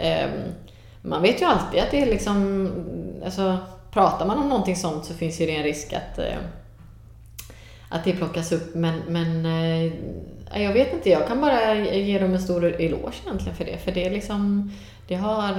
eh, 0.01 0.29
man 1.01 1.21
vet 1.21 1.41
ju 1.41 1.45
alltid 1.45 1.79
att 1.79 1.91
det 1.91 2.01
är 2.01 2.05
liksom, 2.05 2.69
alltså 3.25 3.57
pratar 3.91 4.25
man 4.25 4.37
om 4.37 4.49
någonting 4.49 4.75
sånt 4.75 5.05
så 5.05 5.13
finns 5.13 5.41
ju 5.41 5.45
det 5.45 5.55
en 5.55 5.63
risk 5.63 5.93
att, 5.93 6.19
eh, 6.19 6.37
att 7.89 8.03
det 8.03 8.13
plockas 8.13 8.51
upp. 8.51 8.75
Men, 8.75 8.99
men 9.07 9.45
eh, 9.45 9.93
jag 10.63 10.73
vet 10.73 10.93
inte, 10.93 11.09
jag 11.09 11.27
kan 11.27 11.41
bara 11.41 11.75
ge 11.75 12.19
dem 12.19 12.33
en 12.33 12.41
stor 12.41 12.65
eloge 12.65 13.15
egentligen 13.25 13.55
för 13.55 13.65
det. 13.65 13.77
För 13.77 13.91
det 13.91 14.05
är 14.05 14.11
liksom, 14.11 14.71
det 15.07 15.15
har... 15.15 15.53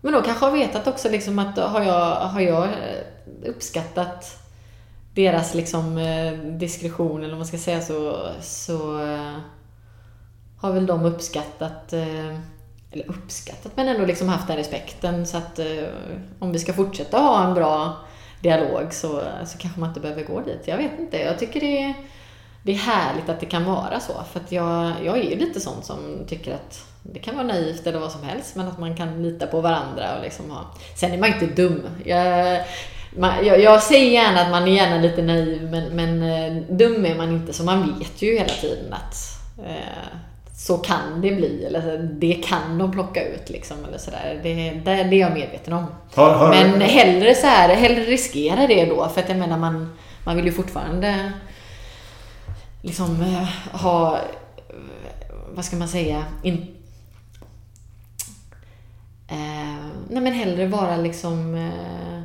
Men 0.00 0.12
de 0.12 0.22
kanske 0.22 0.44
har 0.44 0.52
vetat 0.52 0.86
också 0.86 1.08
liksom 1.08 1.38
att 1.38 1.58
har 1.58 1.82
jag, 1.82 2.14
har 2.14 2.40
jag 2.40 2.64
eh, 2.64 3.50
uppskattat 3.50 4.38
deras 5.14 5.54
liksom 5.54 5.98
eh, 5.98 6.32
diskretion 6.32 7.18
eller 7.18 7.28
vad 7.28 7.38
man 7.38 7.46
ska 7.46 7.58
säga 7.58 7.80
så, 7.80 8.28
så 8.40 9.00
eh, 9.00 9.36
har 10.60 10.72
väl 10.72 10.86
de 10.86 11.04
uppskattat 11.04 11.92
eller 12.92 13.10
uppskattat, 13.10 13.72
men 13.74 13.88
ändå 13.88 14.06
liksom 14.06 14.28
haft 14.28 14.46
den 14.46 14.56
respekten. 14.56 15.26
Så 15.26 15.36
att 15.36 15.60
om 16.38 16.52
vi 16.52 16.58
ska 16.58 16.72
fortsätta 16.72 17.18
ha 17.18 17.46
en 17.46 17.54
bra 17.54 17.96
dialog 18.40 18.94
så, 18.94 19.22
så 19.46 19.58
kanske 19.58 19.80
man 19.80 19.88
inte 19.88 20.00
behöver 20.00 20.24
gå 20.24 20.40
dit. 20.40 20.62
Jag 20.64 20.76
vet 20.76 20.98
inte. 20.98 21.18
Jag 21.18 21.38
tycker 21.38 21.60
det 21.60 21.82
är, 21.82 21.94
det 22.68 22.72
är 22.72 22.78
härligt 22.78 23.28
att 23.28 23.40
det 23.40 23.46
kan 23.46 23.64
vara 23.64 24.00
så. 24.00 24.12
För 24.32 24.40
att 24.40 24.52
jag, 24.52 24.92
jag 25.04 25.18
är 25.18 25.22
ju 25.22 25.36
lite 25.36 25.60
sån 25.60 25.82
som 25.82 25.98
tycker 26.28 26.54
att 26.54 26.84
det 27.02 27.18
kan 27.18 27.36
vara 27.36 27.46
naivt 27.46 27.86
eller 27.86 27.98
vad 27.98 28.12
som 28.12 28.22
helst, 28.22 28.56
men 28.56 28.68
att 28.68 28.78
man 28.78 28.96
kan 28.96 29.22
lita 29.22 29.46
på 29.46 29.60
varandra 29.60 30.16
och 30.16 30.22
liksom 30.22 30.50
ha... 30.50 30.74
Sen 30.96 31.12
är 31.12 31.18
man 31.18 31.28
inte 31.28 31.46
dum. 31.46 31.82
Jag, 32.04 32.60
man, 33.16 33.46
jag, 33.46 33.60
jag, 33.60 33.82
säger 33.82 34.10
gärna 34.10 34.40
att 34.40 34.50
man 34.50 34.62
är 34.62 34.72
gärna 34.72 34.98
lite 34.98 35.22
naiv, 35.22 35.70
men, 35.70 35.96
men 35.96 36.22
eh, 36.22 36.62
dum 36.76 37.06
är 37.06 37.14
man 37.14 37.28
inte, 37.28 37.52
så 37.52 37.64
man 37.64 37.98
vet 37.98 38.22
ju 38.22 38.38
hela 38.38 38.52
tiden 38.60 38.92
att 38.92 39.14
eh, 39.66 40.18
så 40.56 40.78
kan 40.78 41.20
det 41.20 41.30
bli, 41.30 41.64
eller 41.64 41.98
det 42.12 42.34
kan 42.34 42.78
de 42.78 42.92
plocka 42.92 43.24
ut 43.24 43.50
liksom, 43.50 43.76
eller 43.88 43.98
sådär. 43.98 44.40
Det, 44.42 44.54
det, 44.54 45.04
det 45.04 45.16
är 45.16 45.20
jag 45.20 45.32
medveten 45.32 45.72
om. 45.72 45.86
Har, 46.14 46.30
har, 46.30 46.48
Men 46.48 46.80
hellre 46.80 47.34
så 47.34 47.46
här, 47.46 47.68
hellre 47.68 48.00
riskera 48.00 48.66
det 48.66 48.84
då, 48.84 49.08
för 49.08 49.20
att 49.20 49.28
jag 49.28 49.38
menar 49.38 49.58
man, 49.58 49.96
man 50.24 50.36
vill 50.36 50.44
ju 50.44 50.52
fortfarande 50.52 51.32
liksom 52.82 53.22
eh, 53.22 53.48
ha, 53.80 54.18
vad 55.54 55.64
ska 55.64 55.76
man 55.76 55.88
säga, 55.88 56.24
in, 56.42 56.66
eh, 59.28 59.86
nej 60.08 60.22
men 60.22 60.32
hellre 60.32 60.66
vara 60.66 60.96
liksom 60.96 61.54
eh, 61.54 62.22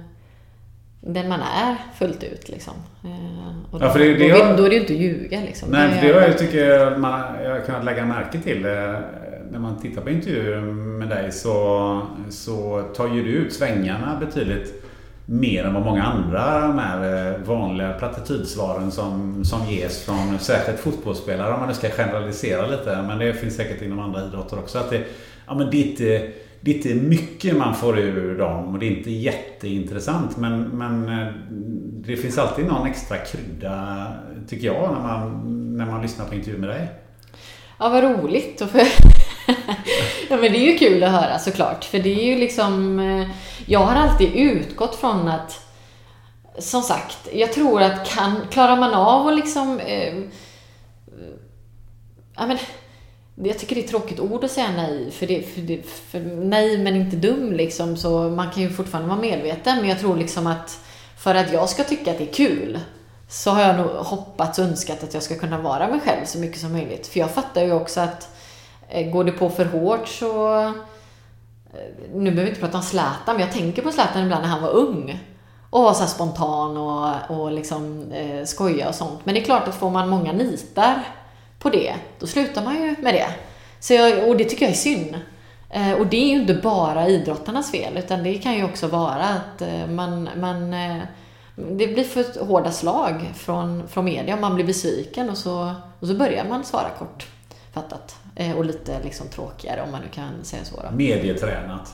den 1.01 1.29
man 1.29 1.39
är 1.41 1.75
fullt 1.95 2.23
ut. 2.23 2.49
Liksom. 2.49 2.73
Eh, 3.03 3.73
och 3.73 3.79
då, 3.79 3.85
ja, 3.85 3.93
det, 3.93 4.13
det 4.13 4.19
då, 4.19 4.25
jag, 4.25 4.57
då 4.57 4.65
är 4.65 4.69
det 4.69 4.75
ju 4.75 4.81
inte 4.81 4.93
att 4.93 4.99
ljuga. 4.99 5.41
Liksom. 5.41 5.69
Nej, 5.69 5.99
det, 6.01 6.13
det 6.13 6.27
jag 6.27 6.37
tycker 6.37 6.97
man, 6.97 7.43
jag 7.43 7.51
har 7.51 7.59
kunnat 7.59 7.85
lägga 7.85 8.05
märke 8.05 8.39
till 8.39 8.65
eh, 8.65 8.71
när 9.51 9.59
man 9.59 9.79
tittar 9.79 10.01
på 10.01 10.09
intervjuer 10.09 10.61
med 10.61 11.09
dig 11.09 11.31
så, 11.31 12.01
så 12.29 12.81
tar 12.95 13.07
ju 13.07 13.23
du 13.23 13.29
ut 13.29 13.53
svängarna 13.53 14.17
betydligt 14.19 14.83
mer 15.25 15.63
än 15.63 15.73
vad 15.73 15.83
många 15.83 16.03
andra 16.03 16.61
de 16.61 16.79
eh, 16.79 16.85
här 16.85 17.37
vanliga 17.45 17.93
plattitydsvaren 17.93 18.91
som, 18.91 19.45
som 19.45 19.69
ges 19.69 20.05
från 20.05 20.39
särskilt 20.39 20.79
fotbollsspelare 20.79 21.53
om 21.53 21.59
man 21.59 21.69
nu 21.69 21.75
ska 21.75 21.89
generalisera 21.89 22.67
lite. 22.67 23.01
Men 23.07 23.19
det 23.19 23.33
finns 23.33 23.55
säkert 23.55 23.81
inom 23.81 23.99
andra 23.99 24.25
idrotter 24.25 24.59
också. 24.59 24.77
Att 24.77 24.89
det, 24.89 25.03
ja, 25.47 25.55
men 25.55 25.69
det 25.69 25.77
är 25.77 25.87
inte 25.87 26.31
det 26.61 26.71
är 26.71 26.75
inte 26.75 26.95
mycket 26.95 27.57
man 27.57 27.75
får 27.75 27.99
ur 27.99 28.37
dem 28.37 28.73
och 28.73 28.79
det 28.79 28.85
är 28.85 28.97
inte 28.97 29.11
jätteintressant 29.11 30.37
men, 30.37 30.61
men 30.63 31.19
eh, 31.19 31.27
det 32.05 32.17
finns 32.17 32.37
alltid 32.37 32.65
någon 32.65 32.87
extra 32.87 33.17
krydda 33.17 34.07
tycker 34.47 34.65
jag 34.65 34.91
när 34.93 35.01
man, 35.01 35.77
när 35.77 35.85
man 35.85 36.01
lyssnar 36.01 36.25
på 36.25 36.35
intervjuer 36.35 36.59
med 36.59 36.69
dig. 36.69 36.87
Ja, 37.79 37.89
vad 37.89 38.03
roligt. 38.03 38.61
ja, 40.29 40.37
men 40.37 40.51
det 40.51 40.57
är 40.57 40.71
ju 40.71 40.77
kul 40.77 41.03
att 41.03 41.11
höra 41.11 41.39
såklart. 41.39 41.83
För 41.85 41.99
det 41.99 42.09
är 42.09 42.25
ju 42.25 42.35
liksom... 42.35 42.99
Eh, 42.99 43.27
jag 43.65 43.79
har 43.79 43.95
alltid 43.95 44.35
utgått 44.35 44.95
från 44.95 45.27
att 45.27 45.59
som 46.57 46.81
sagt, 46.81 47.29
jag 47.33 47.53
tror 47.53 47.81
att 47.81 48.09
kan, 48.09 48.35
klarar 48.51 48.77
man 48.77 48.93
av 48.93 49.27
att 49.27 49.35
liksom... 49.35 49.79
Eh, 49.79 50.13
ja, 52.35 52.47
men, 52.47 52.57
jag 53.35 53.59
tycker 53.59 53.75
det 53.75 53.81
är 53.81 53.83
ett 53.83 53.89
tråkigt 53.89 54.19
ord 54.19 54.43
att 54.43 54.51
säga 54.51 54.71
nej, 54.71 55.11
för, 55.11 55.27
det, 55.27 55.53
för, 55.53 55.61
det, 55.61 55.81
för 55.85 56.19
nej 56.19 56.77
men 56.77 56.95
inte 56.95 57.15
dum 57.15 57.53
liksom, 57.53 57.97
så 57.97 58.29
man 58.29 58.51
kan 58.51 58.63
ju 58.63 58.69
fortfarande 58.69 59.09
vara 59.09 59.21
medveten. 59.21 59.77
Men 59.79 59.89
jag 59.89 59.99
tror 59.99 60.15
liksom 60.15 60.47
att 60.47 60.79
för 61.17 61.35
att 61.35 61.53
jag 61.53 61.69
ska 61.69 61.83
tycka 61.83 62.11
att 62.11 62.17
det 62.17 62.29
är 62.29 62.33
kul 62.33 62.79
så 63.27 63.51
har 63.51 63.61
jag 63.61 63.75
nog 63.75 63.87
hoppats 63.87 64.59
och 64.59 64.65
önskat 64.65 65.03
att 65.03 65.13
jag 65.13 65.23
ska 65.23 65.35
kunna 65.35 65.57
vara 65.57 65.87
mig 65.87 65.99
själv 65.99 66.25
så 66.25 66.39
mycket 66.39 66.59
som 66.59 66.71
möjligt. 66.71 67.07
För 67.07 67.19
jag 67.19 67.31
fattar 67.31 67.63
ju 67.63 67.73
också 67.73 68.01
att 68.01 68.21
eh, 68.21 68.27
Eh, 68.89 69.11
går 69.11 69.23
det 69.23 69.31
på 69.31 69.49
för 69.49 69.65
hårt 69.65 70.07
så... 70.07 70.59
Eh, 70.61 70.71
nu 72.13 72.31
behöver 72.31 72.43
vi 72.43 72.49
inte 72.49 72.61
prata 72.61 72.77
om 72.77 72.83
Zlatan, 72.83 73.35
men 73.35 73.39
jag 73.39 73.51
tänker 73.51 73.81
på 73.81 73.91
Zlatan 73.91 74.23
ibland 74.23 74.41
när 74.41 74.49
han 74.49 74.61
var 74.61 74.69
ung. 74.69 75.19
Och 75.69 75.83
var 75.83 75.93
så 75.93 76.05
spontan 76.05 76.77
och, 76.77 77.37
och 77.37 77.51
liksom 77.51 78.11
eh, 78.11 78.45
skoja 78.45 78.89
och 78.89 78.95
sånt. 78.95 79.19
Men 79.23 79.35
det 79.35 79.41
är 79.41 79.45
klart 79.45 79.67
att 79.67 79.75
får 79.75 79.89
man 79.89 80.09
många 80.09 80.31
nitar 80.31 81.03
på 81.59 81.69
det, 81.69 81.95
då 82.19 82.27
slutar 82.27 82.63
man 82.63 82.75
ju 82.75 82.95
med 83.01 83.13
det. 83.13 83.27
Så 83.79 83.93
jag, 83.93 84.29
och 84.29 84.37
det 84.37 84.43
tycker 84.43 84.65
jag 84.65 84.71
är 84.71 84.77
synd. 84.77 85.19
Eh, 85.69 85.93
och 85.93 86.07
det 86.07 86.17
är 86.17 86.27
ju 86.27 86.41
inte 86.41 86.53
bara 86.53 87.07
idrottarnas 87.07 87.71
fel, 87.71 87.97
utan 87.97 88.23
det 88.23 88.37
kan 88.37 88.55
ju 88.55 88.63
också 88.63 88.87
vara 88.87 89.23
att 89.23 89.61
eh, 89.61 89.87
man, 89.87 90.29
man 90.39 90.73
eh, 90.73 91.03
det 91.55 91.87
blir 91.87 92.03
för 92.03 92.45
hårda 92.45 92.71
slag 92.71 93.31
från, 93.35 93.87
från 93.87 94.05
media 94.05 94.35
och 94.35 94.41
man 94.41 94.55
blir 94.55 94.65
besviken 94.65 95.29
och 95.29 95.37
så, 95.37 95.73
och 95.99 96.07
så 96.07 96.13
börjar 96.13 96.45
man 96.49 96.63
svara 96.63 96.89
kort. 96.99 97.27
Fattat. 98.35 98.55
Och 98.55 98.65
lite 98.65 98.99
liksom 99.03 99.27
tråkigare 99.27 99.81
om 99.81 99.91
man 99.91 100.01
nu 100.01 100.07
kan 100.13 100.43
säga 100.43 100.65
så. 100.65 100.75
Då. 100.75 100.95
Medietränat. 100.95 101.93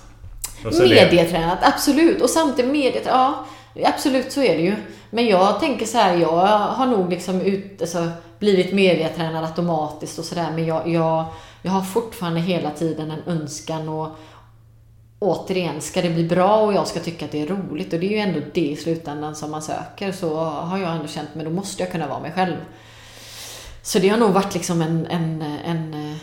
Medietränat, 0.63 1.59
absolut. 1.61 2.21
Och 2.21 2.29
samtidigt 2.29 2.71
medietränat, 2.71 3.05
ja 3.05 3.45
absolut 3.85 4.31
så 4.31 4.41
är 4.41 4.57
det 4.57 4.61
ju. 4.61 4.75
Men 5.09 5.27
jag 5.27 5.59
tänker 5.59 5.85
så 5.85 5.97
här, 5.97 6.17
jag 6.17 6.47
har 6.57 6.85
nog 6.85 7.09
liksom 7.09 7.41
ut, 7.41 7.81
alltså, 7.81 8.09
blivit 8.39 8.73
medietränad 8.73 9.45
automatiskt 9.45 10.19
och 10.19 10.25
sådär 10.25 10.51
men 10.55 10.65
jag, 10.65 10.87
jag, 10.87 11.25
jag 11.61 11.71
har 11.71 11.81
fortfarande 11.81 12.39
hela 12.39 12.71
tiden 12.71 13.11
en 13.11 13.23
önskan 13.25 13.89
och 13.89 14.07
återigen, 15.19 15.81
ska 15.81 16.01
det 16.01 16.09
bli 16.09 16.23
bra 16.23 16.57
och 16.57 16.73
jag 16.73 16.87
ska 16.87 16.99
tycka 16.99 17.25
att 17.25 17.31
det 17.31 17.41
är 17.41 17.47
roligt 17.47 17.93
och 17.93 17.99
det 17.99 18.05
är 18.05 18.11
ju 18.11 18.17
ändå 18.17 18.39
det 18.53 18.67
i 18.67 18.75
slutändan 18.75 19.35
som 19.35 19.51
man 19.51 19.61
söker 19.61 20.11
så 20.11 20.35
har 20.43 20.77
jag 20.77 20.91
ändå 20.91 21.07
känt, 21.07 21.29
men 21.33 21.45
då 21.45 21.51
måste 21.51 21.83
jag 21.83 21.91
kunna 21.91 22.07
vara 22.07 22.19
mig 22.19 22.31
själv. 22.31 22.55
Så 23.81 23.99
det 23.99 24.09
har 24.09 24.17
nog 24.17 24.31
varit 24.31 24.53
liksom 24.53 24.81
en, 24.81 25.05
en, 25.05 25.41
en 25.41 26.19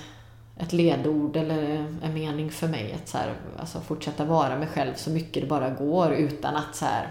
ett 0.61 0.73
ledord 0.73 1.37
eller 1.37 1.87
en 2.03 2.15
mening 2.15 2.51
för 2.51 2.69
mig 2.69 2.97
att 3.03 3.09
så 3.09 3.19
här, 3.19 3.35
alltså 3.59 3.81
fortsätta 3.81 4.25
vara 4.25 4.59
mig 4.59 4.69
själv 4.69 4.95
så 4.95 5.11
mycket 5.11 5.43
det 5.43 5.49
bara 5.49 5.71
går 5.71 6.13
utan 6.13 6.57
att 6.57 6.77
så 6.77 6.85
här, 6.85 7.09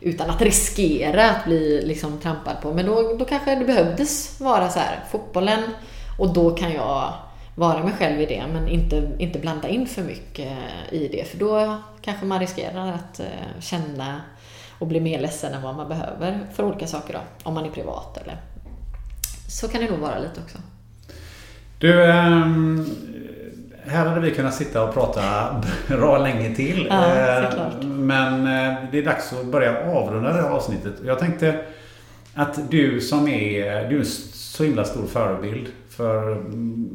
utan 0.00 0.30
att 0.30 0.42
riskera 0.42 1.30
att 1.30 1.44
bli 1.44 1.82
liksom 1.86 2.18
trampad 2.18 2.60
på. 2.62 2.72
Men 2.72 2.86
då, 2.86 3.16
då 3.18 3.24
kanske 3.24 3.54
det 3.54 3.64
behövdes 3.64 4.40
vara 4.40 4.68
så 4.68 4.78
här, 4.78 5.04
fotbollen 5.10 5.62
och 6.18 6.32
då 6.32 6.50
kan 6.50 6.72
jag 6.72 7.12
vara 7.54 7.84
mig 7.84 7.92
själv 7.92 8.20
i 8.20 8.26
det 8.26 8.44
men 8.52 8.68
inte, 8.68 9.10
inte 9.18 9.38
blanda 9.38 9.68
in 9.68 9.86
för 9.86 10.02
mycket 10.02 10.58
i 10.90 11.08
det 11.08 11.28
för 11.28 11.38
då 11.38 11.76
kanske 12.00 12.26
man 12.26 12.40
riskerar 12.40 12.92
att 12.92 13.20
eh, 13.20 13.60
känna 13.60 14.20
och 14.78 14.86
bli 14.86 15.00
mer 15.00 15.20
ledsen 15.20 15.54
än 15.54 15.62
vad 15.62 15.74
man 15.74 15.88
behöver 15.88 16.46
för 16.52 16.64
olika 16.64 16.86
saker 16.86 17.12
då, 17.12 17.20
om 17.42 17.54
man 17.54 17.66
är 17.66 17.70
privat 17.70 18.16
eller 18.16 18.36
så 19.48 19.68
kan 19.68 19.80
det 19.80 19.90
nog 19.90 19.98
vara 19.98 20.18
lite 20.18 20.40
också. 20.44 20.58
Du, 21.78 22.04
ähm, 22.04 22.86
här 23.86 24.06
hade 24.06 24.20
vi 24.20 24.30
kunnat 24.30 24.54
sitta 24.54 24.82
och 24.82 24.94
prata 24.94 25.22
bra 25.88 26.18
länge 26.18 26.54
till. 26.54 26.86
Ja, 26.90 27.16
eh, 27.16 27.82
men 27.82 28.34
eh, 28.34 28.78
det 28.92 28.98
är 28.98 29.04
dags 29.04 29.32
att 29.32 29.46
börja 29.46 29.90
avrunda 29.90 30.32
det 30.32 30.42
här 30.42 30.50
avsnittet. 30.50 30.94
Jag 31.04 31.18
tänkte 31.18 31.60
att 32.34 32.70
du 32.70 33.00
som 33.00 33.28
är, 33.28 33.88
du 33.88 33.96
är 33.96 34.00
en 34.00 34.06
så 34.32 34.64
himla 34.64 34.84
stor 34.84 35.06
förebild 35.06 35.66
för 35.90 36.44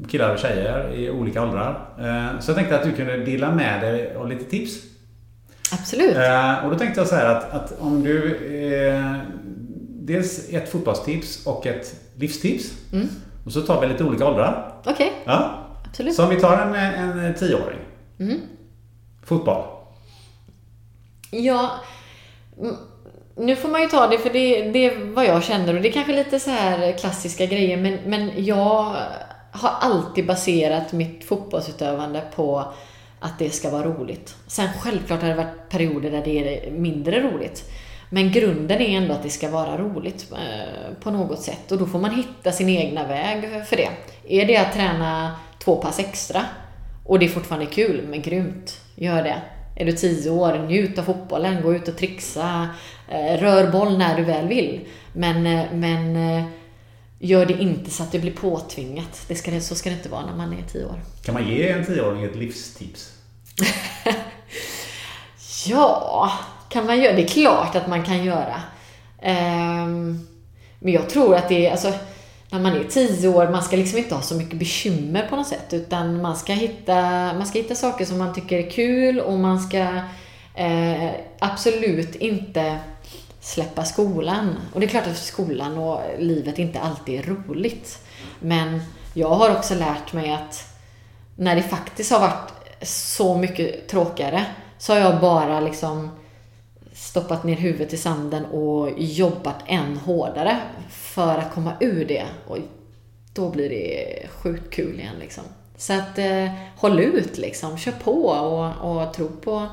killar 0.09 0.33
och 0.33 0.39
tjejer 0.39 0.93
i 0.95 1.09
olika 1.09 1.43
åldrar. 1.43 1.89
Eh, 1.99 2.39
så 2.39 2.49
jag 2.49 2.57
tänkte 2.57 2.75
att 2.75 2.83
du 2.83 2.91
kunde 2.91 3.17
dela 3.17 3.51
med 3.51 3.81
dig 3.81 4.15
av 4.15 4.29
lite 4.29 4.43
tips. 4.43 4.73
Absolut. 5.71 6.17
Och 6.63 6.71
då 6.71 6.77
tänkte 6.77 6.99
jag 6.99 7.07
så 7.07 7.15
här 7.15 7.35
att, 7.35 7.51
att 7.51 7.79
om 7.79 8.03
du 8.03 8.39
Dels 10.05 10.49
ett 10.49 10.69
fotbollstips 10.69 11.45
och 11.45 11.67
ett 11.67 11.95
livstips. 12.15 12.73
Mm. 12.93 13.07
Och 13.45 13.51
så 13.51 13.61
tar 13.61 13.81
vi 13.81 13.87
lite 13.87 14.03
olika 14.03 14.27
åldrar. 14.27 14.73
Okej. 14.79 14.93
Okay. 14.93 15.09
Ja. 15.25 15.59
Absolut. 15.85 16.15
Så 16.15 16.23
om 16.23 16.29
vi 16.29 16.39
tar 16.39 16.57
en, 16.57 17.19
en 17.19 17.33
tioåring. 17.35 17.79
Mm. 18.19 18.41
Fotboll. 19.23 19.63
Ja, 21.31 21.71
nu 23.35 23.55
får 23.55 23.69
man 23.69 23.81
ju 23.81 23.87
ta 23.87 24.07
det 24.07 24.17
för 24.17 24.29
det, 24.29 24.71
det 24.71 24.85
är 24.85 25.13
vad 25.13 25.25
jag 25.25 25.43
känner 25.43 25.75
och 25.75 25.81
det 25.81 25.89
är 25.89 25.93
kanske 25.93 26.15
lite 26.15 26.39
så 26.39 26.49
här 26.49 26.97
klassiska 26.97 27.45
grejer 27.45 27.77
men, 27.77 27.99
men 28.05 28.45
jag 28.45 28.95
har 29.51 29.69
alltid 29.79 30.27
baserat 30.27 30.93
mitt 30.93 31.25
fotbollsutövande 31.25 32.21
på 32.35 32.73
att 33.19 33.39
det 33.39 33.49
ska 33.49 33.69
vara 33.69 33.83
roligt. 33.83 34.35
Sen 34.47 34.69
självklart 34.79 35.21
har 35.21 35.29
det 35.29 35.35
varit 35.35 35.69
perioder 35.69 36.11
där 36.11 36.21
det 36.25 36.67
är 36.67 36.71
mindre 36.71 37.21
roligt. 37.21 37.71
Men 38.13 38.31
grunden 38.31 38.81
är 38.81 38.97
ändå 38.97 39.13
att 39.13 39.23
det 39.23 39.29
ska 39.29 39.49
vara 39.49 39.77
roligt 39.77 40.31
eh, 40.31 40.93
på 41.03 41.11
något 41.11 41.41
sätt 41.41 41.71
och 41.71 41.77
då 41.77 41.85
får 41.85 41.99
man 41.99 42.15
hitta 42.15 42.51
sin 42.51 42.69
egna 42.69 43.07
väg 43.07 43.65
för 43.65 43.75
det. 43.75 43.89
Är 44.27 44.45
det 44.45 44.57
att 44.57 44.73
träna 44.73 45.35
två 45.63 45.75
pass 45.75 45.99
extra 45.99 46.45
och 47.05 47.19
det 47.19 47.25
är 47.25 47.29
fortfarande 47.29 47.65
kul, 47.65 48.07
men 48.09 48.21
grymt, 48.21 48.81
gör 48.95 49.23
det. 49.23 49.41
Är 49.75 49.85
du 49.85 49.91
tio 49.91 50.29
år, 50.29 50.57
njut 50.57 50.99
av 50.99 51.03
fotbollen, 51.03 51.61
gå 51.61 51.75
ut 51.75 51.87
och 51.87 51.97
trixa, 51.97 52.69
eh, 53.09 53.41
rör 53.41 53.71
boll 53.71 53.97
när 53.97 54.17
du 54.17 54.23
väl 54.23 54.47
vill. 54.47 54.81
Men, 55.13 55.47
eh, 55.47 55.65
men 55.73 56.17
gör 57.19 57.45
det 57.45 57.53
inte 57.53 57.91
så 57.91 58.03
att 58.03 58.11
det 58.11 58.19
blir 58.19 58.33
påtvingat. 58.33 59.25
Det 59.27 59.35
ska, 59.35 59.59
så 59.61 59.75
ska 59.75 59.89
det 59.89 59.95
inte 59.95 60.09
vara 60.09 60.25
när 60.25 60.35
man 60.35 60.53
är 60.53 60.63
tio 60.71 60.85
år. 60.85 60.99
Kan 61.25 61.33
man 61.33 61.47
ge 61.47 61.69
en 61.69 61.85
tioåring 61.85 62.23
ett 62.23 62.35
livstips? 62.35 63.11
ja, 65.67 66.31
kan 66.73 66.85
man 66.85 67.01
göra? 67.01 67.15
Det 67.15 67.21
är 67.21 67.27
klart 67.27 67.75
att 67.75 67.87
man 67.87 68.03
kan 68.03 68.23
göra. 68.23 68.61
Um, 69.21 70.27
men 70.79 70.93
jag 70.93 71.09
tror 71.09 71.35
att 71.35 71.49
det 71.49 71.67
är, 71.67 71.71
alltså, 71.71 71.93
när 72.49 72.59
man 72.59 72.75
är 72.75 72.83
tio 72.83 73.27
år, 73.27 73.47
man 73.47 73.63
ska 73.63 73.75
liksom 73.75 73.97
inte 73.97 74.15
ha 74.15 74.21
så 74.21 74.35
mycket 74.35 74.59
bekymmer 74.59 75.27
på 75.29 75.35
något 75.35 75.47
sätt. 75.47 75.73
Utan 75.73 76.21
man 76.21 76.35
ska 76.35 76.53
hitta, 76.53 76.93
man 77.33 77.45
ska 77.45 77.59
hitta 77.59 77.75
saker 77.75 78.05
som 78.05 78.17
man 78.17 78.33
tycker 78.33 78.59
är 78.59 78.69
kul 78.69 79.19
och 79.19 79.39
man 79.39 79.59
ska 79.59 79.87
eh, 80.55 81.11
absolut 81.39 82.15
inte 82.15 82.77
släppa 83.39 83.85
skolan. 83.85 84.55
Och 84.73 84.79
det 84.79 84.85
är 84.85 84.89
klart 84.89 85.07
att 85.07 85.17
skolan 85.17 85.77
och 85.77 86.01
livet 86.19 86.59
inte 86.59 86.79
alltid 86.79 87.19
är 87.19 87.23
roligt. 87.23 87.99
Men 88.39 88.81
jag 89.13 89.29
har 89.29 89.49
också 89.49 89.75
lärt 89.75 90.13
mig 90.13 90.31
att 90.31 90.77
när 91.35 91.55
det 91.55 91.63
faktiskt 91.63 92.11
har 92.11 92.19
varit 92.19 92.53
så 92.81 93.37
mycket 93.37 93.87
tråkigare 93.87 94.45
så 94.77 94.93
har 94.93 94.99
jag 94.99 95.19
bara 95.19 95.59
liksom 95.59 96.09
stoppat 97.13 97.43
ner 97.43 97.55
huvudet 97.55 97.93
i 97.93 97.97
sanden 97.97 98.45
och 98.45 98.89
jobbat 98.97 99.55
än 99.65 99.97
hårdare 99.97 100.57
för 100.89 101.37
att 101.37 101.53
komma 101.53 101.73
ur 101.79 102.05
det. 102.05 102.25
Och 102.47 102.57
då 103.33 103.49
blir 103.49 103.69
det 103.69 104.27
sjukt 104.29 104.73
kul 104.73 104.99
igen 104.99 105.15
liksom. 105.19 105.43
Så 105.77 105.93
att 105.93 106.17
eh, 106.17 106.51
håll 106.75 106.99
ut 106.99 107.37
liksom, 107.37 107.77
kör 107.77 107.91
på 107.91 108.25
och, 108.25 109.01
och 109.01 109.13
tro 109.13 109.27
på 109.27 109.67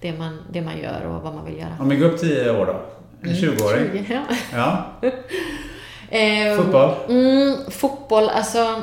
det 0.00 0.12
man, 0.12 0.38
det 0.52 0.62
man 0.62 0.78
gör 0.78 1.06
och 1.06 1.22
vad 1.22 1.34
man 1.34 1.44
vill 1.44 1.58
göra. 1.58 1.76
Om 1.80 1.88
vi 1.88 1.96
går 1.96 2.08
upp 2.08 2.20
10 2.20 2.50
år 2.50 2.66
då? 2.66 2.82
En 3.28 3.34
20-åring? 3.34 3.90
Mm, 3.90 4.04
20, 4.06 4.20
ja. 4.52 4.86
ja. 5.00 5.08
eh, 6.18 6.56
fotboll? 6.56 6.94
Mm, 7.08 7.70
fotboll, 7.70 8.28
alltså. 8.28 8.82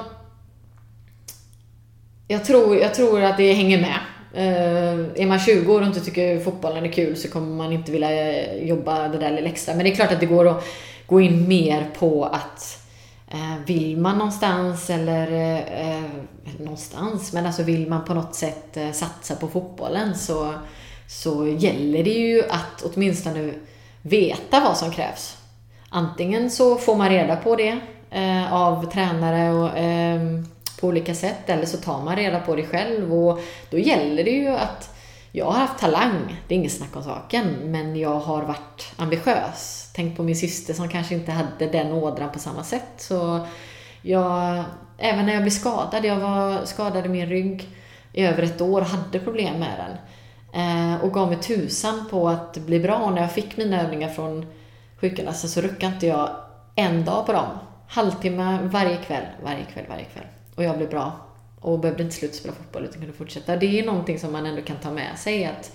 Jag 2.27 2.45
tror, 2.45 2.77
jag 2.77 2.93
tror 2.93 3.21
att 3.21 3.37
det 3.37 3.53
hänger 3.53 3.81
med. 3.81 3.99
Uh, 4.35 5.05
är 5.15 5.25
man 5.25 5.39
20 5.39 5.73
år 5.73 5.81
och 5.81 5.87
inte 5.87 5.99
tycker 5.99 6.39
fotbollen 6.39 6.85
är 6.85 6.91
kul 6.91 7.17
så 7.17 7.29
kommer 7.29 7.55
man 7.55 7.73
inte 7.73 7.91
vilja 7.91 8.33
eh, 8.33 8.67
jobba 8.67 9.07
det 9.07 9.17
där 9.17 9.31
lilla 9.31 9.49
extra. 9.49 9.75
Men 9.75 9.83
det 9.83 9.91
är 9.91 9.95
klart 9.95 10.11
att 10.11 10.19
det 10.19 10.25
går 10.25 10.47
att 10.47 10.63
gå 11.05 11.21
in 11.21 11.47
mer 11.47 11.89
på 11.99 12.25
att 12.25 12.85
uh, 13.33 13.65
vill 13.65 13.97
man 13.97 14.17
någonstans 14.17 14.89
eller 14.89 15.31
uh, 15.95 16.09
någonstans, 16.59 17.33
men 17.33 17.45
alltså 17.45 17.63
vill 17.63 17.87
man 17.87 18.05
på 18.05 18.13
något 18.13 18.35
sätt 18.35 18.77
satsa 18.93 19.35
på 19.35 19.47
fotbollen 19.47 20.15
så, 20.15 20.53
så 21.07 21.47
gäller 21.47 22.03
det 22.03 22.09
ju 22.09 22.43
att 22.49 22.83
åtminstone 22.83 23.53
veta 24.01 24.59
vad 24.59 24.77
som 24.77 24.91
krävs. 24.91 25.37
Antingen 25.89 26.51
så 26.51 26.75
får 26.75 26.95
man 26.95 27.09
reda 27.09 27.35
på 27.35 27.55
det 27.55 27.79
av 28.49 28.91
tränare 28.91 29.51
och 29.51 29.69
på 30.79 30.87
olika 30.87 31.15
sätt 31.15 31.49
eller 31.49 31.65
så 31.65 31.77
tar 31.77 32.03
man 32.03 32.15
reda 32.15 32.39
på 32.39 32.55
det 32.55 32.65
själv 32.65 33.13
och 33.13 33.39
då 33.69 33.77
gäller 33.77 34.23
det 34.23 34.31
ju 34.31 34.47
att 34.47 34.95
jag 35.31 35.45
har 35.45 35.59
haft 35.59 35.79
talang, 35.79 36.41
det 36.47 36.55
är 36.55 36.59
inget 36.59 36.71
snack 36.71 36.95
om 36.95 37.03
saken, 37.03 37.45
men 37.63 37.95
jag 37.95 38.19
har 38.19 38.41
varit 38.41 38.91
ambitiös. 38.97 39.91
Tänk 39.95 40.17
på 40.17 40.23
min 40.23 40.35
syster 40.35 40.73
som 40.73 40.89
kanske 40.89 41.15
inte 41.15 41.31
hade 41.31 41.65
den 41.71 41.91
ådran 41.91 42.31
på 42.31 42.39
samma 42.39 42.63
sätt. 42.63 42.89
Så 42.97 43.47
jag, 44.01 44.63
även 44.97 45.25
när 45.25 45.33
jag 45.33 45.41
blev 45.41 45.51
skadad, 45.51 46.05
jag 46.05 46.19
var 46.19 46.65
skadad 46.65 47.05
i 47.05 47.09
min 47.09 47.29
rygg 47.29 47.69
i 48.13 48.25
över 48.25 48.43
ett 48.43 48.61
år 48.61 48.81
och 48.81 48.87
hade 48.87 49.19
problem 49.19 49.59
med 49.59 49.73
den. 49.77 49.97
Eh, 50.53 51.03
och 51.03 51.13
gav 51.13 51.27
mig 51.27 51.39
tusan 51.39 52.05
på 52.11 52.29
att 52.29 52.57
bli 52.57 52.79
bra. 52.79 52.95
Och 52.95 53.13
när 53.13 53.21
jag 53.21 53.31
fick 53.31 53.57
mina 53.57 53.81
övningar 53.81 54.09
från 54.09 54.45
sjukgymnasten 55.01 55.49
så 55.49 55.61
ruckade 55.61 55.93
inte 55.93 56.07
jag 56.07 56.29
en 56.75 57.05
dag 57.05 57.25
på 57.25 57.33
dem. 57.33 57.47
Halvtimme 57.87 58.59
varje 58.63 58.97
kväll, 58.97 59.25
varje 59.43 59.63
kväll, 59.65 59.85
varje 59.89 60.05
kväll. 60.05 60.27
Och 60.59 60.65
jag 60.65 60.77
blev 60.77 60.89
bra. 60.89 61.19
Och 61.59 61.79
behövde 61.79 62.03
inte 62.03 62.15
sluta 62.15 62.33
spela 62.33 62.53
fotboll 62.53 62.83
utan 62.83 62.99
kunde 62.99 63.13
fortsätta. 63.13 63.55
Det 63.55 63.79
är 63.79 63.85
någonting 63.85 64.19
som 64.19 64.31
man 64.31 64.45
ändå 64.45 64.61
kan 64.61 64.77
ta 64.77 64.91
med 64.91 65.19
sig. 65.19 65.45
att 65.45 65.71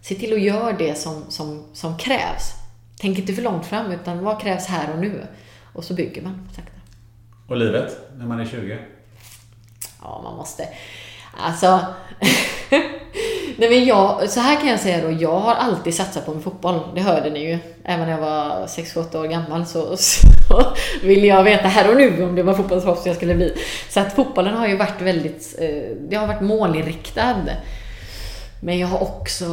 Se 0.00 0.14
till 0.14 0.32
att 0.32 0.40
göra 0.40 0.72
det 0.72 0.94
som, 0.94 1.24
som, 1.28 1.64
som 1.72 1.98
krävs. 1.98 2.52
Tänk 3.00 3.18
inte 3.18 3.32
för 3.32 3.42
långt 3.42 3.66
fram 3.66 3.90
utan 3.90 4.24
vad 4.24 4.40
krävs 4.40 4.66
här 4.66 4.92
och 4.92 4.98
nu? 4.98 5.26
Och 5.72 5.84
så 5.84 5.94
bygger 5.94 6.22
man 6.22 6.48
sakta. 6.56 6.72
Och 7.48 7.56
livet, 7.56 7.98
när 8.16 8.26
man 8.26 8.40
är 8.40 8.44
20? 8.44 8.78
Ja, 10.02 10.20
man 10.24 10.36
måste... 10.36 10.68
Alltså... 11.36 11.86
Nej 13.56 13.70
men 13.70 13.84
jag, 13.84 14.30
så 14.30 14.40
här 14.40 14.60
kan 14.60 14.68
jag 14.68 14.80
säga 14.80 15.06
då, 15.06 15.10
jag 15.10 15.38
har 15.38 15.54
alltid 15.54 15.94
satsat 15.94 16.26
på 16.26 16.32
min 16.32 16.42
fotboll. 16.42 16.80
Det 16.94 17.00
hörde 17.00 17.30
ni 17.30 17.50
ju. 17.50 17.58
Även 17.84 18.06
när 18.06 18.12
jag 18.12 18.20
var 18.20 18.66
6-8 18.66 19.16
år 19.16 19.26
gammal 19.26 19.66
så, 19.66 19.96
så 20.48 20.74
ville 21.02 21.26
jag 21.26 21.44
veta 21.44 21.68
här 21.68 21.90
och 21.90 21.96
nu 21.96 22.24
om 22.24 22.34
det 22.34 22.42
var 22.42 22.54
fotbollsproffs 22.54 23.06
jag 23.06 23.16
skulle 23.16 23.34
bli. 23.34 23.56
Så 23.90 24.00
att 24.00 24.12
fotbollen 24.12 24.54
har 24.54 24.68
ju 24.68 24.76
varit 24.76 25.00
väldigt, 25.00 25.54
eh, 25.58 25.96
det 26.08 26.16
har 26.16 26.26
varit 26.26 26.42
målinriktad. 26.42 27.36
Men 28.60 28.78
jag 28.78 28.88
har 28.88 29.02
också 29.02 29.46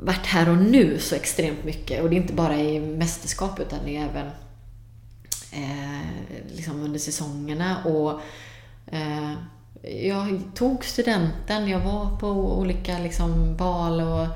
varit 0.00 0.26
här 0.26 0.48
och 0.48 0.56
nu 0.56 0.98
så 0.98 1.14
extremt 1.14 1.64
mycket. 1.64 2.02
Och 2.02 2.10
det 2.10 2.16
är 2.16 2.20
inte 2.20 2.32
bara 2.32 2.56
i 2.56 2.80
mästerskap 2.80 3.60
utan 3.60 3.78
det 3.84 3.96
är 3.96 4.04
även 4.04 4.26
eh, 5.52 6.06
liksom 6.56 6.82
under 6.82 6.98
säsongerna. 6.98 7.76
Och 7.84 8.10
eh, 8.94 9.32
jag 9.82 10.40
tog 10.54 10.84
studenten, 10.84 11.68
jag 11.68 11.80
var 11.80 12.16
på 12.16 12.28
olika 12.58 12.98
liksom, 12.98 13.56
bal 13.56 14.00
och, 14.00 14.26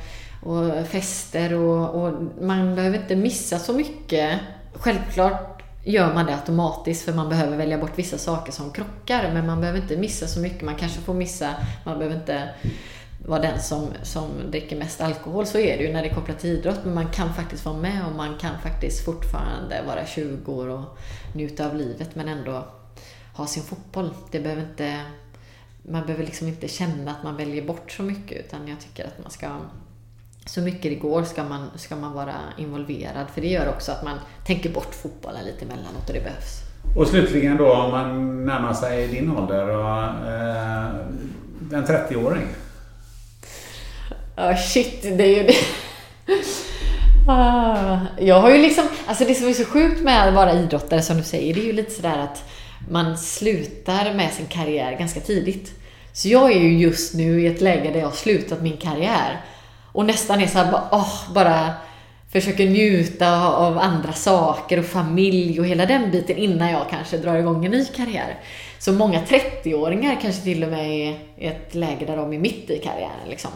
och 0.51 0.87
fester 0.87 1.55
och, 1.55 2.03
och, 2.03 2.13
man 2.41 2.75
behöver 2.75 2.99
inte 2.99 3.17
missa 3.17 3.59
så 3.59 3.73
mycket. 3.73 4.41
Självklart 4.73 5.63
gör 5.85 6.15
man 6.15 6.27
det 6.27 6.35
automatiskt 6.35 7.05
för 7.05 7.13
man 7.13 7.29
behöver 7.29 7.57
välja 7.57 7.79
bort 7.79 7.99
vissa 7.99 8.19
saker 8.19 8.53
som 8.53 8.73
krockar 8.73 9.31
men 9.33 9.47
man 9.47 9.61
behöver 9.61 9.81
inte 9.81 9.97
missa 9.97 10.27
så 10.27 10.41
mycket. 10.41 10.63
Man 10.63 10.77
kanske 10.77 11.01
får 11.01 11.15
missa, 11.15 11.55
man 11.85 11.99
behöver 11.99 12.17
inte 12.17 12.49
vara 13.27 13.43
den 13.43 13.63
som, 13.63 13.89
som 14.03 14.29
dricker 14.51 14.77
mest 14.77 15.01
alkohol. 15.01 15.47
Så 15.47 15.59
är 15.59 15.77
det 15.79 15.85
ju 15.85 15.93
när 15.93 16.03
det 16.03 16.09
är 16.09 16.15
kopplat 16.15 16.39
till 16.39 16.51
idrott. 16.51 16.81
Men 16.85 16.95
man 16.95 17.11
kan 17.11 17.35
faktiskt 17.35 17.65
vara 17.65 17.77
med 17.77 18.07
och 18.07 18.15
man 18.15 18.39
kan 18.39 18.61
faktiskt 18.63 19.05
fortfarande 19.05 19.83
vara 19.87 20.07
20 20.07 20.53
år 20.53 20.69
och 20.69 20.99
njuta 21.35 21.67
av 21.67 21.77
livet 21.77 22.15
men 22.15 22.29
ändå 22.29 22.65
ha 23.37 23.47
sin 23.47 23.63
fotboll. 23.63 24.11
Det 24.31 24.41
behöver 24.41 24.63
inte 24.63 25.01
man 25.89 26.03
behöver 26.07 26.25
liksom 26.25 26.49
inte 26.49 26.69
känna 26.69 27.11
att 27.11 27.23
man 27.23 27.37
väljer 27.37 27.63
bort 27.63 27.93
så 27.93 28.03
mycket 28.03 28.47
utan 28.47 28.69
jag 28.69 28.81
tycker 28.81 29.05
att 29.05 29.23
man 29.23 29.31
ska 29.31 29.49
så 30.47 30.61
mycket 30.61 30.83
det 30.83 30.95
går 30.95 31.23
ska 31.23 31.45
man, 31.45 31.71
ska 31.77 31.97
man 31.97 32.13
vara 32.13 32.35
involverad 32.59 33.27
för 33.35 33.41
det 33.41 33.47
gör 33.47 33.69
också 33.69 33.93
att 33.93 34.05
man 34.05 34.19
tänker 34.47 34.71
bort 34.71 34.95
fotbollen 34.95 35.45
lite 35.45 35.65
emellanåt 35.65 36.09
och 36.09 36.15
det 36.15 36.21
behövs. 36.21 36.61
Och 36.97 37.07
slutligen 37.07 37.57
då 37.57 37.75
om 37.75 37.91
man 37.91 38.45
närmar 38.45 38.75
sig 38.75 39.09
din 39.09 39.37
ålder 39.37 39.69
och 39.69 40.03
eh, 40.29 40.87
en 41.73 41.87
30-åring? 41.87 42.47
Ja, 44.37 44.51
oh, 44.51 44.57
shit, 44.57 45.03
det 45.03 45.25
är 45.25 45.37
ju 45.37 45.47
det. 45.47 45.57
Ah, 47.29 47.99
jag 48.19 48.41
har 48.41 48.51
ju 48.51 48.59
liksom, 48.59 48.85
alltså 49.07 49.25
det 49.25 49.35
som 49.35 49.49
är 49.49 49.53
så 49.53 49.65
sjukt 49.65 50.03
med 50.03 50.29
att 50.29 50.35
vara 50.35 50.53
idrottare 50.53 51.03
som 51.03 51.17
du 51.17 51.23
säger, 51.23 51.55
det 51.55 51.61
är 51.61 51.65
ju 51.65 51.73
lite 51.73 51.91
sådär 51.91 52.19
att 52.19 52.45
man 52.91 53.19
slutar 53.19 54.15
med 54.15 54.33
sin 54.33 54.47
karriär 54.47 54.99
ganska 54.99 55.21
tidigt. 55.21 55.76
Så 56.17 56.29
jag 56.29 56.53
är 56.53 56.61
ju 56.61 56.79
just 56.79 57.15
nu 57.15 57.43
i 57.43 57.47
ett 57.47 57.61
läge 57.61 57.91
där 57.91 57.99
jag 57.99 58.07
har 58.07 58.15
slutat 58.15 58.63
min 58.63 58.77
karriär. 58.77 59.45
Och 59.93 60.07
nästan 60.07 60.41
är 60.41 60.47
så 60.47 60.59
här, 60.59 60.73
bara, 60.73 60.89
oh, 60.93 61.33
bara 61.33 61.75
försöker 62.33 62.67
njuta 62.67 63.49
av 63.49 63.79
andra 63.79 64.13
saker 64.13 64.79
och 64.79 64.85
familj 64.85 65.61
och 65.61 65.67
hela 65.67 65.87
den 65.87 66.11
biten 66.11 66.37
innan 66.37 66.71
jag 66.71 66.87
kanske 66.91 67.19
drar 67.19 67.37
igång 67.37 67.65
en 67.65 67.71
ny 67.71 67.85
karriär. 67.85 68.41
Så 68.79 68.93
många 68.93 69.23
30-åringar 69.23 70.19
kanske 70.23 70.43
till 70.43 70.65
och 70.65 70.71
med 70.71 70.87
är 70.87 71.19
i 71.37 71.47
ett 71.47 71.75
läge 71.75 72.07
där 72.07 72.17
de 72.17 72.33
är 72.33 72.39
mitt 72.39 72.71
i 72.71 72.79
karriären. 72.79 73.29
Liksom. 73.29 73.51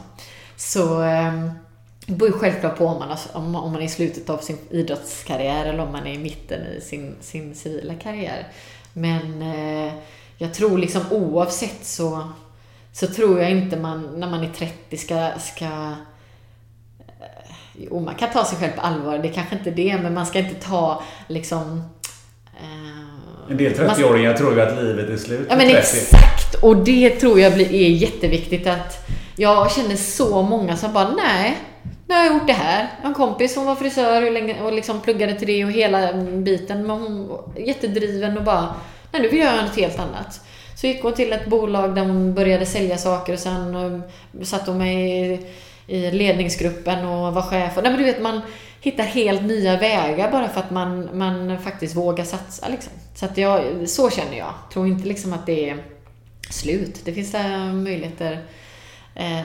Så 0.57 1.03
eh, 1.03 1.45
det 2.07 2.13
beror 2.13 2.33
ju 2.33 2.39
självklart 2.39 2.79
på 2.79 2.87
om 2.87 2.99
man, 2.99 3.17
om, 3.33 3.55
om 3.55 3.73
man 3.73 3.81
är 3.81 3.87
i 3.87 3.89
slutet 3.89 4.31
av 4.31 4.39
sin 4.39 4.59
idrottskarriär 4.71 5.67
eller 5.67 5.81
om 5.81 5.93
man 5.93 6.07
är 6.07 6.15
i 6.15 6.19
mitten 6.19 6.61
i 6.67 6.81
sin, 6.81 7.17
sin 7.21 7.55
civila 7.55 7.95
karriär. 7.95 8.49
Men 8.93 9.43
eh, 9.43 9.93
jag 10.39 10.55
tror 10.55 10.79
liksom 10.79 11.03
oavsett 11.11 11.87
så, 11.87 12.29
så 12.93 13.07
tror 13.07 13.41
jag 13.41 13.51
inte 13.51 13.77
man 13.77 14.21
när 14.21 14.31
man 14.31 14.45
är 14.45 14.49
30 14.49 14.97
ska, 14.97 15.31
ska 15.39 15.65
eh, 15.65 17.55
Jo, 17.73 18.01
man 18.01 18.15
kan 18.15 18.31
ta 18.31 18.45
sig 18.45 18.59
själv 18.59 18.73
på 18.73 18.81
allvar. 18.81 19.19
Det 19.19 19.29
är 19.29 19.33
kanske 19.33 19.57
inte 19.57 19.71
det, 19.71 19.99
men 20.03 20.15
man 20.15 20.27
ska 20.27 20.39
inte 20.39 20.55
ta 20.55 21.03
liksom... 21.29 21.83
Eh, 22.61 23.51
en 23.51 23.57
del 23.57 23.73
30-åringar 23.73 24.35
tror 24.35 24.55
ju 24.55 24.61
att 24.61 24.85
livet 24.85 25.11
är 25.11 25.17
slut 25.17 25.47
Ja, 25.51 25.57
men 25.57 25.71
30. 25.71 25.79
exakt! 25.79 26.55
Och 26.63 26.77
det 26.77 27.11
tror 27.11 27.41
jag 27.41 27.55
blir, 27.55 27.75
är 27.75 27.89
jätteviktigt 27.89 28.67
att... 28.67 29.09
Jag 29.37 29.73
känner 29.73 29.97
så 29.97 30.43
många 30.43 30.77
som 30.77 30.93
bara, 30.93 31.11
nej, 31.11 31.59
nu 32.07 32.15
har 32.15 32.25
jag 32.25 32.33
gjort 32.33 32.47
det 32.47 32.53
här. 32.53 32.89
Jag 32.97 33.03
har 33.03 33.09
en 33.09 33.15
kompis 33.15 33.55
som 33.55 33.67
var 33.67 33.75
frisör 33.75 34.63
och 34.63 34.73
liksom 34.73 35.01
pluggade 35.01 35.35
till 35.35 35.47
det 35.47 35.65
och 35.65 35.71
hela 35.71 36.13
biten. 36.23 36.87
Men 36.87 36.91
hon 36.91 37.29
var 37.29 37.45
jättedriven 37.57 38.39
och 38.39 38.45
bara, 38.45 38.75
nej 39.13 39.23
nu 39.23 39.29
vill 39.29 39.39
jag 39.39 39.55
göra 39.55 39.65
något 39.67 39.77
helt 39.77 39.99
annat. 39.99 40.41
Så 40.81 40.87
gick 40.87 41.03
hon 41.03 41.15
till 41.15 41.33
ett 41.33 41.47
bolag 41.47 41.95
där 41.95 42.03
hon 42.03 42.35
började 42.35 42.67
sälja 42.67 42.99
saker 42.99 43.33
och 43.33 43.39
sen 43.39 43.75
um, 43.75 44.03
satt 44.45 44.67
hon 44.67 44.79
med 44.79 45.09
i, 45.09 45.47
i 45.87 46.11
ledningsgruppen 46.11 47.05
och 47.05 47.35
var 47.35 47.43
chef. 47.43 47.77
Och, 47.77 47.83
nej, 47.83 47.93
men 47.93 48.01
du 48.01 48.07
vet, 48.07 48.23
man 48.23 48.41
hittar 48.81 49.05
helt 49.05 49.43
nya 49.43 49.77
vägar 49.77 50.33
bara 50.33 50.49
för 50.49 50.61
att 50.61 50.71
man, 50.71 51.19
man 51.19 51.59
faktiskt 51.59 51.97
vågar 51.97 52.25
satsa. 52.25 52.69
Liksom. 52.69 52.93
Så, 53.15 53.25
att 53.25 53.39
jag, 53.39 53.89
så 53.89 54.11
känner 54.11 54.39
jag. 54.39 54.55
Tror 54.73 54.87
inte 54.87 55.09
liksom 55.09 55.33
att 55.33 55.47
det 55.47 55.71
är 55.71 55.85
slut. 56.51 57.01
Det 57.05 57.13
finns 57.13 57.35
äh, 57.35 57.73
möjligheter 57.73 58.45
eh, 59.15 59.41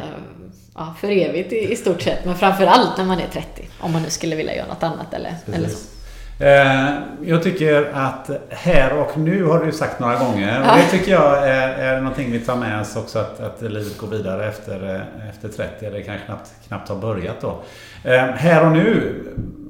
ja, 0.75 0.95
för 0.99 1.11
evigt 1.11 1.53
i, 1.53 1.71
i 1.71 1.75
stort 1.75 2.01
sett. 2.01 2.25
Men 2.25 2.35
framför 2.35 2.65
allt 2.65 2.97
när 2.97 3.05
man 3.05 3.19
är 3.19 3.27
30. 3.27 3.67
Om 3.79 3.91
man 3.91 4.01
nu 4.01 4.09
skulle 4.09 4.35
vilja 4.35 4.55
göra 4.55 4.67
något 4.67 4.83
annat 4.83 5.13
eller, 5.13 5.35
eller 5.53 5.69
så. 5.69 5.94
Eh, 6.39 6.93
jag 7.23 7.43
tycker 7.43 7.91
att 7.93 8.29
här 8.49 8.93
och 8.93 9.17
nu 9.17 9.43
har 9.43 9.65
du 9.65 9.71
sagt 9.71 9.99
några 9.99 10.15
gånger. 10.15 10.61
Och 10.61 10.77
det 10.77 10.97
tycker 10.97 11.11
jag 11.11 11.47
är, 11.47 11.69
är 11.69 12.01
någonting 12.01 12.31
vi 12.31 12.39
tar 12.39 12.55
med 12.55 12.81
oss 12.81 12.95
också 12.95 13.19
att, 13.19 13.39
att 13.39 13.61
livet 13.61 13.97
går 13.97 14.07
vidare 14.07 14.47
efter, 14.47 14.95
eh, 14.95 15.29
efter 15.29 15.49
30. 15.49 15.85
Eller 15.85 16.01
kanske 16.01 16.25
knappt, 16.25 16.51
knappt 16.67 16.89
har 16.89 16.95
börjat 16.95 17.41
då. 17.41 17.63
Eh, 18.03 18.23
här 18.23 18.65
och 18.65 18.71
nu 18.71 19.13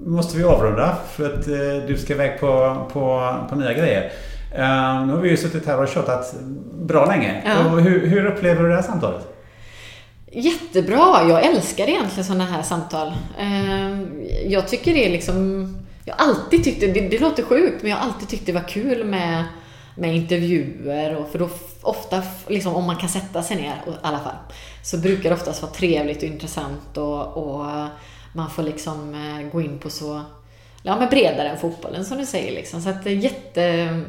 måste 0.06 0.38
vi 0.38 0.44
avrunda 0.44 0.98
för 1.12 1.34
att 1.34 1.46
du 1.88 1.98
ska 1.98 2.14
iväg 2.14 2.40
på, 2.40 2.78
på, 2.94 3.36
på 3.50 3.56
nya 3.56 3.74
grejer. 3.74 4.12
Nu 5.06 5.14
har 5.14 5.22
vi 5.22 5.30
ju 5.30 5.38
suttit 5.38 5.66
här 5.66 5.82
och 5.82 5.88
tjatat 5.88 6.36
bra 6.74 7.06
länge. 7.06 7.42
Ja. 7.46 7.70
Hur, 7.70 8.08
hur 8.08 8.26
upplever 8.26 8.64
du 8.64 8.70
det 8.70 8.76
här 8.76 8.82
samtalet? 8.82 9.28
Jättebra! 10.32 11.30
Jag 11.30 11.46
älskar 11.46 11.90
egentligen 11.90 12.24
sådana 12.24 12.46
här 12.46 12.62
samtal. 12.62 13.14
Jag 14.46 14.68
tycker 14.68 14.94
det 14.94 15.06
är 15.06 15.10
liksom... 15.10 15.85
Jag 16.06 16.16
har 16.16 16.26
alltid 16.26 16.64
tyckt 16.64 16.80
det, 16.80 16.88
det 16.88 17.20
låter 17.20 17.44
sjukt, 17.44 17.82
men 17.82 17.92
jag 17.92 17.98
har 17.98 18.06
alltid 18.06 18.30
tyckt 18.30 18.46
det 18.46 18.52
var 18.52 18.68
kul 18.68 19.04
med, 19.04 19.44
med 19.96 20.16
intervjuer. 20.16 21.16
Och 21.16 21.30
för 21.30 21.40
då 21.40 21.50
ofta, 21.82 22.24
liksom, 22.48 22.76
om 22.76 22.84
man 22.84 22.98
kan 22.98 23.10
sätta 23.10 23.44
sig 23.44 23.58
ner 23.58 23.74
i 23.88 23.92
alla 24.02 24.20
fall, 24.20 24.36
så 24.84 24.98
brukar 24.98 25.30
det 25.30 25.36
oftast 25.36 25.62
vara 25.62 25.72
trevligt 25.72 26.18
och 26.18 26.24
intressant 26.24 26.98
och, 26.98 27.38
och 27.38 27.66
man 28.34 28.50
får 28.50 28.64
liksom 28.64 29.14
eh, 29.14 29.52
gå 29.52 29.62
in 29.62 29.80
på 29.80 29.90
så 29.90 30.22
ja, 30.86 31.00
men 31.00 31.10
bredare 31.10 31.50
än 31.50 31.58
fotbollen 31.58 32.06
som 32.06 32.18
du 32.18 32.26
säger. 32.26 32.52
Liksom. 32.52 32.82
Så 32.82 32.90
att 32.90 33.04
det 33.04 33.10
är 33.10 33.16
jätte, 33.16 34.00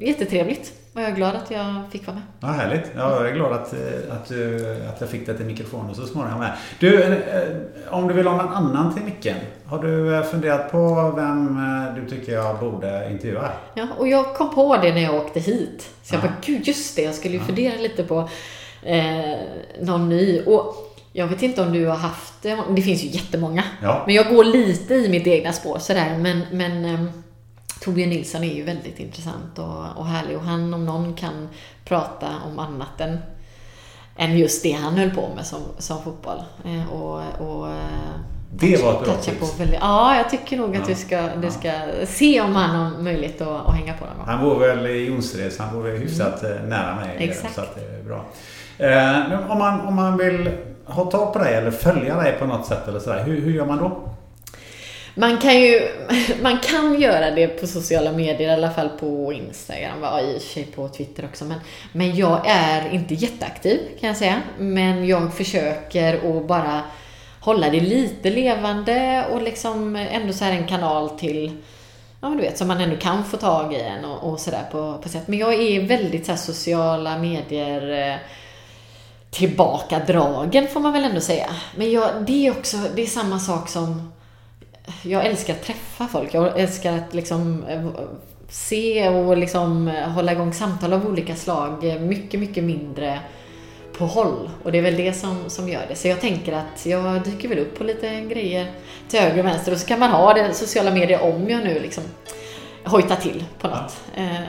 jättetrevligt. 0.00 0.72
Och 0.94 1.00
jag 1.00 1.10
är 1.10 1.14
glad 1.14 1.36
att 1.36 1.50
jag 1.50 1.74
fick 1.90 2.06
vara 2.06 2.14
med. 2.14 2.24
Ja, 2.40 2.46
härligt. 2.46 2.90
Ja, 2.96 3.16
jag 3.16 3.28
är 3.28 3.34
glad 3.34 3.52
att, 3.52 3.72
eh, 3.72 4.14
att, 4.14 4.28
du, 4.28 4.66
att 4.88 5.00
jag 5.00 5.10
fick 5.10 5.26
det 5.26 5.34
till 5.34 5.46
mikrofonen 5.46 5.94
så 5.94 6.06
småningom 6.06 6.40
med. 6.40 6.52
Du, 6.78 7.02
eh, 7.02 7.14
om 7.90 8.08
du 8.08 8.14
vill 8.14 8.26
ha 8.26 8.36
någon 8.36 8.54
annan 8.54 8.94
till 8.94 9.04
micken. 9.04 9.36
Har 9.64 9.78
du 9.78 10.16
eh, 10.16 10.22
funderat 10.22 10.72
på 10.72 11.12
vem 11.16 11.60
du 11.96 12.10
tycker 12.10 12.32
jag 12.32 12.58
borde 12.58 13.08
intervjua? 13.10 13.50
Ja, 13.74 13.86
och 13.98 14.08
jag 14.08 14.34
kom 14.34 14.54
på 14.54 14.76
det 14.76 14.94
när 14.94 15.02
jag 15.02 15.14
åkte 15.14 15.40
hit. 15.40 15.90
Så 16.02 16.14
jag 16.14 16.24
ja. 16.24 16.28
bara, 16.28 16.36
gud 16.44 16.68
just 16.68 16.96
det, 16.96 17.02
jag 17.02 17.14
skulle 17.14 17.34
ju 17.34 17.40
ja. 17.40 17.46
fundera 17.46 17.76
lite 17.76 18.02
på 18.04 18.28
eh, 18.82 19.38
någon 19.80 20.08
ny. 20.08 20.40
Och 20.40 20.91
jag 21.12 21.26
vet 21.26 21.42
inte 21.42 21.62
om 21.62 21.72
du 21.72 21.86
har 21.86 21.96
haft, 21.96 22.42
det 22.76 22.82
finns 22.82 23.04
ju 23.04 23.08
jättemånga. 23.08 23.64
Ja. 23.82 24.02
Men 24.06 24.14
jag 24.14 24.28
går 24.28 24.44
lite 24.44 24.94
i 24.94 25.08
mitt 25.08 25.26
egna 25.26 25.52
spår 25.52 25.78
sådär. 25.78 26.18
Men, 26.18 26.42
men 26.52 26.84
eh, 26.84 27.04
Torbjörn 27.80 28.10
Nilsson 28.10 28.44
är 28.44 28.54
ju 28.54 28.62
väldigt 28.62 29.00
intressant 29.00 29.58
och, 29.58 29.98
och 29.98 30.06
härlig. 30.06 30.36
Och 30.36 30.42
han 30.42 30.74
om 30.74 30.86
någon 30.86 31.14
kan 31.14 31.48
prata 31.84 32.26
om 32.46 32.58
annat 32.58 33.00
än, 33.00 33.18
än 34.16 34.38
just 34.38 34.62
det 34.62 34.72
han 34.72 34.94
höll 34.94 35.10
på 35.10 35.28
med 35.36 35.46
som, 35.46 35.60
som 35.78 36.02
fotboll. 36.02 36.42
Eh, 36.64 36.92
och, 36.92 37.20
och 37.38 37.68
eh, 37.68 37.74
det 38.54 38.82
var 38.82 38.92
ett 38.92 39.04
bra 39.04 39.14
tips. 39.14 39.60
Väldigt, 39.60 39.78
ja, 39.80 40.16
jag 40.16 40.30
tycker 40.30 40.56
nog 40.56 40.76
att 40.76 40.88
ja. 40.88 40.94
du, 40.94 40.94
ska, 40.94 41.28
du 41.42 41.50
ska 41.50 41.72
se 42.06 42.40
om 42.40 42.56
han 42.56 42.76
har 42.76 43.02
möjlighet 43.02 43.40
att, 43.40 43.66
att 43.66 43.74
hänga 43.74 43.94
på 43.94 44.04
någon. 44.04 44.28
Han 44.28 44.44
bor 44.44 44.58
väl 44.58 44.86
i 44.86 45.06
Jonsered, 45.06 45.52
så 45.52 45.62
han 45.62 45.74
bor 45.74 45.82
väl 45.82 45.96
hyfsat 45.96 46.42
mm. 46.42 46.68
nära 46.68 46.94
mig. 46.94 47.16
Exakt. 47.18 47.54
Så 47.54 47.60
att 47.60 47.74
det 47.74 47.80
är 47.80 48.02
bra. 48.02 48.24
Eh, 48.78 49.50
om, 49.50 49.58
man, 49.58 49.80
om 49.80 49.94
man 49.94 50.16
vill 50.16 50.50
ha 50.92 51.10
tag 51.10 51.32
på 51.32 51.38
dig 51.38 51.54
eller 51.54 51.70
följa 51.70 52.16
dig 52.16 52.32
på 52.38 52.46
något 52.46 52.66
sätt 52.66 52.88
eller 52.88 53.00
sådär, 53.00 53.24
hur, 53.24 53.40
hur 53.40 53.52
gör 53.52 53.66
man 53.66 53.78
då? 53.78 54.08
Man 55.14 55.38
kan 55.38 55.60
ju 55.60 55.88
man 56.42 56.58
kan 56.58 57.00
göra 57.00 57.30
det 57.30 57.46
på 57.46 57.66
sociala 57.66 58.12
medier, 58.12 58.48
i 58.48 58.52
alla 58.52 58.70
fall 58.70 58.88
på 58.88 59.32
Instagram, 59.32 59.98
ja, 60.02 60.20
i 60.20 60.36
och 60.36 60.42
för 60.42 60.48
sig 60.48 60.64
på 60.64 60.88
Twitter 60.88 61.24
också. 61.24 61.44
Men, 61.44 61.60
men 61.92 62.16
jag 62.16 62.40
är 62.46 62.90
inte 62.90 63.14
jätteaktiv 63.14 63.78
kan 64.00 64.08
jag 64.08 64.16
säga. 64.16 64.40
Men 64.58 65.06
jag 65.06 65.34
försöker 65.34 66.38
att 66.38 66.46
bara 66.46 66.82
hålla 67.40 67.70
det 67.70 67.80
lite 67.80 68.30
levande 68.30 69.24
och 69.32 69.42
liksom 69.42 69.96
ändå 69.96 70.32
så 70.32 70.44
här 70.44 70.52
en 70.52 70.66
kanal 70.66 71.10
till 71.10 71.62
Ja, 72.24 72.28
du 72.28 72.36
vet, 72.36 72.58
som 72.58 72.68
man 72.68 72.80
ändå 72.80 72.96
kan 72.96 73.24
få 73.24 73.36
tag 73.36 73.74
i 73.74 73.80
en 73.80 74.04
och, 74.04 74.32
och 74.32 74.40
sådär 74.40 74.64
på, 74.72 74.98
på 75.02 75.08
sätt. 75.08 75.28
Men 75.28 75.38
jag 75.38 75.54
är 75.54 75.80
väldigt 75.80 76.26
så 76.26 76.32
här, 76.32 76.38
sociala 76.38 77.18
medier 77.18 78.10
eh, 78.10 78.16
tillbakadragen 79.32 80.68
får 80.68 80.80
man 80.80 80.92
väl 80.92 81.04
ändå 81.04 81.20
säga. 81.20 81.46
Men 81.76 81.92
jag, 81.92 82.10
det 82.26 82.46
är 82.46 82.50
också, 82.50 82.76
det 82.94 83.02
är 83.02 83.06
samma 83.06 83.38
sak 83.38 83.68
som 83.68 84.12
jag 85.02 85.26
älskar 85.26 85.54
att 85.54 85.62
träffa 85.62 86.08
folk. 86.08 86.34
Jag 86.34 86.60
älskar 86.60 86.98
att 86.98 87.14
liksom 87.14 87.64
eh, 87.64 87.86
se 88.48 89.08
och 89.08 89.36
liksom 89.36 89.86
hålla 90.14 90.32
igång 90.32 90.52
samtal 90.52 90.92
av 90.92 91.06
olika 91.06 91.36
slag. 91.36 92.00
Mycket, 92.00 92.40
mycket 92.40 92.64
mindre 92.64 93.20
på 93.98 94.06
håll. 94.06 94.50
Och 94.62 94.72
det 94.72 94.78
är 94.78 94.82
väl 94.82 94.96
det 94.96 95.12
som, 95.12 95.50
som 95.50 95.68
gör 95.68 95.86
det. 95.88 95.94
Så 95.94 96.08
jag 96.08 96.20
tänker 96.20 96.52
att 96.52 96.86
jag 96.86 97.22
dyker 97.22 97.48
väl 97.48 97.58
upp 97.58 97.78
på 97.78 97.84
lite 97.84 98.20
grejer 98.20 98.70
till 99.08 99.20
höger 99.20 99.38
och 99.38 99.46
vänster. 99.46 99.72
Och 99.72 99.78
så 99.78 99.86
kan 99.86 100.00
man 100.00 100.10
ha 100.10 100.34
det 100.34 100.54
sociala 100.54 100.90
medier 100.90 101.22
om 101.22 101.50
jag 101.50 101.64
nu 101.64 101.80
liksom 101.80 102.04
hojtar 102.84 103.16
till 103.16 103.44
på 103.60 103.68
något. 103.68 104.00
Ja. 104.14 104.22
Eh, 104.22 104.40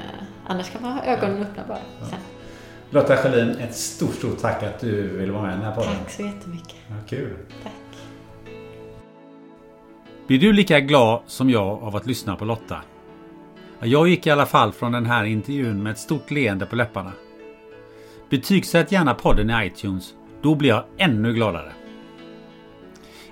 annars 0.48 0.70
kan 0.70 0.82
man 0.82 0.92
ha 0.92 1.04
ögonen 1.06 1.42
öppna 1.42 1.64
bara. 1.68 2.10
Sen. 2.10 2.20
Lotta 2.94 3.18
Schelin, 3.18 3.50
ett 3.50 3.76
stort, 3.76 4.14
stort 4.14 4.38
tack 4.38 4.64
att 4.64 4.80
du 4.80 5.18
ville 5.18 5.32
vara 5.32 5.42
med 5.42 5.52
i 5.52 5.56
den 5.56 5.66
här 5.66 5.76
podden. 5.76 5.96
Tack 6.04 6.12
så 6.12 6.22
jättemycket. 6.22 6.76
Ja, 6.88 6.96
kul. 7.08 7.38
Tack. 7.64 7.74
Blir 10.28 10.40
du 10.40 10.54
lika 10.54 10.80
glad 10.80 11.22
som 11.28 11.50
jag 11.50 11.84
av 11.84 11.96
att 11.96 12.06
lyssna 12.06 12.36
på 12.36 12.46
Lotta? 12.46 12.82
Jag 13.80 14.08
gick 14.08 14.28
i 14.28 14.30
alla 14.30 14.46
fall 14.46 14.72
från 14.72 14.92
den 14.92 15.06
här 15.06 15.24
intervjun 15.24 15.84
med 15.84 15.92
ett 15.92 15.98
stort 15.98 16.32
leende 16.32 16.66
på 16.66 16.76
läpparna. 16.76 17.12
Betygsätt 18.30 18.92
gärna 18.92 19.14
podden 19.14 19.50
i 19.50 19.68
iTunes. 19.68 20.14
Då 20.42 20.56
blir 20.56 20.70
jag 20.70 20.84
ännu 20.98 21.34
gladare. 21.34 21.72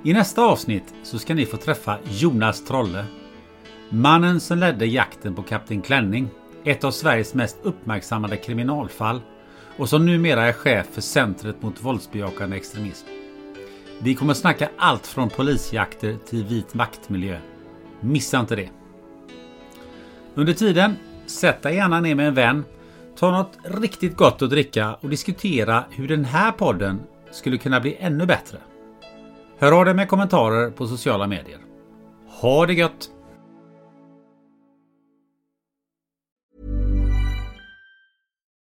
I 0.03 0.13
nästa 0.13 0.41
avsnitt 0.41 0.93
så 1.03 1.19
ska 1.19 1.33
ni 1.33 1.45
få 1.45 1.57
träffa 1.57 1.97
Jonas 2.03 2.65
Trolle. 2.65 3.05
Mannen 3.89 4.39
som 4.39 4.57
ledde 4.57 4.85
jakten 4.85 5.35
på 5.35 5.43
Kapten 5.43 5.81
Klänning. 5.81 6.29
Ett 6.63 6.83
av 6.83 6.91
Sveriges 6.91 7.33
mest 7.33 7.57
uppmärksammade 7.63 8.38
kriminalfall 8.38 9.21
och 9.77 9.89
som 9.89 10.06
numera 10.06 10.48
är 10.48 10.53
chef 10.53 10.88
för 10.91 11.02
Centret 11.02 11.61
mot 11.61 11.84
våldsbejakande 11.84 12.56
extremism. 12.56 13.07
Vi 13.99 14.15
kommer 14.15 14.34
snacka 14.34 14.69
allt 14.77 15.07
från 15.07 15.30
polisjakter 15.30 16.18
till 16.30 16.45
vit 16.45 16.73
maktmiljö. 16.73 17.38
Missa 17.99 18.39
inte 18.39 18.56
det! 18.56 18.69
Under 20.35 20.53
tiden, 20.53 20.95
sätt 21.26 21.61
dig 21.61 21.76
gärna 21.76 21.99
ner 21.99 22.15
med 22.15 22.27
en 22.27 22.34
vän, 22.34 22.65
ta 23.15 23.31
något 23.31 23.57
riktigt 23.64 24.18
gott 24.18 24.41
att 24.41 24.49
dricka 24.49 24.93
och 24.93 25.10
diskutera 25.10 25.84
hur 25.89 26.07
den 26.07 26.26
här 26.26 26.52
podden 26.52 27.02
skulle 27.31 27.57
kunna 27.57 27.80
bli 27.80 27.98
ännu 27.99 28.26
bättre. 28.26 28.57
Hör 29.57 29.72
av 29.72 29.85
dig 29.85 29.93
med 29.93 30.10
kommentarer 30.10 30.72
på 30.72 30.88
sociala 30.88 31.27
medier. 31.27 31.60
Ha 32.27 32.65
det 32.65 32.73
gött! 32.73 33.10